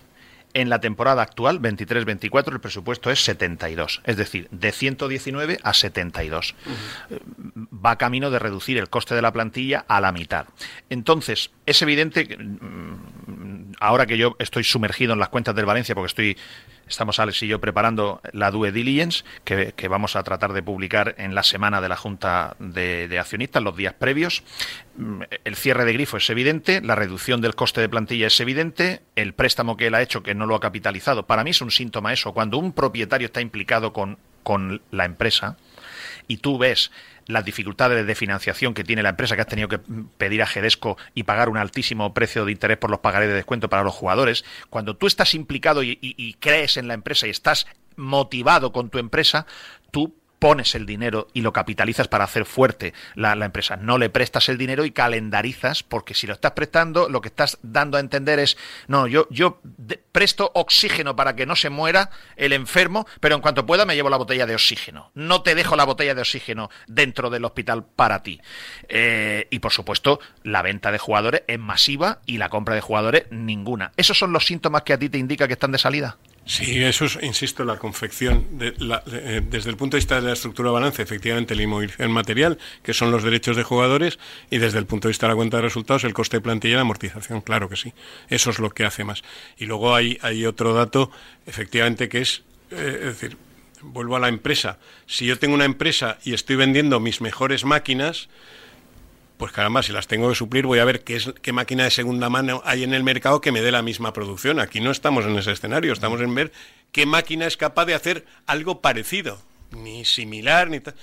En 0.55 0.69
la 0.69 0.81
temporada 0.81 1.21
actual, 1.21 1.61
23-24, 1.61 2.53
el 2.53 2.61
presupuesto 2.61 3.11
es 3.11 3.25
72. 3.25 4.01
Es 4.05 4.17
decir, 4.17 4.47
de 4.53 4.71
119 4.71 5.59
a 5.63 5.75
72. 5.75 6.55
Va 7.85 7.99
camino 7.99 8.31
de 8.31 8.39
reducir 8.39 8.79
el 8.79 8.89
coste 8.89 9.17
de 9.17 9.23
la 9.23 9.33
plantilla 9.33 9.85
a 9.89 10.01
la 10.01 10.13
mitad. 10.13 10.47
Entonces, 10.91 11.51
es 11.67 11.83
evidente 11.83 12.29
que 12.29 12.37
mm, 12.37 13.44
ahora 13.81 14.07
que 14.07 14.17
yo 14.17 14.37
estoy 14.39 14.65
sumergido 14.65 15.13
en 15.13 15.19
las 15.19 15.29
cuentas 15.29 15.55
del 15.55 15.67
Valencia, 15.67 15.95
porque 15.95 16.09
estoy 16.09 16.37
Estamos 16.87 17.19
Alex 17.19 17.43
y 17.43 17.47
yo 17.47 17.61
preparando 17.61 18.21
la 18.33 18.51
Due 18.51 18.71
Diligence 18.71 19.25
que, 19.45 19.89
vamos 19.89 20.17
a 20.17 20.23
tratar 20.23 20.53
de 20.53 20.63
publicar 20.63 21.15
en 21.19 21.35
la 21.35 21.43
semana 21.43 21.81
de 21.81 21.89
la 21.89 21.97
Junta 21.97 22.57
de, 22.59 23.19
Accionistas, 23.19 23.63
los 23.63 23.77
días 23.77 23.95
previos. 23.95 24.43
Mm, 24.97 25.23
el 25.45 25.57
cierre 25.57 25.87
de 25.87 25.95
grifo 25.95 26.19
es 26.19 26.29
evidente, 26.29 26.83
la 26.83 26.95
reducción 26.95 27.41
del 27.41 27.55
coste 27.55 27.81
de 27.81 27.89
plantilla 27.89 28.27
es 28.27 28.39
evidente, 28.39 29.01
el 29.17 29.33
préstamo 29.33 29.77
que 29.77 29.87
él 29.87 29.95
ha 29.95 30.03
hecho 30.03 30.23
que 30.23 30.35
no 30.35 30.47
lo 30.47 30.57
ha 30.57 30.61
capitalizado. 30.61 31.27
Para 31.27 31.43
mí 31.43 31.51
es 31.51 31.63
un 31.63 31.71
síntoma 31.71 32.13
eso. 32.13 32.35
Cuando 32.35 32.59
un 32.59 32.73
propietario 32.73 33.27
está 33.27 33.41
implicado 33.41 33.93
con, 33.93 34.19
con 34.43 34.83
la 34.91 35.07
empresa 35.07 35.57
y 36.29 36.39
tú 36.39 36.59
ves 36.59 36.91
las 37.27 37.45
dificultades 37.45 38.07
de 38.07 38.15
financiación 38.15 38.75
que 38.75 38.85
tiene 38.85 39.03
la 39.03 39.11
empresa, 39.11 39.35
que 39.35 39.43
has 39.43 39.49
tenido 39.49 39.69
que 39.69 39.79
pedir 40.19 40.43
a 40.43 40.47
Gedesco 40.47 40.97
y 41.15 41.25
pagar 41.25 41.49
un 41.49 41.57
altísimo 41.57 42.15
precio 42.15 42.45
de 42.45 42.53
interés 42.53 42.79
por 42.79 42.91
los 42.91 43.01
pagarés 43.01 43.29
de 43.29 43.35
descuento 43.35 43.69
para 43.69 43.83
los 43.83 43.95
jugadores, 43.95 44.45
cuando 44.71 44.97
tú 44.97 45.07
estás 45.07 45.35
implicado 45.35 45.83
y, 45.83 45.99
y 46.01 46.35
crees 46.35 46.77
en 46.77 46.89
la 46.89 46.95
empresa 46.95 47.27
y 47.27 47.31
estás 47.31 47.67
motivado 47.97 48.73
con 48.73 48.91
tu 48.91 48.99
empresa, 48.99 49.47
tú 49.91 50.15
pones 50.45 50.75
el 50.75 50.85
dinero 50.85 51.29
y 51.33 51.41
lo 51.41 51.55
capitalizas 51.55 52.07
para 52.07 52.25
hacer 52.25 52.45
fuerte 52.45 52.93
la, 53.15 53.33
empresa. 53.33 53.79
No 53.79 53.97
le 53.97 54.11
prestas 54.11 54.51
el 54.51 54.59
dinero 54.59 54.85
y 54.85 54.91
calendarizas, 54.91 55.83
porque 55.83 56.13
si 56.13 56.27
lo 56.27 56.35
estás 56.35 56.53
prestando, 56.53 57.09
lo 57.09 57.23
que 57.23 57.29
estás 57.29 57.57
dando 57.63 57.97
a 57.97 58.01
entender 58.01 58.39
es, 58.39 58.59
no, 58.87 59.07
yo, 59.07 59.27
yo 59.31 59.63
presto 60.13 60.51
oxígeno 60.53 61.17
para 61.17 61.35
que 61.35 61.47
no 61.47 61.57
se 61.57 61.71
muera 61.71 62.11
el 62.37 62.53
enfermo, 62.53 63.07
pero 63.21 63.37
en 63.37 63.41
cuanto 63.41 63.65
pueda 63.65 63.87
me 63.87 63.95
llevo 63.95 64.11
la 64.11 64.19
botella 64.19 64.45
de 64.45 64.55
oxígeno. 64.55 65.11
No 65.15 65.41
te 65.41 65.55
dejo 65.55 65.77
la 65.77 65.85
botella 65.85 66.15
de 66.15 66.21
oxígeno 66.21 66.69
dentro 66.89 67.31
del 67.31 67.47
hospital 67.47 67.87
para 67.97 68.23
ti. 68.23 68.39
Eh, 68.91 69.49
y 69.49 69.61
por 69.61 69.73
supuesto, 69.73 70.21
la 70.43 70.61
venta 70.61 70.93
de 70.93 70.99
jugadores 70.99 71.45
es 71.47 71.59
masiva 71.59 72.21
y 72.27 72.37
la 72.37 72.51
compra 72.51 72.75
de 72.75 72.83
jugadores 72.83 73.25
ninguna. 73.31 73.93
¿Esos 73.97 74.19
son 74.19 74.35
los 74.35 74.45
síntomas 74.45 74.83
que 74.83 74.93
a 74.93 74.99
ti 74.99 75.09
te 75.09 75.17
indica 75.17 75.47
que 75.47 75.55
están 75.55 75.73
de 75.73 75.79
salida? 75.79 76.19
Sí, 76.47 76.83
eso 76.83 77.07
es, 77.07 77.19
insisto, 77.23 77.65
la 77.65 77.79
confección, 77.79 78.59
de 78.59 78.75
eh, 79.07 79.41
desde 79.49 79.71
el 79.71 79.77
punto 79.79 79.97
de 79.97 80.01
vista 80.01 80.17
de 80.17 80.27
la 80.27 80.35
estructura 80.35 80.69
de 80.69 80.75
balance, 80.75 81.01
efectivamente, 81.01 81.55
la 81.55 81.63
inmovilización 81.63 82.13
material, 82.13 82.59
que 82.83 82.93
son 82.93 83.11
los 83.11 83.23
derechos 83.23 83.57
de 83.57 83.63
jugadores, 83.63 84.19
y 84.51 84.59
desde 84.59 84.79
el 84.79 84.85
punto 84.85 85.09
de 85.09 85.13
vista 85.13 85.27
de 85.27 85.33
la 85.33 85.37
cuenta 85.37 85.57
de 85.57 85.63
resultados, 85.63 86.05
el 86.05 86.13
coste 86.13 86.37
de 86.37 86.41
plantilla 86.43 86.73
y 86.73 86.77
la 86.77 86.83
amortización, 86.83 87.41
claro 87.41 87.71
que 87.71 87.77
sí. 87.77 87.95
Eso 88.29 88.51
es 88.51 88.59
lo 88.59 88.71
que 88.71 88.85
hace 88.85 89.05
más. 89.05 89.23
Y 89.57 89.65
luego 89.65 89.95
hay, 89.95 90.19
hay 90.21 90.45
otro 90.45 90.75
dato, 90.75 91.11
efectivamente, 91.47 92.11
que 92.11 92.21
es, 92.21 92.43
eh, 92.71 92.99
es 93.01 93.21
decir, 93.21 93.39
vuelvo 93.81 94.17
a 94.17 94.21
la 94.21 94.29
empresa. 94.29 94.79
Si 95.07 95.25
yo 95.25 95.39
tengo 95.39 95.55
una 95.55 95.65
empresa 95.65 96.19
y 96.25 96.35
estoy 96.35 96.57
vendiendo 96.57 97.01
mis 97.01 97.23
mejores 97.23 97.65
máquinas, 97.65 98.29
pues 99.37 99.53
caramba, 99.53 99.83
si 99.83 99.93
las 99.93 100.07
tengo 100.07 100.29
que 100.29 100.35
suplir, 100.35 100.67
voy 100.67 100.79
a 100.79 100.85
ver 100.85 101.03
qué, 101.03 101.17
es, 101.17 101.33
qué 101.43 101.53
máquina 101.53 101.85
de 101.85 101.91
segunda 101.91 102.31
mano 102.31 102.63
hay 102.65 102.85
en 102.85 102.95
el 102.95 103.03
mercado 103.03 103.41
que 103.41 103.53
me 103.53 103.63
dé 103.63 103.73
la 103.73 103.83
misma 103.83 104.13
producción. 104.13 104.61
Aquí 104.61 104.81
no 104.81 104.91
estamos 104.91 105.25
en 105.25 105.37
ese 105.37 105.53
escenario, 105.53 105.93
estamos 105.93 106.21
en 106.21 106.35
ver 106.35 106.53
qué 106.93 107.07
máquina 107.07 107.47
es 107.47 107.57
capaz 107.57 107.87
de 107.87 107.95
hacer 107.95 108.25
algo 108.47 108.81
parecido, 108.81 109.41
ni 109.73 110.05
similar, 110.05 110.71
ni 110.71 110.81
tal. 110.81 110.95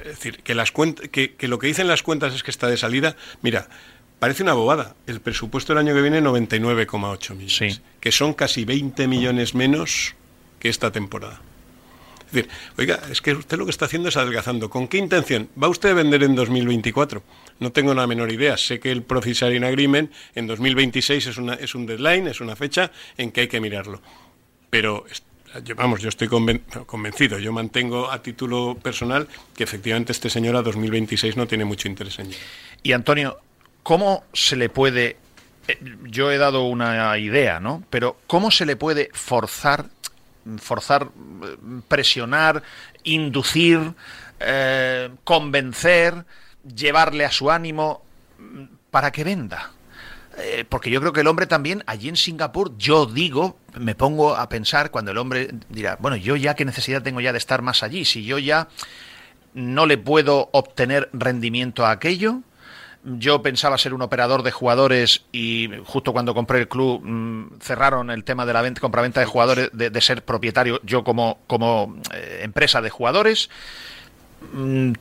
Es 0.00 0.06
decir, 0.06 0.42
que, 0.42 0.54
las 0.54 0.72
que, 0.72 1.34
que 1.34 1.48
lo 1.48 1.58
que 1.58 1.66
dicen 1.66 1.88
las 1.88 2.02
cuentas 2.02 2.34
es 2.34 2.42
que 2.42 2.50
está 2.50 2.68
de 2.68 2.76
salida. 2.76 3.16
Mira, 3.42 3.68
parece 4.18 4.42
una 4.42 4.54
bobada. 4.54 4.94
El 5.06 5.20
presupuesto 5.20 5.72
del 5.72 5.86
año 5.86 5.94
que 5.94 6.02
viene 6.02 6.22
99,8 6.22 7.34
millones, 7.34 7.82
que 8.00 8.12
son 8.12 8.34
casi 8.34 8.64
20 8.64 9.06
millones 9.08 9.54
menos 9.54 10.14
que 10.58 10.68
esta 10.68 10.90
temporada. 10.90 11.40
Es 12.26 12.32
decir, 12.32 12.50
oiga, 12.76 13.00
es 13.10 13.20
que 13.20 13.32
usted 13.32 13.56
lo 13.56 13.64
que 13.64 13.70
está 13.70 13.84
haciendo 13.84 14.08
es 14.08 14.16
adelgazando. 14.16 14.68
¿Con 14.68 14.88
qué 14.88 14.98
intención? 14.98 15.48
¿Va 15.62 15.68
usted 15.68 15.90
a 15.90 15.94
vender 15.94 16.24
en 16.24 16.34
2024? 16.34 17.22
No 17.60 17.72
tengo 17.72 17.94
la 17.94 18.06
menor 18.06 18.30
idea. 18.30 18.56
Sé 18.56 18.80
que 18.80 18.92
el 18.92 19.02
Profit 19.02 19.34
Sharing 19.34 19.64
Agreement 19.64 20.12
en 20.34 20.46
2026 20.46 21.26
es, 21.26 21.38
una, 21.38 21.54
es 21.54 21.74
un 21.74 21.86
deadline, 21.86 22.28
es 22.28 22.40
una 22.40 22.56
fecha 22.56 22.90
en 23.16 23.32
que 23.32 23.42
hay 23.42 23.48
que 23.48 23.60
mirarlo. 23.60 24.00
Pero 24.70 25.06
vamos, 25.76 26.00
yo 26.00 26.08
estoy 26.08 26.28
convencido, 26.28 27.38
yo 27.38 27.52
mantengo 27.52 28.10
a 28.10 28.22
título 28.22 28.76
personal 28.82 29.26
que 29.54 29.64
efectivamente 29.64 30.12
este 30.12 30.28
señor 30.28 30.56
a 30.56 30.62
2026 30.62 31.36
no 31.36 31.46
tiene 31.46 31.64
mucho 31.64 31.88
interés 31.88 32.18
en 32.18 32.26
ello. 32.26 32.38
Y 32.82 32.92
Antonio, 32.92 33.38
¿cómo 33.82 34.24
se 34.32 34.56
le 34.56 34.68
puede, 34.68 35.16
eh, 35.68 35.78
yo 36.04 36.30
he 36.30 36.38
dado 36.38 36.64
una 36.64 37.16
idea, 37.18 37.60
¿no? 37.60 37.82
Pero 37.90 38.18
¿cómo 38.26 38.50
se 38.50 38.66
le 38.66 38.76
puede 38.76 39.08
forzar 39.12 39.86
forzar, 40.58 41.08
presionar, 41.88 42.62
inducir, 43.04 43.80
eh, 44.40 45.10
convencer, 45.24 46.24
llevarle 46.74 47.24
a 47.24 47.30
su 47.30 47.50
ánimo 47.50 48.02
para 48.90 49.12
que 49.12 49.24
venda. 49.24 49.72
Eh, 50.38 50.64
porque 50.68 50.90
yo 50.90 51.00
creo 51.00 51.12
que 51.12 51.22
el 51.22 51.28
hombre 51.28 51.46
también, 51.46 51.82
allí 51.86 52.08
en 52.08 52.16
Singapur, 52.16 52.76
yo 52.76 53.06
digo, 53.06 53.56
me 53.78 53.94
pongo 53.94 54.36
a 54.36 54.48
pensar 54.48 54.90
cuando 54.90 55.10
el 55.10 55.18
hombre 55.18 55.50
dirá, 55.70 55.96
bueno, 55.98 56.16
yo 56.16 56.36
ya 56.36 56.54
qué 56.54 56.64
necesidad 56.64 57.02
tengo 57.02 57.20
ya 57.20 57.32
de 57.32 57.38
estar 57.38 57.62
más 57.62 57.82
allí, 57.82 58.04
si 58.04 58.24
yo 58.24 58.38
ya 58.38 58.68
no 59.54 59.86
le 59.86 59.96
puedo 59.96 60.50
obtener 60.52 61.08
rendimiento 61.14 61.86
a 61.86 61.90
aquello, 61.92 62.42
yo 63.02 63.40
pensaba 63.40 63.78
ser 63.78 63.94
un 63.94 64.02
operador 64.02 64.42
de 64.42 64.50
jugadores 64.50 65.24
y 65.32 65.70
justo 65.84 66.12
cuando 66.12 66.34
compré 66.34 66.58
el 66.58 66.68
club 66.68 67.00
mm, 67.02 67.60
cerraron 67.60 68.10
el 68.10 68.24
tema 68.24 68.44
de 68.44 68.52
la 68.52 68.62
venta, 68.62 68.80
compraventa 68.80 69.20
de 69.20 69.26
jugadores, 69.26 69.70
de, 69.72 70.00
ser 70.00 70.24
propietario 70.24 70.80
yo 70.82 71.04
como, 71.04 71.38
como 71.46 71.96
eh, 72.12 72.40
empresa 72.42 72.82
de 72.82 72.90
jugadores. 72.90 73.48
Mm, 74.52 74.92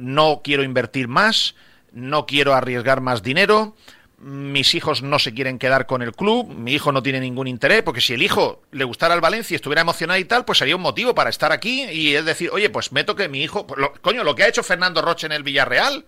no 0.00 0.40
quiero 0.42 0.62
invertir 0.62 1.08
más. 1.08 1.54
no 1.92 2.24
quiero 2.24 2.54
arriesgar 2.54 3.00
más 3.00 3.22
dinero, 3.22 3.74
mis 4.20 4.74
hijos 4.74 5.02
no 5.02 5.18
se 5.18 5.32
quieren 5.32 5.58
quedar 5.58 5.86
con 5.86 6.02
el 6.02 6.12
club, 6.12 6.46
mi 6.48 6.74
hijo 6.74 6.92
no 6.92 7.02
tiene 7.02 7.20
ningún 7.20 7.48
interés, 7.48 7.82
porque 7.82 8.02
si 8.02 8.12
el 8.12 8.22
hijo 8.22 8.62
le 8.70 8.84
gustara 8.84 9.14
el 9.14 9.20
Valencia 9.20 9.54
y 9.54 9.56
estuviera 9.56 9.80
emocionado 9.80 10.20
y 10.20 10.24
tal, 10.24 10.44
pues 10.44 10.58
sería 10.58 10.76
un 10.76 10.82
motivo 10.82 11.14
para 11.14 11.30
estar 11.30 11.52
aquí 11.52 11.84
y 11.84 12.14
es 12.14 12.24
decir, 12.24 12.50
oye, 12.52 12.68
pues 12.68 12.92
meto 12.92 13.16
que 13.16 13.28
mi 13.28 13.42
hijo, 13.42 13.66
pues 13.66 13.80
coño, 14.02 14.22
lo 14.22 14.34
que 14.34 14.42
ha 14.42 14.48
hecho 14.48 14.62
Fernando 14.62 15.00
Roche 15.00 15.26
en 15.26 15.32
el 15.32 15.42
Villarreal. 15.42 16.04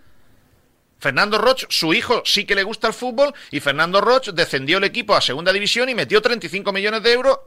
Fernando 0.99 1.39
Roche, 1.39 1.67
su 1.69 1.95
hijo 1.95 2.23
sí 2.25 2.45
que 2.45 2.55
le 2.55 2.63
gusta 2.63 2.87
el 2.87 2.95
fútbol 2.95 3.35
y 3.51 3.59
Fernando 3.59 4.01
Roche 4.01 4.31
descendió 4.33 4.79
el 4.79 4.85
equipo 4.85 5.17
a 5.17 5.21
segunda 5.21 5.53
división 5.53 5.89
y 5.89 5.97
metió 5.97 6.23
35 6.23 6.71
millones 6.73 7.03
de 7.03 7.13
euros 7.13 7.41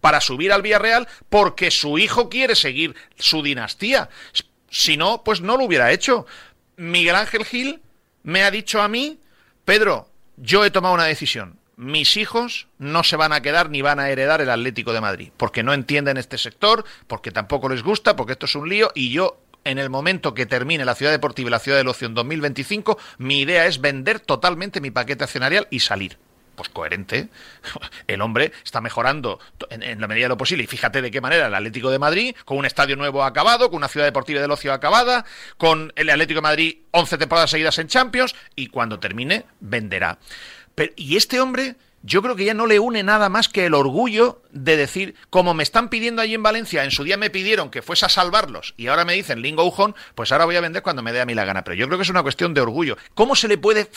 para 0.00 0.20
subir 0.20 0.52
al 0.52 0.62
Villarreal 0.62 1.06
porque 1.28 1.70
su 1.70 1.98
hijo 1.98 2.30
quiere 2.30 2.54
seguir 2.54 2.94
su 3.18 3.42
dinastía. 3.42 4.08
Si 4.72 4.96
no, 4.96 5.22
pues 5.22 5.42
no 5.42 5.58
lo 5.58 5.64
hubiera 5.64 5.92
hecho. 5.92 6.24
Miguel 6.76 7.14
Ángel 7.14 7.44
Gil 7.44 7.82
me 8.22 8.42
ha 8.42 8.50
dicho 8.50 8.80
a 8.80 8.88
mí, 8.88 9.20
Pedro, 9.66 10.08
yo 10.38 10.64
he 10.64 10.70
tomado 10.70 10.94
una 10.94 11.04
decisión. 11.04 11.58
Mis 11.76 12.16
hijos 12.16 12.68
no 12.78 13.04
se 13.04 13.16
van 13.16 13.34
a 13.34 13.42
quedar 13.42 13.68
ni 13.68 13.82
van 13.82 14.00
a 14.00 14.08
heredar 14.08 14.40
el 14.40 14.48
Atlético 14.48 14.94
de 14.94 15.02
Madrid, 15.02 15.30
porque 15.36 15.62
no 15.62 15.74
entienden 15.74 16.16
este 16.16 16.38
sector, 16.38 16.86
porque 17.06 17.30
tampoco 17.30 17.68
les 17.68 17.82
gusta, 17.82 18.16
porque 18.16 18.32
esto 18.32 18.46
es 18.46 18.54
un 18.54 18.70
lío, 18.70 18.90
y 18.94 19.10
yo 19.10 19.42
en 19.64 19.78
el 19.78 19.90
momento 19.90 20.32
que 20.32 20.46
termine 20.46 20.86
la 20.86 20.94
ciudad 20.94 21.12
deportiva 21.12 21.48
y 21.48 21.50
la 21.50 21.58
ciudad 21.58 21.76
del 21.76 21.88
ocio 21.88 22.06
en 22.06 22.14
2025, 22.14 22.98
mi 23.18 23.40
idea 23.40 23.66
es 23.66 23.78
vender 23.78 24.20
totalmente 24.20 24.80
mi 24.80 24.90
paquete 24.90 25.24
accionarial 25.24 25.68
y 25.70 25.80
salir 25.80 26.16
pues 26.54 26.68
coherente. 26.68 27.28
El 28.06 28.20
hombre 28.20 28.52
está 28.64 28.80
mejorando 28.80 29.38
en, 29.70 30.00
la 30.00 30.08
medida 30.08 30.26
de 30.26 30.30
lo 30.30 30.36
posible. 30.36 30.64
Y 30.64 30.66
fíjate 30.66 31.02
de 31.02 31.10
qué 31.10 31.20
manera 31.20 31.46
el 31.46 31.54
Atlético 31.54 31.90
de 31.90 31.98
Madrid, 31.98 32.34
con 32.44 32.58
un 32.58 32.66
estadio 32.66 32.96
nuevo 32.96 33.24
acabado, 33.24 33.68
con 33.70 33.78
una 33.78 33.88
ciudad 33.88 34.06
deportiva 34.06 34.40
del 34.40 34.50
ocio 34.50 34.72
acabada, 34.72 35.24
con 35.56 35.92
el 35.96 36.10
Atlético 36.10 36.38
de 36.38 36.42
Madrid 36.42 36.76
11 36.90 37.18
temporadas 37.18 37.50
seguidas 37.50 37.78
en 37.78 37.88
Champions, 37.88 38.34
y 38.56 38.68
cuando 38.68 38.98
termine, 38.98 39.44
venderá. 39.60 40.18
y 40.96 41.16
este 41.16 41.40
hombre 41.40 41.76
yo 42.02 42.20
creo 42.20 42.34
que 42.34 42.44
ya 42.44 42.54
no 42.54 42.66
le 42.66 42.80
une 42.80 43.02
nada 43.02 43.28
más 43.28 43.48
que 43.48 43.66
el 43.66 43.74
orgullo 43.74 44.42
de 44.50 44.76
decir, 44.76 45.14
como 45.30 45.54
me 45.54 45.62
están 45.62 45.88
pidiendo 45.88 46.20
allí 46.20 46.34
en 46.34 46.42
Valencia, 46.42 46.84
en 46.84 46.90
su 46.90 47.04
día 47.04 47.16
me 47.16 47.30
pidieron 47.30 47.70
que 47.70 47.82
fuese 47.82 48.06
a 48.06 48.08
salvarlos 48.08 48.74
y 48.76 48.88
ahora 48.88 49.04
me 49.04 49.14
dicen 49.14 49.40
Lingo 49.40 49.64
Ujón, 49.64 49.94
pues 50.14 50.32
ahora 50.32 50.44
voy 50.44 50.56
a 50.56 50.60
vender 50.60 50.82
cuando 50.82 51.02
me 51.02 51.12
dé 51.12 51.20
a 51.20 51.26
mí 51.26 51.34
la 51.34 51.44
gana. 51.44 51.62
Pero 51.62 51.76
yo 51.76 51.86
creo 51.86 51.98
que 51.98 52.02
es 52.02 52.10
una 52.10 52.22
cuestión 52.22 52.54
de 52.54 52.60
orgullo. 52.60 52.96
¿Cómo 53.14 53.36
se 53.36 53.48
le 53.48 53.56
puede 53.56 53.88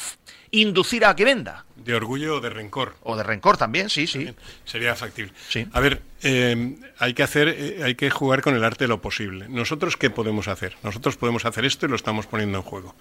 inducir 0.52 1.06
a 1.06 1.16
que 1.16 1.26
venda? 1.26 1.66
De 1.86 1.94
orgullo 1.94 2.38
o 2.38 2.42
de 2.42 2.50
rencor. 2.50 2.96
O 3.04 3.16
de 3.16 3.22
rencor 3.22 3.58
también, 3.58 3.92
sí, 3.92 4.08
sí. 4.08 4.28
sería 4.66 4.96
factible. 4.96 5.32
Sí. 5.48 5.68
A 5.72 5.80
ver, 5.80 6.02
eh, 6.24 6.78
hay 6.98 7.14
que 7.14 7.22
hacer, 7.22 7.48
eh, 7.48 7.82
hay 7.84 7.94
que 7.94 8.10
jugar 8.10 8.42
con 8.42 8.56
el 8.56 8.64
arte 8.64 8.86
de 8.86 8.88
lo 8.88 9.02
posible. 9.02 9.48
Nosotros 9.50 9.96
qué 9.96 10.10
podemos 10.10 10.48
hacer? 10.48 10.76
Nosotros 10.82 11.16
podemos 11.16 11.46
hacer 11.46 11.64
esto 11.64 11.86
y 11.86 11.90
lo 11.90 11.96
estamos 11.96 12.26
poniendo 12.26 12.58
en 12.58 12.64
juego. 12.64 12.96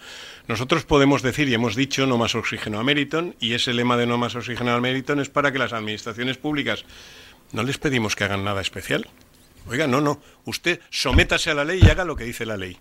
Nosotros 0.48 0.84
podemos 0.84 1.22
decir 1.22 1.48
y 1.48 1.54
hemos 1.54 1.76
dicho 1.76 2.06
no 2.06 2.18
más 2.18 2.34
oxígeno 2.34 2.78
a 2.78 2.84
Meriton 2.84 3.34
y 3.40 3.54
ese 3.54 3.72
lema 3.72 3.96
de 3.96 4.06
no 4.06 4.18
más 4.18 4.34
oxígeno 4.34 4.74
a 4.74 4.80
Meriton 4.82 5.18
es 5.18 5.30
para 5.30 5.50
que 5.50 5.58
las 5.58 5.72
administraciones 5.72 6.36
públicas 6.36 6.84
no 7.52 7.62
les 7.62 7.78
pedimos 7.78 8.14
que 8.14 8.24
hagan 8.24 8.44
nada 8.44 8.60
especial. 8.60 9.08
Oiga, 9.66 9.86
no, 9.86 10.02
no. 10.02 10.20
Usted 10.44 10.80
sométase 10.90 11.50
a 11.50 11.54
la 11.54 11.64
ley 11.64 11.80
y 11.82 11.88
haga 11.88 12.04
lo 12.04 12.16
que 12.16 12.24
dice 12.24 12.44
la 12.44 12.58
ley 12.58 12.78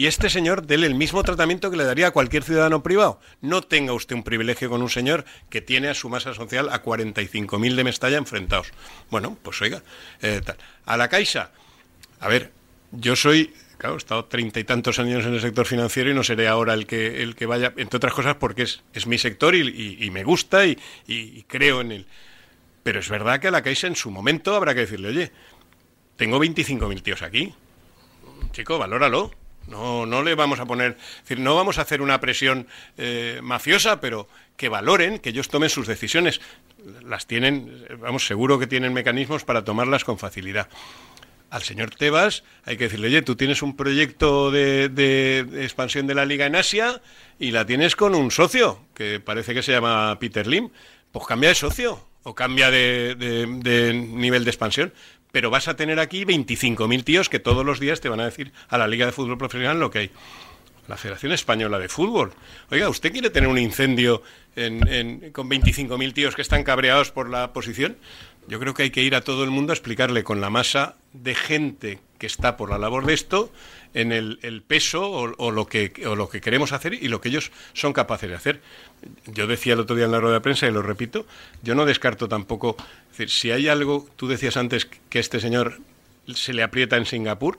y 0.00 0.06
este 0.06 0.30
señor 0.30 0.66
déle 0.66 0.86
el 0.86 0.94
mismo 0.94 1.22
tratamiento 1.22 1.70
que 1.70 1.76
le 1.76 1.84
daría 1.84 2.06
a 2.06 2.10
cualquier 2.10 2.42
ciudadano 2.42 2.82
privado. 2.82 3.20
No 3.42 3.60
tenga 3.60 3.92
usted 3.92 4.16
un 4.16 4.22
privilegio 4.22 4.70
con 4.70 4.80
un 4.80 4.88
señor 4.88 5.26
que 5.50 5.60
tiene 5.60 5.88
a 5.88 5.94
su 5.94 6.08
masa 6.08 6.32
social 6.32 6.70
a 6.70 6.82
45.000 6.82 7.74
de 7.74 7.84
Mestalla 7.84 8.16
enfrentados. 8.16 8.72
Bueno, 9.10 9.36
pues 9.42 9.60
oiga, 9.60 9.82
eh, 10.22 10.40
a 10.86 10.96
la 10.96 11.08
Caixa. 11.08 11.50
A 12.18 12.28
ver, 12.28 12.50
yo 12.92 13.14
soy 13.14 13.52
claro, 13.76 13.96
he 13.96 13.98
estado 13.98 14.24
treinta 14.24 14.58
y 14.58 14.64
tantos 14.64 14.98
años 14.98 15.26
en 15.26 15.34
el 15.34 15.40
sector 15.42 15.66
financiero 15.66 16.10
y 16.10 16.14
no 16.14 16.24
seré 16.24 16.48
ahora 16.48 16.72
el 16.72 16.86
que, 16.86 17.22
el 17.22 17.34
que 17.34 17.44
vaya, 17.44 17.74
entre 17.76 17.98
otras 17.98 18.14
cosas 18.14 18.36
porque 18.36 18.62
es, 18.62 18.82
es 18.94 19.06
mi 19.06 19.18
sector 19.18 19.54
y, 19.54 20.10
me 20.10 20.24
gusta 20.24 20.64
y, 20.64 20.78
y, 21.08 21.42
creo 21.42 21.82
en 21.82 21.92
él. 21.92 22.06
Pero 22.84 23.00
es 23.00 23.08
verdad 23.10 23.38
que 23.38 23.48
a 23.48 23.50
la 23.50 23.60
Caixa 23.60 23.86
en 23.86 23.96
su 23.96 24.10
momento 24.10 24.56
habrá 24.56 24.72
que 24.72 24.80
decirle, 24.80 25.08
oye, 25.08 25.32
tengo 26.16 26.42
25.000 26.42 27.02
tíos 27.02 27.20
aquí. 27.20 27.52
Chico, 28.52 28.78
valóralo. 28.78 29.38
No, 29.66 30.04
no 30.06 30.22
le 30.22 30.34
vamos 30.34 30.58
a 30.58 30.66
poner, 30.66 30.96
decir, 31.22 31.38
no 31.38 31.54
vamos 31.54 31.78
a 31.78 31.82
hacer 31.82 32.02
una 32.02 32.20
presión 32.20 32.66
eh, 32.98 33.40
mafiosa, 33.42 34.00
pero 34.00 34.28
que 34.56 34.68
valoren, 34.68 35.18
que 35.18 35.30
ellos 35.30 35.48
tomen 35.48 35.70
sus 35.70 35.86
decisiones. 35.86 36.40
Las 37.04 37.26
tienen, 37.26 37.86
vamos, 37.98 38.26
seguro 38.26 38.58
que 38.58 38.66
tienen 38.66 38.92
mecanismos 38.92 39.44
para 39.44 39.64
tomarlas 39.64 40.04
con 40.04 40.18
facilidad. 40.18 40.68
Al 41.50 41.62
señor 41.62 41.90
Tebas 41.90 42.44
hay 42.64 42.76
que 42.76 42.84
decirle, 42.84 43.08
oye, 43.08 43.22
tú 43.22 43.36
tienes 43.36 43.62
un 43.62 43.76
proyecto 43.76 44.50
de, 44.50 45.46
expansión 45.62 46.06
de 46.06 46.14
la 46.14 46.24
liga 46.24 46.46
en 46.46 46.56
Asia 46.56 47.00
y 47.38 47.50
la 47.50 47.66
tienes 47.66 47.96
con 47.96 48.14
un 48.14 48.30
socio, 48.30 48.84
que 48.94 49.20
parece 49.20 49.54
que 49.54 49.62
se 49.62 49.72
llama 49.72 50.16
Peter 50.20 50.46
Lim. 50.46 50.70
Pues 51.10 51.26
cambia 51.26 51.48
de 51.48 51.56
socio 51.56 52.06
o 52.22 52.34
cambia 52.34 52.70
de 52.70 53.16
nivel 53.94 54.44
de 54.44 54.50
expansión 54.50 54.92
pero 55.32 55.50
vas 55.50 55.68
a 55.68 55.76
tener 55.76 56.00
aquí 56.00 56.24
25.000 56.24 57.04
tíos 57.04 57.28
que 57.28 57.38
todos 57.38 57.64
los 57.64 57.80
días 57.80 58.00
te 58.00 58.08
van 58.08 58.20
a 58.20 58.24
decir 58.24 58.52
a 58.68 58.78
la 58.78 58.88
Liga 58.88 59.06
de 59.06 59.12
Fútbol 59.12 59.38
Profesional 59.38 59.78
lo 59.78 59.90
que 59.90 59.98
hay. 59.98 60.10
La 60.88 60.96
Federación 60.96 61.30
Española 61.32 61.78
de 61.78 61.88
Fútbol. 61.88 62.32
Oiga, 62.70 62.88
¿usted 62.88 63.12
quiere 63.12 63.30
tener 63.30 63.48
un 63.48 63.58
incendio 63.58 64.22
en, 64.56 65.30
con 65.30 65.48
25.000 65.48 66.12
tíos 66.12 66.34
que 66.34 66.42
están 66.42 66.64
cabreados 66.64 67.12
por 67.12 67.30
la 67.30 67.52
posición? 67.52 67.96
Yo 68.48 68.58
creo 68.58 68.74
que 68.74 68.82
hay 68.84 68.90
que 68.90 69.02
ir 69.02 69.14
a 69.14 69.20
todo 69.20 69.44
el 69.44 69.50
mundo 69.50 69.72
a 69.72 69.74
explicarle 69.74 70.24
con 70.24 70.40
la 70.40 70.50
masa 70.50 70.96
de 71.12 71.36
gente 71.36 72.00
que 72.18 72.26
está 72.26 72.56
por 72.56 72.70
la 72.70 72.78
labor 72.78 73.06
de 73.06 73.14
esto 73.14 73.52
en 73.94 74.12
el, 74.12 74.62
peso 74.66 75.10
o, 75.10 75.50
lo 75.50 75.66
que, 75.66 75.92
o 76.06 76.14
lo 76.16 76.28
que 76.28 76.40
queremos 76.40 76.72
hacer 76.72 76.94
y 76.94 77.08
lo 77.08 77.20
que 77.20 77.28
ellos 77.28 77.50
son 77.72 77.92
capaces 77.92 78.28
de 78.28 78.36
hacer. 78.36 78.60
Yo 79.26 79.46
decía 79.46 79.74
el 79.74 79.80
otro 79.80 79.96
día 79.96 80.04
en 80.04 80.12
la 80.12 80.20
rueda 80.20 80.34
de 80.34 80.40
prensa 80.40 80.66
y 80.66 80.70
lo 80.70 80.82
repito, 80.82 81.26
yo 81.62 81.74
no 81.74 81.84
descarto 81.84 82.28
tampoco, 82.28 82.76
si 83.26 83.50
hay 83.50 83.68
algo, 83.68 84.08
tú 84.16 84.28
decías 84.28 84.56
antes 84.56 84.86
que 84.86 85.18
este 85.18 85.40
señor 85.40 85.80
se 86.26 86.52
le 86.52 86.62
aprieta 86.62 86.96
en 86.96 87.06
Singapur, 87.06 87.58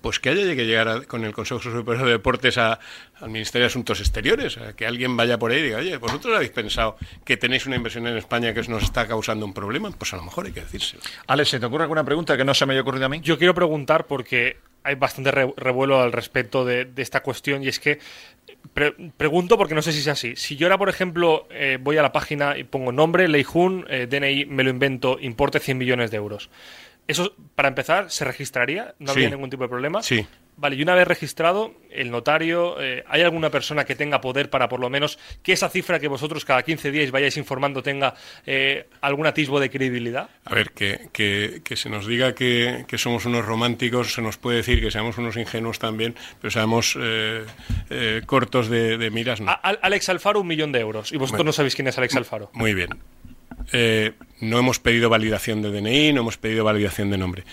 pues 0.00 0.20
que 0.20 0.30
haya 0.30 0.54
que 0.54 0.64
llegar 0.64 1.06
con 1.06 1.24
el 1.24 1.32
Consejo 1.32 1.60
Superior 1.60 2.06
de 2.06 2.12
Deportes 2.12 2.56
al 2.58 2.78
Ministerio 3.26 3.64
de 3.64 3.66
Asuntos 3.66 4.00
Exteriores, 4.00 4.56
a 4.58 4.74
que 4.74 4.86
alguien 4.86 5.16
vaya 5.16 5.38
por 5.38 5.50
ahí 5.50 5.58
y 5.58 5.62
diga, 5.62 5.78
oye, 5.78 5.96
vosotros 5.96 6.34
habéis 6.36 6.52
pensado 6.52 6.96
que 7.24 7.36
tenéis 7.36 7.66
una 7.66 7.76
inversión 7.76 8.06
en 8.06 8.16
España 8.16 8.54
que 8.54 8.62
nos 8.68 8.84
está 8.84 9.06
causando 9.06 9.44
un 9.44 9.52
problema, 9.52 9.90
pues 9.90 10.12
a 10.12 10.16
lo 10.16 10.22
mejor 10.22 10.46
hay 10.46 10.52
que 10.52 10.60
decírselo. 10.60 11.02
Alex, 11.26 11.48
¿se 11.48 11.60
te 11.60 11.66
ocurre 11.66 11.84
alguna 11.84 12.04
pregunta 12.04 12.36
que 12.36 12.44
no 12.44 12.54
se 12.54 12.64
me 12.66 12.74
haya 12.74 12.82
ocurrido 12.82 13.06
a 13.06 13.08
mí? 13.08 13.20
Yo 13.22 13.38
quiero 13.38 13.54
preguntar 13.54 14.06
porque 14.06 14.58
hay 14.88 14.94
bastante 14.94 15.30
revuelo 15.30 16.00
al 16.00 16.12
respecto 16.12 16.64
de, 16.64 16.88
esta 16.96 17.20
cuestión 17.20 17.62
y 17.62 17.68
es 17.68 17.78
que 17.78 17.98
pregunto 19.16 19.58
porque 19.58 19.74
no 19.74 19.82
sé 19.82 19.92
si 19.92 20.00
es 20.00 20.08
así. 20.08 20.34
Si 20.34 20.56
yo 20.56 20.66
ahora, 20.66 20.78
por 20.78 20.88
ejemplo, 20.88 21.46
eh, 21.50 21.78
voy 21.80 21.98
a 21.98 22.02
la 22.02 22.10
página 22.10 22.56
y 22.56 22.64
pongo 22.64 22.90
nombre, 22.90 23.28
Leijun, 23.28 23.84
eh, 23.88 24.06
DNI, 24.08 24.46
me 24.46 24.64
lo 24.64 24.70
invento, 24.70 25.18
importe 25.20 25.60
100 25.60 25.76
millones 25.76 26.10
de 26.10 26.16
euros. 26.16 26.48
Eso, 27.06 27.34
para 27.54 27.68
empezar, 27.68 28.10
¿se 28.10 28.24
registraría? 28.24 28.94
¿No 28.98 29.10
habría 29.10 29.28
ningún 29.28 29.50
tipo 29.50 29.62
de 29.62 29.68
problema? 29.68 30.02
Sí. 30.02 30.26
Vale, 30.58 30.74
y 30.74 30.82
una 30.82 30.96
vez 30.96 31.06
registrado, 31.06 31.72
el 31.88 32.10
notario, 32.10 32.80
eh, 32.80 33.04
¿hay 33.06 33.22
alguna 33.22 33.48
persona 33.48 33.84
que 33.84 33.94
tenga 33.94 34.20
poder 34.20 34.50
para 34.50 34.68
por 34.68 34.80
lo 34.80 34.90
menos 34.90 35.16
que 35.40 35.52
esa 35.52 35.68
cifra 35.68 36.00
que 36.00 36.08
vosotros 36.08 36.44
cada 36.44 36.64
15 36.64 36.90
días 36.90 37.12
vayáis 37.12 37.36
informando 37.36 37.80
tenga 37.80 38.14
eh, 38.44 38.88
algún 39.00 39.28
atisbo 39.28 39.60
de 39.60 39.70
credibilidad? 39.70 40.28
A 40.44 40.54
ver, 40.54 40.72
que, 40.72 41.10
que, 41.12 41.76
se 41.76 41.88
nos 41.88 42.08
diga 42.08 42.34
que, 42.34 42.84
somos 42.96 43.24
unos 43.24 43.44
románticos, 43.44 44.12
se 44.14 44.20
nos 44.20 44.36
puede 44.36 44.56
decir 44.56 44.80
que 44.80 44.90
seamos 44.90 45.16
unos 45.16 45.36
ingenuos 45.36 45.78
también, 45.78 46.16
pero 46.40 46.50
seamos 46.50 46.98
eh, 47.00 47.46
cortos 48.26 48.68
de, 48.68 49.10
miras. 49.12 49.40
No. 49.40 49.56
Alex 49.62 50.08
Alfaro, 50.08 50.40
un 50.40 50.48
millón 50.48 50.72
de 50.72 50.80
euros, 50.80 51.12
y 51.12 51.18
vosotros 51.18 51.46
no 51.46 51.52
sabéis 51.52 51.76
quién 51.76 51.86
es 51.86 51.96
Alex 51.98 52.16
Alfaro. 52.16 52.50
Muy 52.52 52.74
bien. 52.74 52.98
Eh, 53.72 54.12
no 54.40 54.58
hemos 54.58 54.78
pedido 54.78 55.10
validación 55.10 55.62
de 55.62 55.70
DNI, 55.70 56.12
no 56.12 56.20
hemos 56.22 56.38
pedido 56.38 56.64
validación 56.64 57.10
de 57.10 57.18
nombre. 57.18 57.44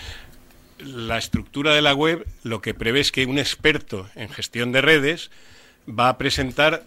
La 0.78 1.18
estructura 1.18 1.74
de 1.74 1.82
la 1.82 1.94
web 1.94 2.26
lo 2.42 2.60
que 2.60 2.74
prevé 2.74 3.00
es 3.00 3.12
que 3.12 3.26
un 3.26 3.38
experto 3.38 4.08
en 4.14 4.28
gestión 4.28 4.72
de 4.72 4.82
redes 4.82 5.30
va 5.88 6.08
a 6.08 6.18
presentar 6.18 6.84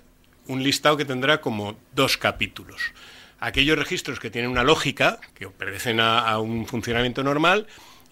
un 0.48 0.64
listado 0.64 0.98
que 0.98 1.06
tendrá 1.06 1.42
como 1.42 1.78
dos 1.96 2.18
capítulos. 2.18 2.94
Aquellos 3.40 3.78
registros 3.78 4.20
que 4.20 4.30
tienen 4.30 4.52
una 4.52 4.64
lógica, 4.64 5.20
que 5.34 5.46
obedecen 5.46 6.00
a, 6.00 6.38
un 6.40 6.68
funcionamiento 6.68 7.24
normal, 7.24 7.68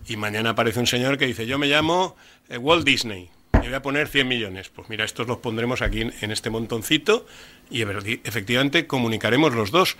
y 0.07 0.15
mañana 0.15 0.51
aparece 0.51 0.79
un 0.79 0.87
señor 0.87 1.17
que 1.17 1.25
dice, 1.25 1.45
yo 1.47 1.57
me 1.57 1.67
llamo 1.67 2.15
eh, 2.49 2.57
Walt 2.57 2.85
Disney, 2.85 3.29
y 3.53 3.57
voy 3.65 3.73
a 3.73 3.81
poner 3.81 4.07
100 4.07 4.27
millones. 4.27 4.69
Pues 4.69 4.89
mira, 4.89 5.03
estos 5.03 5.27
los 5.27 5.37
pondremos 5.37 5.81
aquí 5.81 6.01
en 6.01 6.31
este 6.31 6.49
montoncito 6.49 7.25
y 7.69 7.81
efectivamente 7.81 8.87
comunicaremos 8.87 9.53
los 9.53 9.71
dos 9.71 9.97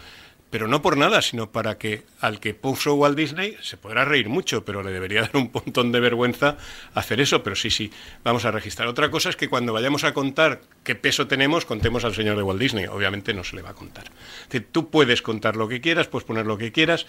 pero 0.49 0.67
no 0.67 0.81
por 0.81 0.97
nada, 0.97 1.21
sino 1.21 1.51
para 1.51 1.77
que 1.77 2.03
al 2.21 2.39
que 2.39 2.53
puso 2.53 2.95
Walt 2.95 3.17
Disney 3.17 3.57
se 3.61 3.77
podrá 3.77 4.05
reír 4.05 4.29
mucho, 4.29 4.63
pero 4.63 4.81
le 4.81 4.91
debería 4.91 5.21
dar 5.21 5.35
un 5.35 5.51
montón 5.53 5.91
de 5.91 5.99
vergüenza 5.99 6.57
hacer 6.93 7.19
eso, 7.19 7.43
pero 7.43 7.55
sí, 7.55 7.69
sí, 7.69 7.91
vamos 8.23 8.45
a 8.45 8.51
registrar. 8.51 8.87
Otra 8.87 9.11
cosa 9.11 9.29
es 9.29 9.35
que 9.35 9.49
cuando 9.49 9.73
vayamos 9.73 10.03
a 10.03 10.13
contar 10.13 10.61
qué 10.83 10.95
peso 10.95 11.27
tenemos, 11.27 11.65
contemos 11.65 12.05
al 12.05 12.15
señor 12.15 12.37
de 12.37 12.43
Walt 12.43 12.59
Disney, 12.59 12.85
obviamente 12.87 13.33
no 13.33 13.43
se 13.43 13.55
le 13.55 13.61
va 13.61 13.71
a 13.71 13.73
contar. 13.73 14.05
Es 14.49 14.63
tú 14.71 14.89
puedes 14.89 15.21
contar 15.21 15.55
lo 15.55 15.67
que 15.67 15.81
quieras, 15.81 16.07
puedes 16.07 16.25
poner 16.25 16.45
lo 16.45 16.57
que 16.57 16.71
quieras. 16.71 17.05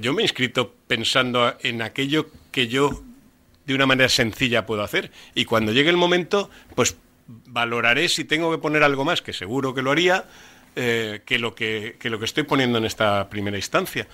Yo 0.00 0.12
me 0.14 0.22
he 0.22 0.24
inscrito 0.24 0.74
pensando 0.86 1.56
en 1.60 1.82
aquello 1.82 2.30
que 2.52 2.68
yo 2.68 3.02
de 3.66 3.74
una 3.74 3.86
manera 3.86 4.08
sencilla 4.08 4.64
puedo 4.64 4.82
hacer 4.82 5.10
y 5.34 5.44
cuando 5.44 5.72
llegue 5.72 5.90
el 5.90 5.96
momento, 5.96 6.50
pues 6.74 6.96
valoraré 7.26 8.08
si 8.08 8.24
tengo 8.24 8.50
que 8.50 8.58
poner 8.58 8.82
algo 8.82 9.04
más, 9.04 9.22
que 9.22 9.32
seguro 9.32 9.74
que 9.74 9.82
lo 9.82 9.90
haría, 9.90 10.24
eh, 10.78 11.22
que, 11.24 11.38
lo 11.38 11.54
que, 11.54 11.96
que 11.98 12.10
lo 12.10 12.18
que 12.18 12.26
estoy 12.26 12.42
poniendo 12.42 12.76
en 12.76 12.84
esta 12.84 13.30
primera 13.30 13.56
instancia. 13.56 14.06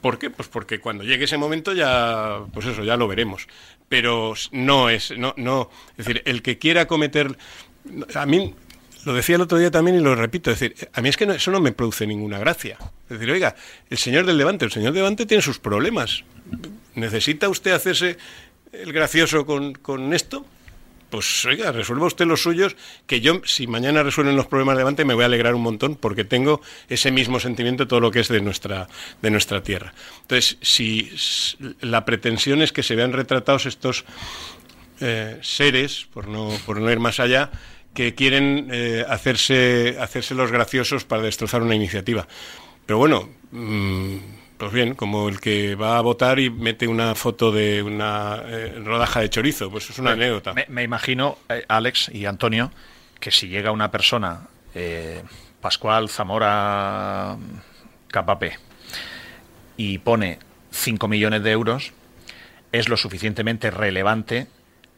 ¿Por 0.00 0.18
qué? 0.18 0.30
Pues 0.30 0.48
porque 0.48 0.78
cuando 0.78 1.02
llegue 1.02 1.24
ese 1.24 1.36
momento 1.36 1.72
ya, 1.72 2.40
pues 2.52 2.66
eso, 2.66 2.84
ya 2.84 2.96
lo 2.96 3.08
veremos. 3.08 3.48
Pero 3.88 4.34
no 4.52 4.88
es, 4.88 5.16
no, 5.16 5.34
no, 5.36 5.70
es 5.96 6.06
decir, 6.06 6.22
el 6.26 6.42
que 6.42 6.58
quiera 6.58 6.86
cometer, 6.86 7.36
a 8.14 8.24
mí 8.24 8.54
lo 9.04 9.14
decía 9.14 9.36
el 9.36 9.42
otro 9.42 9.58
día 9.58 9.70
también 9.70 9.96
y 9.96 10.00
lo 10.00 10.14
repito, 10.14 10.50
es 10.50 10.60
decir, 10.60 10.88
a 10.92 11.00
mí 11.00 11.08
es 11.08 11.16
que 11.16 11.24
eso 11.24 11.50
no 11.50 11.60
me 11.60 11.72
produce 11.72 12.06
ninguna 12.06 12.38
gracia. 12.38 12.78
Es 13.04 13.18
decir, 13.18 13.30
oiga, 13.30 13.56
el 13.90 13.98
señor 13.98 14.26
del 14.26 14.38
Levante, 14.38 14.64
el 14.64 14.70
señor 14.70 14.94
Levante 14.94 15.26
tiene 15.26 15.42
sus 15.42 15.58
problemas. 15.58 16.22
¿Necesita 16.94 17.48
usted 17.48 17.72
hacerse 17.72 18.16
el 18.72 18.92
gracioso 18.92 19.44
con, 19.44 19.74
con 19.74 20.14
esto? 20.14 20.46
Pues 21.10 21.44
oiga, 21.44 21.72
resuelva 21.72 22.06
usted 22.06 22.26
los 22.26 22.42
suyos, 22.42 22.76
que 23.06 23.20
yo, 23.20 23.40
si 23.44 23.66
mañana 23.66 24.02
resuelven 24.02 24.36
los 24.36 24.46
problemas 24.46 24.76
de 24.76 24.80
Levante, 24.80 25.04
me 25.04 25.14
voy 25.14 25.22
a 25.22 25.26
alegrar 25.26 25.54
un 25.54 25.62
montón 25.62 25.96
porque 25.96 26.24
tengo 26.24 26.60
ese 26.88 27.10
mismo 27.10 27.40
sentimiento 27.40 27.86
todo 27.86 28.00
lo 28.00 28.10
que 28.10 28.20
es 28.20 28.28
de 28.28 28.40
nuestra, 28.40 28.88
de 29.22 29.30
nuestra 29.30 29.62
tierra. 29.62 29.94
Entonces, 30.22 30.58
si 30.60 31.10
la 31.80 32.04
pretensión 32.04 32.62
es 32.62 32.72
que 32.72 32.82
se 32.82 32.96
vean 32.96 33.12
retratados 33.12 33.66
estos 33.66 34.04
eh, 35.00 35.38
seres, 35.42 36.06
por 36.12 36.28
no, 36.28 36.50
por 36.66 36.80
no 36.80 36.90
ir 36.90 37.00
más 37.00 37.20
allá, 37.20 37.50
que 37.94 38.14
quieren 38.14 38.68
eh, 38.72 39.04
hacerse, 39.08 39.96
hacerse 40.00 40.34
los 40.34 40.50
graciosos 40.50 41.04
para 41.04 41.22
destrozar 41.22 41.62
una 41.62 41.74
iniciativa. 41.74 42.26
Pero 42.86 42.98
bueno, 42.98 43.28
mm, 43.52 44.16
pues 44.56 44.72
bien, 44.72 44.94
como 44.94 45.28
el 45.28 45.40
que 45.40 45.74
va 45.74 45.98
a 45.98 46.00
votar 46.00 46.38
y 46.38 46.50
mete 46.50 46.86
una 46.86 47.14
foto 47.14 47.50
de 47.50 47.82
una 47.82 48.42
eh, 48.46 48.80
rodaja 48.84 49.20
de 49.20 49.30
chorizo, 49.30 49.70
pues 49.70 49.90
es 49.90 49.98
una 49.98 50.12
anécdota. 50.12 50.54
Me, 50.68 50.82
imagino, 50.82 51.38
eh, 51.48 51.64
Alex 51.68 52.10
y 52.12 52.26
Antonio, 52.26 52.70
que 53.18 53.30
si 53.30 53.48
llega 53.48 53.72
una 53.72 53.90
persona, 53.90 54.48
eh, 54.74 55.22
Pascual 55.60 56.08
Zamora 56.08 57.36
Capapé, 58.08 58.58
y 59.76 59.98
pone 59.98 60.38
5 60.70 61.08
millones 61.08 61.42
de 61.42 61.50
euros, 61.50 61.92
es 62.70 62.88
lo 62.88 62.96
suficientemente 62.96 63.70
relevante 63.70 64.46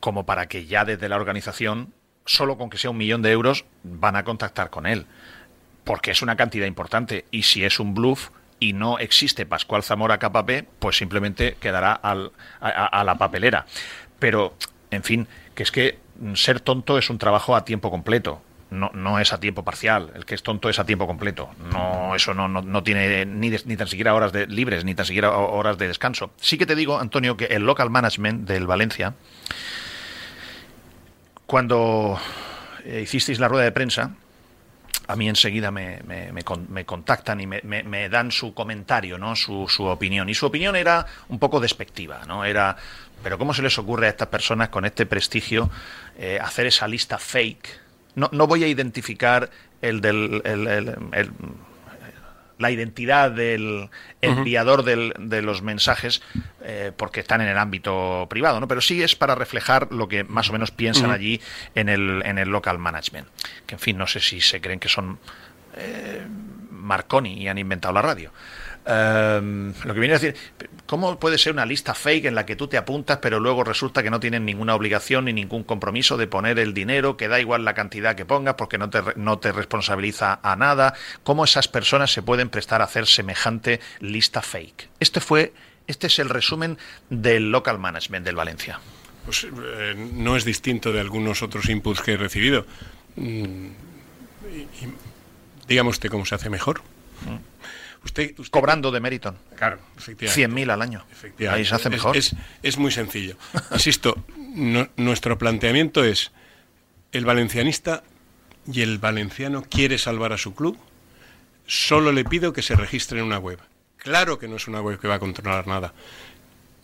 como 0.00 0.26
para 0.26 0.46
que 0.46 0.66
ya 0.66 0.84
desde 0.84 1.08
la 1.08 1.16
organización, 1.16 1.92
solo 2.26 2.58
con 2.58 2.70
que 2.70 2.78
sea 2.78 2.90
un 2.90 2.96
millón 2.96 3.22
de 3.22 3.32
euros, 3.32 3.64
van 3.82 4.16
a 4.16 4.24
contactar 4.24 4.70
con 4.70 4.86
él. 4.86 5.06
Porque 5.84 6.10
es 6.10 6.20
una 6.20 6.36
cantidad 6.36 6.66
importante. 6.66 7.24
Y 7.30 7.44
si 7.44 7.64
es 7.64 7.80
un 7.80 7.94
bluff, 7.94 8.30
y 8.58 8.72
no 8.72 8.98
existe 8.98 9.46
Pascual 9.46 9.82
Zamora 9.82 10.18
KP, 10.18 10.66
pues 10.78 10.96
simplemente 10.96 11.56
quedará 11.60 11.92
al, 11.92 12.32
a, 12.60 13.04
la 13.04 13.18
papelera. 13.18 13.66
Pero, 14.18 14.54
en 14.90 15.02
fin, 15.02 15.28
que 15.54 15.62
es 15.62 15.70
que 15.70 15.98
ser 16.34 16.60
tonto 16.60 16.98
es 16.98 17.10
un 17.10 17.18
trabajo 17.18 17.54
a 17.54 17.64
tiempo 17.64 17.90
completo. 17.90 18.40
No, 18.68 18.90
no 18.94 19.20
es 19.20 19.32
a 19.32 19.38
tiempo 19.38 19.62
parcial. 19.62 20.10
El 20.14 20.24
que 20.24 20.34
es 20.34 20.42
tonto 20.42 20.68
es 20.68 20.78
a 20.78 20.84
tiempo 20.84 21.06
completo. 21.06 21.50
No, 21.72 22.16
eso 22.16 22.34
no, 22.34 22.48
no, 22.48 22.82
tiene 22.82 23.24
ni, 23.24 23.50
ni, 23.50 23.76
tan 23.76 23.86
siquiera 23.86 24.14
horas 24.14 24.32
de, 24.32 24.46
libres, 24.46 24.84
ni 24.84 24.94
tan 24.94 25.06
siquiera 25.06 25.30
horas 25.30 25.78
de 25.78 25.86
descanso. 25.86 26.32
Sí 26.40 26.58
que 26.58 26.66
te 26.66 26.74
digo, 26.74 26.98
Antonio, 26.98 27.36
que 27.36 27.44
el 27.44 27.62
local 27.62 27.90
management 27.90 28.48
del 28.48 28.66
Valencia, 28.66 29.14
cuando 31.46 32.18
eh, 32.84 33.02
hicisteis 33.04 33.38
la 33.38 33.46
rueda 33.46 33.64
de 33.64 33.72
prensa, 33.72 34.16
a 35.06 35.16
mí 35.16 35.28
enseguida 35.28 35.70
me, 35.70 36.00
me, 36.02 36.84
contactan 36.84 37.40
y 37.40 37.46
me, 37.46 38.08
dan 38.08 38.32
su 38.32 38.54
comentario, 38.54 39.18
¿no? 39.18 39.36
Su, 39.36 39.66
su, 39.68 39.84
opinión. 39.84 40.28
Y 40.28 40.34
su 40.34 40.46
opinión 40.46 40.76
era 40.76 41.06
un 41.28 41.38
poco 41.38 41.60
despectiva, 41.60 42.22
¿no? 42.26 42.44
Era, 42.44 42.76
pero 43.22 43.38
¿cómo 43.38 43.54
se 43.54 43.62
les 43.62 43.78
ocurre 43.78 44.06
a 44.06 44.10
estas 44.10 44.28
personas 44.28 44.68
con 44.68 44.84
este 44.84 45.06
prestigio 45.06 45.70
eh, 46.18 46.38
hacer 46.42 46.66
esa 46.66 46.88
lista 46.88 47.18
fake? 47.18 47.80
No, 48.16 48.28
no 48.32 48.46
voy 48.46 48.64
a 48.64 48.68
identificar 48.68 49.50
el 49.82 50.00
del 50.00 50.42
la 52.58 52.70
identidad 52.70 53.30
del 53.30 53.90
enviador 54.22 54.82
de 54.84 55.42
los 55.42 55.62
mensajes 55.62 56.22
eh, 56.62 56.92
porque 56.96 57.20
están 57.20 57.40
en 57.40 57.48
el 57.48 57.58
ámbito 57.58 58.26
privado, 58.30 58.60
¿no? 58.60 58.68
Pero 58.68 58.80
sí 58.80 59.02
es 59.02 59.14
para 59.14 59.34
reflejar 59.34 59.92
lo 59.92 60.08
que 60.08 60.24
más 60.24 60.48
o 60.50 60.52
menos 60.52 60.70
piensan 60.70 61.10
allí 61.10 61.40
en 61.74 61.88
el, 61.88 62.22
en 62.24 62.38
el 62.38 62.48
local 62.48 62.78
management. 62.78 63.28
Que 63.66 63.74
en 63.74 63.78
fin, 63.78 63.98
no 63.98 64.06
sé 64.06 64.20
si 64.20 64.40
se 64.40 64.60
creen 64.60 64.80
que 64.80 64.88
son 64.88 65.18
eh, 65.76 66.22
Marconi 66.70 67.34
y 67.34 67.48
han 67.48 67.58
inventado 67.58 67.92
la 67.92 68.02
radio. 68.02 68.30
Em, 68.88 69.74
lo 69.84 69.94
que 69.94 70.00
viene 70.00 70.14
a 70.14 70.18
decir, 70.18 70.36
¿cómo 70.86 71.18
puede 71.18 71.38
ser 71.38 71.52
una 71.52 71.66
lista 71.66 71.92
fake 71.92 72.26
en 72.26 72.36
la 72.36 72.46
que 72.46 72.54
tú 72.54 72.68
te 72.68 72.76
apuntas, 72.76 73.18
pero 73.20 73.40
luego 73.40 73.64
resulta 73.64 74.00
que 74.00 74.10
no 74.10 74.20
tienen 74.20 74.44
ninguna 74.44 74.76
obligación 74.76 75.24
ni 75.24 75.32
ningún 75.32 75.64
compromiso 75.64 76.16
de 76.16 76.28
poner 76.28 76.60
el 76.60 76.72
dinero, 76.72 77.16
que 77.16 77.26
da 77.26 77.40
igual 77.40 77.64
la 77.64 77.74
cantidad 77.74 78.14
que 78.14 78.24
pongas 78.24 78.54
porque 78.54 78.78
no 78.78 78.88
te, 78.88 79.02
no 79.16 79.40
te 79.40 79.50
responsabiliza 79.50 80.38
a 80.40 80.54
nada? 80.54 80.94
¿Cómo 81.24 81.44
esas 81.44 81.66
personas 81.66 82.12
se 82.12 82.22
pueden 82.22 82.48
prestar 82.48 82.80
a 82.80 82.84
hacer 82.84 83.08
semejante 83.08 83.80
lista 83.98 84.40
fake? 84.40 84.88
Este 85.00 85.20
fue, 85.20 85.52
este 85.88 86.06
es 86.06 86.20
el 86.20 86.28
resumen 86.28 86.78
del 87.10 87.50
local 87.50 87.80
management 87.80 88.24
del 88.24 88.36
Valencia. 88.36 88.78
Pues 89.24 89.44
eh, 89.44 90.10
no 90.12 90.36
es 90.36 90.44
distinto 90.44 90.92
de 90.92 91.00
algunos 91.00 91.42
otros 91.42 91.68
inputs 91.68 92.02
que 92.02 92.12
he 92.12 92.16
recibido. 92.16 92.64
Mm, 93.16 93.70
dígame 95.66 95.90
usted 95.90 96.08
cómo 96.08 96.24
se 96.24 96.36
hace 96.36 96.48
mejor. 96.48 96.82
Mm. 97.22 97.55
Usted, 98.06 98.36
Cobrando 98.50 98.92
de 98.92 99.00
mérito. 99.00 99.34
Claro, 99.56 99.80
efectivamente. 99.98 100.48
100.000 100.48 100.70
al 100.70 100.82
año. 100.82 101.04
Ahí 101.50 101.64
se 101.64 101.74
hace 101.74 101.90
mejor. 101.90 102.16
Es, 102.16 102.78
muy 102.78 102.92
sencillo. 102.92 103.36
Insisto, 103.72 104.24
nuestro 104.96 105.36
planteamiento 105.38 106.04
es, 106.04 106.30
el 107.10 107.24
valencianista 107.24 108.04
y 108.72 108.82
el 108.82 108.98
valenciano 108.98 109.64
quiere 109.68 109.98
salvar 109.98 110.32
a 110.32 110.38
su 110.38 110.54
club, 110.54 110.78
solo 111.66 112.12
le 112.12 112.24
pido 112.24 112.52
que 112.52 112.62
se 112.62 112.76
registre 112.76 113.18
en 113.18 113.24
una 113.24 113.38
web. 113.38 113.58
Claro 113.96 114.38
que 114.38 114.46
no 114.46 114.54
es 114.54 114.68
una 114.68 114.80
web 114.80 115.00
que 115.00 115.08
va 115.08 115.16
a 115.16 115.18
controlar 115.18 115.66
nada. 115.66 115.92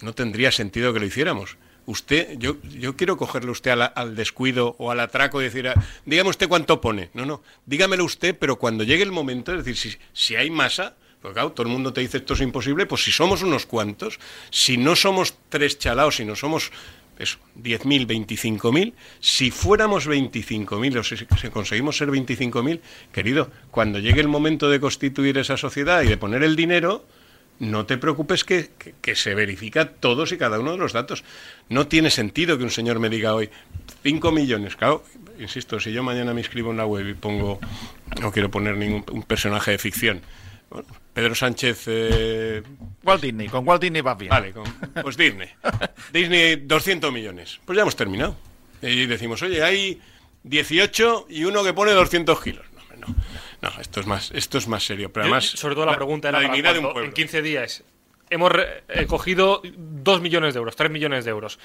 No 0.01 0.13
tendría 0.13 0.51
sentido 0.51 0.93
que 0.93 0.99
lo 0.99 1.07
hiciéramos. 1.07 1.57
Usted, 1.87 2.37
yo, 2.39 2.57
yo 2.63 2.97
quiero 2.97 3.17
cogerle 3.17 3.53
usted 3.53 3.71
al, 3.95 4.17
descuido 4.17 4.75
o 4.79 4.91
al 4.91 4.99
atraco 4.99 5.41
y 5.41 5.45
decir, 5.45 5.69
ah, 5.69 5.75
dígame 6.05 6.31
usted 6.31 6.49
cuánto 6.49 6.81
pone. 6.81 7.11
No, 7.15 7.27
no, 7.27 7.43
dígamelo 7.67 8.05
usted, 8.05 8.37
pero 8.37 8.57
cuando 8.57 8.83
llegue 8.83 9.05
el 9.05 9.13
momento, 9.13 9.53
es 9.53 9.65
decir, 9.65 9.77
si, 9.77 9.99
si 10.13 10.35
hay 10.35 10.51
masa, 10.51 10.97
porque 11.23 11.35
claro, 11.35 11.53
todo 11.53 11.67
el 11.67 11.73
mundo 11.73 11.93
te 11.93 12.01
dice 12.01 12.19
esto 12.19 12.35
es 12.35 12.41
imposible, 12.41 12.85
pues 12.85 13.05
si 13.05 13.13
somos 13.13 13.43
unos 13.43 13.65
cuantos, 13.65 14.19
si 14.51 14.77
no 14.77 14.97
somos 14.97 15.35
tres 15.49 15.79
chalaos, 15.79 16.17
si 16.17 16.25
no 16.25 16.35
somos 16.35 16.73
eso, 17.19 17.39
10.000, 17.63 18.07
25.000, 18.07 18.93
si 19.21 19.53
fuéramos 19.53 20.09
25.000 20.09 20.99
o 20.99 21.05
si, 21.05 21.51
conseguimos 21.51 21.97
ser 21.97 22.09
25.000, 22.09 22.81
querido, 23.13 23.51
cuando 23.71 24.01
llegue 24.01 24.21
el 24.21 24.29
momento 24.29 24.69
de 24.69 24.81
constituir 24.81 25.39
esa 25.39 25.57
sociedad 25.57 26.03
y 26.03 26.09
de 26.09 26.17
poner 26.17 26.43
el 26.43 26.57
dinero, 26.57 27.07
no 27.61 27.87
te 27.87 27.99
preocupes 27.99 28.43
que, 28.43 28.71
que, 29.01 29.15
se 29.15 29.37
verifica 29.37 29.91
todos 29.91 30.33
y 30.33 30.39
cada 30.39 30.59
uno 30.59 30.73
de 30.73 30.79
los 30.79 30.93
datos. 30.93 31.23
No 31.69 31.87
tiene 31.87 32.11
sentido 32.11 32.59
que 32.59 32.65
un 32.65 32.71
señor 32.71 32.99
me 32.99 33.09
diga 33.09 33.35
hoy 33.35 33.51
5 34.03 34.33
millones. 34.33 34.75
Claro, 34.75 35.05
insisto, 35.39 35.79
si 35.79 35.93
yo 35.93 36.03
mañana 36.03 36.35
me 36.35 36.41
inscribo 36.41 36.73
en 36.73 36.79
la 36.79 36.87
web 36.87 37.07
y 37.07 37.15
pongo, 37.15 37.61
no 38.21 38.33
quiero 38.33 38.51
poner 38.51 38.77
ningún 38.77 39.05
un 39.13 39.23
personaje 39.23 39.71
de 39.71 39.79
ficción, 39.79 40.23
Pedro 41.13 41.35
Sánchez. 41.35 41.85
Eh... 41.87 42.63
Walt 43.03 43.23
Disney, 43.23 43.49
con 43.49 43.67
Walt 43.67 43.83
Disney 43.83 44.01
va 44.01 44.15
bien. 44.15 44.31
Vale, 44.31 44.55
pues 45.03 45.17
Disney. 45.17 45.49
Disney 46.13 46.57
200 46.57 47.13
millones. 47.13 47.61
Pues 47.65 47.77
ya 47.77 47.83
hemos 47.83 47.97
terminado. 47.97 48.37
Y 48.81 49.07
decimos, 49.07 49.43
oye, 49.43 49.63
hay 49.63 50.01
18 50.45 51.27
y 51.31 51.45
uno 51.45 51.63
que 51.63 51.73
pone 51.73 51.93
200 51.93 52.43
kilos. 52.43 52.67
No, 52.73 53.07
no, 53.07 53.15
no 53.61 53.81
esto 53.81 54.01
es 54.01 54.07
más, 54.07 54.31
esto 54.33 54.59
es 54.59 54.69
más 54.69 54.85
serio. 54.85 55.13
Pero 55.13 55.25
además, 55.25 55.45
sobre 55.45 55.75
todo 55.75 55.87
la, 55.87 55.97
pregunta 55.97 56.29
era 56.29 56.41
la 56.41 56.73
de 56.73 56.79
un 56.79 57.05
en 57.05 57.13
15 57.13 57.43
días 57.43 57.85
hemos 58.33 58.51
eh, 58.89 59.07
cogido 59.07 59.61
2 59.63 60.21
millones 60.23 60.55
de 60.55 60.59
euros, 60.59 60.75
3 60.75 60.91
millones 60.91 61.25
de 61.25 61.31
euros. 61.31 61.59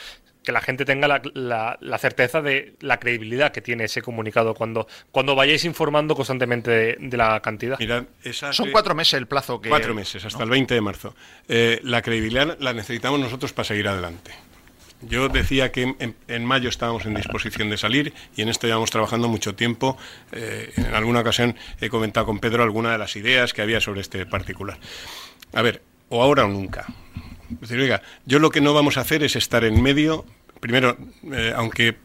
Que 0.48 0.54
la 0.54 0.62
gente 0.62 0.86
tenga 0.86 1.10
la, 1.10 1.78
la, 1.82 1.98
certeza 1.98 2.42
de 2.42 2.78
la 2.80 3.02
credibilidad 3.02 3.52
que 3.52 3.60
tiene 3.60 3.84
ese 3.84 4.02
comunicado 4.02 4.54
cuando, 4.54 4.88
cuando 5.12 5.36
vayáis 5.36 5.66
informando 5.66 6.16
constantemente 6.16 6.96
de, 6.98 7.18
la 7.18 7.42
cantidad. 7.42 7.78
Son 8.32 8.72
cuatro 8.72 8.96
meses 8.96 9.16
el 9.16 9.28
plazo 9.28 9.60
que... 9.60 9.68
Cuatro 9.68 9.94
meses, 9.94 10.24
hasta 10.24 10.44
el 10.46 10.50
20 10.50 10.74
de 10.74 10.80
marzo. 10.80 11.14
Eh, 11.50 11.82
la 11.84 12.02
credibilidad 12.02 12.58
la 12.62 12.72
necesitamos 12.72 13.20
nosotros 13.20 13.52
para 13.52 13.66
seguir 13.66 13.90
adelante. 13.90 14.32
Yo 15.02 15.28
decía 15.28 15.74
que 15.74 15.98
en, 16.00 16.46
mayo 16.46 16.70
estábamos 16.70 17.06
en 17.06 17.16
disposición 17.16 17.70
de 17.70 17.76
salir 17.76 18.14
y 18.38 18.42
en 18.42 18.48
esto 18.48 18.68
llevamos 18.68 18.90
trabajando 18.90 19.28
mucho 19.28 19.54
tiempo. 19.54 19.98
Eh, 20.32 20.72
en 20.78 20.96
alguna 20.96 21.20
ocasión 21.20 21.58
he 21.82 21.90
comentado 21.90 22.26
con 22.26 22.40
Pedro 22.40 22.64
alguna 22.64 22.94
de 22.94 23.00
las 23.00 23.18
ideas 23.18 23.52
que 23.52 23.62
había 23.62 23.82
sobre 23.82 24.00
este 24.00 24.26
particular. 24.26 24.80
A 25.52 25.62
ver, 25.62 25.82
o 26.08 26.24
ahora 26.24 26.46
o 26.46 26.48
nunca. 26.48 26.86
decir, 27.50 27.80
oiga, 27.80 28.02
yo 28.26 28.40
lo 28.40 28.50
que 28.50 28.62
no 28.62 28.74
vamos 28.74 28.98
a 28.98 29.02
hacer 29.02 29.24
es 29.24 29.36
estar 29.36 29.64
en 29.66 29.82
medio, 29.82 30.26
primero, 30.60 30.98
eh, 31.32 31.54
aunque 31.56 31.96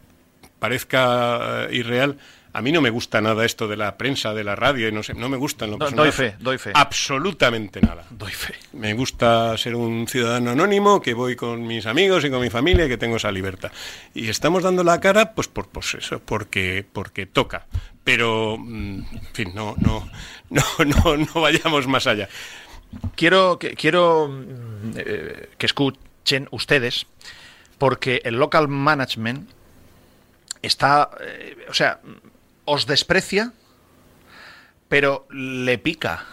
parezca 0.58 1.66
eh, 1.66 1.74
irreal, 1.76 2.18
A 2.54 2.60
mí 2.60 2.70
no 2.70 2.82
me 2.82 2.90
gusta 2.90 3.22
nada 3.22 3.46
esto 3.46 3.66
de 3.66 3.78
la 3.78 3.96
prensa, 3.96 4.34
de 4.34 4.44
la 4.44 4.54
radio, 4.54 4.86
y 4.86 4.92
no 4.92 5.02
sé, 5.02 5.14
no 5.14 5.30
me 5.30 5.38
gusta 5.38 5.64
en 5.64 5.70
lo 5.70 5.78
personal 5.78 6.04
doy 6.04 6.12
fe, 6.12 6.36
doy 6.38 6.58
fe. 6.58 6.72
Absolutamente 6.74 7.80
nada. 7.80 8.04
Doy 8.10 8.30
fe. 8.30 8.54
Me 8.74 8.92
gusta 8.92 9.56
ser 9.56 9.74
un 9.74 10.06
ciudadano 10.06 10.50
anónimo, 10.50 11.00
que 11.00 11.14
voy 11.14 11.34
con 11.34 11.66
mis 11.66 11.86
amigos 11.86 12.26
y 12.26 12.30
con 12.30 12.42
mi 12.42 12.50
familia 12.50 12.84
y 12.84 12.88
que 12.88 12.98
tengo 12.98 13.16
esa 13.16 13.32
libertad. 13.32 13.72
Y 14.12 14.28
estamos 14.28 14.62
dando 14.62 14.84
la 14.84 15.00
cara, 15.00 15.32
pues 15.32 15.48
por 15.48 15.68
pues 15.68 15.94
eso, 15.94 16.20
porque, 16.20 16.84
porque 16.92 17.24
toca. 17.24 17.66
Pero, 18.04 18.58
mm, 18.58 18.98
en 19.14 19.32
fin, 19.32 19.52
no, 19.54 19.74
no, 19.78 20.10
no, 20.50 20.62
no, 20.84 21.16
no 21.16 21.40
vayamos 21.40 21.86
más 21.86 22.06
allá. 22.06 22.28
Quiero 23.16 23.58
que, 23.58 23.74
quiero 23.74 24.28
mm, 24.28 24.92
eh, 24.96 25.48
que 25.56 25.64
escuchen 25.64 26.48
ustedes, 26.50 27.06
porque 27.82 28.22
el 28.24 28.36
local 28.36 28.68
management 28.68 29.50
está, 30.62 31.10
eh, 31.20 31.66
o 31.68 31.74
sea, 31.74 31.98
os 32.64 32.86
desprecia, 32.86 33.52
pero 34.88 35.26
le 35.30 35.78
pica. 35.78 36.24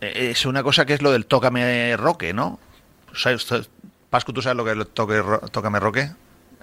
Eh, 0.00 0.30
Es 0.32 0.44
una 0.46 0.64
cosa 0.64 0.84
que 0.86 0.94
es 0.94 1.02
lo 1.02 1.12
del 1.12 1.26
tócame 1.26 1.96
roque, 1.96 2.32
¿no? 2.34 2.58
¿Sabes 3.14 3.44
usted- 3.44 3.68
Pascu, 4.10 4.32
¿tú 4.32 4.42
sabes 4.42 4.56
lo 4.56 4.64
que 4.64 4.72
es 4.72 4.76
el 4.76 4.88
toque, 4.88 5.22
ro- 5.22 5.38
tócame 5.52 5.78
roque? 5.78 6.10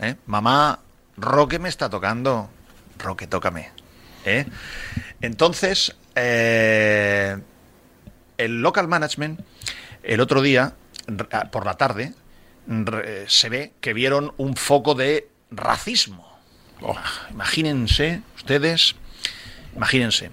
¿Eh? 0.02 0.18
Mamá, 0.26 0.80
roque 1.16 1.58
me 1.58 1.70
está 1.70 1.90
tocando. 1.90 2.50
Roque, 3.00 3.26
tócame. 3.26 3.72
Entonces, 5.22 5.96
el 6.14 7.42
local 8.62 8.90
management, 8.90 9.40
el 10.04 10.20
otro 10.20 10.42
día, 10.42 10.74
por 11.54 11.66
la 11.66 11.76
tarde, 11.76 12.14
se 13.28 13.50
ve 13.50 13.74
que 13.82 13.94
vieron 13.94 14.34
un 14.38 14.56
foco 14.56 14.96
de 14.96 15.30
racismo. 15.52 16.38
Oh, 16.82 16.96
imagínense, 17.32 18.22
ustedes, 18.36 18.96
imagínense. 19.76 20.32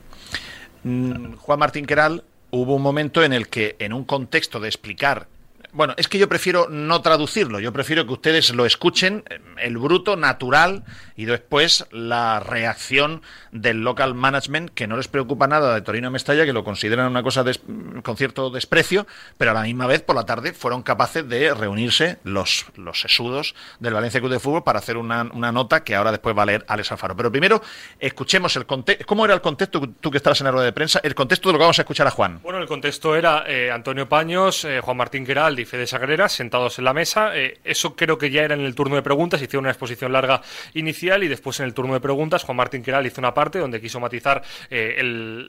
Mm, 0.82 1.35
Juan 1.36 1.59
Martín 1.59 1.86
Queral 1.86 2.24
hubo 2.51 2.77
un 2.77 2.82
momento 2.82 3.24
en 3.24 3.32
el 3.32 3.48
que, 3.48 3.77
en 3.78 3.93
un 3.93 4.05
contexto 4.05 4.61
de 4.61 4.69
explicar. 4.69 5.28
Bueno, 5.74 5.94
es 5.96 6.06
que 6.06 6.18
yo 6.18 6.28
prefiero 6.28 6.68
no 6.70 7.02
traducirlo, 7.02 7.59
yo 7.59 7.72
prefiero 7.72 8.06
que 8.06 8.12
ustedes 8.12 8.55
lo 8.55 8.64
escuchen, 8.64 9.24
eh, 9.28 9.40
el 9.59 9.76
bruto, 9.76 10.16
natural, 10.16 10.84
y 11.16 11.24
después 11.24 11.86
la 11.90 12.38
reacción 12.38 13.22
del 13.51 13.82
local 13.82 14.14
management, 14.14 14.70
que 14.70 14.86
no 14.86 14.96
les 14.96 15.09
preocupa 15.09 15.48
nada 15.48 15.74
de 15.74 15.82
Torino 15.82 16.10
Mestalla, 16.12 16.44
que 16.44 16.52
lo 16.52 16.62
consideran 16.62 17.09
una 17.10 17.24
cosa 17.24 17.42
des- 17.42 17.60
con 18.05 18.16
cierto 18.16 18.51
desprecio, 18.51 19.06
pero 19.36 19.51
a 19.51 19.55
la 19.55 19.62
misma 19.62 19.88
vez, 19.88 20.01
por 20.02 20.14
la 20.14 20.24
tarde, 20.24 20.52
fueron 20.52 20.82
capaces 20.84 21.28
de 21.28 21.52
reunirse 21.52 22.18
los, 22.22 22.66
los 22.76 23.01
sesudos 23.01 23.56
del 23.80 23.94
Valencia 23.94 24.20
Club 24.20 24.30
de 24.32 24.38
Fútbol 24.38 24.62
para 24.62 24.78
hacer 24.78 24.96
una, 24.96 25.22
una 25.32 25.51
nota 25.51 25.82
que 25.82 25.96
ahora 25.96 26.12
después 26.12 26.38
va 26.38 26.44
a 26.44 26.46
leer 26.46 26.64
Alex 26.68 26.92
Alfaro. 26.92 27.16
Pero 27.16 27.32
primero, 27.32 27.60
escuchemos 27.98 28.55
el 28.56 28.64
contexto. 28.66 29.05
¿Cómo 29.06 29.24
era 29.24 29.34
el 29.34 29.40
contexto, 29.40 29.80
tú 30.01 30.10
que 30.12 30.18
estabas 30.18 30.40
en 30.40 30.44
la 30.44 30.51
rueda 30.52 30.66
de 30.66 30.72
prensa? 30.72 31.01
El 31.02 31.16
contexto 31.16 31.48
de 31.48 31.55
lo 31.55 31.59
que 31.59 31.62
vamos 31.64 31.78
a 31.80 31.82
escuchar 31.82 32.06
a 32.06 32.10
Juan. 32.12 32.40
Bueno, 32.42 32.59
el 32.60 32.66
contexto 32.66 33.16
era 33.16 33.44
eh, 33.48 33.70
Antonio 33.72 34.09
Paños, 34.09 34.64
eh, 34.64 34.80
Juan 34.80 34.96
Martín 34.96 35.26
Queral 35.26 35.64
Fede 35.65 35.86
Sagrera 35.86 36.28
sentados 36.28 36.78
en 36.78 36.85
la 36.85 36.93
mesa. 36.93 37.36
Eh, 37.36 37.59
eso 37.65 37.95
creo 37.97 38.19
que 38.19 38.31
ya 38.31 38.43
era 38.43 38.55
en 38.55 38.61
el 38.62 38.74
turno 38.74 38.97
de 38.97 39.03
preguntas. 39.03 39.41
Hicieron 39.43 39.65
una 39.65 39.70
exposición 39.70 40.12
larga 40.12 40.43
inicial 40.74 41.23
y 41.24 41.28
después 41.28 41.61
en 41.61 41.66
el 41.66 41.74
turno 41.74 41.95
de 41.95 42.01
preguntas 42.01 42.45
Juan 42.45 42.57
Martín 42.57 42.82
Queral 42.82 43.07
hizo 43.07 43.20
una 43.20 43.35
parte 43.35 43.59
donde 43.59 43.81
quiso 43.81 44.01
matizar 44.01 44.43
eh, 44.70 45.01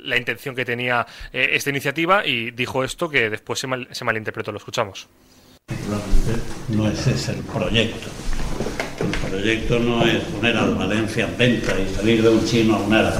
la 0.04 0.18
intención 0.18 0.56
que 0.56 0.66
tenía 0.66 1.06
eh, 1.34 1.50
esta 1.54 1.70
iniciativa 1.70 2.26
y 2.26 2.52
dijo 2.52 2.84
esto 2.84 3.10
que 3.10 3.30
después 3.30 3.60
se, 3.60 3.68
mal- 3.68 3.88
se 3.92 4.06
malinterpretó. 4.06 4.52
Lo 4.52 4.58
escuchamos. 4.58 5.08
No 6.70 6.88
ese 6.90 7.12
es 7.12 7.30
el 7.30 7.38
proyecto. 7.38 8.08
El 9.00 9.30
proyecto 9.30 9.80
no 9.80 10.06
es 10.06 10.24
poner 10.24 10.56
al 10.58 10.76
Valencia 10.76 11.26
en 11.26 11.38
venta 11.38 11.74
y 11.80 11.94
salir 11.94 12.22
de 12.22 12.30
un 12.30 12.46
chino 12.46 12.76
a 12.76 12.80
un 12.80 12.94
árabe. 12.94 13.18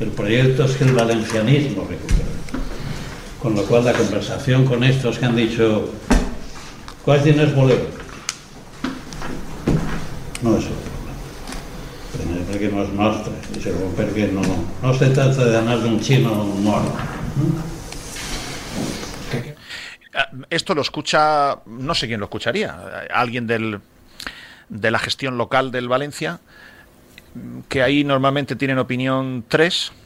El 0.00 0.08
proyecto 0.10 0.64
es 0.64 0.76
que 0.76 0.84
el 0.84 0.92
valencianismo 0.92 1.86
recupere. 1.88 2.28
Con 3.40 3.54
lo 3.54 3.64
cual 3.64 3.84
la 3.84 3.92
conversación 3.92 4.64
con 4.64 4.84
estos 4.84 5.18
que 5.18 5.24
han 5.26 5.36
dicho 5.36 5.92
¿cuáles 7.04 7.24
tienes 7.24 7.54
bolero? 7.54 7.86
No 10.42 10.56
és 10.56 10.64
el 10.64 10.72
problema. 10.72 12.44
Perquè 12.50 12.70
no 12.72 12.82
és 12.82 12.92
nostre 12.96 13.34
i 13.56 13.60
segon 13.60 13.92
perquè 13.96 14.30
no, 14.32 14.42
no 14.82 14.92
se 14.96 15.10
trata 15.12 15.44
d'anar 15.52 15.78
d'un 15.82 15.98
xino 16.00 16.32
a 16.32 16.42
un 16.42 16.64
moro. 16.64 16.94
Ah, 20.14 20.26
Esto 20.50 20.74
lo 20.74 20.82
escucha, 20.82 21.58
no 21.66 21.94
sé 21.94 22.08
quién 22.08 22.20
lo 22.20 22.26
escucharía, 22.26 23.06
alguien 23.12 23.46
del, 23.46 23.80
de 24.68 24.90
la 24.90 24.98
gestión 24.98 25.38
local 25.38 25.70
del 25.70 25.88
Valencia, 25.88 26.40
que 27.68 27.82
ahí 27.82 28.02
normalmente 28.02 28.56
tienen 28.56 28.78
opinión 28.78 29.44
tres, 29.46 29.92
eh, 29.92 29.99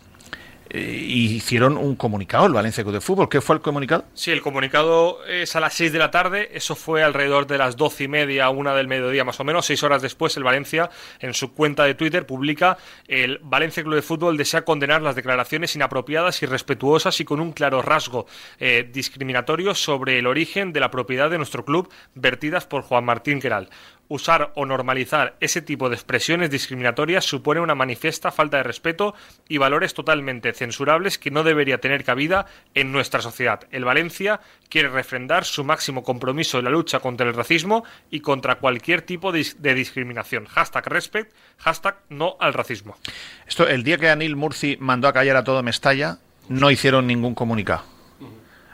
hicieron 0.78 1.76
un 1.76 1.96
comunicado, 1.96 2.46
el 2.46 2.52
Valencia 2.52 2.82
Club 2.82 2.94
de 2.94 3.00
Fútbol. 3.00 3.28
¿Qué 3.28 3.40
fue 3.40 3.56
el 3.56 3.62
comunicado? 3.62 4.04
Sí, 4.14 4.30
el 4.30 4.42
comunicado 4.42 5.24
es 5.26 5.54
a 5.56 5.60
las 5.60 5.74
6 5.74 5.92
de 5.92 5.98
la 5.98 6.10
tarde, 6.10 6.50
eso 6.54 6.74
fue 6.74 7.02
alrededor 7.02 7.46
de 7.46 7.58
las 7.58 7.76
doce 7.76 8.04
y 8.04 8.08
media, 8.08 8.48
una 8.50 8.74
del 8.74 8.88
mediodía 8.88 9.24
más 9.24 9.38
o 9.40 9.44
menos, 9.44 9.66
seis 9.66 9.82
horas 9.82 10.02
después 10.02 10.36
el 10.36 10.44
Valencia 10.44 10.90
en 11.20 11.34
su 11.34 11.52
cuenta 11.52 11.84
de 11.84 11.94
Twitter 11.94 12.26
publica 12.26 12.78
el 13.06 13.40
Valencia 13.42 13.82
Club 13.82 13.94
de 13.94 14.02
Fútbol 14.02 14.36
desea 14.36 14.64
condenar 14.64 15.02
las 15.02 15.16
declaraciones 15.16 15.74
inapropiadas, 15.74 16.42
irrespetuosas 16.42 17.18
y 17.20 17.24
con 17.24 17.40
un 17.40 17.52
claro 17.52 17.82
rasgo 17.82 18.26
eh, 18.58 18.88
discriminatorio 18.92 19.74
sobre 19.74 20.18
el 20.18 20.26
origen 20.26 20.72
de 20.72 20.80
la 20.80 20.90
propiedad 20.90 21.30
de 21.30 21.38
nuestro 21.38 21.64
club 21.64 21.90
vertidas 22.14 22.66
por 22.66 22.82
Juan 22.82 23.04
Martín 23.04 23.40
Queral. 23.40 23.68
Usar 24.08 24.52
o 24.54 24.66
normalizar 24.66 25.34
ese 25.40 25.62
tipo 25.62 25.88
de 25.88 25.94
expresiones 25.94 26.50
discriminatorias 26.50 27.24
supone 27.24 27.60
una 27.60 27.74
manifiesta 27.74 28.30
falta 28.30 28.58
de 28.58 28.62
respeto 28.62 29.14
y 29.48 29.56
valores 29.56 29.94
totalmente 29.94 30.52
censurables 30.52 31.18
que 31.18 31.30
no 31.30 31.42
debería 31.42 31.78
tener 31.78 32.04
cabida 32.04 32.44
en 32.74 32.92
nuestra 32.92 33.22
sociedad. 33.22 33.60
El 33.70 33.84
Valencia 33.86 34.40
quiere 34.68 34.90
refrendar 34.90 35.44
su 35.44 35.64
máximo 35.64 36.02
compromiso 36.02 36.58
en 36.58 36.64
la 36.64 36.70
lucha 36.70 37.00
contra 37.00 37.26
el 37.26 37.34
racismo 37.34 37.84
y 38.10 38.20
contra 38.20 38.56
cualquier 38.56 39.02
tipo 39.02 39.32
de, 39.32 39.40
dis- 39.40 39.56
de 39.56 39.74
discriminación. 39.74 40.44
Hashtag 40.46 40.86
respect, 40.88 41.32
hashtag 41.58 41.96
no 42.10 42.36
al 42.40 42.52
racismo. 42.52 42.98
Esto, 43.46 43.66
el 43.66 43.84
día 43.84 43.96
que 43.96 44.10
Anil 44.10 44.36
Murci 44.36 44.76
mandó 44.80 45.08
a 45.08 45.12
callar 45.14 45.36
a 45.36 45.44
todo 45.44 45.62
Mestalla, 45.62 46.18
no 46.50 46.70
hicieron 46.70 47.06
ningún 47.06 47.34
comunicado. 47.34 47.84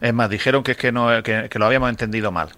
Es 0.01 0.13
más, 0.13 0.29
dijeron 0.29 0.65
que 0.65 0.73
es 0.73 0.77
que, 0.77 0.91
no, 0.91 1.23
que, 1.23 1.49
que 1.49 1.59
lo 1.59 1.67
habíamos 1.67 1.91
entendido 1.91 2.33
mal. 2.33 2.49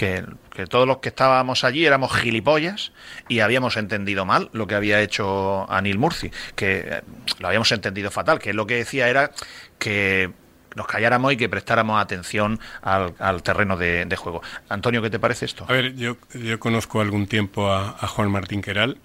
Que, 0.00 0.24
todos 0.70 0.86
los 0.86 0.98
que 0.98 1.10
estábamos 1.10 1.62
allí 1.62 1.84
éramos 1.84 2.10
gilipollas 2.16 2.92
y 3.28 3.40
habíamos 3.40 3.76
entendido 3.76 4.24
mal 4.24 4.48
lo 4.54 4.66
que 4.66 4.74
había 4.74 5.02
hecho 5.02 5.70
Anil 5.70 5.98
Murci. 5.98 6.30
Que 6.54 6.78
eh, 6.86 7.02
lo 7.38 7.48
habíamos 7.48 7.70
entendido 7.72 8.10
fatal. 8.10 8.38
Que 8.38 8.54
lo 8.54 8.66
que 8.66 8.76
decía 8.76 9.10
era 9.10 9.30
que 9.78 10.30
nos 10.74 10.86
calláramos 10.86 11.34
y 11.34 11.36
que 11.36 11.50
prestáramos 11.50 12.00
atención 12.00 12.60
al, 12.80 13.42
terreno 13.42 13.76
de, 13.76 14.16
juego. 14.16 14.40
Antonio, 14.70 15.02
¿qué 15.02 15.10
te 15.10 15.18
parece 15.18 15.44
esto? 15.44 15.66
A 15.68 15.72
ver, 15.74 15.94
yo, 15.96 16.16
yo 16.32 16.58
conozco 16.58 17.02
algún 17.02 17.26
tiempo 17.26 17.70
a, 17.70 17.96
a 18.00 18.06
Juan 18.06 18.30
Martín 18.30 18.62
Queral. 18.62 18.96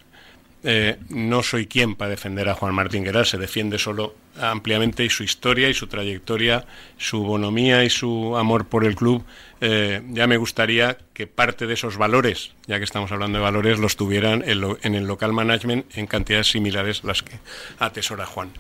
Eh, 0.68 0.98
no 1.10 1.44
soy 1.44 1.68
quien 1.68 1.94
para 1.94 2.10
defender 2.10 2.50
a 2.50 2.56
Juan 2.56 2.74
Martín 2.74 3.04
Queral, 3.04 3.28
se 3.28 3.38
defiende 3.38 3.78
solo 3.78 4.16
ampliamente 4.42 5.06
y 5.06 5.12
su 5.12 5.24
historia 5.24 5.70
y 5.70 5.76
su 5.76 5.86
trayectoria, 5.86 6.66
su 6.98 7.24
bonomía 7.24 7.84
y 7.84 7.92
su 7.92 8.36
amor 8.36 8.66
por 8.66 8.84
el 8.84 8.96
club. 8.96 9.24
Eh, 9.68 10.04
ya 10.12 10.28
me 10.28 10.38
gustaría 10.38 10.96
que 11.16 11.26
parte 11.26 11.66
de 11.66 11.74
esos 11.74 11.98
valores, 11.98 12.52
ya 12.68 12.78
que 12.78 12.84
estamos 12.84 13.12
hablando 13.12 13.40
de 13.40 13.44
valores, 13.44 13.80
los 13.80 13.96
tuvieran 13.96 14.44
en, 14.46 14.94
el 14.94 15.08
local 15.08 15.34
management 15.34 15.88
en 15.98 16.06
cantidades 16.06 16.52
similares 16.52 17.04
las 17.04 17.24
que 17.24 17.40
atesora 17.80 18.28
Juan. 18.28 18.52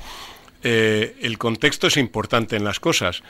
Eh, 0.63 1.15
el 1.21 1.37
contexto 1.37 1.85
es 1.85 1.97
importante 1.97 2.55
en 2.55 2.63
las 2.63 2.79
cosas. 2.79 3.21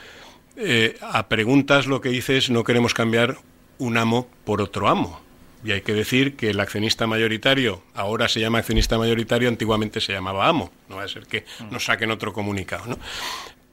Eh, 0.56 0.96
a 1.02 1.28
preguntas 1.28 1.86
lo 1.86 2.00
que 2.00 2.08
dices, 2.08 2.48
no 2.48 2.64
queremos 2.64 2.94
cambiar 2.94 3.36
un 3.76 3.98
amo 3.98 4.26
por 4.46 4.62
otro 4.62 4.88
amo. 4.88 5.20
Y 5.62 5.72
hay 5.72 5.82
que 5.82 5.92
decir 5.92 6.34
que 6.34 6.48
el 6.48 6.60
accionista 6.60 7.06
mayoritario, 7.06 7.82
ahora 7.92 8.28
se 8.28 8.40
llama 8.40 8.60
accionista 8.60 8.96
mayoritario, 8.96 9.50
antiguamente 9.50 10.00
se 10.00 10.14
llamaba 10.14 10.48
amo. 10.48 10.72
No 10.88 10.96
va 10.96 11.02
a 11.02 11.08
ser 11.08 11.26
que 11.26 11.44
nos 11.70 11.84
saquen 11.84 12.10
otro 12.10 12.32
comunicado. 12.32 12.86
¿no? 12.86 12.98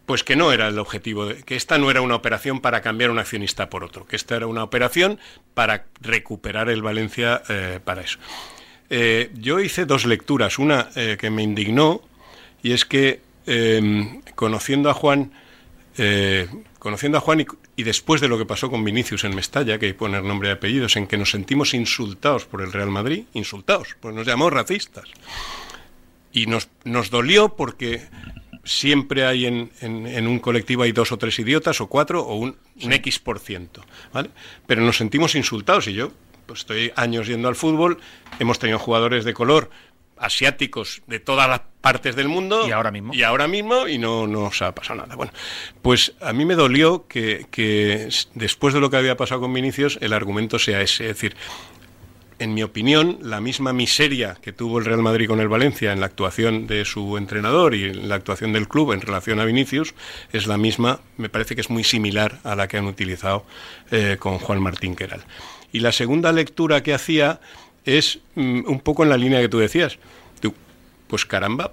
Pues 0.06 0.24
que 0.24 0.36
no 0.36 0.52
era 0.52 0.68
el 0.68 0.80
objetivo, 0.80 1.26
de- 1.28 1.44
que 1.44 1.56
esta 1.56 1.78
no 1.78 1.90
era 1.90 2.02
una 2.02 2.16
operación 2.16 2.60
para 2.60 2.82
cambiar 2.82 3.10
un 3.10 3.20
accionista 3.20 3.70
por 3.70 3.84
otro, 3.86 4.06
que 4.06 4.16
esta 4.18 4.36
era 4.36 4.48
una 4.48 4.64
operación 4.64 5.18
para 5.54 5.86
recuperar 6.02 6.70
el 6.70 6.82
Valencia 6.82 7.42
eh, 7.48 7.80
para 7.84 8.02
eso. 8.02 8.20
Eh, 8.90 9.32
yo 9.36 9.60
hice 9.62 9.86
dos 9.86 10.06
lecturas, 10.06 10.60
una 10.60 10.90
eh, 10.96 11.18
que 11.20 11.30
me 11.30 11.42
indignó, 11.42 12.02
y 12.62 12.74
es 12.74 12.86
que 12.86 13.22
eh, 13.48 14.20
conociendo 14.36 14.90
a 14.90 14.94
Juan, 14.94 15.32
eh, 15.98 16.48
conociendo 16.80 17.18
a 17.18 17.22
Juan 17.22 17.40
y, 17.42 17.46
y 17.78 17.84
después 17.84 18.20
de 18.20 18.28
lo 18.28 18.38
que 18.38 18.46
pasó 18.46 18.70
con 18.70 18.84
Vinicius 18.84 19.24
en 19.24 19.34
Mestalla, 19.36 19.80
que 19.80 19.86
hay 19.88 19.92
que 19.94 19.98
poner 19.98 20.22
nombre 20.24 20.50
y 20.50 20.52
apellidos, 20.52 20.98
en 20.98 21.08
que 21.08 21.18
nos 21.18 21.32
sentimos 21.32 21.74
insultados 21.74 22.46
por 22.46 22.62
el 22.62 22.74
Real 22.74 22.90
Madrid, 22.90 23.24
insultados, 23.34 23.96
pues 24.02 24.14
nos 24.14 24.28
llamó 24.28 24.50
racistas. 24.50 25.06
Y 26.34 26.48
nos, 26.48 26.68
nos 26.84 27.10
dolió 27.10 27.56
porque 27.56 28.02
siempre 28.64 29.26
hay 29.26 29.46
en, 29.46 29.72
en- 29.82 30.08
en 30.08 30.28
un 30.28 30.40
colectivo 30.40 30.84
hay 30.84 30.92
dos 30.92 31.12
o 31.12 31.18
tres 31.18 31.38
idiotas 31.40 31.82
o 31.82 31.88
cuatro 31.88 32.22
o 32.24 32.36
un, 32.36 32.56
un 32.82 32.94
X 32.94 33.20
por 33.20 33.40
ciento, 33.40 33.84
¿vale? 34.14 34.30
Pero 34.68 34.82
nos 34.82 34.98
sentimos 34.98 35.36
insultados 35.36 35.88
y 35.88 35.94
yo 35.94 36.12
pues 36.46 36.60
estoy 36.60 36.92
años 36.96 37.28
yendo 37.28 37.48
al 37.48 37.56
fútbol, 37.56 38.00
hemos 38.40 38.60
tenido 38.60 38.78
jugadores 38.80 39.24
de 39.26 39.34
color 39.34 39.70
asiáticos 40.18 41.02
de 41.08 41.20
todas 41.20 41.50
las 41.50 41.62
partes 41.82 42.16
del 42.16 42.28
mundo. 42.30 42.68
Y 42.68 42.72
ahora 42.72 42.92
mismo. 42.92 43.14
Y 43.14 43.24
ahora 43.24 43.48
mismo, 43.48 43.88
y 43.88 43.98
no 43.98 44.28
nos 44.28 44.62
ha 44.62 44.74
pasado 44.74 45.02
nada. 45.02 45.16
Bueno, 45.16 45.34
pues 45.82 46.14
a 46.22 46.32
mí 46.32 46.46
me 46.46 46.56
dolió 46.56 47.08
que, 47.08 47.48
que 47.52 48.08
después 48.36 48.74
de 48.74 48.80
lo 48.80 48.90
que 48.90 48.98
había 48.98 49.18
pasado 49.18 49.42
con 49.42 49.54
Vinicius, 49.54 49.98
el 50.02 50.14
argumento 50.14 50.60
sea 50.60 50.82
ese. 50.82 51.10
Es 51.10 51.16
decir, 51.16 51.36
en 52.44 52.54
mi 52.54 52.62
opinión, 52.62 53.20
la 53.22 53.40
misma 53.40 53.72
miseria 53.72 54.38
que 54.42 54.52
tuvo 54.52 54.78
el 54.78 54.86
Real 54.86 55.02
Madrid 55.02 55.28
con 55.28 55.40
el 55.40 55.48
Valencia 55.48 55.94
en 55.94 56.02
la 56.02 56.08
actuación 56.08 56.68
de 56.68 56.84
su 56.84 57.18
entrenador 57.18 57.74
y 57.74 57.86
en 57.86 58.10
la 58.10 58.16
actuación 58.16 58.52
del 58.52 58.68
club 58.68 58.92
en 58.92 59.00
relación 59.00 59.40
a 59.40 59.46
Vinicius 59.46 59.94
es 60.34 60.46
la 60.46 60.58
misma, 60.58 61.00
me 61.16 61.30
parece 61.30 61.56
que 61.56 61.62
es 61.62 61.70
muy 61.70 61.86
similar 61.86 62.40
a 62.44 62.56
la 62.56 62.68
que 62.68 62.78
han 62.78 62.86
utilizado 62.86 63.46
eh, 63.92 64.18
con 64.20 64.40
Juan 64.40 64.62
Martín 64.62 64.96
Queral. 64.96 65.24
Y 65.72 65.80
la 65.80 65.94
segunda 65.94 66.34
lectura 66.34 66.84
que 66.84 66.94
hacía 66.94 67.40
es 67.86 68.20
mm, 68.36 68.64
un 68.68 68.82
poco 68.82 69.04
en 69.04 69.10
la 69.10 69.18
línea 69.18 69.40
que 69.40 69.50
tú 69.50 69.60
decías. 69.60 69.98
pues 71.08 71.26
caramba, 71.26 71.72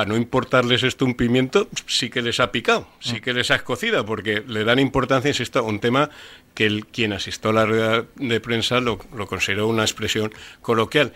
para 0.00 0.08
no 0.08 0.16
importarles 0.16 0.82
esto 0.82 1.04
un 1.04 1.12
pimiento, 1.12 1.68
sí 1.86 2.08
que 2.08 2.22
les 2.22 2.40
ha 2.40 2.50
picado, 2.52 2.88
sí 3.00 3.16
mm. 3.16 3.20
que 3.20 3.34
les 3.34 3.50
ha 3.50 3.56
escocido, 3.56 4.06
porque 4.06 4.42
le 4.48 4.64
dan 4.64 4.78
importancia, 4.78 5.30
esto 5.30 5.58
a 5.58 5.62
un 5.62 5.78
tema 5.78 6.08
que 6.54 6.64
el, 6.64 6.86
quien 6.86 7.12
asistió 7.12 7.50
a 7.50 7.52
la 7.52 7.66
rueda 7.66 8.06
de 8.14 8.40
prensa 8.40 8.80
lo, 8.80 8.96
consideró 8.96 9.68
una 9.68 9.82
expresión 9.82 10.32
coloquial. 10.62 11.12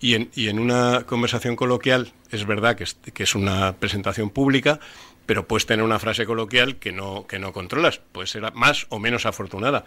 Y 0.00 0.16
en, 0.16 0.30
y 0.34 0.48
en, 0.48 0.58
una 0.58 1.04
conversación 1.06 1.56
coloquial 1.56 2.12
es 2.30 2.44
verdad 2.44 2.76
que 2.76 2.84
es, 2.84 2.98
que 3.14 3.22
es, 3.22 3.34
una 3.34 3.74
presentación 3.76 4.28
pública, 4.28 4.80
pero 5.24 5.48
puedes 5.48 5.64
tener 5.64 5.82
una 5.82 5.98
frase 5.98 6.26
coloquial 6.26 6.76
que 6.76 6.92
no, 6.92 7.26
que 7.26 7.38
no 7.38 7.54
controlas. 7.54 8.02
Puede 8.12 8.26
ser 8.26 8.52
más 8.52 8.86
o 8.90 8.98
menos 8.98 9.24
afortunada 9.24 9.86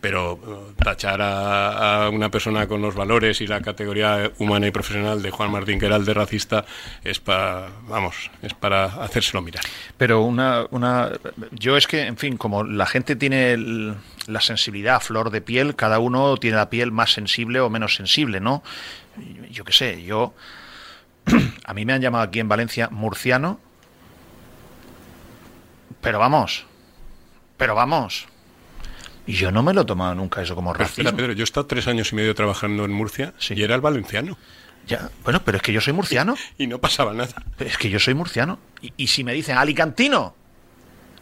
pero 0.00 0.38
eh, 0.46 0.72
tachar 0.82 1.20
a, 1.22 2.08
una 2.12 2.30
persona 2.30 2.66
con 2.66 2.80
los 2.80 2.94
valores 2.94 3.40
y 3.40 3.46
la 3.46 3.60
categoría 3.60 4.32
humana 4.38 4.66
y 4.66 4.70
profesional 4.70 5.22
de 5.22 5.30
Juan 5.30 5.50
Martín 5.50 5.78
Queral 5.78 6.04
de 6.04 6.14
racista 6.14 6.64
es 7.04 7.20
para, 7.20 7.68
vamos, 7.88 8.30
es 8.42 8.54
para 8.54 8.84
hacérselo 8.84 9.42
mirar. 9.42 9.64
Pero 9.96 10.22
una, 10.22 10.66
una, 10.70 11.10
yo 11.52 11.76
es 11.76 11.86
que, 11.86 12.06
en 12.06 12.16
fin, 12.16 12.36
como 12.36 12.64
la 12.64 12.86
gente 12.86 13.16
tiene 13.16 13.56
la 14.26 14.40
sensibilidad 14.40 14.96
a 14.96 15.00
flor 15.00 15.30
de 15.30 15.40
piel, 15.40 15.76
cada 15.76 15.98
uno 15.98 16.36
tiene 16.36 16.56
la 16.56 16.70
piel 16.70 16.92
más 16.92 17.12
sensible 17.12 17.60
o 17.60 17.68
menos 17.68 17.94
sensible, 17.94 18.40
¿no? 18.40 18.62
Yo 19.50 19.64
qué 19.64 19.72
sé, 19.72 20.02
yo, 20.02 20.34
a 21.64 21.74
mí 21.74 21.84
me 21.84 21.92
han 21.92 22.00
llamado 22.00 22.24
aquí 22.24 22.40
en 22.40 22.48
Valencia 22.48 22.88
murciano, 22.90 23.60
pero 26.00 26.18
vamos, 26.18 26.64
pero 27.58 27.74
vamos, 27.74 28.26
y 29.30 29.34
yo 29.34 29.52
no 29.52 29.62
me 29.62 29.72
lo 29.72 29.82
he 29.82 29.84
tomado 29.84 30.12
nunca 30.16 30.42
eso 30.42 30.56
como 30.56 30.74
racismo. 30.74 31.14
Pedro, 31.14 31.32
yo 31.34 31.42
he 31.42 31.44
estado 31.44 31.64
tres 31.64 31.86
años 31.86 32.10
y 32.10 32.16
medio 32.16 32.34
trabajando 32.34 32.84
en 32.84 32.90
Murcia 32.90 33.32
y 33.48 33.62
era 33.62 33.76
el 33.76 33.80
valenciano. 33.80 34.36
Ya, 34.88 35.08
bueno, 35.22 35.40
pero 35.44 35.58
es 35.58 35.62
que 35.62 35.72
yo 35.72 35.80
soy 35.80 35.92
murciano. 35.92 36.34
y 36.58 36.66
no 36.66 36.80
pasaba 36.80 37.14
nada. 37.14 37.32
es 37.60 37.78
que 37.78 37.90
yo 37.90 38.00
soy 38.00 38.14
murciano. 38.14 38.58
Y, 38.96 39.06
si 39.06 39.22
me 39.22 39.32
dicen 39.32 39.56
alicantino, 39.56 40.34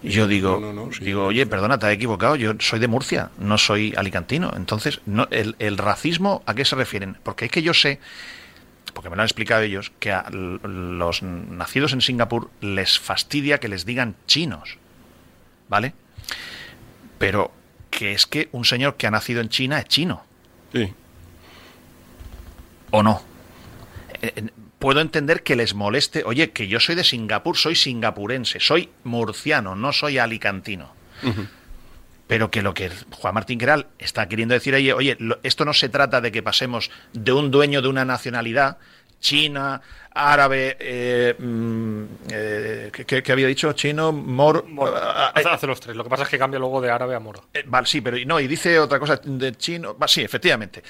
y 0.03 0.09
yo 0.09 0.27
digo, 0.27 0.91
digo, 1.03 1.27
oye, 1.27 1.45
perdona, 1.45 1.79
te 1.79 1.87
he 1.89 1.93
equivocado, 1.93 2.35
yo 2.37 2.55
soy 2.61 2.79
de 2.79 2.89
Murcia, 2.89 3.31
no 3.37 3.59
soy 3.59 3.93
alicantino. 3.95 4.55
Entonces, 4.57 5.03
no, 5.05 5.29
el, 5.31 5.55
el, 5.59 5.77
racismo, 5.77 6.43
¿a 6.47 6.55
qué 6.55 6.65
se 6.65 6.77
refieren? 6.77 7.19
Porque 7.23 7.45
es 7.45 7.51
que 7.51 7.61
yo 7.61 7.75
sé, 7.75 8.01
porque 8.95 9.11
me 9.11 9.17
lo 9.17 9.23
han 9.23 9.27
explicado 9.27 9.61
ellos, 9.61 9.93
que 9.99 10.13
a 10.13 10.31
los 10.31 11.23
nacidos 11.23 11.93
en 11.93 12.01
Singapur 12.01 12.49
les 12.63 12.99
fastidia 12.99 13.59
que 13.59 13.69
les 13.69 13.85
digan 13.85 14.17
chinos. 14.27 14.79
¿Vale? 15.69 15.93
Pero 17.19 17.53
que 17.91 18.13
es 18.13 18.27
que 18.27 18.49
un 18.53 18.65
señor 18.65 18.97
que 18.97 19.07
ha 19.07 19.11
nacido 19.11 19.41
en 19.41 19.49
China 19.49 19.79
es 19.79 19.87
chino. 19.87 20.25
Sí. 20.73 20.93
¿O 22.91 23.03
no? 23.03 23.23
Eh, 24.23 24.33
eh, 24.37 24.49
puedo 24.79 25.01
entender 25.01 25.43
que 25.43 25.57
les 25.57 25.75
moleste, 25.75 26.25
oye, 26.25 26.51
que 26.51 26.69
yo 26.69 26.81
soy 26.81 26.95
de 26.95 27.05
Singapur, 27.05 27.57
soy 27.57 27.75
singapurense, 27.75 28.61
soy 28.61 28.91
murciano, 29.05 29.75
no 29.75 29.93
soy 29.93 30.19
alicantino. 30.19 30.97
Pero 32.29 32.51
que 32.51 32.63
lo 32.63 32.75
que 32.75 32.93
Juan 33.11 33.35
Martín 33.35 33.59
Queral 33.59 33.89
está 33.99 34.29
queriendo 34.29 34.55
decir 34.55 34.75
ahí, 34.75 34.93
oye, 34.93 35.17
esto 35.43 35.65
no 35.65 35.73
se 35.73 35.89
trata 35.89 36.21
de 36.21 36.31
que 36.31 36.43
pasemos 36.43 36.91
de 37.13 37.33
un 37.33 37.51
dueño 37.51 37.83
de 37.83 37.89
una 37.89 38.05
nacionalidad, 38.05 38.79
China, 39.21 39.81
árabe, 40.15 40.77
eh, 40.81 41.35
mm, 41.39 42.05
eh, 42.31 42.91
¿qué, 43.07 43.33
había 43.33 43.47
dicho? 43.47 43.73
Chino, 43.73 44.13
moro. 44.13 44.65
Eh, 44.67 45.43
hace, 45.45 45.67
los 45.67 45.81
tres. 45.81 45.97
Lo 45.97 46.05
que 46.05 46.11
pasa 46.11 46.25
es 46.25 46.29
que 46.29 46.39
cambia 46.39 46.59
luego 46.59 46.81
de 46.81 46.91
árabe 46.91 47.15
a 47.15 47.21
moro. 47.21 47.45
vale, 47.67 47.87
sí, 47.87 48.01
pero 48.01 48.17
no, 48.27 48.41
y 48.41 48.47
dice 48.47 48.79
otra 48.79 48.99
cosa 48.99 49.21
de 49.23 49.55
chino. 49.57 49.97
sí, 50.07 50.23
efectivamente. 50.23 50.83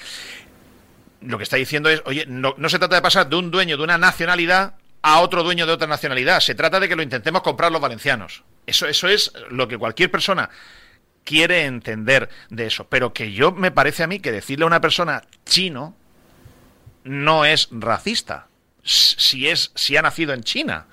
Lo 1.23 1.37
que 1.37 1.45
está 1.45 1.57
diciendo 1.57 1.89
es, 1.89 2.03
oye, 2.07 2.25
no, 2.27 2.55
no 2.57 2.69
se 2.69 2.79
trata 2.79 2.95
de 2.95 3.03
pasar 3.03 3.29
de 3.29 3.37
un 3.37 3.51
dueño 3.51 3.77
de 3.77 3.83
una 3.83 3.99
nacionalidad 3.99 4.75
a 5.03 5.21
otro 5.21 5.43
dueño 5.43 5.67
de 5.67 5.73
otra 5.73 5.89
nacionalidad. 5.89 6.41
Se 6.41 6.55
trata 6.55 6.79
de 6.79 6.89
que 6.89 6.97
lo 6.97 7.03
intentemos 7.03 7.43
comprar 7.43 7.73
los 7.73 7.81
valencianos. 7.81 8.45
Eso, 8.67 8.87
eso 8.87 9.09
es 9.09 9.33
lo 9.51 9.67
que 9.67 9.79
cualquier 9.79 10.11
persona 10.11 10.49
quiere 11.25 11.65
entender 11.65 12.29
de 12.51 12.67
eso. 12.67 12.87
Pero 12.89 13.13
que 13.13 13.33
yo 13.33 13.53
me 13.53 13.71
parece 13.71 14.05
a 14.05 14.07
mí 14.07 14.21
que 14.21 14.33
decirle 14.33 14.65
a 14.65 14.69
una 14.69 14.81
persona 14.81 15.23
chino 15.45 15.97
no 17.09 17.45
es 17.45 17.69
racista 17.71 18.49
si 18.89 19.49
es 19.49 19.71
si 19.75 19.97
ha 19.97 20.03
nacido 20.03 20.33
en 20.33 20.43
China. 20.43 20.87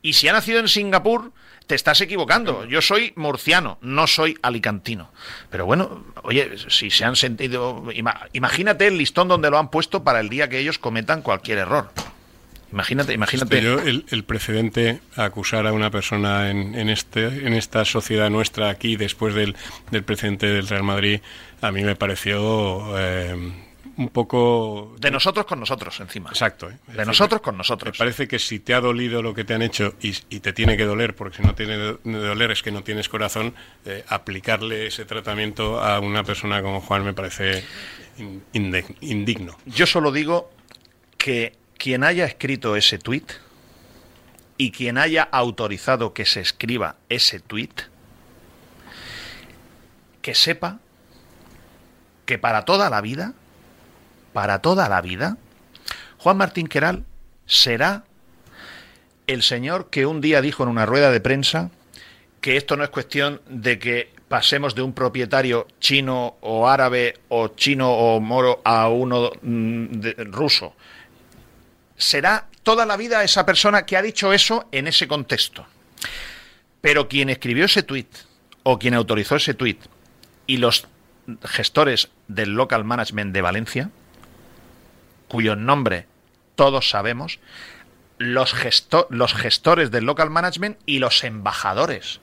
Y 0.00 0.14
si 0.14 0.28
ha 0.28 0.32
nacido 0.32 0.58
en 0.58 0.68
Singapur, 0.68 1.32
te 1.66 1.74
estás 1.74 2.00
equivocando. 2.00 2.64
Yo 2.64 2.82
soy 2.82 3.12
murciano, 3.16 3.78
no 3.82 4.06
soy 4.06 4.36
alicantino. 4.42 5.12
Pero 5.50 5.64
bueno, 5.64 6.04
oye, 6.22 6.52
si 6.68 6.90
se 6.90 7.04
han 7.04 7.16
sentido... 7.16 7.84
Imagínate 8.32 8.88
el 8.88 8.98
listón 8.98 9.28
donde 9.28 9.50
lo 9.50 9.58
han 9.58 9.70
puesto 9.70 10.02
para 10.02 10.20
el 10.20 10.28
día 10.28 10.48
que 10.48 10.58
ellos 10.58 10.78
cometan 10.78 11.22
cualquier 11.22 11.58
error. 11.58 11.90
Imagínate, 12.72 13.12
imagínate. 13.12 13.58
el, 13.58 14.24
precedente 14.24 15.00
acusar 15.14 15.66
a 15.66 15.72
una 15.72 15.90
persona 15.90 16.50
en, 16.50 16.74
en, 16.74 16.88
este, 16.88 17.26
en 17.26 17.52
esta 17.52 17.84
sociedad 17.84 18.30
nuestra 18.30 18.70
aquí, 18.70 18.96
después 18.96 19.34
del, 19.34 19.54
del 19.90 20.02
precedente 20.04 20.46
del 20.46 20.66
Real 20.66 20.82
Madrid, 20.82 21.20
a 21.60 21.70
mí 21.70 21.84
me 21.84 21.96
pareció... 21.96 22.98
Eh, 22.98 23.52
un 23.96 24.08
poco... 24.08 24.94
De 24.98 25.10
nosotros 25.10 25.46
con 25.46 25.60
nosotros, 25.60 25.98
encima. 26.00 26.30
Exacto. 26.30 26.70
¿eh? 26.70 26.78
De 26.88 27.04
nosotros 27.04 27.40
con 27.40 27.56
nosotros. 27.56 27.94
Me 27.94 27.98
parece 27.98 28.26
que 28.26 28.38
si 28.38 28.60
te 28.60 28.74
ha 28.74 28.80
dolido 28.80 29.22
lo 29.22 29.34
que 29.34 29.44
te 29.44 29.54
han 29.54 29.62
hecho 29.62 29.94
y, 30.00 30.12
te 30.12 30.52
tiene 30.52 30.76
que 30.76 30.84
doler, 30.84 31.14
porque 31.14 31.38
si 31.38 31.42
no 31.42 31.54
tiene 31.54 31.76
de 31.76 31.98
doler 32.02 32.50
es 32.50 32.62
que 32.62 32.72
no 32.72 32.82
tienes 32.82 33.08
corazón, 33.08 33.54
eh, 33.84 34.04
aplicarle 34.08 34.86
ese 34.86 35.04
tratamiento 35.04 35.80
a 35.80 36.00
una 36.00 36.24
persona 36.24 36.62
como 36.62 36.80
Juan 36.80 37.04
me 37.04 37.14
parece 37.14 37.64
indigno. 38.52 39.56
Yo 39.66 39.86
solo 39.86 40.12
digo 40.12 40.50
que 41.18 41.54
quien 41.78 42.04
haya 42.04 42.24
escrito 42.24 42.76
ese 42.76 42.98
tuit 42.98 43.32
y 44.56 44.70
quien 44.70 44.98
haya 44.98 45.22
autorizado 45.22 46.12
que 46.14 46.24
se 46.24 46.40
escriba 46.40 46.96
ese 47.08 47.40
tuit, 47.40 47.82
que 50.20 50.34
sepa 50.34 50.78
que 52.26 52.38
para 52.38 52.64
toda 52.64 52.88
la 52.88 53.00
vida 53.00 53.34
para 54.32 54.60
toda 54.60 54.88
la 54.88 55.00
vida? 55.00 55.36
Juan 56.18 56.36
Martín 56.36 56.68
Queral 56.68 57.04
será 57.46 58.04
el 59.26 59.42
señor 59.42 59.90
que 59.90 60.06
un 60.06 60.20
día 60.20 60.40
dijo 60.40 60.62
en 60.62 60.68
una 60.68 60.86
rueda 60.86 61.10
de 61.10 61.20
prensa 61.20 61.70
que 62.40 62.56
esto 62.56 62.76
no 62.76 62.84
es 62.84 62.90
cuestión 62.90 63.40
de 63.48 63.78
que 63.78 64.12
pasemos 64.28 64.74
de 64.74 64.82
un 64.82 64.92
propietario 64.92 65.66
chino 65.78 66.36
o 66.40 66.68
árabe 66.68 67.18
o 67.28 67.48
chino 67.48 67.92
o 67.92 68.20
moro 68.20 68.60
a 68.64 68.88
uno 68.88 69.30
mm, 69.42 70.30
ruso. 70.30 70.74
Será 71.96 72.48
toda 72.62 72.86
la 72.86 72.96
vida 72.96 73.22
esa 73.22 73.44
persona 73.44 73.84
que 73.84 73.96
ha 73.96 74.02
dicho 74.02 74.32
eso 74.32 74.66
en 74.72 74.86
ese 74.86 75.06
contexto. 75.06 75.66
Pero 76.80 77.08
quien 77.08 77.28
escribió 77.28 77.66
ese 77.66 77.82
tuit 77.82 78.08
o 78.62 78.78
quien 78.78 78.94
autorizó 78.94 79.36
ese 79.36 79.54
tuit 79.54 79.80
y 80.46 80.56
los 80.56 80.86
gestores 81.44 82.08
del 82.26 82.54
local 82.54 82.84
management 82.84 83.32
de 83.32 83.42
Valencia 83.42 83.90
cuyo 85.32 85.56
nombre 85.56 86.06
todos 86.56 86.90
sabemos, 86.90 87.40
los, 88.18 88.52
gestores 88.52 89.90
del 89.90 90.04
local 90.04 90.28
management 90.28 90.78
y 90.84 90.98
los 90.98 91.24
embajadores. 91.24 92.20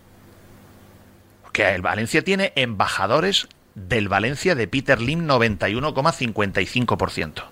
Porque 1.42 1.74
el 1.74 1.82
Valencia 1.82 2.24
tiene 2.24 2.54
embajadores 2.56 3.48
del 3.74 4.10
Valencia 4.10 4.54
de 4.54 4.68
Peter 4.68 5.02
Lim 5.02 5.28
91,55%. 5.28 7.46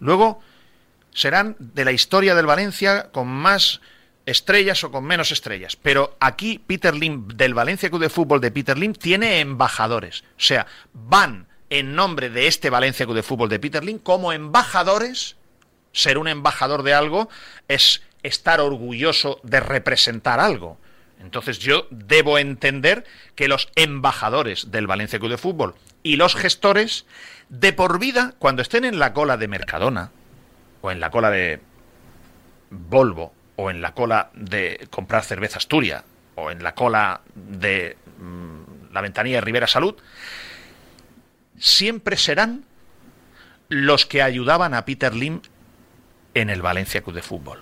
Luego 0.00 0.40
serán 1.12 1.54
de 1.60 1.84
la 1.84 1.92
historia 1.92 2.34
del 2.34 2.46
Valencia 2.46 3.12
con 3.12 3.28
más 3.28 3.80
estrellas 4.26 4.82
o 4.82 4.90
con 4.90 5.04
menos 5.04 5.30
estrellas. 5.30 5.76
Pero 5.76 6.16
aquí 6.18 6.58
Peter 6.58 6.92
Lim, 6.92 7.28
del 7.28 7.54
Valencia 7.54 7.88
Club 7.88 8.02
de 8.02 8.10
Fútbol 8.10 8.40
de 8.40 8.50
Peter 8.50 8.76
Lim, 8.76 8.94
tiene 8.94 9.38
embajadores. 9.38 10.24
O 10.36 10.40
sea, 10.40 10.66
van 10.92 11.46
en 11.72 11.94
nombre 11.94 12.28
de 12.28 12.48
este 12.48 12.68
Valencia 12.68 13.06
Club 13.06 13.16
de 13.16 13.22
Fútbol 13.22 13.48
de 13.48 13.58
Peter 13.58 13.82
Lim 13.82 13.98
como 13.98 14.34
embajadores. 14.34 15.36
Ser 15.92 16.18
un 16.18 16.28
embajador 16.28 16.82
de 16.82 16.92
algo 16.92 17.30
es 17.66 18.02
estar 18.22 18.60
orgulloso 18.60 19.40
de 19.42 19.60
representar 19.60 20.38
algo. 20.38 20.76
Entonces 21.18 21.60
yo 21.60 21.86
debo 21.90 22.36
entender 22.36 23.06
que 23.34 23.48
los 23.48 23.70
embajadores 23.74 24.70
del 24.70 24.86
Valencia 24.86 25.18
Club 25.18 25.30
de 25.30 25.38
Fútbol 25.38 25.74
y 26.02 26.16
los 26.16 26.34
gestores 26.34 27.06
de 27.48 27.72
por 27.72 27.98
vida, 27.98 28.34
cuando 28.38 28.60
estén 28.60 28.84
en 28.84 28.98
la 28.98 29.14
cola 29.14 29.38
de 29.38 29.48
Mercadona, 29.48 30.10
o 30.82 30.90
en 30.90 31.00
la 31.00 31.10
cola 31.10 31.30
de 31.30 31.60
Volvo, 32.68 33.32
o 33.56 33.70
en 33.70 33.80
la 33.80 33.94
cola 33.94 34.30
de 34.34 34.88
comprar 34.90 35.24
cerveza 35.24 35.56
Asturia, 35.56 36.04
o 36.34 36.50
en 36.50 36.62
la 36.62 36.74
cola 36.74 37.22
de 37.34 37.96
mm, 38.18 38.92
la 38.92 39.00
ventanilla 39.00 39.36
de 39.36 39.42
Rivera 39.42 39.66
Salud, 39.66 39.94
siempre 41.62 42.16
serán 42.16 42.64
los 43.68 44.04
que 44.04 44.20
ayudaban 44.20 44.74
a 44.74 44.84
Peter 44.84 45.14
Lim 45.14 45.40
en 46.34 46.50
el 46.50 46.60
Valencia 46.60 47.02
Club 47.02 47.14
de 47.14 47.22
Fútbol. 47.22 47.60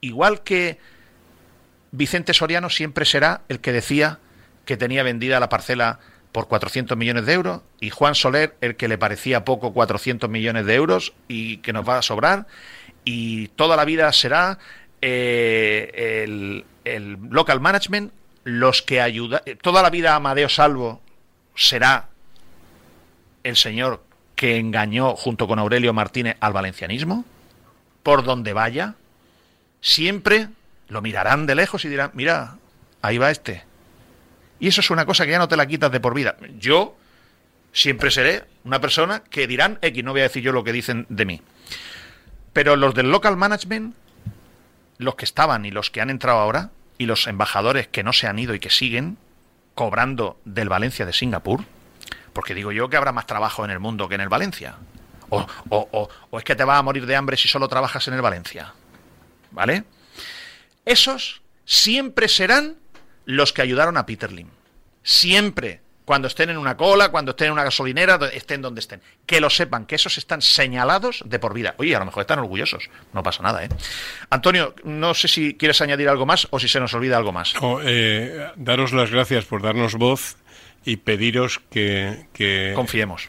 Igual 0.00 0.44
que 0.44 0.78
Vicente 1.90 2.32
Soriano 2.32 2.70
siempre 2.70 3.04
será 3.04 3.42
el 3.48 3.58
que 3.58 3.72
decía 3.72 4.20
que 4.64 4.76
tenía 4.76 5.02
vendida 5.02 5.40
la 5.40 5.48
parcela 5.48 5.98
por 6.30 6.46
400 6.46 6.96
millones 6.96 7.26
de 7.26 7.32
euros 7.32 7.62
y 7.80 7.90
Juan 7.90 8.14
Soler 8.14 8.56
el 8.60 8.76
que 8.76 8.86
le 8.86 8.96
parecía 8.96 9.44
poco 9.44 9.72
400 9.72 10.30
millones 10.30 10.64
de 10.64 10.74
euros 10.74 11.12
y 11.26 11.58
que 11.58 11.72
nos 11.72 11.86
va 11.86 11.98
a 11.98 12.02
sobrar 12.02 12.46
y 13.04 13.48
toda 13.48 13.76
la 13.76 13.84
vida 13.84 14.12
será 14.12 14.58
eh, 15.02 16.22
el, 16.24 16.64
el, 16.84 17.18
local 17.30 17.60
management 17.60 18.12
los 18.44 18.82
que 18.82 19.00
ayuda 19.00 19.42
toda 19.62 19.82
la 19.82 19.90
vida 19.90 20.14
Amadeo 20.14 20.48
Salvo 20.48 21.02
será 21.54 22.10
el 23.48 23.56
señor 23.56 24.02
que 24.34 24.58
engañó 24.58 25.16
junto 25.16 25.46
con 25.48 25.58
Aurelio 25.58 25.92
Martínez 25.92 26.36
al 26.40 26.52
valencianismo 26.52 27.24
por 28.02 28.24
donde 28.24 28.52
vaya 28.52 28.94
siempre 29.80 30.48
lo 30.88 31.02
mirarán 31.02 31.46
de 31.46 31.54
lejos 31.54 31.84
y 31.84 31.88
dirán 31.88 32.10
mira 32.14 32.56
ahí 33.02 33.18
va 33.18 33.30
este 33.30 33.64
y 34.58 34.68
eso 34.68 34.80
es 34.80 34.90
una 34.90 35.06
cosa 35.06 35.24
que 35.24 35.32
ya 35.32 35.38
no 35.38 35.48
te 35.48 35.56
la 35.56 35.66
quitas 35.66 35.92
de 35.92 36.00
por 36.00 36.14
vida. 36.14 36.36
Yo 36.58 36.96
siempre 37.72 38.10
seré 38.10 38.44
una 38.64 38.80
persona 38.80 39.22
que 39.22 39.46
dirán 39.46 39.78
X, 39.82 40.02
no 40.02 40.12
voy 40.12 40.20
a 40.20 40.24
decir 40.24 40.42
yo 40.42 40.52
lo 40.52 40.64
que 40.64 40.72
dicen 40.72 41.06
de 41.08 41.24
mí. 41.24 41.42
Pero 42.52 42.76
los 42.76 42.94
del 42.94 43.10
local 43.10 43.36
management, 43.36 43.94
los 44.98 45.14
que 45.16 45.26
estaban 45.26 45.66
y 45.66 45.70
los 45.70 45.90
que 45.90 46.00
han 46.00 46.10
entrado 46.10 46.38
ahora, 46.38 46.70
y 46.98 47.04
los 47.04 47.26
embajadores 47.26 47.86
que 47.88 48.02
no 48.02 48.14
se 48.14 48.26
han 48.26 48.38
ido 48.38 48.54
y 48.54 48.60
que 48.60 48.70
siguen 48.70 49.18
cobrando 49.74 50.40
del 50.46 50.70
Valencia 50.70 51.04
de 51.04 51.12
Singapur, 51.12 51.64
porque 52.36 52.54
digo 52.54 52.70
yo 52.70 52.90
que 52.90 52.98
habrá 52.98 53.12
más 53.12 53.26
trabajo 53.26 53.64
en 53.64 53.70
el 53.70 53.80
mundo 53.80 54.10
que 54.10 54.14
en 54.14 54.20
el 54.20 54.28
Valencia. 54.28 54.74
O, 55.30 55.40
o, 55.70 55.88
o, 55.90 56.08
o 56.28 56.38
es 56.38 56.44
que 56.44 56.54
te 56.54 56.64
vas 56.64 56.78
a 56.78 56.82
morir 56.82 57.06
de 57.06 57.16
hambre 57.16 57.34
si 57.38 57.48
solo 57.48 57.66
trabajas 57.66 58.06
en 58.08 58.14
el 58.14 58.20
Valencia. 58.20 58.74
¿Vale? 59.52 59.84
Esos 60.84 61.40
siempre 61.64 62.28
serán 62.28 62.76
los 63.24 63.54
que 63.54 63.62
ayudaron 63.62 63.96
a 63.96 64.04
Peter 64.04 64.30
Lim. 64.30 64.50
Siempre, 65.02 65.80
cuando 66.04 66.28
estén 66.28 66.50
en 66.50 66.58
una 66.58 66.76
cola, 66.76 67.08
cuando 67.08 67.30
estén 67.30 67.46
en 67.46 67.52
una 67.54 67.64
gasolinera, 67.64 68.20
estén 68.34 68.60
donde 68.60 68.80
estén. 68.80 69.00
Que 69.24 69.40
lo 69.40 69.48
sepan, 69.48 69.86
que 69.86 69.94
esos 69.94 70.18
están 70.18 70.42
señalados 70.42 71.22
de 71.24 71.38
por 71.38 71.54
vida. 71.54 71.74
Oye, 71.78 71.96
a 71.96 72.00
lo 72.00 72.04
mejor 72.04 72.20
están 72.20 72.38
orgullosos. 72.38 72.90
No 73.14 73.22
pasa 73.22 73.42
nada, 73.42 73.64
¿eh? 73.64 73.70
Antonio, 74.28 74.74
no 74.84 75.14
sé 75.14 75.26
si 75.26 75.54
quieres 75.54 75.80
añadir 75.80 76.10
algo 76.10 76.26
más 76.26 76.48
o 76.50 76.60
si 76.60 76.68
se 76.68 76.80
nos 76.80 76.92
olvida 76.92 77.16
algo 77.16 77.32
más. 77.32 77.54
No, 77.62 77.78
eh, 77.82 78.52
daros 78.56 78.92
las 78.92 79.10
gracias 79.10 79.46
por 79.46 79.62
darnos 79.62 79.94
voz 79.94 80.36
y 80.86 80.96
pediros 80.96 81.60
que, 81.70 82.26
que... 82.32 82.72
Confiemos. 82.74 83.28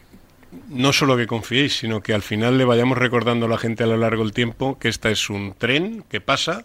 no 0.70 0.94
solo 0.94 1.16
que 1.18 1.26
confiéis, 1.26 1.76
sino 1.76 2.00
que 2.00 2.14
al 2.14 2.22
final 2.22 2.56
le 2.56 2.64
vayamos 2.64 2.96
recordando 2.96 3.44
a 3.44 3.48
la 3.50 3.58
gente 3.58 3.84
a 3.84 3.86
lo 3.86 3.98
largo 3.98 4.22
del 4.22 4.32
tiempo 4.32 4.78
que 4.78 4.88
esta 4.88 5.10
es 5.10 5.28
un 5.28 5.54
tren 5.58 6.04
que 6.08 6.22
pasa, 6.22 6.64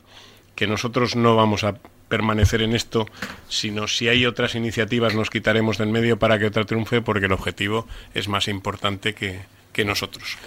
que 0.56 0.68
nosotros 0.68 1.18
no 1.18 1.36
vamos 1.36 1.66
a 1.66 1.76
permanecer 2.08 2.62
en 2.62 2.76
esto, 2.76 3.08
sino 3.50 3.88
si 3.88 4.08
hay 4.08 4.28
otras 4.28 4.54
iniciativas 4.54 5.16
nos 5.16 5.32
quitaremos 5.32 5.80
del 5.80 5.90
medio 5.90 6.20
para 6.20 6.38
que 6.38 6.46
otra 6.46 6.64
triunfe, 6.64 7.02
porque 7.02 7.26
el 7.26 7.32
objetivo 7.32 7.88
es 8.14 8.28
más 8.28 8.48
importante 8.48 9.16
que, 9.16 9.42
que 9.74 9.84
nosotros. 9.84 10.38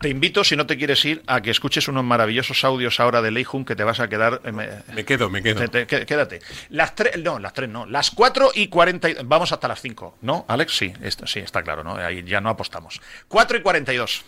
Te 0.00 0.08
invito, 0.10 0.44
si 0.44 0.54
no 0.54 0.66
te 0.66 0.76
quieres 0.76 1.04
ir, 1.04 1.22
a 1.26 1.40
que 1.40 1.50
escuches 1.50 1.88
unos 1.88 2.04
maravillosos 2.04 2.62
audios 2.62 3.00
ahora 3.00 3.20
de 3.22 3.32
Leijun 3.32 3.64
que 3.64 3.74
te 3.74 3.82
vas 3.82 3.98
a 3.98 4.08
quedar. 4.08 4.40
Eh, 4.44 4.52
me, 4.52 4.68
me 4.94 5.04
quedo, 5.04 5.28
me 5.28 5.42
quedo. 5.42 5.68
Te, 5.68 5.86
te, 5.86 6.06
quédate. 6.06 6.40
Las 6.68 6.94
tres, 6.94 7.18
no, 7.18 7.38
las 7.38 7.52
tres 7.52 7.68
no. 7.68 7.86
Las 7.86 8.10
cuatro 8.12 8.52
y 8.54 8.68
cuarenta. 8.68 9.08
Vamos 9.24 9.50
hasta 9.50 9.66
las 9.66 9.80
cinco, 9.80 10.16
¿no, 10.20 10.44
Alex? 10.46 10.76
Sí, 10.76 10.92
esto, 11.02 11.26
sí, 11.26 11.40
está 11.40 11.62
claro, 11.62 11.82
¿no? 11.82 11.96
Ahí 11.96 12.22
ya 12.22 12.40
no 12.40 12.50
apostamos. 12.50 13.00
Cuatro 13.26 13.56
y 13.56 13.62
cuarenta 13.62 13.92
y 13.92 13.96
dos. 13.96 14.24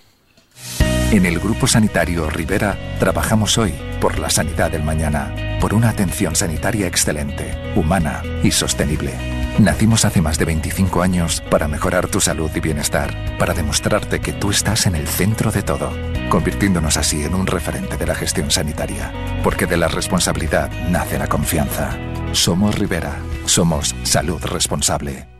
En 1.13 1.27
el 1.27 1.39
Grupo 1.39 1.67
Sanitario 1.67 2.31
Rivera 2.31 2.77
trabajamos 2.99 3.59
hoy 3.59 3.75
por 4.01 4.19
la 4.19 4.31
sanidad 4.31 4.71
del 4.71 4.83
mañana, 4.83 5.59
por 5.61 5.75
una 5.75 5.91
atención 5.91 6.37
sanitaria 6.37 6.87
excelente, 6.87 7.57
humana 7.75 8.23
y 8.43 8.51
sostenible. 8.51 9.40
Nacimos 9.59 10.05
hace 10.05 10.23
más 10.23 10.39
de 10.39 10.47
25 10.47 11.03
años 11.03 11.43
para 11.51 11.69
mejorar 11.69 12.09
tu 12.09 12.21
salud 12.21 12.51
y 12.55 12.61
bienestar, 12.61 13.15
para 13.39 13.53
demostrarte 13.53 14.21
que 14.21 14.33
tú 14.33 14.51
estás 14.51 14.87
en 14.87 14.95
el 14.95 15.07
centro 15.07 15.51
de 15.53 15.63
todo, 15.63 15.91
convirtiéndonos 16.31 16.97
así 16.97 17.23
en 17.25 17.35
un 17.35 17.47
referente 17.47 17.97
de 17.97 18.07
la 18.07 18.15
gestión 18.15 18.51
sanitaria, 18.51 19.13
porque 19.43 19.67
de 19.67 19.77
la 19.77 19.89
responsabilidad 19.89 20.71
nace 20.89 21.19
la 21.19 21.27
confianza. 21.27 21.91
Somos 22.33 22.79
Rivera, 22.79 23.19
somos 23.45 23.95
salud 24.05 24.43
responsable. 24.45 25.40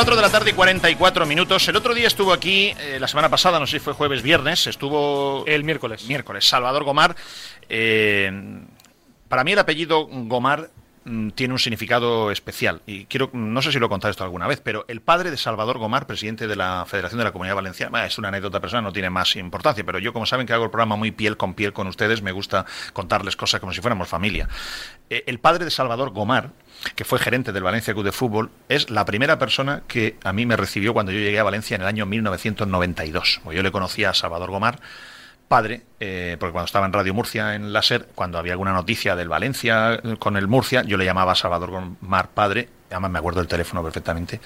4 0.00 0.16
de 0.16 0.22
la 0.22 0.30
tarde 0.30 0.48
y 0.48 0.54
44 0.54 1.26
minutos. 1.26 1.68
El 1.68 1.76
otro 1.76 1.92
día 1.92 2.06
estuvo 2.06 2.32
aquí, 2.32 2.72
eh, 2.80 2.96
la 2.98 3.06
semana 3.06 3.28
pasada, 3.28 3.60
no 3.60 3.66
sé 3.66 3.72
si 3.72 3.84
fue 3.84 3.92
jueves, 3.92 4.22
viernes, 4.22 4.66
estuvo... 4.66 5.44
El 5.46 5.62
miércoles. 5.62 6.08
Miércoles, 6.08 6.48
Salvador 6.48 6.84
Gomar. 6.84 7.14
Eh, 7.68 8.32
para 9.28 9.44
mí 9.44 9.52
el 9.52 9.58
apellido 9.58 10.06
Gomar 10.06 10.70
mm, 11.04 11.28
tiene 11.32 11.52
un 11.52 11.58
significado 11.58 12.30
especial 12.30 12.80
y 12.86 13.04
quiero 13.04 13.28
no 13.34 13.60
sé 13.60 13.72
si 13.72 13.78
lo 13.78 13.86
he 13.86 13.88
contado 13.90 14.10
esto 14.10 14.24
alguna 14.24 14.46
vez 14.48 14.62
pero 14.64 14.86
el 14.88 15.02
padre 15.02 15.30
de 15.30 15.36
Salvador 15.36 15.76
Gomar 15.76 16.06
presidente 16.06 16.46
de 16.46 16.56
la 16.56 16.86
Federación 16.88 17.18
de 17.18 17.24
la 17.24 17.32
Comunidad 17.32 17.56
Valenciana 17.56 18.06
es 18.06 18.16
una 18.18 18.28
anécdota 18.28 18.58
personal 18.58 18.84
no 18.84 18.92
tiene 18.92 19.10
más 19.10 19.36
importancia 19.36 19.84
pero 19.84 19.98
yo 19.98 20.12
como 20.12 20.26
saben 20.26 20.46
que 20.46 20.52
hago 20.52 20.64
el 20.64 20.70
programa 20.70 20.96
muy 20.96 21.10
piel 21.10 21.36
con 21.36 21.54
piel 21.54 21.72
con 21.72 21.86
ustedes 21.86 22.22
me 22.22 22.32
gusta 22.32 22.64
contarles 22.92 23.36
cosas 23.36 23.60
como 23.60 23.72
si 23.72 23.80
fuéramos 23.82 24.08
familia 24.08 24.48
Eh, 25.10 25.24
el 25.26 25.38
padre 25.38 25.64
de 25.64 25.70
Salvador 25.70 26.10
Gomar 26.10 26.50
que 26.94 27.04
fue 27.04 27.18
gerente 27.18 27.52
del 27.52 27.62
Valencia 27.62 27.92
Club 27.92 28.04
de 28.04 28.12
Fútbol, 28.12 28.50
es 28.68 28.90
la 28.90 29.04
primera 29.04 29.38
persona 29.38 29.82
que 29.86 30.16
a 30.24 30.32
mí 30.32 30.46
me 30.46 30.56
recibió 30.56 30.92
cuando 30.92 31.12
yo 31.12 31.18
llegué 31.18 31.38
a 31.38 31.44
Valencia 31.44 31.74
en 31.74 31.82
el 31.82 31.88
año 31.88 32.06
1992. 32.06 33.42
Yo 33.52 33.62
le 33.62 33.70
conocía 33.70 34.10
a 34.10 34.14
Salvador 34.14 34.50
Gomar, 34.50 34.80
padre, 35.48 35.82
eh, 35.98 36.36
porque 36.38 36.52
cuando 36.52 36.66
estaba 36.66 36.86
en 36.86 36.92
Radio 36.92 37.12
Murcia, 37.12 37.54
en 37.54 37.72
Láser, 37.72 38.06
cuando 38.14 38.38
había 38.38 38.52
alguna 38.52 38.72
noticia 38.72 39.16
del 39.16 39.28
Valencia 39.28 40.00
con 40.18 40.36
el 40.36 40.46
Murcia, 40.46 40.82
yo 40.82 40.96
le 40.96 41.04
llamaba 41.04 41.32
a 41.32 41.34
Salvador 41.34 41.70
Gomar 41.70 42.28
padre, 42.28 42.68
además 42.88 43.10
me 43.10 43.18
acuerdo 43.18 43.40
del 43.40 43.48
teléfono 43.48 43.82
perfectamente, 43.82 44.40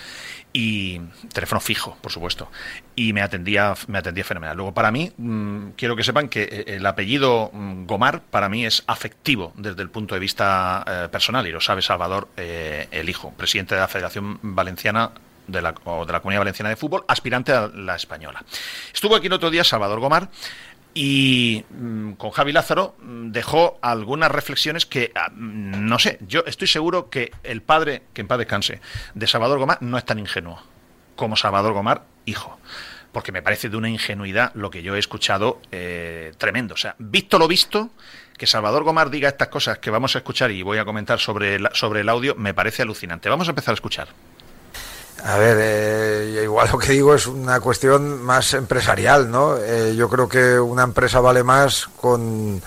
y 0.57 1.01
teléfono 1.33 1.61
fijo, 1.61 1.99
por 2.01 2.13
supuesto, 2.13 2.49
y 2.95 3.13
me 3.13 3.23
atendía, 3.23 3.75
me 3.89 3.99
atendía 3.99 4.23
fenomenal. 4.23 4.57
Luego, 4.57 4.73
para 4.73 4.93
mí, 4.93 5.11
mmm, 5.17 5.71
quiero 5.77 5.97
que 5.97 6.05
sepan 6.05 6.29
que 6.29 6.45
eh, 6.45 6.65
el 6.77 6.87
apellido 6.87 7.51
mmm, 7.53 7.87
Gomar 7.87 8.23
para 8.23 8.49
mí 8.49 8.65
es 8.65 8.85
afectivo 8.87 9.53
desde 9.57 9.83
el 9.83 9.91
punto 9.91 10.15
de 10.15 10.21
vista 10.21 10.85
eh, 10.87 11.09
personal, 11.11 11.45
y 11.49 11.51
lo 11.51 11.61
sabe 11.61 11.83
Salvador, 11.83 12.29
eh, 12.37 12.87
el 12.93 13.09
hijo, 13.09 13.33
presidente 13.33 13.75
de 13.75 13.81
la 13.81 13.89
Federación 13.89 14.39
Valenciana 14.43 15.11
de 15.49 15.61
la, 15.61 15.75
o 15.85 16.07
de 16.07 16.13
la 16.13 16.21
Comunidad 16.21 16.43
Valenciana 16.43 16.71
de 16.71 16.77
Fútbol, 16.77 17.05
aspirante 17.09 17.53
a 17.53 17.69
la 17.69 17.97
española. 17.97 18.45
Estuvo 18.95 19.17
aquí 19.17 19.27
el 19.27 19.33
otro 19.33 19.51
día 19.51 19.65
Salvador 19.65 19.99
Gomar 19.99 20.31
Y 20.95 21.65
mm, 21.71 22.13
con 22.13 22.31
Javi 22.31 22.53
Lázaro 22.53 22.95
mm, 23.01 23.33
dejó 23.33 23.79
algunas 23.83 24.31
reflexiones 24.31 24.87
que, 24.87 25.11
ah, 25.17 25.29
mm, 25.31 25.87
no 25.87 25.99
sé, 25.99 26.19
yo 26.27 26.45
estoy 26.47 26.69
seguro 26.69 27.11
que 27.11 27.33
el 27.43 27.63
padre, 27.63 28.03
que 28.13 28.21
en 28.21 28.29
paz 28.29 28.39
descanse, 28.39 28.81
de 29.15 29.27
Salvador 29.27 29.59
Gomar 29.59 29.79
no 29.83 29.99
es 29.99 30.05
tan 30.05 30.21
ingenuo 30.21 30.63
como 31.17 31.37
Salvador 31.37 31.73
Gomar, 31.73 32.05
hijo. 32.27 32.59
Porque 33.13 33.33
me 33.33 33.43
parece 33.43 33.69
de 33.69 33.77
una 33.77 33.89
ingenuidad 33.89 34.53
lo 34.55 34.71
que 34.71 34.83
yo 34.83 34.97
he 34.97 34.99
escuchado 34.99 35.61
eh, 35.71 36.33
tremendo. 36.39 36.75
O 36.75 36.77
sea, 36.77 36.97
visto 36.99 37.39
lo 37.39 37.47
visto, 37.47 37.91
que 38.37 38.47
Salvador 38.47 38.83
Gomar 38.83 39.11
diga 39.11 39.29
estas 39.29 39.49
cosas 39.49 39.79
que 39.79 39.91
vamos 39.91 40.17
a 40.17 40.19
escuchar 40.19 40.51
y 40.51 40.63
voy 40.63 40.79
a 40.79 40.85
comentar 40.85 41.21
sobre, 41.21 41.59
sobre 41.75 42.01
el 42.01 42.09
audio, 42.09 42.35
me 42.35 42.55
parece 42.55 42.83
alucinante. 42.83 43.29
Vamos 43.29 43.47
a 43.49 43.53
empezar 43.53 43.73
a 43.73 43.75
escuchar. 43.75 44.09
A 45.23 45.39
ver, 45.39 45.57
eh, 45.61 46.41
igual 46.43 46.69
lo 46.71 46.79
que 46.79 46.93
digo 46.93 47.15
es 47.15 47.27
una 47.27 47.61
cuestión 47.61 48.23
más 48.23 48.53
empresarial, 48.55 49.31
¿no? 49.31 49.57
Eh, 49.57 49.95
yo 49.97 50.09
creo 50.09 50.29
que 50.29 50.59
una 50.59 50.83
empresa 50.83 51.21
vale 51.21 51.43
más 51.43 51.89
con, 52.01 52.61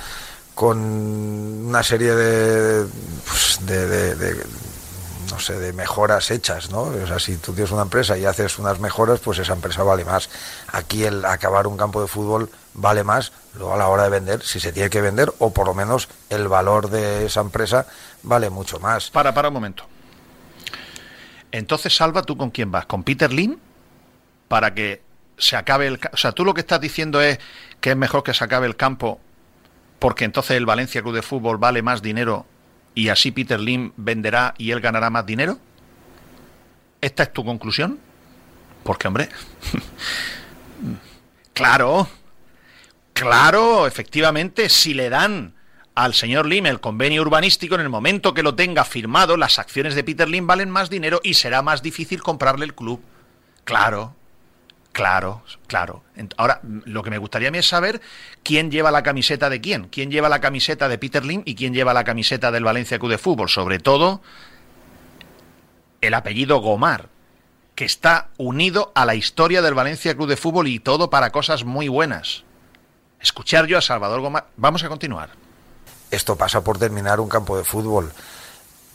con 0.55 0.77
una 0.79 1.83
serie 1.83 2.15
de, 2.15 2.87
pues, 3.27 3.59
de, 3.61 4.43
no 5.29 5.39
sé, 5.39 5.59
de 5.59 5.71
mejoras 5.73 6.31
hechas, 6.31 6.71
¿no? 6.71 6.81
O 6.83 7.07
sea, 7.07 7.19
si 7.19 7.37
tú 7.37 7.53
tienes 7.53 7.71
una 7.71 7.83
empresa 7.83 8.17
y 8.17 8.25
haces 8.25 8.57
unas 8.57 8.79
mejoras, 8.79 9.19
pues 9.19 9.37
esa 9.37 9.53
empresa 9.53 9.83
vale 9.83 10.03
más. 10.03 10.29
Aquí 10.71 11.03
el 11.03 11.25
acabar 11.25 11.67
un 11.67 11.77
campo 11.77 12.01
de 12.01 12.07
fútbol 12.07 12.49
vale 12.73 13.03
más, 13.03 13.33
luego 13.55 13.73
a 13.73 13.77
la 13.77 13.87
hora 13.87 14.03
de 14.03 14.09
vender, 14.09 14.43
si 14.43 14.59
se 14.59 14.71
tiene 14.71 14.89
que 14.89 15.01
vender, 15.01 15.31
o 15.37 15.51
por 15.51 15.67
lo 15.67 15.75
menos 15.75 16.07
el 16.29 16.47
valor 16.47 16.89
de 16.89 17.27
esa 17.27 17.41
empresa 17.41 17.85
vale 18.23 18.49
mucho 18.49 18.79
más. 18.79 19.11
Para, 19.11 19.33
para 19.33 19.49
un 19.49 19.53
momento. 19.53 19.83
Entonces, 21.51 21.95
Salva, 21.95 22.23
¿tú 22.23 22.37
con 22.37 22.51
quién 22.51 22.71
vas? 22.71 22.85
¿Con 22.85 23.03
Peter 23.03 23.31
Lim? 23.31 23.57
Para 24.47 24.73
que 24.73 25.01
se 25.37 25.55
acabe 25.55 25.87
el... 25.87 25.99
O 26.11 26.17
sea, 26.17 26.31
tú 26.31 26.45
lo 26.45 26.53
que 26.53 26.61
estás 26.61 26.81
diciendo 26.81 27.21
es 27.21 27.39
que 27.81 27.91
es 27.91 27.97
mejor 27.97 28.23
que 28.23 28.33
se 28.33 28.43
acabe 28.43 28.67
el 28.67 28.75
campo 28.75 29.19
porque 29.99 30.25
entonces 30.25 30.57
el 30.57 30.65
Valencia 30.65 31.01
Club 31.01 31.15
de 31.15 31.21
Fútbol 31.21 31.57
vale 31.57 31.81
más 31.81 32.01
dinero 32.01 32.45
y 32.93 33.09
así 33.09 33.31
Peter 33.31 33.59
Lim 33.59 33.91
venderá 33.95 34.53
y 34.57 34.71
él 34.71 34.81
ganará 34.81 35.09
más 35.09 35.25
dinero? 35.25 35.59
¿Esta 37.01 37.23
es 37.23 37.33
tu 37.33 37.45
conclusión? 37.45 37.99
Porque, 38.83 39.07
hombre, 39.07 39.29
claro, 41.53 42.07
claro, 43.13 43.85
efectivamente, 43.85 44.69
si 44.69 44.93
le 44.93 45.09
dan 45.09 45.53
al 45.97 46.13
señor 46.13 46.45
Lim 46.45 46.67
el 46.67 46.79
convenio 46.79 47.23
urbanístico, 47.23 47.73
en 47.73 47.81
el 47.81 47.89
momento 47.89 48.35
que 48.35 48.43
lo 48.43 48.53
tenga 48.53 48.85
firmado, 48.85 49.35
las 49.35 49.57
acciones 49.57 49.95
de 49.95 50.03
Peter 50.03 50.29
Lim 50.29 50.45
valen 50.45 50.69
más 50.69 50.91
dinero 50.91 51.19
y 51.23 51.33
será 51.33 51.63
más 51.63 51.81
difícil 51.81 52.21
comprarle 52.21 52.65
el 52.65 52.75
club. 52.75 53.01
Claro, 53.63 54.13
claro, 54.91 55.41
claro. 55.65 56.03
Ahora, 56.37 56.61
lo 56.61 57.01
que 57.01 57.09
me 57.09 57.17
gustaría 57.17 57.47
a 57.47 57.51
mí 57.51 57.57
es 57.57 57.67
saber 57.67 57.99
quién 58.43 58.69
lleva 58.69 58.91
la 58.91 59.01
camiseta 59.01 59.49
de 59.49 59.59
quién. 59.59 59.87
¿Quién 59.87 60.11
lleva 60.11 60.29
la 60.29 60.39
camiseta 60.39 60.87
de 60.87 60.99
Peter 60.99 61.25
Lim 61.25 61.41
y 61.45 61.55
quién 61.55 61.73
lleva 61.73 61.95
la 61.95 62.03
camiseta 62.03 62.51
del 62.51 62.63
Valencia 62.63 62.99
Club 62.99 63.09
de 63.09 63.17
Fútbol? 63.17 63.49
Sobre 63.49 63.79
todo, 63.79 64.21
el 66.01 66.13
apellido 66.13 66.59
Gomar, 66.59 67.09
que 67.73 67.85
está 67.85 68.29
unido 68.37 68.91
a 68.93 69.03
la 69.05 69.15
historia 69.15 69.63
del 69.63 69.73
Valencia 69.73 70.15
Club 70.15 70.29
de 70.29 70.37
Fútbol 70.37 70.67
y 70.67 70.77
todo 70.77 71.09
para 71.09 71.31
cosas 71.31 71.63
muy 71.63 71.87
buenas. 71.87 72.43
Escuchar 73.19 73.65
yo 73.65 73.79
a 73.79 73.81
Salvador 73.81 74.21
Gomar. 74.21 74.49
Vamos 74.57 74.83
a 74.83 74.89
continuar 74.89 75.46
esto 76.11 76.35
pasa 76.35 76.61
por 76.61 76.77
terminar 76.77 77.19
un 77.19 77.29
campo 77.29 77.57
de 77.57 77.63
fútbol. 77.63 78.11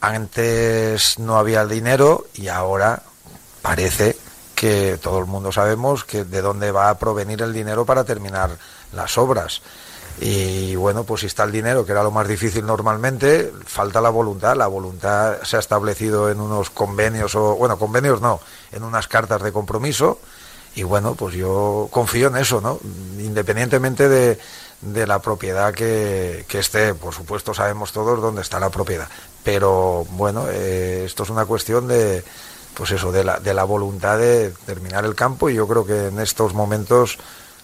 Antes 0.00 1.18
no 1.18 1.38
había 1.38 1.66
dinero 1.66 2.26
y 2.34 2.48
ahora 2.48 3.02
parece 3.62 4.16
que 4.54 4.98
todo 5.00 5.18
el 5.18 5.26
mundo 5.26 5.52
sabemos 5.52 6.04
que 6.04 6.24
de 6.24 6.42
dónde 6.42 6.72
va 6.72 6.90
a 6.90 6.98
provenir 6.98 7.42
el 7.42 7.52
dinero 7.52 7.84
para 7.84 8.04
terminar 8.04 8.50
las 8.92 9.18
obras. 9.18 9.62
Y 10.20 10.76
bueno, 10.76 11.04
pues 11.04 11.22
si 11.22 11.26
está 11.26 11.44
el 11.44 11.52
dinero, 11.52 11.84
que 11.84 11.92
era 11.92 12.02
lo 12.02 12.10
más 12.10 12.28
difícil 12.28 12.64
normalmente, 12.66 13.52
falta 13.66 14.00
la 14.00 14.10
voluntad. 14.10 14.56
La 14.56 14.66
voluntad 14.66 15.42
se 15.42 15.56
ha 15.56 15.60
establecido 15.60 16.30
en 16.30 16.40
unos 16.40 16.70
convenios, 16.70 17.34
o 17.34 17.56
bueno, 17.56 17.78
convenios 17.78 18.20
no, 18.20 18.40
en 18.70 18.84
unas 18.84 19.08
cartas 19.08 19.42
de 19.42 19.52
compromiso. 19.52 20.20
Y 20.74 20.84
bueno, 20.84 21.14
pues 21.14 21.34
yo 21.34 21.88
confío 21.90 22.28
en 22.28 22.36
eso, 22.36 22.60
¿no? 22.60 22.78
Independientemente 23.18 24.08
de, 24.08 24.38
de 24.82 25.06
la 25.06 25.20
propiedad 25.20 25.72
que, 25.72 26.44
esté. 26.52 26.94
Por 26.94 27.14
supuesto, 27.14 27.54
sabemos 27.54 27.92
todos 27.92 28.20
dónde 28.20 28.42
está 28.42 28.60
la 28.60 28.70
propiedad. 28.70 29.08
Pero 29.42 30.04
bueno, 30.10 30.46
eh, 30.50 31.04
esto 31.06 31.22
es 31.22 31.30
una 31.30 31.46
cuestión 31.46 31.88
de, 31.88 32.22
pues 32.74 32.90
eso, 32.90 33.10
de 33.10 33.24
la, 33.24 33.40
de 33.40 33.54
la 33.54 33.64
voluntad 33.64 34.18
de 34.18 34.52
terminar 34.66 35.04
el 35.04 35.14
campo 35.14 35.48
y 35.48 35.54
yo 35.54 35.66
creo 35.66 35.86
que 35.86 36.08
en 36.08 36.20
estos 36.20 36.54
momentos 36.54 37.18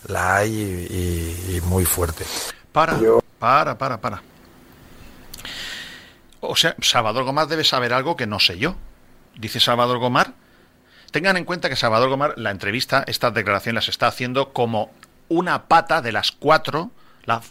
la 0.07 0.37
hay 0.37 0.53
y, 0.53 1.61
muy 1.67 1.85
fuerte. 1.85 2.25
Para, 2.73 2.99
para, 3.39 3.77
para, 3.77 4.01
para. 4.01 4.23
O 6.41 6.55
sea, 6.55 6.77
Salvador 6.81 7.25
Gomar 7.25 7.49
debe 7.49 7.65
saber 7.65 7.93
algo 7.93 8.17
que 8.17 8.27
no 8.27 8.39
sé 8.39 8.59
yo. 8.59 8.77
Dice 9.37 9.61
Salvador 9.61 9.99
Gomar. 9.99 10.35
Tengan 11.11 11.37
en 11.37 11.45
cuenta 11.45 11.69
que 11.69 11.77
Salvador 11.77 12.11
Gomar, 12.11 12.35
la 12.37 12.51
entrevista, 12.51 13.03
estas 13.07 13.35
declaraciones 13.35 13.87
las 13.87 13.89
está 13.89 14.07
haciendo 14.07 14.53
como 14.53 14.91
una 15.29 15.65
pata 15.67 16.03
de 16.03 16.13
las 16.13 16.33
cuatro 16.33 16.91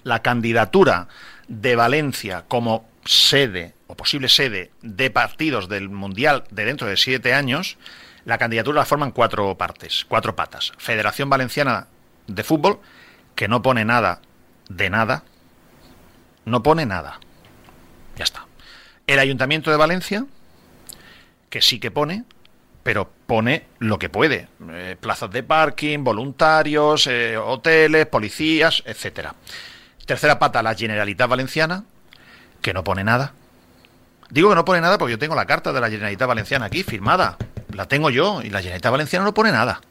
la, 0.04 0.22
candidatura 0.22 1.08
de 1.48 1.76
Valencia 1.76 2.46
como 2.48 2.90
sede 3.06 3.74
o 3.88 3.96
posible 3.96 4.28
sede 4.28 4.72
de 4.82 5.10
partidos 5.10 5.70
del 5.70 5.90
Mundial 5.90 6.44
de 6.50 6.66
dentro 6.66 6.88
de 6.88 6.98
siete 6.98 7.34
años, 7.34 7.78
la 8.26 8.38
candidatura 8.38 8.82
la 8.82 8.86
forman 8.86 9.12
cuatro 9.12 9.56
partes, 9.58 10.06
cuatro 10.08 10.36
patas. 10.36 10.74
Federación 10.78 11.30
Valenciana 11.30 11.88
de 12.28 12.44
Fútbol, 12.44 12.80
que 13.36 13.48
no 13.48 13.62
pone 13.62 13.86
nada 13.86 14.22
de 14.68 14.90
nada, 14.90 15.24
no 16.44 16.64
pone 16.64 16.86
nada. 16.86 17.20
Ya 18.18 18.24
está. 18.24 18.46
El 19.06 19.20
Ayuntamiento 19.20 19.72
de 19.72 19.78
Valencia, 19.78 20.26
que 21.50 21.62
sí 21.62 21.80
que 21.80 21.92
pone, 21.92 22.26
pero 22.88 23.12
pone 23.26 23.68
lo 23.80 24.00
que 24.00 24.08
puede. 24.08 24.48
Eh, 24.72 24.96
plazas 24.98 25.30
de 25.30 25.44
parking, 25.44 26.06
voluntarios, 26.06 27.06
eh, 27.08 27.36
hoteles, 27.36 28.06
policías, 28.06 28.82
etcétera. 28.86 29.36
Tercera 30.06 30.40
pata, 30.40 30.64
la 30.64 30.74
Generalitat 30.74 31.30
Valenciana, 31.30 31.84
que 32.62 32.74
no 32.74 32.86
pone 32.86 33.04
nada. 33.04 33.34
Digo 34.30 34.48
que 34.48 34.56
no 34.56 34.64
pone 34.64 34.80
nada 34.80 34.98
porque 34.98 35.12
yo 35.12 35.20
tengo 35.20 35.36
la 35.36 35.46
carta 35.46 35.74
de 35.74 35.82
la 35.82 35.90
Generalitat 35.90 36.30
Valenciana 36.30 36.68
aquí, 36.68 36.84
firmada. 36.84 37.38
La 37.74 37.90
tengo 37.90 38.10
yo 38.10 38.42
y 38.42 38.50
la 38.52 38.60
Generalitat 38.60 38.90
Valenciana 38.94 39.26
no 39.26 39.34
pone 39.34 39.52
nada. 39.52 39.82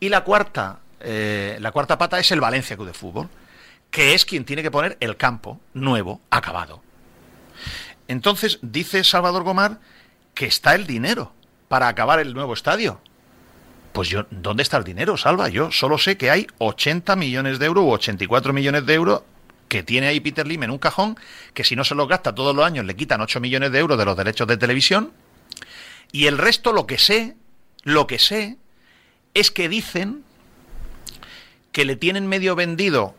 Y 0.00 0.08
la 0.08 0.24
cuarta, 0.24 0.78
eh, 1.00 1.58
la 1.60 1.70
cuarta 1.70 1.98
pata 1.98 2.18
es 2.18 2.32
el 2.32 2.40
Valencia 2.40 2.76
Club 2.76 2.86
de 2.86 2.94
Fútbol, 2.94 3.28
que 3.90 4.14
es 4.14 4.24
quien 4.24 4.46
tiene 4.46 4.62
que 4.62 4.70
poner 4.70 4.96
el 5.00 5.18
campo 5.18 5.60
nuevo, 5.74 6.22
acabado. 6.30 6.82
Entonces 8.08 8.58
dice 8.62 9.04
Salvador 9.04 9.42
Gomar 9.42 9.80
que 10.32 10.46
está 10.46 10.74
el 10.74 10.86
dinero 10.86 11.34
para 11.72 11.88
acabar 11.88 12.20
el 12.20 12.34
nuevo 12.34 12.52
estadio. 12.52 13.00
Pues 13.94 14.10
yo, 14.10 14.26
¿dónde 14.30 14.62
está 14.62 14.76
el 14.76 14.84
dinero, 14.84 15.16
Salva? 15.16 15.48
Yo 15.48 15.72
solo 15.72 15.96
sé 15.96 16.18
que 16.18 16.30
hay 16.30 16.46
80 16.58 17.16
millones 17.16 17.58
de 17.58 17.64
euros 17.64 17.84
u 17.84 17.92
84 17.92 18.52
millones 18.52 18.84
de 18.84 18.92
euros 18.92 19.22
que 19.68 19.82
tiene 19.82 20.08
ahí 20.08 20.20
Peter 20.20 20.46
Lim 20.46 20.64
en 20.64 20.70
un 20.70 20.76
cajón, 20.76 21.16
que 21.54 21.64
si 21.64 21.74
no 21.74 21.82
se 21.82 21.94
los 21.94 22.08
gasta 22.08 22.34
todos 22.34 22.54
los 22.54 22.66
años 22.66 22.84
le 22.84 22.94
quitan 22.94 23.22
8 23.22 23.40
millones 23.40 23.72
de 23.72 23.78
euros 23.78 23.96
de 23.96 24.04
los 24.04 24.18
derechos 24.18 24.46
de 24.48 24.58
televisión. 24.58 25.12
Y 26.12 26.26
el 26.26 26.36
resto, 26.36 26.74
lo 26.74 26.86
que 26.86 26.98
sé, 26.98 27.36
lo 27.84 28.06
que 28.06 28.18
sé, 28.18 28.58
es 29.32 29.50
que 29.50 29.70
dicen 29.70 30.24
que 31.72 31.86
le 31.86 31.96
tienen 31.96 32.26
medio 32.26 32.54
vendido 32.54 33.14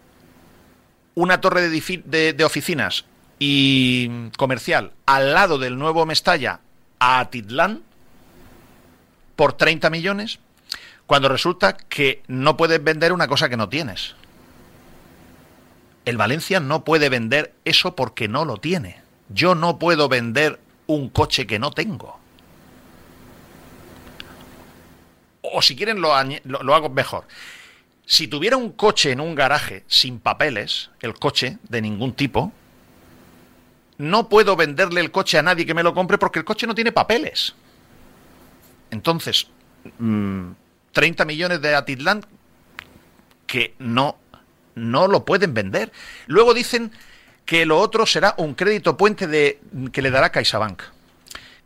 una 1.15 1.41
torre 1.41 1.69
de, 1.69 2.33
de 2.33 2.45
oficinas 2.45 3.05
y 3.39 4.29
comercial 4.37 4.91
al 5.07 5.33
lado 5.33 5.57
del 5.57 5.79
nuevo 5.79 6.05
Mestalla 6.05 6.59
a 6.99 7.19
Atitlán 7.19 7.81
por 9.35 9.53
30 9.53 9.89
millones, 9.89 10.39
cuando 11.05 11.29
resulta 11.29 11.75
que 11.75 12.23
no 12.27 12.57
puedes 12.57 12.83
vender 12.83 13.13
una 13.13 13.27
cosa 13.27 13.49
que 13.49 13.57
no 13.57 13.69
tienes. 13.69 14.15
El 16.05 16.17
Valencia 16.17 16.59
no 16.59 16.83
puede 16.83 17.09
vender 17.09 17.53
eso 17.65 17.95
porque 17.95 18.27
no 18.27 18.45
lo 18.45 18.57
tiene. 18.57 19.01
Yo 19.29 19.55
no 19.55 19.79
puedo 19.79 20.09
vender 20.09 20.59
un 20.87 21.09
coche 21.09 21.47
que 21.47 21.59
no 21.59 21.71
tengo. 21.71 22.19
O 25.41 25.61
si 25.61 25.75
quieren 25.75 26.01
lo, 26.01 26.13
lo, 26.43 26.75
hago 26.75 26.89
mejor. 26.89 27.25
Si 28.05 28.27
tuviera 28.27 28.57
un 28.57 28.71
coche 28.71 29.11
en 29.11 29.21
un 29.21 29.35
garaje 29.35 29.83
sin 29.87 30.19
papeles, 30.19 30.89
el 31.01 31.13
coche 31.13 31.57
de 31.63 31.81
ningún 31.81 32.13
tipo, 32.13 32.51
no 33.97 34.29
puedo 34.29 34.55
venderle 34.55 34.99
el 34.99 35.11
coche 35.11 35.37
a 35.37 35.41
nadie 35.41 35.65
que 35.65 35.73
me 35.73 35.83
lo 35.83 35.93
compre 35.93 36.17
porque 36.17 36.39
el 36.39 36.45
coche 36.45 36.67
no 36.67 36.75
tiene 36.75 36.91
papeles. 36.91 37.55
Entonces, 38.93 39.47
30 40.91 41.23
mm, 41.23 41.27
millones 41.27 41.61
de 41.61 41.75
Atitlán 41.75 42.25
que 43.47 43.75
no, 43.79 44.17
no 44.75 45.07
lo 45.07 45.25
pueden 45.25 45.53
vender. 45.53 45.91
Luego 46.27 46.53
dicen 46.53 46.91
que 47.45 47.65
lo 47.65 47.79
otro 47.79 48.05
será 48.05 48.35
un 48.37 48.53
crédito 48.53 48.95
puente 48.95 49.27
de, 49.27 49.59
que 49.91 50.01
le 50.01 50.11
dará 50.11 50.31
CaixaBank. 50.31 50.81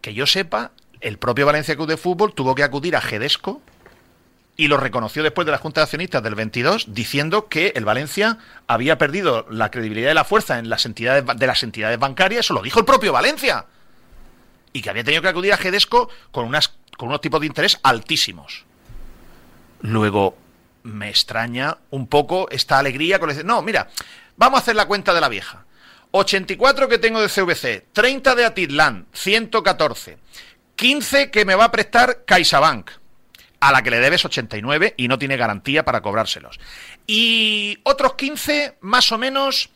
Que 0.01 0.13
yo 0.13 0.25
sepa, 0.25 0.71
el 1.01 1.17
propio 1.17 1.45
Valencia 1.45 1.75
Club 1.75 1.87
de 1.87 1.97
Fútbol 1.97 2.33
tuvo 2.33 2.55
que 2.55 2.63
acudir 2.63 2.95
a 2.95 3.01
Gedesco 3.01 3.61
y 4.55 4.69
lo 4.69 4.77
reconoció 4.77 5.21
después 5.21 5.45
de 5.45 5.51
la 5.51 5.59
Junta 5.59 5.81
de 5.81 5.83
Accionistas 5.83 6.23
del 6.23 6.33
22, 6.33 6.93
diciendo 6.93 7.47
que 7.47 7.73
el 7.75 7.85
Valencia 7.85 8.39
había 8.65 8.97
perdido 8.97 9.45
la 9.51 9.69
credibilidad 9.69 10.11
y 10.11 10.15
la 10.15 10.23
fuerza 10.23 10.57
en 10.57 10.69
las 10.69 10.85
entidades 10.85 11.23
de 11.37 11.47
las 11.47 11.61
entidades 11.61 11.99
bancarias, 11.99 12.45
eso 12.45 12.55
lo 12.55 12.63
dijo 12.63 12.79
el 12.79 12.85
propio 12.85 13.13
Valencia, 13.13 13.65
y 14.73 14.81
que 14.81 14.89
había 14.89 15.03
tenido 15.03 15.21
que 15.21 15.27
acudir 15.27 15.53
a 15.53 15.57
Gedesco 15.57 16.09
con, 16.31 16.45
unas, 16.45 16.76
con 16.97 17.09
unos 17.09 17.21
tipos 17.21 17.39
de 17.39 17.47
interés 17.47 17.79
altísimos. 17.83 18.65
Luego, 19.81 20.35
me 20.83 21.09
extraña 21.09 21.77
un 21.91 22.07
poco 22.07 22.49
esta 22.49 22.79
alegría 22.79 23.19
con 23.19 23.29
decir, 23.29 23.45
no, 23.45 23.61
mira, 23.61 23.89
vamos 24.35 24.59
a 24.59 24.61
hacer 24.61 24.75
la 24.75 24.85
cuenta 24.85 25.13
de 25.13 25.21
la 25.21 25.29
vieja. 25.29 25.65
84 26.11 26.87
que 26.87 26.97
tengo 26.97 27.21
de 27.21 27.29
CVC, 27.29 27.87
30 27.93 28.35
de 28.35 28.45
Atitlán, 28.45 29.07
114, 29.13 30.17
15 30.75 31.31
que 31.31 31.45
me 31.45 31.55
va 31.55 31.65
a 31.65 31.71
prestar 31.71 32.23
CaixaBank 32.25 32.89
a 33.59 33.71
la 33.71 33.81
que 33.81 33.91
le 33.91 33.99
debes 33.99 34.23
89 34.23 34.93
y 34.97 35.07
no 35.07 35.17
tiene 35.17 35.37
garantía 35.37 35.83
para 35.83 36.01
cobrárselos. 36.01 36.59
Y 37.05 37.79
otros 37.83 38.13
15 38.13 38.77
más 38.81 39.11
o 39.11 39.17
menos 39.17 39.69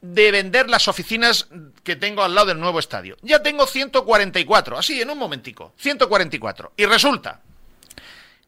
de 0.00 0.30
vender 0.30 0.68
las 0.68 0.88
oficinas 0.88 1.48
que 1.82 1.96
tengo 1.96 2.22
al 2.22 2.34
lado 2.34 2.48
del 2.48 2.60
nuevo 2.60 2.78
estadio. 2.78 3.16
Ya 3.22 3.42
tengo 3.42 3.66
144, 3.66 4.78
así 4.78 5.00
en 5.00 5.10
un 5.10 5.18
momentico, 5.18 5.72
144. 5.78 6.72
Y 6.76 6.86
resulta 6.86 7.40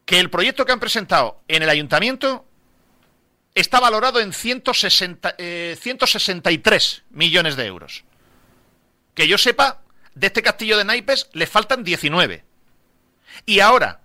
que 0.05 0.21
el 0.21 0.31
proyecto 0.31 0.65
que 0.65 0.73
han 0.73 0.81
presentado 0.81 1.43
en 1.49 1.63
el 1.63 1.69
ayuntamiento 1.69 2.47
está 3.55 3.81
valorado 3.81 4.21
en 4.21 4.33
160, 4.33 5.37
163 5.77 6.95
eh, 6.99 7.03
millones 7.11 7.57
de 7.57 7.67
euros. 7.67 8.05
Que 9.15 9.27
yo 9.27 9.37
sepa, 9.37 9.83
de 10.15 10.29
este 10.29 10.43
castillo 10.43 10.77
de 10.77 10.85
naipes 10.85 11.29
le 11.33 11.47
faltan 11.47 11.85
19. 11.85 12.45
Y 13.47 13.61
ahora, 13.61 14.01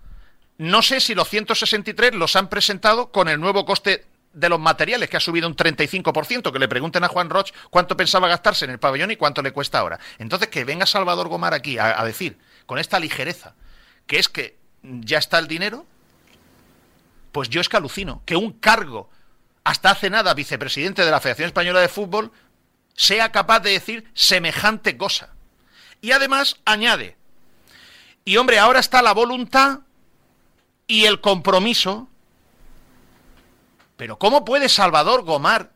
no 0.58 0.82
sé 0.82 1.00
si 1.00 1.14
los 1.14 1.28
163 1.28 2.14
los 2.14 2.36
han 2.36 2.48
presentado 2.48 3.10
con 3.10 3.28
el 3.28 3.40
nuevo 3.40 3.64
coste 3.64 4.06
de 4.34 4.48
los 4.48 4.60
materiales, 4.60 5.08
que 5.08 5.16
ha 5.16 5.20
subido 5.20 5.48
un 5.48 5.56
35%, 5.56 6.52
que 6.52 6.58
le 6.58 6.68
pregunten 6.68 7.04
a 7.04 7.08
Juan 7.08 7.30
Roch 7.30 7.52
cuánto 7.70 7.96
pensaba 7.96 8.28
gastarse 8.28 8.64
en 8.64 8.72
el 8.72 8.78
pabellón 8.78 9.10
y 9.10 9.16
cuánto 9.16 9.42
le 9.42 9.52
cuesta 9.52 9.78
ahora. 9.78 9.98
Entonces, 10.18 10.48
que 10.48 10.64
venga 10.64 10.86
Salvador 10.86 11.28
Gomar 11.28 11.54
aquí 11.54 11.78
a, 11.78 12.00
a 12.00 12.04
decir, 12.04 12.38
con 12.66 12.78
esta 12.78 13.00
ligereza, 13.00 13.54
que 14.06 14.18
es 14.18 14.28
que 14.28 14.58
ya 14.82 15.18
está 15.18 15.38
el 15.38 15.48
dinero, 15.48 15.86
pues 17.32 17.48
yo 17.48 17.60
es 17.60 17.68
que 17.68 17.76
alucino, 17.76 18.22
que 18.26 18.36
un 18.36 18.52
cargo, 18.52 19.08
hasta 19.64 19.90
hace 19.90 20.10
nada 20.10 20.34
vicepresidente 20.34 21.04
de 21.04 21.10
la 21.10 21.20
Federación 21.20 21.46
Española 21.46 21.80
de 21.80 21.88
Fútbol, 21.88 22.32
sea 22.94 23.32
capaz 23.32 23.60
de 23.60 23.70
decir 23.70 24.10
semejante 24.14 24.96
cosa. 24.96 25.30
Y 26.00 26.12
además 26.12 26.56
añade, 26.64 27.16
y 28.24 28.36
hombre, 28.38 28.58
ahora 28.58 28.80
está 28.80 29.02
la 29.02 29.12
voluntad 29.12 29.80
y 30.86 31.04
el 31.04 31.20
compromiso. 31.20 32.08
Pero 34.04 34.18
¿cómo 34.18 34.44
puede 34.44 34.68
Salvador 34.68 35.22
Gomar 35.22 35.70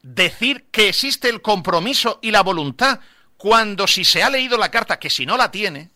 decir 0.00 0.66
que 0.70 0.90
existe 0.90 1.28
el 1.28 1.42
compromiso 1.42 2.20
y 2.22 2.30
la 2.30 2.44
voluntad 2.44 3.00
cuando 3.36 3.88
si 3.88 4.04
se 4.04 4.22
ha 4.22 4.30
leído 4.30 4.56
la 4.56 4.70
carta, 4.70 5.00
que 5.00 5.10
si 5.10 5.26
no 5.26 5.36
la 5.36 5.50
tiene, 5.50 5.90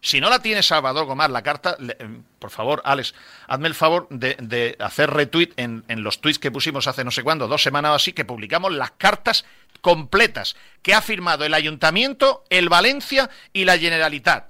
si 0.00 0.20
no 0.20 0.28
la 0.28 0.40
tiene 0.40 0.64
Salvador 0.64 1.06
Gomar, 1.06 1.30
la 1.30 1.44
carta, 1.44 1.76
eh, 1.78 2.18
por 2.40 2.50
favor, 2.50 2.82
Alex, 2.84 3.14
hazme 3.46 3.68
el 3.68 3.76
favor 3.76 4.08
de, 4.10 4.76
hacer 4.80 5.10
retweet 5.10 5.52
en, 5.56 5.84
los 6.02 6.20
tweets 6.20 6.40
que 6.40 6.50
pusimos 6.50 6.88
hace 6.88 7.04
no 7.04 7.12
sé 7.12 7.22
cuándo, 7.22 7.46
dos 7.46 7.62
semanas 7.62 7.92
o 7.92 7.94
así, 7.94 8.12
que 8.12 8.24
publicamos 8.24 8.72
las 8.72 8.90
cartas 8.90 9.44
completas 9.82 10.56
que 10.82 10.94
ha 10.94 11.00
firmado 11.00 11.44
el 11.44 11.54
Ayuntamiento, 11.54 12.42
el 12.50 12.68
Valencia 12.68 13.30
y 13.52 13.66
la 13.66 13.78
Generalitat 13.78 14.48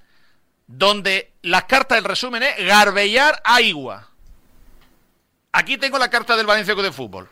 donde 0.66 1.35
la 1.43 1.66
carta 1.66 1.97
del 1.97 2.05
resumen 2.05 2.43
es 2.43 2.65
garbellar 2.65 3.43
agua. 3.44 4.14
Aquí 5.56 5.78
tengo 5.78 5.98
la 5.98 6.10
carta 6.10 6.36
del 6.36 6.47
Valencia 6.47 6.74
Club 6.74 6.86
de 6.86 6.93
Fútbol. 6.93 7.31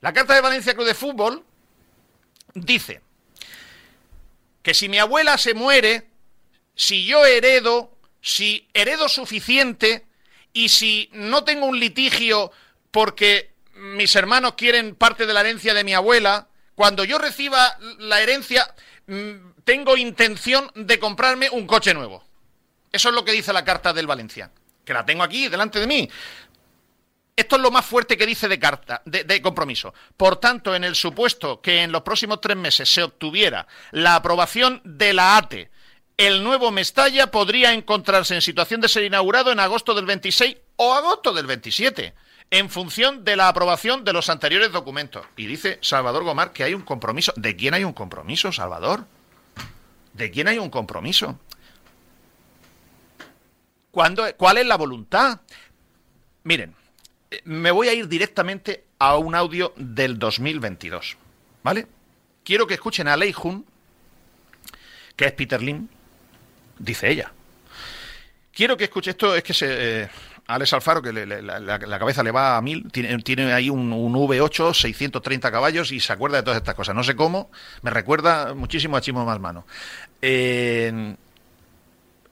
La 0.00 0.12
carta 0.12 0.34
del 0.34 0.42
Valencia 0.42 0.74
Club 0.74 0.84
de 0.84 0.94
Fútbol 0.94 1.44
dice 2.54 3.02
que 4.64 4.74
si 4.74 4.88
mi 4.88 4.98
abuela 4.98 5.38
se 5.38 5.54
muere, 5.54 6.08
si 6.74 7.06
yo 7.06 7.24
heredo, 7.24 7.96
si 8.20 8.68
heredo 8.74 9.08
suficiente 9.08 10.06
y 10.52 10.70
si 10.70 11.08
no 11.12 11.44
tengo 11.44 11.66
un 11.66 11.78
litigio 11.78 12.50
porque 12.90 13.52
mis 13.74 14.16
hermanos 14.16 14.54
quieren 14.56 14.96
parte 14.96 15.24
de 15.24 15.32
la 15.32 15.42
herencia 15.42 15.72
de 15.72 15.84
mi 15.84 15.94
abuela, 15.94 16.48
cuando 16.74 17.04
yo 17.04 17.16
reciba 17.16 17.78
la 18.00 18.20
herencia, 18.22 18.74
mm, 19.06 19.62
tengo 19.62 19.96
intención 19.96 20.68
de 20.74 20.98
comprarme 20.98 21.48
un 21.50 21.64
coche 21.68 21.94
nuevo. 21.94 22.24
Eso 22.90 23.10
es 23.10 23.14
lo 23.14 23.24
que 23.24 23.30
dice 23.30 23.52
la 23.52 23.64
carta 23.64 23.92
del 23.92 24.08
Valencia, 24.08 24.50
que 24.84 24.92
la 24.92 25.06
tengo 25.06 25.22
aquí 25.22 25.48
delante 25.48 25.78
de 25.78 25.86
mí. 25.86 26.10
Esto 27.36 27.56
es 27.56 27.62
lo 27.62 27.70
más 27.70 27.84
fuerte 27.84 28.16
que 28.16 28.24
dice 28.24 28.48
de 28.48 28.58
carta, 28.58 29.02
de, 29.04 29.42
compromiso. 29.42 29.92
Por 30.16 30.36
tanto, 30.36 30.74
en 30.74 30.84
el 30.84 30.94
supuesto 30.94 31.60
que 31.60 31.82
en 31.82 31.92
los 31.92 32.00
próximos 32.00 32.40
tres 32.40 32.56
meses 32.56 32.88
se 32.88 33.02
obtuviera 33.02 33.66
la 33.90 34.14
aprobación 34.14 34.80
de 34.84 35.12
la 35.12 35.36
ATE, 35.36 35.70
el 36.16 36.42
nuevo 36.42 36.70
Mestalla 36.70 37.30
podría 37.30 37.74
encontrarse 37.74 38.34
en 38.34 38.40
situación 38.40 38.80
de 38.80 38.88
ser 38.88 39.04
inaugurado 39.04 39.52
en 39.52 39.60
agosto 39.60 39.94
del 39.94 40.06
26 40.06 40.56
o 40.76 40.94
agosto 40.94 41.34
del 41.34 41.46
27, 41.46 42.14
en 42.50 42.70
función 42.70 43.22
de 43.22 43.36
la 43.36 43.48
aprobación 43.48 44.02
de 44.02 44.14
los 44.14 44.30
anteriores 44.30 44.72
documentos. 44.72 45.26
Y 45.36 45.44
dice 45.44 45.78
Salvador 45.82 46.24
Gomar 46.24 46.54
que 46.54 46.64
hay 46.64 46.72
un 46.72 46.82
compromiso. 46.82 47.34
¿De 47.36 47.54
quién 47.54 47.74
hay 47.74 47.84
un 47.84 47.92
compromiso, 47.92 48.50
Salvador? 48.50 49.04
¿De 50.14 50.30
quién 50.30 50.48
hay 50.48 50.56
un 50.56 50.70
compromiso? 50.70 51.38
¿Cuál 53.90 54.56
es 54.56 54.66
la 54.66 54.76
voluntad? 54.76 55.40
Miren, 56.44 56.74
me 57.44 57.70
voy 57.70 57.88
a 57.88 57.94
ir 57.94 58.08
directamente 58.08 58.84
a 58.98 59.16
un 59.16 59.34
audio 59.34 59.72
del 59.76 60.18
2022, 60.18 61.16
¿vale? 61.62 61.86
Quiero 62.44 62.66
que 62.66 62.74
escuchen 62.74 63.08
a 63.08 63.16
Lei 63.16 63.32
Jun, 63.32 63.64
que 65.16 65.26
es 65.26 65.32
Peter 65.32 65.60
Lim, 65.60 65.88
dice 66.78 67.10
ella. 67.10 67.32
Quiero 68.52 68.76
que 68.76 68.84
escuche 68.84 69.10
esto, 69.10 69.34
es 69.34 69.42
que 69.42 69.54
se... 69.54 69.66
Eh, 70.02 70.08
Alex 70.48 70.74
Alfaro, 70.74 71.02
que 71.02 71.12
la, 71.12 71.98
cabeza 71.98 72.22
le 72.22 72.30
va 72.30 72.56
a 72.56 72.62
mil, 72.62 72.90
tiene, 72.92 73.52
ahí 73.52 73.68
un, 73.68 73.90
V8, 73.90 74.74
630 74.74 75.50
caballos 75.50 75.90
y 75.90 75.98
se 75.98 76.12
acuerda 76.12 76.36
de 76.36 76.44
todas 76.44 76.58
estas 76.58 76.76
cosas. 76.76 76.94
No 76.94 77.02
sé 77.02 77.16
cómo, 77.16 77.50
me 77.82 77.90
recuerda 77.90 78.54
muchísimo 78.54 78.96
a 78.96 79.00
Chimo 79.00 79.24
Malmano. 79.24 79.66
Eh, 80.22 81.16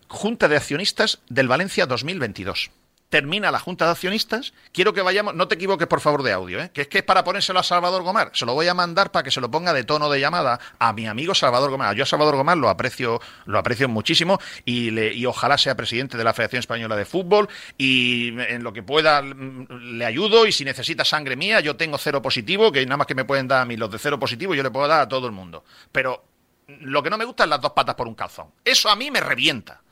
Junta 0.06 0.46
de 0.46 0.56
Accionistas 0.56 1.18
del 1.28 1.48
Valencia 1.48 1.86
2022. 1.86 2.70
Termina 3.08 3.50
la 3.50 3.60
Junta 3.60 3.84
de 3.84 3.92
Accionistas. 3.92 4.54
Quiero 4.72 4.92
que 4.92 5.00
vayamos, 5.00 5.34
no 5.34 5.46
te 5.46 5.54
equivoques 5.54 5.86
por 5.86 6.00
favor 6.00 6.22
de 6.22 6.32
audio, 6.32 6.60
¿eh? 6.60 6.70
que 6.72 6.82
es 6.82 6.88
que 6.88 6.98
es 6.98 7.04
para 7.04 7.22
ponérselo 7.22 7.60
a 7.60 7.62
Salvador 7.62 8.02
Gomar. 8.02 8.30
Se 8.34 8.44
lo 8.44 8.54
voy 8.54 8.66
a 8.66 8.74
mandar 8.74 9.12
para 9.12 9.22
que 9.22 9.30
se 9.30 9.40
lo 9.40 9.50
ponga 9.50 9.72
de 9.72 9.84
tono 9.84 10.10
de 10.10 10.18
llamada 10.18 10.58
a 10.78 10.92
mi 10.92 11.06
amigo 11.06 11.34
Salvador 11.34 11.70
Gomar. 11.70 11.94
Yo 11.94 12.02
a 12.02 12.06
Salvador 12.06 12.36
Gomar 12.36 12.56
lo 12.56 12.68
aprecio, 12.68 13.20
lo 13.46 13.58
aprecio 13.58 13.88
muchísimo 13.88 14.38
y, 14.64 14.90
le, 14.90 15.14
y 15.14 15.26
ojalá 15.26 15.58
sea 15.58 15.76
presidente 15.76 16.16
de 16.16 16.24
la 16.24 16.34
Federación 16.34 16.60
Española 16.60 16.96
de 16.96 17.04
Fútbol 17.04 17.48
y 17.78 18.28
en 18.40 18.62
lo 18.64 18.72
que 18.72 18.82
pueda 18.82 19.22
le 19.22 20.04
ayudo 20.04 20.46
y 20.46 20.52
si 20.52 20.64
necesita 20.64 21.04
sangre 21.04 21.36
mía, 21.36 21.60
yo 21.60 21.76
tengo 21.76 21.98
cero 21.98 22.20
positivo, 22.20 22.72
que 22.72 22.84
nada 22.84 22.96
más 22.96 23.06
que 23.06 23.14
me 23.14 23.24
pueden 23.24 23.48
dar 23.48 23.62
a 23.62 23.64
mí 23.64 23.76
los 23.76 23.90
de 23.90 23.98
cero 23.98 24.18
positivo, 24.18 24.54
yo 24.54 24.62
le 24.62 24.70
puedo 24.70 24.88
dar 24.88 25.02
a 25.02 25.08
todo 25.08 25.26
el 25.26 25.32
mundo. 25.32 25.64
Pero 25.92 26.24
lo 26.66 27.02
que 27.02 27.10
no 27.10 27.18
me 27.18 27.24
gusta 27.24 27.44
es 27.44 27.50
las 27.50 27.60
dos 27.60 27.72
patas 27.72 27.94
por 27.94 28.08
un 28.08 28.14
calzón. 28.14 28.48
Eso 28.64 28.88
a 28.88 28.96
mí 28.96 29.10
me 29.10 29.20
revienta. 29.20 29.83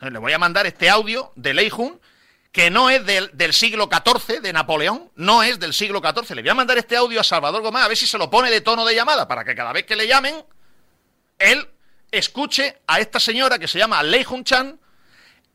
Le 0.00 0.18
voy 0.18 0.32
a 0.32 0.38
mandar 0.38 0.66
este 0.66 0.90
audio 0.90 1.32
de 1.36 1.54
Leijun, 1.54 2.00
que 2.52 2.70
no 2.70 2.90
es 2.90 3.04
del, 3.04 3.52
siglo 3.52 3.88
XIV, 3.90 4.40
de 4.40 4.52
Napoleón, 4.52 5.10
no 5.16 5.42
es 5.42 5.58
del 5.58 5.72
siglo 5.72 6.00
XIV. 6.00 6.36
Le 6.36 6.42
voy 6.42 6.50
a 6.50 6.54
mandar 6.54 6.78
este 6.78 6.96
audio 6.96 7.20
a 7.20 7.24
Salvador 7.24 7.62
Gómez 7.62 7.82
a 7.82 7.88
ver 7.88 7.96
si 7.96 8.06
se 8.06 8.18
lo 8.18 8.30
pone 8.30 8.50
de 8.50 8.60
tono 8.60 8.84
de 8.84 8.94
llamada, 8.94 9.26
para 9.26 9.44
que 9.44 9.54
cada 9.54 9.72
vez 9.72 9.84
que 9.84 9.96
le 9.96 10.06
llamen, 10.06 10.34
él 11.38 11.68
escuche 12.10 12.78
a 12.86 13.00
esta 13.00 13.20
señora 13.20 13.58
que 13.58 13.68
se 13.68 13.78
llama 13.78 14.02
Leijun 14.02 14.44
Chan, 14.44 14.78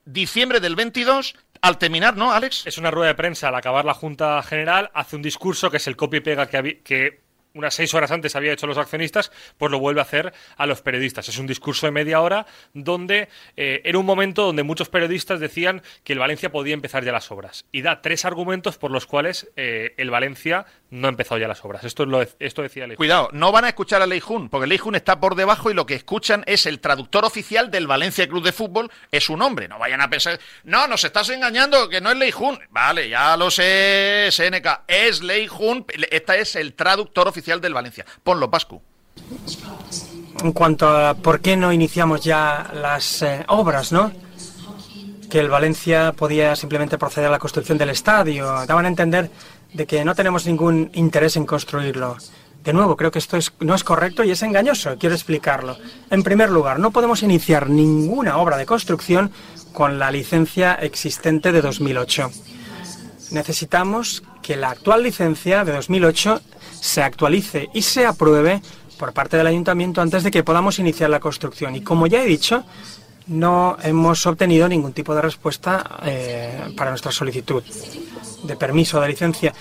diciembre 0.05 0.59
del 0.59 0.75
22, 0.75 1.35
al 1.61 1.77
terminar, 1.77 2.17
¿no, 2.17 2.31
Alex? 2.33 2.65
Es 2.65 2.77
una 2.77 2.91
rueda 2.91 3.09
de 3.09 3.15
prensa 3.15 3.49
al 3.49 3.55
acabar 3.55 3.85
la 3.85 3.93
Junta 3.93 4.41
General, 4.43 4.89
hace 4.93 5.15
un 5.15 5.21
discurso 5.21 5.69
que 5.69 5.77
es 5.77 5.87
el 5.87 5.95
copy 5.95 6.19
pega 6.19 6.47
que, 6.47 6.81
que 6.81 7.20
unas 7.53 7.73
seis 7.73 7.93
horas 7.93 8.11
antes 8.11 8.35
había 8.35 8.53
hecho 8.53 8.67
los 8.67 8.77
accionistas, 8.77 9.31
pues 9.57 9.71
lo 9.71 9.79
vuelve 9.79 10.01
a 10.01 10.03
hacer 10.03 10.33
a 10.57 10.65
los 10.65 10.81
periodistas. 10.81 11.27
Es 11.29 11.37
un 11.37 11.47
discurso 11.47 11.85
de 11.85 11.91
media 11.91 12.21
hora 12.21 12.45
donde 12.73 13.29
eh, 13.57 13.81
era 13.83 13.97
un 13.97 14.05
momento 14.05 14.43
donde 14.43 14.63
muchos 14.63 14.89
periodistas 14.89 15.39
decían 15.39 15.81
que 16.03 16.13
el 16.13 16.19
Valencia 16.19 16.51
podía 16.51 16.73
empezar 16.73 17.03
ya 17.03 17.11
las 17.11 17.31
obras. 17.31 17.65
Y 17.71 17.81
da 17.81 18.01
tres 18.01 18.25
argumentos 18.25 18.77
por 18.77 18.91
los 18.91 19.05
cuales 19.05 19.49
eh, 19.55 19.93
el 19.97 20.09
Valencia 20.09 20.65
no 20.89 21.07
ha 21.07 21.09
empezado 21.09 21.39
ya 21.39 21.47
las 21.47 21.63
obras. 21.65 21.83
Esto, 21.83 22.03
es 22.03 22.09
lo, 22.09 22.21
esto 22.21 22.61
decía 22.61 22.87
Leijun. 22.87 22.97
Cuidado, 22.97 23.29
no 23.33 23.51
van 23.51 23.65
a 23.65 23.69
escuchar 23.69 24.01
a 24.01 24.07
Leijun, 24.07 24.49
porque 24.49 24.67
Leijun 24.67 24.95
está 24.95 25.19
por 25.19 25.35
debajo 25.35 25.71
y 25.71 25.73
lo 25.73 25.85
que 25.85 25.95
escuchan 25.95 26.43
es 26.47 26.65
el 26.65 26.79
traductor 26.79 27.25
oficial 27.25 27.71
del 27.71 27.87
Valencia 27.87 28.27
Club 28.27 28.43
de 28.43 28.51
Fútbol, 28.51 28.91
es 29.11 29.29
un 29.29 29.41
hombre. 29.41 29.67
No 29.67 29.79
vayan 29.79 30.01
a 30.01 30.09
pensar, 30.09 30.39
no, 30.63 30.87
nos 30.87 31.03
estás 31.03 31.29
engañando, 31.29 31.89
que 31.89 32.01
no 32.01 32.11
es 32.11 32.17
Leijun. 32.17 32.59
Vale, 32.69 33.09
ya 33.09 33.35
lo 33.37 33.51
sé, 33.51 34.29
SNK, 34.31 34.81
es 34.87 35.21
Leijun, 35.21 35.85
esta 36.09 36.35
es 36.35 36.55
el 36.55 36.73
traductor 36.73 37.27
oficial 37.27 37.40
del 37.41 37.73
Valencia. 37.73 38.05
Ponlo, 38.23 38.49
Pascu. 38.49 38.81
En 40.43 40.51
cuanto 40.53 40.87
a 40.87 41.13
por 41.13 41.41
qué 41.41 41.57
no 41.57 41.71
iniciamos 41.73 42.21
ya 42.21 42.71
las 42.73 43.21
eh, 43.21 43.43
obras, 43.47 43.91
¿no? 43.91 44.11
que 45.31 45.39
el 45.39 45.49
Valencia 45.49 46.11
podía 46.11 46.57
simplemente 46.57 46.97
proceder 46.97 47.29
a 47.29 47.31
la 47.31 47.39
construcción 47.39 47.77
del 47.77 47.89
estadio. 47.89 48.65
Daban 48.67 48.83
a 48.83 48.89
entender 48.89 49.31
de 49.73 49.87
que 49.87 50.03
no 50.03 50.13
tenemos 50.13 50.45
ningún 50.45 50.91
interés 50.93 51.37
en 51.37 51.45
construirlo. 51.45 52.17
De 52.65 52.73
nuevo, 52.73 52.97
creo 52.97 53.11
que 53.11 53.19
esto 53.19 53.37
es, 53.37 53.53
no 53.61 53.73
es 53.73 53.83
correcto 53.83 54.25
y 54.25 54.31
es 54.31 54.43
engañoso. 54.43 54.97
Quiero 54.99 55.15
explicarlo. 55.15 55.77
En 56.09 56.21
primer 56.21 56.49
lugar, 56.49 56.79
no 56.79 56.91
podemos 56.91 57.23
iniciar 57.23 57.69
ninguna 57.69 58.37
obra 58.37 58.57
de 58.57 58.65
construcción 58.65 59.31
con 59.71 59.97
la 59.97 60.11
licencia 60.11 60.73
existente 60.75 61.53
de 61.53 61.61
2008. 61.61 62.29
Necesitamos 63.31 64.23
que 64.41 64.57
la 64.57 64.71
actual 64.71 65.03
licencia 65.03 65.63
de 65.63 65.71
2008 65.71 66.41
se 66.81 67.01
actualice 67.03 67.69
y 67.73 67.83
se 67.83 68.05
apruebe 68.05 68.61
por 68.97 69.13
parte 69.13 69.37
del 69.37 69.47
ayuntamiento 69.47 70.01
antes 70.01 70.23
de 70.23 70.31
que 70.31 70.43
podamos 70.43 70.79
iniciar 70.79 71.09
la 71.09 71.19
construcción. 71.19 71.75
Y 71.75 71.81
como 71.81 72.07
ya 72.07 72.21
he 72.21 72.25
dicho, 72.25 72.65
no 73.27 73.77
hemos 73.81 74.25
obtenido 74.25 74.67
ningún 74.67 74.91
tipo 74.91 75.15
de 75.15 75.21
respuesta 75.21 75.99
eh, 76.03 76.73
para 76.75 76.89
nuestra 76.89 77.11
solicitud 77.11 77.63
de 78.43 78.55
permiso 78.55 78.99
de 78.99 79.07
licencia. 79.07 79.53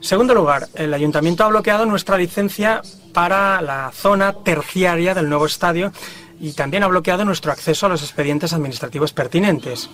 Segundo 0.00 0.34
lugar, 0.34 0.68
el 0.74 0.92
ayuntamiento 0.92 1.44
ha 1.44 1.48
bloqueado 1.48 1.86
nuestra 1.86 2.18
licencia 2.18 2.82
para 3.12 3.62
la 3.62 3.90
zona 3.94 4.32
terciaria 4.32 5.14
del 5.14 5.28
nuevo 5.28 5.46
estadio 5.46 5.92
y 6.40 6.52
también 6.52 6.82
ha 6.82 6.88
bloqueado 6.88 7.24
nuestro 7.24 7.52
acceso 7.52 7.86
a 7.86 7.88
los 7.88 8.02
expedientes 8.02 8.52
administrativos 8.52 9.12
pertinentes. 9.12 9.88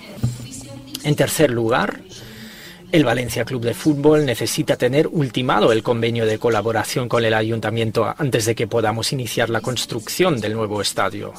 En 1.05 1.15
tercer 1.15 1.51
lugar, 1.51 2.01
el 2.93 3.05
Valencia 3.05 3.45
Club 3.45 3.63
de 3.63 3.75
Fútbol 3.75 4.27
necesita 4.27 4.77
tener 4.77 5.07
ultimado 5.07 5.73
el 5.73 5.83
convenio 5.83 6.27
de 6.27 6.39
colaboración 6.39 7.09
con 7.09 7.25
el 7.25 7.35
ayuntamiento 7.35 8.13
antes 8.17 8.47
de 8.47 8.55
que 8.55 8.67
podamos 8.67 9.13
iniciar 9.13 9.49
la 9.51 9.61
construcción 9.61 10.41
del 10.41 10.55
nuevo 10.55 10.81
estadio. 10.81 11.33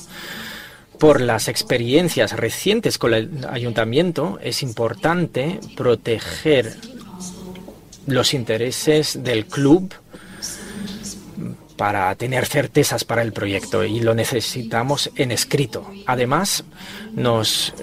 Por 0.98 1.20
las 1.20 1.48
experiencias 1.48 2.34
recientes 2.34 2.98
con 2.98 3.14
el 3.14 3.46
ayuntamiento, 3.50 4.40
es 4.42 4.64
importante 4.64 5.60
proteger 5.76 6.78
los 8.06 8.34
intereses 8.34 9.24
del 9.24 9.46
club 9.46 9.94
para 11.82 12.14
tener 12.14 12.46
certezas 12.46 13.04
para 13.06 13.24
el 13.24 13.34
proyecto 13.34 13.84
y 13.84 14.02
lo 14.02 14.14
necesitamos 14.14 15.10
en 15.16 15.32
escrito. 15.32 15.92
Además, 16.06 16.64
nos 17.12 17.74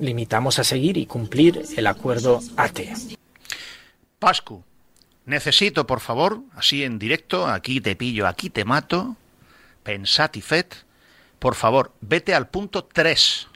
limitamos 0.00 0.58
a 0.58 0.64
seguir 0.64 0.96
y 0.96 1.06
cumplir 1.06 1.62
el 1.76 1.86
acuerdo 1.86 2.40
ATE. 2.56 2.92
Pascu, 4.18 4.64
necesito, 5.24 5.86
por 5.86 6.00
favor, 6.00 6.40
así 6.56 6.82
en 6.82 6.98
directo, 6.98 7.46
aquí 7.46 7.80
te 7.80 7.94
pillo, 7.94 8.26
aquí 8.26 8.50
te 8.50 8.64
mato, 8.64 9.14
pensat 9.84 10.36
y 10.36 10.40
fet, 10.40 10.74
por 11.38 11.54
favor, 11.54 11.92
vete 12.00 12.34
al 12.34 12.48
punto 12.48 12.86
3. 12.86 13.46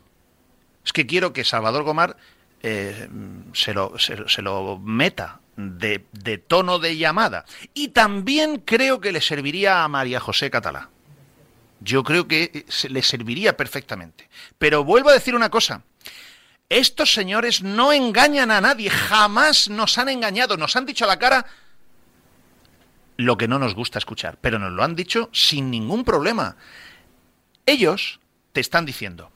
Es 0.85 0.93
que 0.93 1.07
quiero 1.09 1.33
que 1.33 1.43
Salvador 1.43 1.83
Gomar 1.83 2.17
eh, 2.63 3.09
se, 3.53 3.75
lo, 3.75 3.99
se 3.99 4.43
lo 4.43 4.79
meta 4.79 5.42
de, 5.79 6.39
tono 6.47 6.79
de 6.79 6.97
llamada. 6.97 7.45
Y 7.75 7.89
también 7.89 8.59
creo 8.59 9.01
que 9.01 9.13
le 9.13 9.21
serviría 9.21 9.85
a 9.85 9.89
María 9.89 10.21
José 10.21 10.51
Catalá. 10.51 10.91
Yo 11.81 12.05
creo 12.05 12.29
que 12.29 12.65
le 12.89 13.03
serviría 13.03 13.57
perfectamente. 13.57 14.29
Pero 14.59 14.85
vuelvo 14.85 15.11
a 15.11 15.15
decir 15.15 15.35
una 15.35 15.51
cosa. 15.51 15.83
Estos 16.69 17.13
señores 17.13 17.63
no 17.63 17.93
engañan 17.93 18.51
a 18.51 18.61
nadie, 18.61 18.89
jamás 18.89 19.69
nos 19.69 19.99
han 19.99 20.09
engañado, 20.09 20.57
nos 20.57 20.75
han 20.75 20.87
dicho 20.87 21.05
a 21.05 21.09
la 21.09 21.19
cara 21.19 21.45
lo 23.19 23.37
que 23.37 23.49
no 23.49 23.59
nos 23.59 23.75
gusta 23.75 23.99
escuchar, 23.99 24.39
pero 24.41 24.59
nos 24.59 24.73
lo 24.73 24.83
han 24.83 24.97
dicho 24.97 25.29
sin 25.33 25.71
ningún 25.71 26.05
problema. 26.05 26.57
Ellos 27.67 28.21
te 28.53 28.61
están 28.61 28.87
diciendo, 28.87 29.31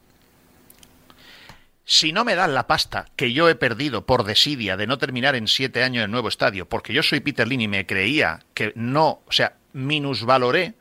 si 1.89 2.13
no 2.13 2.25
me 2.25 2.35
dan 2.35 2.53
la 2.53 2.67
pasta 2.67 3.07
que 3.15 3.33
yo 3.33 3.49
he 3.49 3.55
perdido 3.55 4.07
por 4.07 4.25
desidia 4.25 4.77
de 4.77 4.89
no 4.89 4.99
terminar 4.99 5.37
en 5.37 5.47
siete 5.47 5.85
años 5.85 6.05
el 6.05 6.11
nuevo 6.11 6.29
estadio, 6.29 6.69
porque 6.69 6.93
yo 6.93 7.03
soy 7.05 7.21
Peter 7.21 7.47
Lin 7.47 7.61
y 7.61 7.69
me 7.69 7.87
creía 7.87 8.41
que 8.55 8.73
no, 8.75 9.23
o 9.25 9.33
sea, 9.33 9.55
minusvaloré 9.73 10.75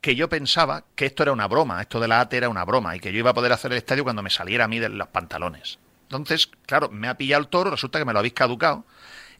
que 0.00 0.16
yo 0.16 0.28
pensaba 0.28 0.84
que 0.96 1.06
esto 1.06 1.22
era 1.22 1.30
una 1.30 1.46
broma, 1.46 1.80
esto 1.80 2.00
de 2.00 2.08
la 2.08 2.20
AT 2.20 2.34
era 2.34 2.48
una 2.48 2.64
broma 2.64 2.96
y 2.96 2.98
que 2.98 3.12
yo 3.12 3.20
iba 3.20 3.30
a 3.30 3.34
poder 3.34 3.52
hacer 3.52 3.70
el 3.70 3.78
estadio 3.78 4.02
cuando 4.02 4.24
me 4.24 4.30
saliera 4.30 4.64
a 4.64 4.68
mí 4.68 4.80
de 4.80 4.88
los 4.88 5.06
pantalones. 5.08 5.78
Entonces, 6.02 6.50
claro, 6.66 6.88
me 6.90 7.06
ha 7.06 7.16
pillado 7.16 7.40
el 7.40 7.48
toro, 7.48 7.70
resulta 7.70 8.00
que 8.00 8.04
me 8.04 8.12
lo 8.12 8.18
habéis 8.18 8.34
caducado 8.34 8.84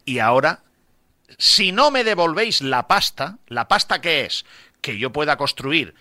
y 0.04 0.20
ahora, 0.20 0.62
si 1.36 1.72
no 1.72 1.90
me 1.90 2.04
devolvéis 2.04 2.62
la 2.62 2.86
pasta, 2.86 3.38
¿la 3.48 3.66
pasta 3.66 4.00
qué 4.00 4.24
es? 4.24 4.44
Que 4.80 4.98
yo 4.98 5.10
pueda 5.10 5.36
construir 5.36 5.96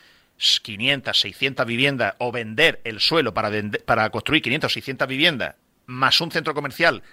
500, 0.61 1.19
600 1.19 1.65
viviendas 1.65 2.15
o 2.18 2.31
vender 2.31 2.81
el 2.84 2.99
suelo 2.99 3.34
para, 3.34 3.51
para 3.85 4.09
construir 4.09 4.41
500, 4.41 4.73
600 4.73 5.07
viviendas 5.07 5.55
más 5.85 6.22
un 6.22 6.31
centro 6.31 6.53
comercial 6.53 7.03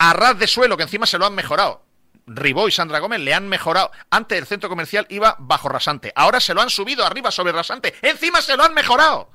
a 0.00 0.14
ras 0.14 0.38
de 0.38 0.46
suelo 0.46 0.76
que 0.78 0.84
encima 0.84 1.06
se 1.06 1.18
lo 1.18 1.26
han 1.26 1.34
mejorado. 1.34 1.84
Ribó 2.26 2.66
y 2.68 2.70
Sandra 2.70 3.00
Gómez 3.00 3.20
le 3.20 3.34
han 3.34 3.48
mejorado. 3.48 3.90
Antes 4.08 4.38
el 4.38 4.46
centro 4.46 4.70
comercial 4.70 5.06
iba 5.10 5.36
bajo 5.38 5.68
rasante. 5.68 6.10
Ahora 6.16 6.40
se 6.40 6.54
lo 6.54 6.62
han 6.62 6.70
subido 6.70 7.04
arriba 7.04 7.30
sobre 7.30 7.52
rasante. 7.52 7.94
Encima 8.00 8.40
se 8.40 8.56
lo 8.56 8.62
han 8.62 8.72
mejorado. 8.72 9.30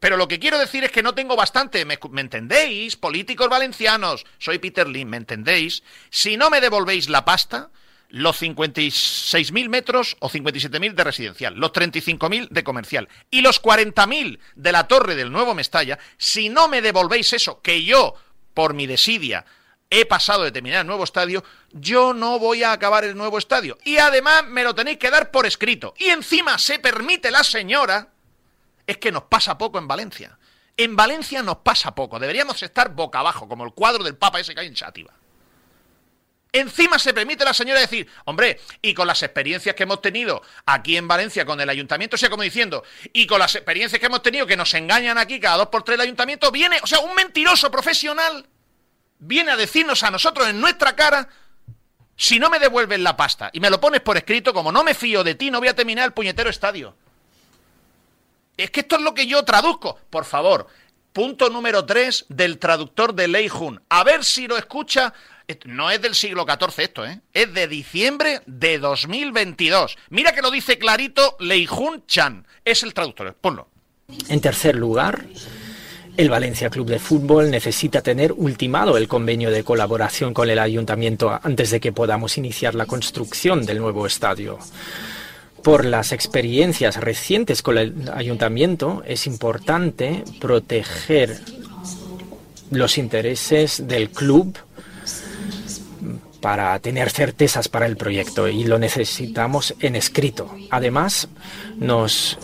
Pero 0.00 0.16
lo 0.16 0.26
que 0.26 0.38
quiero 0.38 0.58
decir 0.58 0.84
es 0.84 0.90
que 0.90 1.02
no 1.02 1.14
tengo 1.14 1.36
bastante. 1.36 1.84
¿Me, 1.84 1.98
¿me 2.10 2.22
entendéis? 2.22 2.96
Políticos 2.96 3.48
valencianos. 3.50 4.24
Soy 4.38 4.58
Peter 4.58 4.86
¿me 4.86 5.16
entendéis? 5.18 5.82
Si 6.08 6.38
no 6.38 6.48
me 6.48 6.62
devolvéis 6.62 7.10
la 7.10 7.26
pasta, 7.26 7.70
los 8.14 8.40
56.000 8.40 9.68
metros 9.68 10.16
o 10.20 10.30
57.000 10.30 10.94
de 10.94 11.02
residencial, 11.02 11.54
los 11.56 11.72
35.000 11.72 12.48
de 12.48 12.62
comercial 12.62 13.08
y 13.28 13.40
los 13.40 13.60
40.000 13.60 14.38
de 14.54 14.72
la 14.72 14.86
torre 14.86 15.16
del 15.16 15.32
nuevo 15.32 15.52
Mestalla, 15.52 15.98
si 16.16 16.48
no 16.48 16.68
me 16.68 16.80
devolvéis 16.80 17.32
eso 17.32 17.60
que 17.60 17.82
yo, 17.82 18.14
por 18.54 18.72
mi 18.72 18.86
desidia, 18.86 19.44
he 19.90 20.06
pasado 20.06 20.44
de 20.44 20.52
terminar 20.52 20.82
el 20.82 20.86
nuevo 20.86 21.02
estadio, 21.02 21.42
yo 21.72 22.14
no 22.14 22.38
voy 22.38 22.62
a 22.62 22.70
acabar 22.70 23.02
el 23.02 23.16
nuevo 23.16 23.36
estadio. 23.36 23.78
Y 23.84 23.96
además 23.96 24.46
me 24.46 24.62
lo 24.62 24.76
tenéis 24.76 24.98
que 24.98 25.10
dar 25.10 25.32
por 25.32 25.44
escrito. 25.44 25.92
Y 25.98 26.04
encima 26.04 26.56
se 26.58 26.78
permite 26.78 27.32
la 27.32 27.42
señora, 27.42 28.10
es 28.86 28.96
que 28.98 29.10
nos 29.10 29.24
pasa 29.24 29.58
poco 29.58 29.78
en 29.78 29.88
Valencia. 29.88 30.38
En 30.76 30.94
Valencia 30.94 31.42
nos 31.42 31.56
pasa 31.58 31.96
poco. 31.96 32.20
Deberíamos 32.20 32.62
estar 32.62 32.94
boca 32.94 33.18
abajo, 33.18 33.48
como 33.48 33.64
el 33.64 33.72
cuadro 33.72 34.04
del 34.04 34.16
Papa 34.16 34.38
ese 34.38 34.54
que 34.54 34.60
hay 34.60 34.68
en 34.68 34.74
Chátiva. 34.74 35.12
Encima 36.54 37.00
se 37.00 37.12
permite 37.12 37.44
la 37.44 37.52
señora 37.52 37.80
decir, 37.80 38.08
hombre, 38.26 38.60
y 38.80 38.94
con 38.94 39.08
las 39.08 39.24
experiencias 39.24 39.74
que 39.74 39.82
hemos 39.82 40.00
tenido 40.00 40.40
aquí 40.64 40.96
en 40.96 41.08
Valencia 41.08 41.44
con 41.44 41.60
el 41.60 41.68
ayuntamiento, 41.68 42.14
o 42.14 42.18
sea, 42.18 42.30
como 42.30 42.44
diciendo, 42.44 42.84
y 43.12 43.26
con 43.26 43.40
las 43.40 43.56
experiencias 43.56 43.98
que 43.98 44.06
hemos 44.06 44.22
tenido 44.22 44.46
que 44.46 44.56
nos 44.56 44.72
engañan 44.74 45.18
aquí 45.18 45.40
cada 45.40 45.56
dos 45.56 45.66
por 45.66 45.82
tres 45.82 45.96
el 45.96 46.02
ayuntamiento, 46.02 46.52
viene, 46.52 46.78
o 46.80 46.86
sea, 46.86 47.00
un 47.00 47.12
mentiroso 47.16 47.72
profesional 47.72 48.46
viene 49.18 49.50
a 49.50 49.56
decirnos 49.56 50.04
a 50.04 50.12
nosotros 50.12 50.46
en 50.46 50.60
nuestra 50.60 50.94
cara, 50.94 51.28
si 52.14 52.38
no 52.38 52.48
me 52.48 52.60
devuelves 52.60 53.00
la 53.00 53.16
pasta 53.16 53.50
y 53.52 53.58
me 53.58 53.68
lo 53.68 53.80
pones 53.80 54.02
por 54.02 54.16
escrito, 54.16 54.54
como 54.54 54.70
no 54.70 54.84
me 54.84 54.94
fío 54.94 55.24
de 55.24 55.34
ti, 55.34 55.50
no 55.50 55.58
voy 55.58 55.66
a 55.66 55.74
terminar 55.74 56.04
el 56.04 56.12
puñetero 56.12 56.50
estadio. 56.50 56.94
Es 58.56 58.70
que 58.70 58.78
esto 58.78 58.94
es 58.94 59.02
lo 59.02 59.12
que 59.12 59.26
yo 59.26 59.44
traduzco. 59.44 59.98
Por 60.08 60.24
favor, 60.24 60.68
punto 61.12 61.50
número 61.50 61.84
tres 61.84 62.26
del 62.28 62.60
traductor 62.60 63.12
de 63.12 63.26
Lei 63.26 63.48
Jun. 63.48 63.82
A 63.88 64.04
ver 64.04 64.24
si 64.24 64.46
lo 64.46 64.56
escucha 64.56 65.12
no 65.66 65.90
es 65.90 66.00
del 66.00 66.14
siglo 66.14 66.46
XIV 66.48 66.84
esto, 66.84 67.06
¿eh? 67.06 67.20
Es 67.32 67.52
de 67.52 67.68
diciembre 67.68 68.40
de 68.46 68.78
2022. 68.78 69.96
Mira 70.10 70.32
que 70.32 70.42
lo 70.42 70.50
dice 70.50 70.78
clarito 70.78 71.36
Lei 71.40 71.66
Jun 71.66 72.04
Chan. 72.06 72.46
Es 72.64 72.82
el 72.82 72.94
traductor. 72.94 73.34
Ponlo. 73.40 73.68
En 74.28 74.40
tercer 74.40 74.76
lugar, 74.76 75.24
el 76.16 76.30
Valencia 76.30 76.70
Club 76.70 76.88
de 76.88 76.98
Fútbol 76.98 77.50
necesita 77.50 78.02
tener 78.02 78.32
ultimado 78.32 78.96
el 78.96 79.08
convenio 79.08 79.50
de 79.50 79.64
colaboración 79.64 80.32
con 80.32 80.48
el 80.48 80.58
ayuntamiento 80.58 81.38
antes 81.42 81.70
de 81.70 81.80
que 81.80 81.92
podamos 81.92 82.38
iniciar 82.38 82.74
la 82.74 82.86
construcción 82.86 83.66
del 83.66 83.78
nuevo 83.78 84.06
estadio. 84.06 84.58
Por 85.62 85.84
las 85.84 86.12
experiencias 86.12 86.96
recientes 86.96 87.62
con 87.62 87.78
el 87.78 88.10
ayuntamiento, 88.12 89.02
es 89.06 89.26
importante 89.26 90.22
proteger 90.38 91.40
los 92.70 92.98
intereses 92.98 93.88
del 93.88 94.10
club 94.10 94.56
para 96.44 96.78
tener 96.78 97.08
certezas 97.08 97.68
para 97.70 97.86
el 97.86 97.96
proyecto 97.96 98.48
y 98.48 98.64
lo 98.64 98.78
necesitamos 98.78 99.74
en 99.80 99.96
escrito. 99.96 100.54
Además, 100.70 101.30
nos 101.76 102.38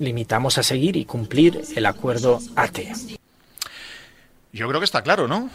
limitamos 0.00 0.56
a 0.56 0.62
seguir 0.62 0.96
y 0.96 1.04
cumplir 1.04 1.60
el 1.76 1.84
acuerdo 1.84 2.40
ATE. 2.56 2.94
Yo 4.54 4.66
creo 4.66 4.80
que 4.80 4.86
está 4.86 5.02
claro, 5.02 5.28
¿no? 5.28 5.50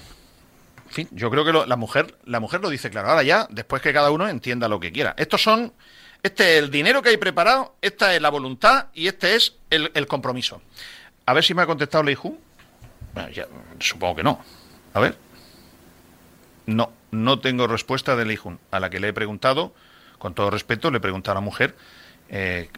En 0.90 0.92
fin, 0.92 1.08
yo 1.10 1.32
creo 1.32 1.44
que 1.44 1.54
la 1.54 1.76
mujer 1.76 2.20
la 2.26 2.40
mujer 2.40 2.62
lo 2.62 2.70
dice 2.70 2.92
claro. 2.92 3.10
Ahora 3.10 3.24
ya, 3.24 3.48
después 3.50 3.82
que 3.82 3.92
cada 3.92 4.12
uno 4.12 4.30
entienda 4.30 4.68
lo 4.68 4.80
que 4.80 4.92
quiera. 4.92 5.16
Estos 5.18 5.42
son, 5.42 5.74
este 6.22 6.58
es 6.58 6.64
el 6.64 6.70
dinero 6.70 7.02
que 7.02 7.10
hay 7.10 7.18
preparado, 7.18 7.78
esta 7.82 8.14
es 8.14 8.22
la 8.22 8.30
voluntad 8.30 8.90
y 8.94 9.08
este 9.08 9.36
es 9.36 9.56
el, 9.72 10.06
compromiso. 10.06 10.62
A 11.26 11.34
ver 11.34 11.44
si 11.44 11.56
me 11.56 11.64
ha 11.64 11.66
contestado 11.66 12.04
Leiju. 12.04 12.38
Bueno, 13.16 13.30
ya, 13.32 13.48
supongo 13.80 14.18
que 14.18 14.24
no. 14.24 14.40
A 14.94 15.00
ver. 15.00 15.31
No 16.66 16.92
no 17.12 17.40
tengo 17.40 17.68
respuesta 17.68 18.16
de 18.16 18.26
Leijun, 18.26 18.60
a 18.72 18.80
la 18.80 18.90
que 18.90 19.00
le 19.00 19.10
he 19.10 19.14
preguntado, 19.14 19.74
con 20.18 20.34
todo 20.34 20.50
respeto, 20.50 20.92
le 20.92 20.98
he 20.98 21.02
preguntado 21.02 21.34
a 21.34 21.42
la 21.42 21.46
mujer, 21.46 21.76
eh, 22.30 22.70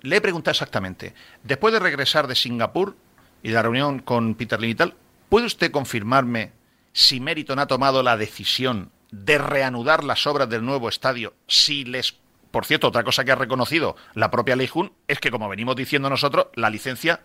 le 0.00 0.16
he 0.16 0.20
preguntado 0.20 0.52
exactamente, 0.52 1.14
después 1.42 1.74
de 1.74 1.80
regresar 1.80 2.26
de 2.26 2.34
Singapur 2.34 2.96
y 3.42 3.48
de 3.48 3.54
la 3.54 3.62
reunión 3.62 3.98
con 3.98 4.34
Peter 4.34 4.58
Lin 4.60 4.70
y 4.70 4.74
tal, 4.74 4.94
¿Puede 5.28 5.46
usted 5.46 5.72
confirmarme 5.72 6.52
si 6.92 7.18
Meriton 7.18 7.58
ha 7.58 7.66
tomado 7.66 8.04
la 8.04 8.16
decisión 8.16 8.92
de 9.10 9.38
reanudar 9.38 10.04
las 10.04 10.28
obras 10.28 10.48
del 10.48 10.64
nuevo 10.64 10.88
estadio 10.88 11.34
si 11.48 11.84
les 11.84 12.18
por 12.52 12.66
cierto, 12.66 12.86
otra 12.86 13.02
cosa 13.02 13.24
que 13.24 13.32
ha 13.32 13.34
reconocido 13.34 13.96
la 14.14 14.30
propia 14.30 14.54
Ley 14.54 14.68
Jun 14.68 14.92
es 15.08 15.18
que, 15.18 15.32
como 15.32 15.48
venimos 15.48 15.74
diciendo 15.74 16.08
nosotros, 16.08 16.46
la 16.54 16.70
licencia 16.70 17.22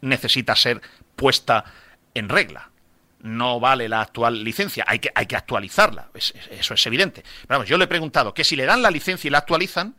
necesita 0.00 0.56
ser 0.56 0.82
puesta 1.14 1.64
en 2.14 2.28
regla. 2.28 2.69
No 3.22 3.60
vale 3.60 3.88
la 3.88 4.00
actual 4.00 4.42
licencia, 4.42 4.84
hay 4.86 4.98
que, 4.98 5.10
hay 5.14 5.26
que 5.26 5.36
actualizarla, 5.36 6.08
eso 6.14 6.74
es 6.74 6.86
evidente. 6.86 7.22
Pero 7.22 7.58
vamos, 7.58 7.68
yo 7.68 7.76
le 7.76 7.84
he 7.84 7.88
preguntado 7.88 8.32
que 8.34 8.44
si 8.44 8.56
le 8.56 8.64
dan 8.64 8.82
la 8.82 8.90
licencia 8.90 9.28
y 9.28 9.30
la 9.30 9.38
actualizan, 9.38 9.94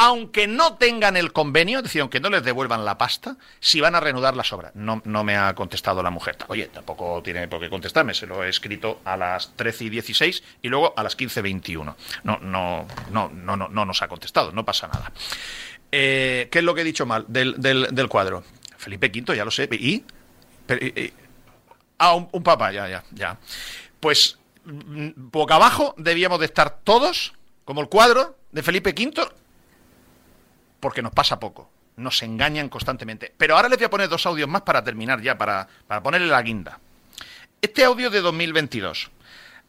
aunque 0.00 0.46
no 0.46 0.76
tengan 0.76 1.16
el 1.16 1.32
convenio, 1.32 1.78
es 1.78 1.84
decir, 1.84 2.00
aunque 2.00 2.20
no 2.20 2.30
les 2.30 2.44
devuelvan 2.44 2.84
la 2.84 2.96
pasta, 2.96 3.36
si 3.58 3.80
van 3.80 3.96
a 3.96 4.00
reanudar 4.00 4.36
las 4.36 4.52
obras. 4.52 4.70
No, 4.76 5.02
no 5.04 5.24
me 5.24 5.36
ha 5.36 5.52
contestado 5.56 6.04
la 6.04 6.10
mujer. 6.10 6.36
Oye, 6.46 6.66
tampoco 6.66 7.20
tiene 7.20 7.48
por 7.48 7.58
qué 7.58 7.68
contestarme, 7.68 8.14
se 8.14 8.26
lo 8.26 8.44
he 8.44 8.48
escrito 8.48 9.00
a 9.04 9.16
las 9.16 9.56
13 9.56 9.84
y 9.86 9.88
16 9.90 10.44
y 10.62 10.68
luego 10.68 10.94
a 10.96 11.02
las 11.02 11.18
15.21. 11.18 11.96
No, 12.22 12.38
no, 12.38 12.86
no, 13.10 13.28
no, 13.30 13.56
no, 13.56 13.68
no 13.68 13.84
nos 13.84 14.00
ha 14.00 14.06
contestado, 14.06 14.52
no 14.52 14.64
pasa 14.64 14.86
nada. 14.86 15.10
Eh, 15.90 16.48
¿Qué 16.52 16.60
es 16.60 16.64
lo 16.64 16.76
que 16.76 16.82
he 16.82 16.84
dicho 16.84 17.04
mal 17.04 17.24
del, 17.26 17.56
del, 17.58 18.08
cuadro? 18.08 18.44
Felipe 18.76 19.10
V, 19.12 19.36
ya 19.36 19.44
lo 19.44 19.50
sé. 19.50 19.68
¿Y? 19.72 20.04
Ah, 21.98 22.14
un, 22.14 22.28
un 22.32 22.42
papá, 22.42 22.72
ya, 22.72 22.88
ya, 22.88 23.04
ya. 23.12 23.38
Pues 24.00 24.38
mm, 24.64 25.10
boca 25.16 25.56
abajo 25.56 25.94
debíamos 25.98 26.38
de 26.40 26.46
estar 26.46 26.78
todos, 26.82 27.34
como 27.64 27.80
el 27.80 27.88
cuadro 27.88 28.36
de 28.52 28.62
Felipe 28.62 28.90
V, 28.90 29.28
porque 30.80 31.02
nos 31.02 31.12
pasa 31.12 31.38
poco. 31.38 31.70
Nos 31.96 32.22
engañan 32.22 32.68
constantemente. 32.68 33.34
Pero 33.36 33.56
ahora 33.56 33.68
les 33.68 33.78
voy 33.78 33.86
a 33.86 33.90
poner 33.90 34.08
dos 34.08 34.24
audios 34.26 34.48
más 34.48 34.62
para 34.62 34.84
terminar 34.84 35.20
ya, 35.20 35.36
para, 35.36 35.68
para 35.86 36.02
ponerle 36.02 36.28
la 36.28 36.40
guinda. 36.42 36.78
Este 37.60 37.84
audio 37.84 38.08
de 38.08 38.20
2022. 38.20 39.10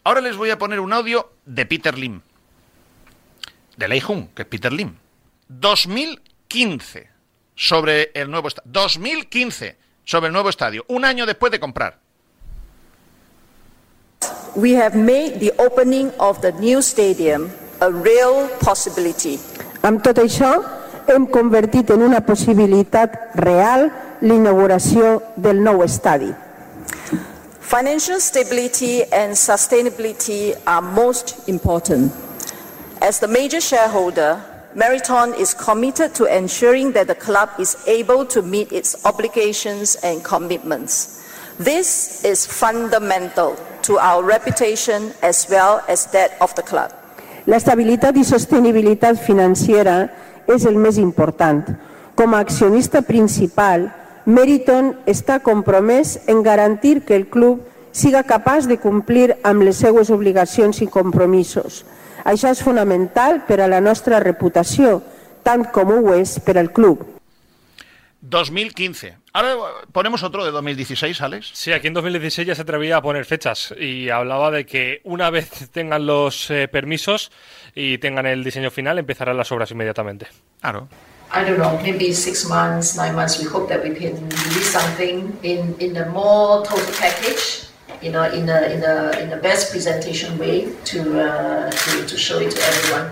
Ahora 0.03 0.21
les 0.21 0.37
voy 0.37 0.51
a 0.51 0.57
poner 0.57 0.79
un 0.79 0.93
audio 0.93 1.33
de 1.45 1.65
Peter 1.65 1.97
Lim. 1.97 2.21
De 3.77 3.87
Lei 3.87 3.99
Jun, 3.99 4.27
que 4.27 4.43
es 4.43 4.47
Peter 4.47 4.71
Lim. 4.71 4.95
2015 5.47 7.09
sobre 7.55 8.11
el 8.13 8.29
nuevo 8.29 8.47
estadio. 8.47 8.71
2015 8.71 9.77
sobre 10.03 10.27
el 10.27 10.33
nuevo 10.33 10.49
estadio. 10.49 10.85
Un 10.87 11.05
año 11.05 11.25
después 11.25 11.51
de 11.51 11.59
comprar. 11.59 11.99
We 14.55 14.73
have 14.73 14.95
made 14.95 15.39
the 15.39 15.53
opening 15.59 16.11
of 16.19 16.41
the 16.41 16.51
new 16.53 16.81
stadium 16.81 17.51
a 17.81 17.91
real 17.91 18.47
possibility. 18.59 19.39
Amb 19.83 20.03
tot 20.03 20.19
això, 20.19 20.51
hem 21.07 21.27
convertit 21.31 21.93
en 21.93 22.03
una 22.03 22.19
possibilitat 22.25 23.37
real 23.39 23.87
l'inauguració 24.21 25.19
del 25.37 25.61
nou 25.63 25.83
estadi. 25.85 26.33
Financial 27.61 28.19
stability 28.19 29.03
and 29.13 29.37
sustainability 29.37 30.55
are 30.65 30.81
most 30.81 31.47
important. 31.47 32.11
As 33.01 33.19
the 33.19 33.27
major 33.27 33.61
shareholder, 33.61 34.43
Meriton 34.75 35.33
is 35.39 35.53
committed 35.53 36.13
to 36.15 36.25
ensuring 36.25 36.91
that 36.93 37.07
the 37.07 37.15
club 37.15 37.49
is 37.59 37.77
able 37.87 38.25
to 38.25 38.41
meet 38.41 38.71
its 38.71 39.05
obligations 39.05 39.95
and 40.03 40.23
commitments. 40.23 41.18
This 41.59 42.23
is 42.23 42.47
fundamental 42.47 43.57
to 43.83 43.99
our 43.99 44.23
reputation 44.23 45.11
as 45.21 45.45
well 45.49 45.83
as 45.89 46.05
that 46.15 46.39
of 46.39 46.55
the 46.55 46.63
club. 46.63 46.87
La 47.51 47.57
estabilitat 47.59 48.15
i 48.15 48.23
sostenibilitat 48.23 49.19
financiera 49.19 50.07
és 50.47 50.63
el 50.63 50.79
més 50.79 50.95
important. 50.95 51.67
Com 52.15 52.31
a 52.31 52.39
accionista 52.39 53.01
principal, 53.03 53.89
Meriton 54.23 54.93
està 55.03 55.41
compromès 55.43 56.15
en 56.31 56.45
garantir 56.47 57.01
que 57.03 57.19
el 57.19 57.27
club 57.27 57.67
siga 57.91 58.23
capaç 58.23 58.63
de 58.71 58.79
complir 58.79 59.35
amb 59.43 59.67
les 59.67 59.83
seues 59.83 60.15
obligacions 60.15 60.79
i 60.79 60.87
compromisos. 60.87 61.83
Això 62.23 62.55
és 62.55 62.63
fonamental 62.63 63.43
per 63.43 63.59
a 63.59 63.67
la 63.67 63.83
nostra 63.83 64.23
reputació, 64.23 65.01
tant 65.43 65.67
com 65.75 65.91
ho 65.91 66.15
és 66.15 66.39
per 66.39 66.55
al 66.55 66.71
club. 66.71 67.03
2015. 68.23 69.17
Ahora 69.39 69.55
ponemos 69.93 70.21
otro 70.23 70.43
de 70.43 70.51
2016, 70.51 71.21
Alex. 71.21 71.51
Sí, 71.53 71.71
aquí 71.71 71.87
en 71.87 71.93
2016 71.93 72.45
ya 72.45 72.55
se 72.55 72.63
atrevía 72.63 72.97
a 72.97 73.01
poner 73.01 73.23
fechas 73.23 73.73
y 73.79 74.09
hablaba 74.09 74.51
de 74.51 74.65
que 74.65 74.99
una 75.05 75.29
vez 75.29 75.71
tengan 75.71 76.05
los 76.05 76.51
eh, 76.51 76.67
permisos 76.67 77.31
y 77.73 77.99
tengan 77.99 78.25
el 78.25 78.43
diseño 78.43 78.69
final, 78.69 78.99
empezarán 78.99 79.37
las 79.37 79.49
obras 79.53 79.71
inmediatamente. 79.71 80.27
Claro. 80.59 80.89
I 81.33 81.45
don't 81.45 81.55
know, 81.55 81.79
maybe 81.81 82.13
six 82.13 82.49
months, 82.49 82.97
nine 82.97 83.15
months. 83.15 83.39
We 83.39 83.45
hope 83.45 83.73
that 83.73 83.81
we 83.81 83.91
can 83.91 84.15
release 84.27 84.73
something 84.73 85.31
in 85.41 85.73
in 85.79 85.95
a 85.95 86.05
more 86.07 86.61
total 86.67 86.93
package, 86.99 87.69
you 88.01 88.11
know, 88.11 88.25
in 88.25 88.49
a 88.49 88.67
in 88.73 88.83
a 88.83 89.23
in 89.23 89.31
a 89.31 89.37
best 89.37 89.71
presentation 89.71 90.37
way 90.37 90.67
to 90.83 90.99
uh, 91.17 91.71
to, 91.71 92.05
to 92.05 92.17
show 92.17 92.39
it 92.39 92.51
to 92.51 92.61
everyone. 92.61 93.11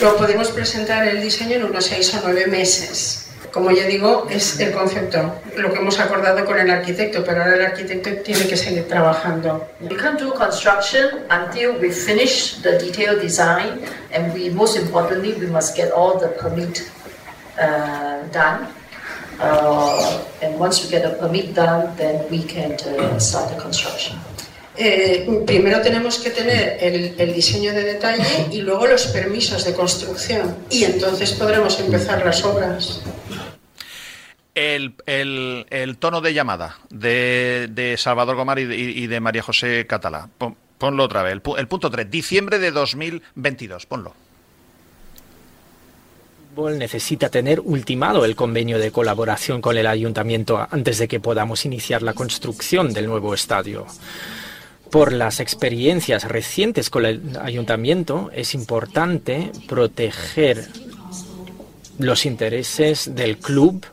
Lo 0.00 0.16
podemos 0.16 0.50
presentar 0.50 1.06
el 1.06 1.22
diseño 1.22 1.54
en 1.54 1.64
unos 1.66 1.84
seis 1.84 2.12
o 2.14 2.20
nueve 2.24 2.48
meses. 2.48 3.21
Como 3.52 3.70
ya 3.70 3.84
digo, 3.84 4.26
es 4.30 4.58
el 4.60 4.72
concepto, 4.72 5.30
lo 5.58 5.70
que 5.70 5.78
hemos 5.78 6.00
acordado 6.00 6.42
con 6.46 6.58
el 6.58 6.70
arquitecto, 6.70 7.22
pero 7.22 7.42
ahora 7.42 7.56
el 7.56 7.66
arquitecto 7.66 8.10
tiene 8.24 8.46
que 8.46 8.56
seguir 8.56 8.88
trabajando. 8.88 9.68
We 9.80 9.94
can't 9.94 10.18
do 10.18 10.32
construction 10.32 11.26
until 11.28 11.78
we 11.78 11.90
finish 11.90 12.62
the 12.62 12.78
detailed 12.78 13.20
design, 13.20 13.82
and 14.10 14.32
we 14.32 14.48
most 14.48 14.78
importantly 14.78 15.34
we 15.38 15.48
must 15.48 15.76
get 15.76 15.92
all 15.92 16.18
the 16.18 16.28
permit 16.28 16.90
uh, 17.58 18.24
done. 18.32 18.68
Uh, 19.38 20.22
and 20.40 20.58
once 20.58 20.82
we 20.82 20.88
get 20.88 21.02
the 21.02 21.14
permit 21.18 21.52
done, 21.54 21.94
then 21.98 22.24
we 22.30 22.42
can 22.44 22.72
uh, 22.72 23.18
start 23.18 23.50
the 23.50 23.60
construction. 23.60 24.16
Eh, 24.78 25.28
primero 25.44 25.82
tenemos 25.82 26.18
que 26.18 26.30
tener 26.30 26.78
el, 26.80 27.14
el, 27.18 27.34
diseño 27.34 27.74
de 27.74 27.84
detalle 27.84 28.48
y 28.50 28.62
luego 28.62 28.86
los 28.86 29.06
permisos 29.08 29.64
de 29.66 29.74
construcción 29.74 30.56
y 30.70 30.84
entonces 30.84 31.32
podremos 31.32 31.78
empezar 31.78 32.24
las 32.24 32.42
obras 32.42 33.02
el, 34.54 34.94
el, 35.06 35.96
tono 35.98 36.20
de 36.20 36.34
llamada 36.34 36.78
de, 36.90 37.94
Salvador 37.98 38.36
Gomar 38.36 38.58
y 38.58 39.06
de, 39.06 39.20
María 39.20 39.42
José 39.42 39.86
Catalá. 39.86 40.28
ponlo 40.78 41.04
otra 41.04 41.22
vez. 41.22 41.32
El, 41.32 41.68
punto 41.68 41.90
3, 41.90 42.10
diciembre 42.10 42.58
de 42.58 42.70
2022. 42.70 43.86
Ponlo 43.86 44.14
necesita 46.54 47.30
tener 47.30 47.60
ultimado 47.60 48.24
el 48.24 48.36
convenio 48.36 48.78
de 48.78 48.92
colaboración 48.92 49.60
con 49.60 49.76
el 49.78 49.86
ayuntamiento 49.86 50.66
antes 50.70 50.98
de 50.98 51.08
que 51.08 51.20
podamos 51.20 51.64
iniciar 51.64 52.02
la 52.02 52.12
construcción 52.12 52.92
del 52.92 53.06
nuevo 53.06 53.32
estadio. 53.32 53.86
Por 54.90 55.12
las 55.12 55.40
experiencias 55.40 56.24
recientes 56.24 56.90
con 56.90 57.06
el 57.06 57.38
ayuntamiento, 57.40 58.30
es 58.34 58.54
importante 58.54 59.50
proteger 59.66 60.68
los 61.98 62.26
intereses 62.26 63.14
del 63.14 63.38
club 63.38 63.86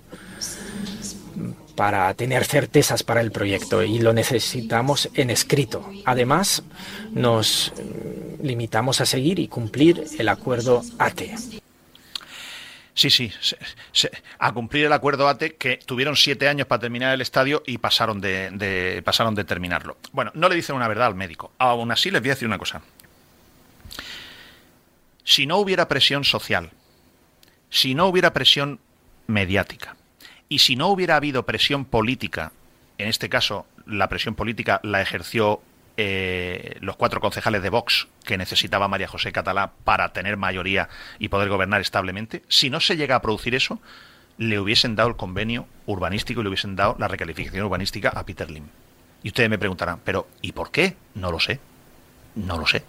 para 1.79 2.13
tener 2.13 2.43
certezas 2.43 3.03
para 3.03 3.21
el 3.21 3.31
proyecto 3.31 3.81
y 3.83 3.99
lo 3.99 4.11
necesitamos 4.11 5.07
en 5.13 5.29
escrito. 5.29 5.89
Además, 6.03 6.61
nos 7.13 7.71
limitamos 8.43 8.99
a 8.99 9.05
seguir 9.05 9.39
y 9.39 9.47
cumplir 9.47 10.03
el 10.19 10.27
acuerdo 10.27 10.81
ATE. 10.97 11.37
Sí, 12.93 13.09
sí, 13.09 13.31
a 14.39 14.51
cumplir 14.51 14.87
el 14.87 14.91
acuerdo 14.91 15.29
ATE 15.29 15.55
que 15.55 15.77
tuvieron 15.77 16.17
siete 16.17 16.49
años 16.49 16.67
para 16.67 16.81
terminar 16.81 17.13
el 17.13 17.21
estadio 17.21 17.63
y 17.65 17.77
pasaron 17.77 18.19
de, 18.19 19.01
pasaron 19.05 19.33
de 19.33 19.45
terminarlo. 19.45 19.95
Bueno, 20.11 20.31
no 20.33 20.49
le 20.49 20.55
dicen 20.55 20.75
una 20.75 20.89
verdad 20.89 21.07
al 21.07 21.15
médico. 21.15 21.53
Aún 21.59 21.93
así 21.93 22.11
les 22.11 22.19
voy 22.19 22.31
a 22.31 22.33
decir 22.33 22.45
una 22.49 22.57
cosa. 22.57 22.81
Si 25.23 25.45
no 25.45 25.55
hubiera 25.59 25.87
presión 25.87 26.25
social, 26.25 26.71
si 27.69 27.95
no 27.95 28.07
hubiera 28.07 28.33
presión 28.33 28.81
mediática, 29.27 29.95
y 30.49 30.59
si 30.59 30.75
no 30.75 30.87
hubiera 30.87 31.15
habido 31.15 31.45
presión 31.45 31.85
política, 31.85 32.51
en 32.97 33.07
este 33.07 33.29
caso 33.29 33.67
la 33.85 34.09
presión 34.09 34.35
política 34.35 34.79
la 34.83 35.01
ejerció 35.01 35.61
eh, 35.97 36.77
los 36.81 36.95
cuatro 36.95 37.21
concejales 37.21 37.61
de 37.61 37.69
Vox 37.69 38.07
que 38.25 38.37
necesitaba 38.37 38.87
María 38.87 39.07
José 39.07 39.31
Catalá 39.31 39.71
para 39.83 40.11
tener 40.11 40.37
mayoría 40.37 40.89
y 41.19 41.29
poder 41.29 41.49
gobernar 41.49 41.81
establemente, 41.81 42.43
si 42.47 42.69
no 42.69 42.79
se 42.79 42.97
llega 42.97 43.15
a 43.15 43.21
producir 43.21 43.53
eso, 43.55 43.79
le 44.37 44.59
hubiesen 44.59 44.95
dado 44.95 45.09
el 45.09 45.15
convenio 45.15 45.67
urbanístico 45.85 46.41
y 46.41 46.43
le 46.43 46.49
hubiesen 46.49 46.75
dado 46.75 46.95
la 46.97 47.07
recalificación 47.07 47.65
urbanística 47.65 48.09
a 48.09 48.25
Peter 48.25 48.49
Lim. 48.49 48.65
Y 49.21 49.29
ustedes 49.29 49.49
me 49.49 49.59
preguntarán, 49.59 49.99
pero 50.03 50.27
¿y 50.41 50.53
por 50.53 50.71
qué? 50.71 50.95
No 51.15 51.31
lo 51.31 51.39
sé. 51.39 51.59
No 52.35 52.57
lo 52.57 52.65
sé. 52.65 52.83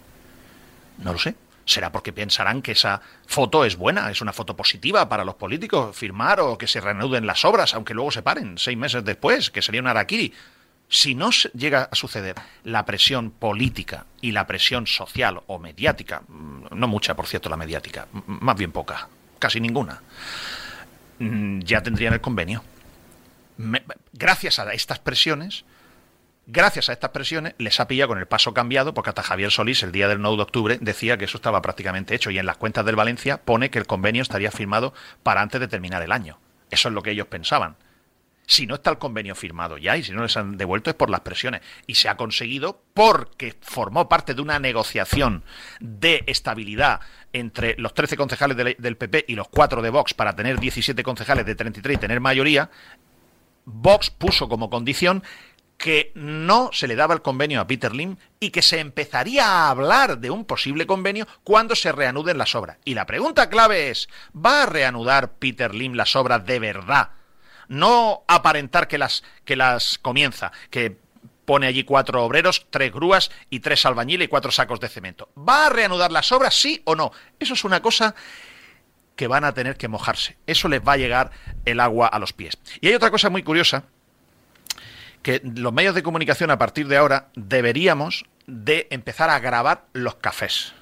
No 0.99 1.13
lo 1.13 1.19
sé 1.19 1.35
será 1.71 1.93
porque 1.93 2.13
pensarán 2.13 2.63
que 2.63 2.73
esa 2.73 3.01
foto 3.27 3.65
es 3.65 3.77
buena, 3.77 4.11
es 4.11 4.21
una 4.21 4.33
foto 4.33 4.57
positiva 4.57 5.09
para 5.09 5.25
los 5.25 5.37
políticos, 5.37 5.97
firmar 5.97 6.41
o 6.41 6.59
que 6.59 6.67
se 6.67 6.81
reanuden 6.81 7.27
las 7.27 7.45
obras, 7.45 7.75
aunque 7.75 7.95
luego 7.95 8.11
se 8.11 8.23
paren 8.23 8.59
seis 8.59 8.77
meses 8.77 9.05
después, 9.05 9.51
que 9.51 9.63
sería 9.63 9.81
un 9.81 9.87
araquiri. 9.87 10.33
Si 10.89 11.15
no 11.15 11.31
llega 11.55 11.89
a 11.91 11.95
suceder 11.95 12.35
la 12.65 12.85
presión 12.85 13.31
política 13.31 14.07
y 14.21 14.33
la 14.33 14.47
presión 14.47 14.87
social 14.89 15.41
o 15.47 15.59
mediática, 15.59 16.23
mm, 16.27 16.67
no 16.73 16.89
mucha, 16.89 17.15
por 17.15 17.27
cierto, 17.27 17.49
la 17.49 17.57
mediática, 17.57 18.09
más 18.27 18.57
bien 18.57 18.73
poca, 18.73 19.09
casi 19.39 19.61
ninguna, 19.61 20.03
mm, 21.21 21.61
ya 21.61 21.83
tendrían 21.83 22.15
el 22.15 22.21
convenio. 22.21 22.65
gracias 24.15 24.59
a 24.59 24.73
estas 24.73 24.99
presiones, 25.01 25.67
Gracias 26.53 26.89
a 26.89 26.93
estas 26.93 27.11
presiones 27.11 27.55
les 27.59 27.79
ha 27.79 27.87
pillado 27.87 28.09
con 28.09 28.19
el 28.19 28.27
paso 28.27 28.53
cambiado, 28.53 28.93
porque 28.93 29.11
hasta 29.11 29.23
Javier 29.23 29.53
Solís 29.53 29.85
el 29.85 29.93
día 29.93 30.09
del 30.09 30.21
9 30.21 30.37
de 30.37 30.43
octubre 30.43 30.79
decía 30.81 31.17
que 31.17 31.27
eso 31.27 31.37
estaba 31.37 31.63
prácticamente 31.63 32.13
hecho 32.13 32.33
y 32.33 32.41
en 32.41 32.47
las 32.47 32.57
cuentas 32.57 32.85
del 32.85 32.97
Valencia 32.97 33.41
pone 33.41 33.71
que 33.71 33.79
el 33.79 33.87
convenio 33.87 34.23
estaría 34.23 34.51
firmado 34.51 34.93
para 35.23 35.43
antes 35.43 35.61
de 35.61 35.69
terminar 35.69 36.03
el 36.03 36.11
año. 36.11 36.41
Eso 36.69 36.89
es 36.89 36.95
lo 36.95 37.05
que 37.05 37.13
ellos 37.13 37.29
pensaban. 37.29 37.77
Si 38.47 38.67
no 38.67 38.75
está 38.75 38.91
el 38.91 38.99
convenio 38.99 39.37
firmado 39.37 39.79
ya 39.79 39.97
y 39.97 40.03
si 40.03 40.11
no 40.11 40.23
les 40.23 40.37
han 40.37 40.57
devuelto 40.57 40.91
es 40.91 40.97
por 40.97 41.09
las 41.09 41.21
presiones. 41.21 41.61
Y 41.87 41.95
se 41.95 42.09
ha 42.09 42.17
conseguido 42.17 42.83
porque 42.95 43.55
formó 43.61 44.09
parte 44.09 44.35
de 44.35 44.43
una 44.43 44.59
negociación 44.59 45.45
de 45.79 46.25
estabilidad 46.27 46.99
entre 47.33 47.77
los 47.79 47.95
13 47.95 48.17
concejales 48.17 48.57
del, 48.57 48.97
PP 48.97 49.27
y 49.29 49.37
los 49.37 49.47
4 49.47 49.83
de 49.83 49.91
Vox 49.91 50.15
para 50.15 50.35
tener 50.35 50.59
17 50.59 51.01
concejales 51.05 51.47
de 51.47 51.55
33 51.55 51.97
y 51.97 52.01
tener 52.01 52.19
mayoría. 52.19 52.71
Vox 53.67 54.11
puso 54.11 54.49
como 54.49 54.69
condición 54.69 55.23
que 55.81 56.13
no 56.15 56.69
se 56.75 56.87
le 56.87 56.95
daba 56.95 57.15
el 57.15 57.23
convenio 57.23 57.59
a 57.59 57.67
Peter 57.67 57.95
Lim 57.95 58.19
y 58.39 58.51
que 58.51 58.61
se 58.61 58.81
empezaría 58.81 59.47
a 59.47 59.71
hablar 59.71 60.19
de 60.19 60.31
un 60.31 60.45
posible 60.45 60.87
convenio 60.87 61.27
cuando 61.43 61.75
se 61.75 61.91
reanuden 61.91 62.37
las 62.37 62.55
obras. 62.55 62.77
Y 62.85 62.93
la 62.93 63.07
pregunta 63.07 63.49
clave 63.49 63.89
es, 63.89 64.07
¿va 64.37 64.65
a 64.65 64.67
reanudar 64.67 65.33
Peter 65.39 65.75
Lim 65.75 65.95
las 65.95 66.15
obras 66.17 66.45
de 66.45 66.59
verdad? 66.59 67.13
No 67.69 68.25
aparentar 68.29 68.89
que 68.89 68.99
las, 68.99 69.25
que 69.47 69.57
las 69.57 69.97
comienza, 69.97 70.53
que 70.69 70.99
pone 71.47 71.67
allí 71.67 71.85
cuatro 71.85 72.25
obreros, 72.25 72.67
tres 72.69 72.93
grúas 72.93 73.31
y 73.49 73.61
tres 73.61 73.87
albañiles 73.87 74.27
y 74.27 74.29
cuatro 74.29 74.51
sacos 74.51 74.81
de 74.81 74.89
cemento. 74.91 75.31
¿Va 75.35 75.67
a 75.67 75.71
reanudar 75.71 76.13
las 76.13 76.31
obras, 76.31 76.55
sí 76.57 76.83
o 76.85 76.95
no? 76.95 77.11
Eso 77.39 77.55
es 77.55 77.65
una 77.65 77.81
cosa 77.81 78.15
que 79.17 79.29
van 79.29 79.45
a 79.45 79.55
tener 79.55 79.79
que 79.79 79.89
mojarse. 79.89 80.37
Eso 80.47 80.69
les 80.69 80.87
va 80.87 80.93
a 80.93 80.99
llegar 80.99 81.31
el 81.65 81.81
agua 81.81 82.07
a 82.07 82.19
los 82.19 82.35
pies. 82.35 82.59
Y 82.83 82.89
hay 82.89 82.95
otra 82.95 83.11
cosa 83.11 83.31
muy 83.31 83.43
curiosa, 83.43 83.85
que 85.23 85.43
los 85.45 85.73
medios 85.73 85.95
de 85.95 86.03
comunicación 86.03 86.51
a 86.51 86.59
partir 86.59 86.89
de 86.89 86.97
ahora 86.97 87.29
deberíamos 87.35 88.25
de 88.47 88.87
empezar 88.91 89.31
a 89.31 89.39
grabar 89.39 89.85
los 89.93 90.17
cafés. 90.17 90.73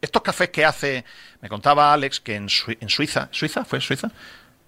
Estos 0.00 0.22
cafés 0.22 0.50
que 0.50 0.64
hace, 0.64 1.04
me 1.40 1.48
contaba 1.48 1.92
Alex, 1.92 2.20
que 2.20 2.36
en, 2.36 2.48
en 2.68 2.88
Suiza, 2.88 3.28
¿Suiza? 3.32 3.64
¿Fue 3.64 3.80
Suiza? 3.80 4.10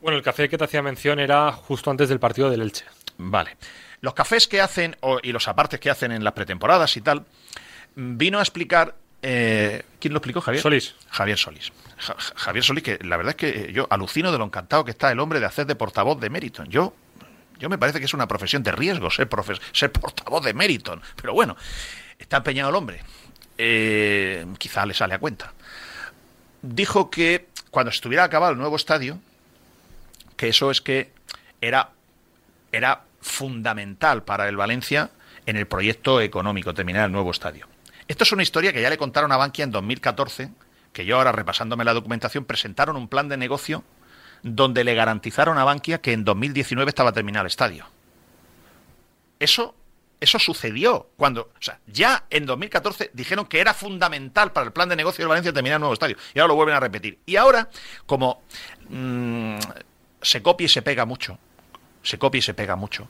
Bueno, 0.01 0.16
el 0.16 0.24
café 0.24 0.48
que 0.48 0.59
te 0.59 0.64
hacía 0.64 0.82
mención 0.82 1.18
era 1.20 1.52
justo 1.52 1.90
antes 1.90 2.09
del 2.09 2.18
partido 2.18 2.51
del 2.51 2.62
Elche. 2.62 2.85
Vale. 3.18 3.56
Los 4.01 4.14
cafés 4.14 4.48
que 4.48 4.60
hacen 4.60 4.97
y 5.22 5.32
los 5.32 5.47
apartes 5.47 5.78
que 5.78 5.90
hacen 5.90 6.10
en 6.10 6.24
las 6.24 6.32
pretemporadas 6.32 6.97
y 6.97 7.02
tal, 7.02 7.27
vino 7.94 8.39
a 8.39 8.43
explicar. 8.43 8.94
Eh, 9.22 9.82
¿Quién 10.01 10.14
lo 10.14 10.18
explicó, 10.18 10.40
Javier? 10.40 10.62
Solís. 10.62 10.94
Javier 11.10 11.36
Solís. 11.36 11.70
Javier 12.36 12.64
Solís, 12.64 12.82
que 12.82 12.98
la 13.02 13.18
verdad 13.18 13.31
es 13.31 13.36
que 13.36 13.72
yo 13.72 13.86
alucino 13.90 14.32
de 14.32 14.39
lo 14.39 14.44
encantado 14.44 14.85
que 14.85 14.90
está 14.90 15.12
el 15.12 15.20
hombre 15.20 15.39
de 15.39 15.47
hacer 15.47 15.66
de 15.66 15.74
portavoz 15.74 16.18
de 16.18 16.31
Meriton. 16.31 16.66
Yo, 16.70 16.94
yo 17.61 17.69
me 17.69 17.78
parece 17.78 17.99
que 18.01 18.07
es 18.07 18.15
una 18.15 18.27
profesión 18.27 18.62
de 18.62 18.73
riesgo 18.73 19.11
ser, 19.11 19.28
ser 19.73 19.93
portavoz 19.93 20.45
de 20.45 20.55
Meriton. 20.55 21.01
Pero 21.15 21.35
bueno, 21.35 21.57
está 22.19 22.39
empeñado 22.39 22.70
el 22.70 22.74
hombre. 22.74 23.03
Eh, 23.59 24.47
quizá 24.59 24.87
le 24.87 24.95
sale 24.95 25.15
a 25.15 25.19
cuenta. 25.19 25.53
Dijo 26.62 27.11
que 27.11 27.49
cuando 27.70 27.91
estuviera 27.91 28.24
acabado 28.24 28.53
el 28.53 28.59
nuevo 28.59 28.77
estadio, 28.77 29.19
que 30.37 30.49
eso 30.49 30.70
es 30.70 30.81
que 30.81 31.12
era, 31.61 31.91
era 32.73 33.05
fundamental 33.20 34.23
para 34.23 34.49
el 34.49 34.57
Valencia 34.57 35.11
en 35.45 35.57
el 35.57 35.66
proyecto 35.66 36.20
económico, 36.23 36.73
terminar 36.73 37.07
el 37.07 37.12
nuevo 37.12 37.31
estadio. 37.31 37.69
Esto 38.09 38.24
es 38.24 38.32
una 38.32 38.43
historia 38.43 38.73
que 38.73 38.81
ya 38.81 38.91
le 38.91 38.99
contaron 38.99 39.32
a 39.32 39.37
Bankia 39.37 39.65
en 39.65 39.70
2014, 39.70 40.51
que 40.95 41.05
yo 41.05 41.19
ahora 41.19 41.32
repasándome 41.32 41.85
la 41.85 41.93
documentación, 41.93 42.45
presentaron 42.45 42.97
un 42.97 43.09
plan 43.09 43.28
de 43.28 43.37
negocio 43.37 43.85
donde 44.43 44.85
le 44.85 44.95
garantizaron 44.95 45.59
a 45.59 45.65
Bankia 45.65 46.01
que 46.01 46.12
en 46.12 46.25
2019 46.25 46.89
estaba 46.89 47.12
terminado 47.12 47.45
el 47.45 47.49
estadio. 47.49 47.87
Eso, 49.39 49.75
eso 50.21 50.39
sucedió 50.39 51.09
cuando, 51.17 51.43
o 51.43 51.62
sea, 51.62 51.81
ya 51.87 52.25
en 52.31 52.47
2014 52.47 53.11
dijeron 53.15 53.47
que 53.47 53.61
era 53.61 53.75
fundamental 53.75 54.53
para 54.53 54.67
el 54.67 54.73
plan 54.73 54.89
de 54.89 54.97
negocio 54.97 55.25
de 55.25 55.29
Valencia 55.29 55.53
terminar 55.53 55.77
el 55.77 55.81
nuevo 55.81 55.95
estadio. 55.95 56.17
Y 56.35 56.39
ahora 56.39 56.49
lo 56.49 56.57
vuelven 56.57 56.77
a 56.77 56.81
repetir. 56.81 57.19
Y 57.27 57.37
ahora, 57.37 57.69
como 58.07 58.43
mmm, 58.89 59.59
se 60.21 60.43
copia 60.43 60.67
y 60.67 60.69
se 60.69 60.83
pega 60.83 61.05
mucho. 61.05 61.39
Se 62.03 62.19
copia 62.19 62.39
y 62.39 62.43
se 62.43 62.55
pega 62.55 62.77
mucho. 62.77 63.09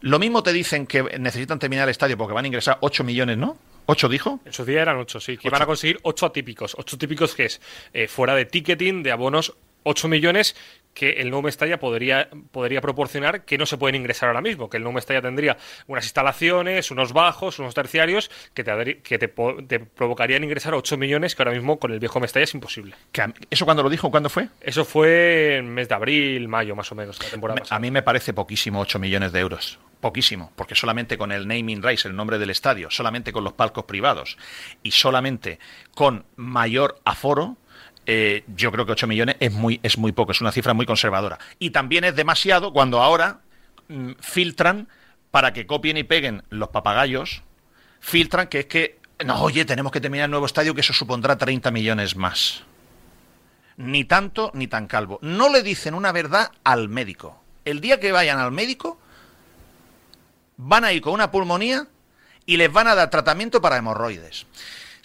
Lo 0.00 0.18
mismo 0.18 0.42
te 0.42 0.52
dicen 0.52 0.86
que 0.86 1.02
necesitan 1.18 1.58
terminar 1.58 1.88
el 1.88 1.90
estadio 1.90 2.18
porque 2.18 2.34
van 2.34 2.44
a 2.44 2.48
ingresar 2.48 2.78
8 2.80 3.02
millones, 3.02 3.38
¿no? 3.38 3.56
¿8 3.86 4.08
dijo? 4.08 4.40
En 4.44 4.52
su 4.52 4.64
día 4.64 4.82
eran 4.82 4.96
8, 4.98 5.20
sí. 5.20 5.38
Que 5.38 5.48
iban 5.48 5.62
a 5.62 5.66
conseguir 5.66 5.98
8 6.02 6.26
atípicos. 6.26 6.74
8 6.78 6.98
típicos 6.98 7.34
que 7.34 7.46
es 7.46 7.60
eh, 7.92 8.08
fuera 8.08 8.34
de 8.34 8.44
ticketing, 8.44 9.02
de 9.02 9.12
abonos, 9.12 9.54
8 9.88 10.08
millones 10.08 10.56
que 10.94 11.10
el 11.20 11.30
nuevo 11.30 11.42
Mestalla 11.42 11.78
podría, 11.78 12.28
podría 12.50 12.80
proporcionar 12.80 13.44
que 13.44 13.56
no 13.56 13.66
se 13.66 13.76
pueden 13.76 13.94
ingresar 13.94 14.30
ahora 14.30 14.40
mismo, 14.40 14.68
que 14.68 14.78
el 14.78 14.82
nuevo 14.82 14.94
Mestalla 14.94 15.22
tendría 15.22 15.56
unas 15.86 16.04
instalaciones, 16.04 16.90
unos 16.90 17.12
bajos, 17.12 17.58
unos 17.58 17.74
terciarios 17.74 18.30
que 18.52 18.64
te, 18.64 19.02
que 19.02 19.18
te, 19.18 19.28
provocarían 19.28 20.42
ingresar 20.42 20.74
8 20.74 20.96
millones 20.96 21.36
que 21.36 21.42
ahora 21.42 21.52
mismo 21.52 21.78
con 21.78 21.92
el 21.92 22.00
viejo 22.00 22.18
Mestalla 22.18 22.44
es 22.44 22.54
imposible. 22.54 22.96
¿Eso 23.48 23.64
cuando 23.64 23.82
lo 23.82 23.90
dijo? 23.90 24.10
¿Cuándo 24.10 24.28
fue? 24.28 24.48
Eso 24.60 24.84
fue 24.84 25.58
en 25.58 25.68
mes 25.68 25.88
de 25.88 25.94
abril, 25.94 26.48
mayo 26.48 26.74
más 26.74 26.90
o 26.90 26.94
menos, 26.94 27.22
la 27.22 27.28
temporada 27.28 27.62
A 27.70 27.78
mí 27.78 27.90
me 27.90 28.02
parece 28.02 28.32
poquísimo 28.32 28.80
8 28.80 28.98
millones 28.98 29.32
de 29.32 29.40
euros 29.40 29.78
poquísimo, 30.00 30.52
porque 30.54 30.74
solamente 30.74 31.18
con 31.18 31.32
el 31.32 31.48
naming 31.48 31.82
rights, 31.82 32.04
el 32.04 32.14
nombre 32.14 32.38
del 32.38 32.50
estadio, 32.50 32.90
solamente 32.90 33.32
con 33.32 33.42
los 33.42 33.54
palcos 33.54 33.86
privados 33.86 34.36
y 34.82 34.92
solamente 34.92 35.58
con 35.94 36.26
mayor 36.36 37.00
aforo, 37.04 37.56
eh, 38.06 38.44
yo 38.54 38.70
creo 38.70 38.86
que 38.86 38.92
8 38.92 39.06
millones 39.06 39.36
es 39.40 39.52
muy, 39.52 39.80
es 39.82 39.98
muy 39.98 40.12
poco, 40.12 40.32
es 40.32 40.40
una 40.40 40.52
cifra 40.52 40.74
muy 40.74 40.86
conservadora. 40.86 41.38
Y 41.58 41.70
también 41.70 42.04
es 42.04 42.14
demasiado 42.14 42.72
cuando 42.72 43.02
ahora 43.02 43.40
mm, 43.88 44.12
filtran 44.20 44.88
para 45.30 45.52
que 45.52 45.66
copien 45.66 45.96
y 45.96 46.04
peguen 46.04 46.44
los 46.48 46.68
papagayos, 46.68 47.42
filtran 48.00 48.46
que 48.46 48.60
es 48.60 48.66
que, 48.66 48.98
no, 49.24 49.42
oye, 49.42 49.64
tenemos 49.64 49.92
que 49.92 50.00
terminar 50.00 50.26
el 50.26 50.30
nuevo 50.30 50.46
estadio, 50.46 50.74
que 50.74 50.80
eso 50.82 50.92
supondrá 50.92 51.36
30 51.36 51.70
millones 51.70 52.16
más. 52.16 52.62
Ni 53.76 54.04
tanto 54.04 54.50
ni 54.54 54.68
tan 54.68 54.86
calvo. 54.86 55.18
No 55.20 55.50
le 55.50 55.62
dicen 55.62 55.94
una 55.94 56.12
verdad 56.12 56.52
al 56.64 56.88
médico. 56.88 57.42
El 57.64 57.80
día 57.80 58.00
que 58.00 58.12
vayan 58.12 58.38
al 58.38 58.52
médico, 58.52 58.98
van 60.56 60.84
a 60.84 60.92
ir 60.92 61.02
con 61.02 61.12
una 61.12 61.30
pulmonía 61.30 61.86
y 62.46 62.56
les 62.56 62.72
van 62.72 62.86
a 62.86 62.94
dar 62.94 63.10
tratamiento 63.10 63.60
para 63.60 63.76
hemorroides. 63.76 64.46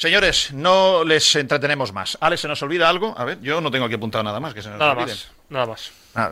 Señores, 0.01 0.51
no 0.51 1.03
les 1.03 1.35
entretenemos 1.35 1.93
más. 1.93 2.17
Alex, 2.21 2.41
¿se 2.41 2.47
nos 2.47 2.59
olvida 2.63 2.89
algo? 2.89 3.13
A 3.15 3.23
ver, 3.23 3.39
yo 3.39 3.61
no 3.61 3.69
tengo 3.69 3.85
aquí 3.85 3.93
apuntado 3.93 4.23
nada 4.23 4.39
más 4.39 4.51
que 4.51 4.63
se 4.63 4.69
nos 4.71 4.79
nada 4.79 4.95
Más, 4.95 5.29
nada 5.47 5.67
más. 5.67 5.91
Ah, 6.13 6.31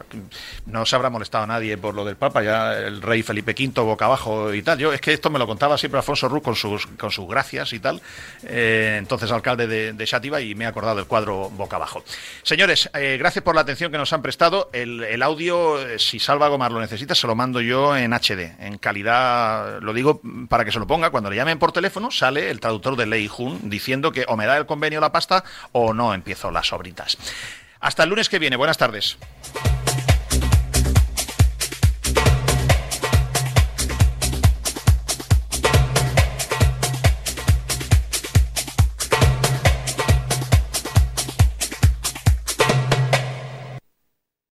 no 0.65 0.85
se 0.85 0.95
habrá 0.95 1.09
molestado 1.09 1.45
a 1.45 1.47
nadie 1.47 1.77
por 1.77 1.95
lo 1.95 2.03
del 2.03 2.17
Papa, 2.17 2.43
ya 2.43 2.77
el 2.77 3.01
rey 3.01 3.23
Felipe 3.23 3.55
V 3.57 3.81
boca 3.81 4.05
abajo 4.05 4.53
y 4.53 4.61
tal. 4.61 4.77
Yo 4.77 4.91
es 4.91 4.99
que 4.99 5.13
esto 5.13 5.29
me 5.29 5.39
lo 5.39 5.47
contaba 5.47 5.77
siempre 5.77 5.99
Alfonso 5.99 6.27
Ruz 6.27 6.43
con 6.43 6.55
sus, 6.55 6.85
con 6.87 7.11
sus 7.11 7.27
gracias 7.27 7.71
y 7.71 7.79
tal, 7.79 8.01
eh, 8.43 8.97
entonces 8.99 9.31
alcalde 9.31 9.67
de, 9.67 9.93
de 9.93 10.41
y 10.41 10.55
me 10.55 10.65
he 10.65 10.67
acordado 10.67 10.97
del 10.97 11.05
cuadro 11.05 11.49
boca 11.49 11.77
abajo. 11.77 12.03
Señores, 12.43 12.89
eh, 12.93 13.15
gracias 13.17 13.43
por 13.43 13.55
la 13.55 13.61
atención 13.61 13.91
que 13.91 13.97
nos 13.97 14.11
han 14.11 14.21
prestado. 14.21 14.69
El, 14.73 15.21
audio, 15.23 15.79
eh, 15.81 15.97
si 15.97 16.19
Salva 16.19 16.49
Gomar 16.49 16.71
lo 16.71 16.81
necesita, 16.81 17.15
se 17.15 17.27
lo 17.27 17.35
mando 17.35 17.61
yo 17.61 17.95
en 17.95 18.13
HD, 18.13 18.55
en 18.59 18.77
calidad, 18.77 19.81
lo 19.81 19.93
digo 19.93 20.21
para 20.49 20.65
que 20.65 20.71
se 20.71 20.79
lo 20.79 20.87
ponga, 20.87 21.09
cuando 21.09 21.29
le 21.29 21.37
llamen 21.37 21.57
por 21.57 21.71
teléfono 21.71 22.11
sale 22.11 22.49
el 22.49 22.59
traductor 22.59 22.97
de 22.97 23.05
Lei 23.05 23.27
Jun 23.27 23.69
diciendo 23.69 24.11
que 24.11 24.25
o 24.27 24.35
me 24.35 24.45
da 24.45 24.57
el 24.57 24.65
convenio 24.65 24.99
la 24.99 25.11
pasta 25.11 25.43
o 25.71 25.93
no 25.93 26.13
empiezo 26.13 26.51
las 26.51 26.73
obritas. 26.73 27.17
Hasta 27.79 28.03
el 28.03 28.09
lunes 28.09 28.29
que 28.29 28.39
viene. 28.39 28.55
Buenas 28.55 28.77
tardes. 28.77 29.17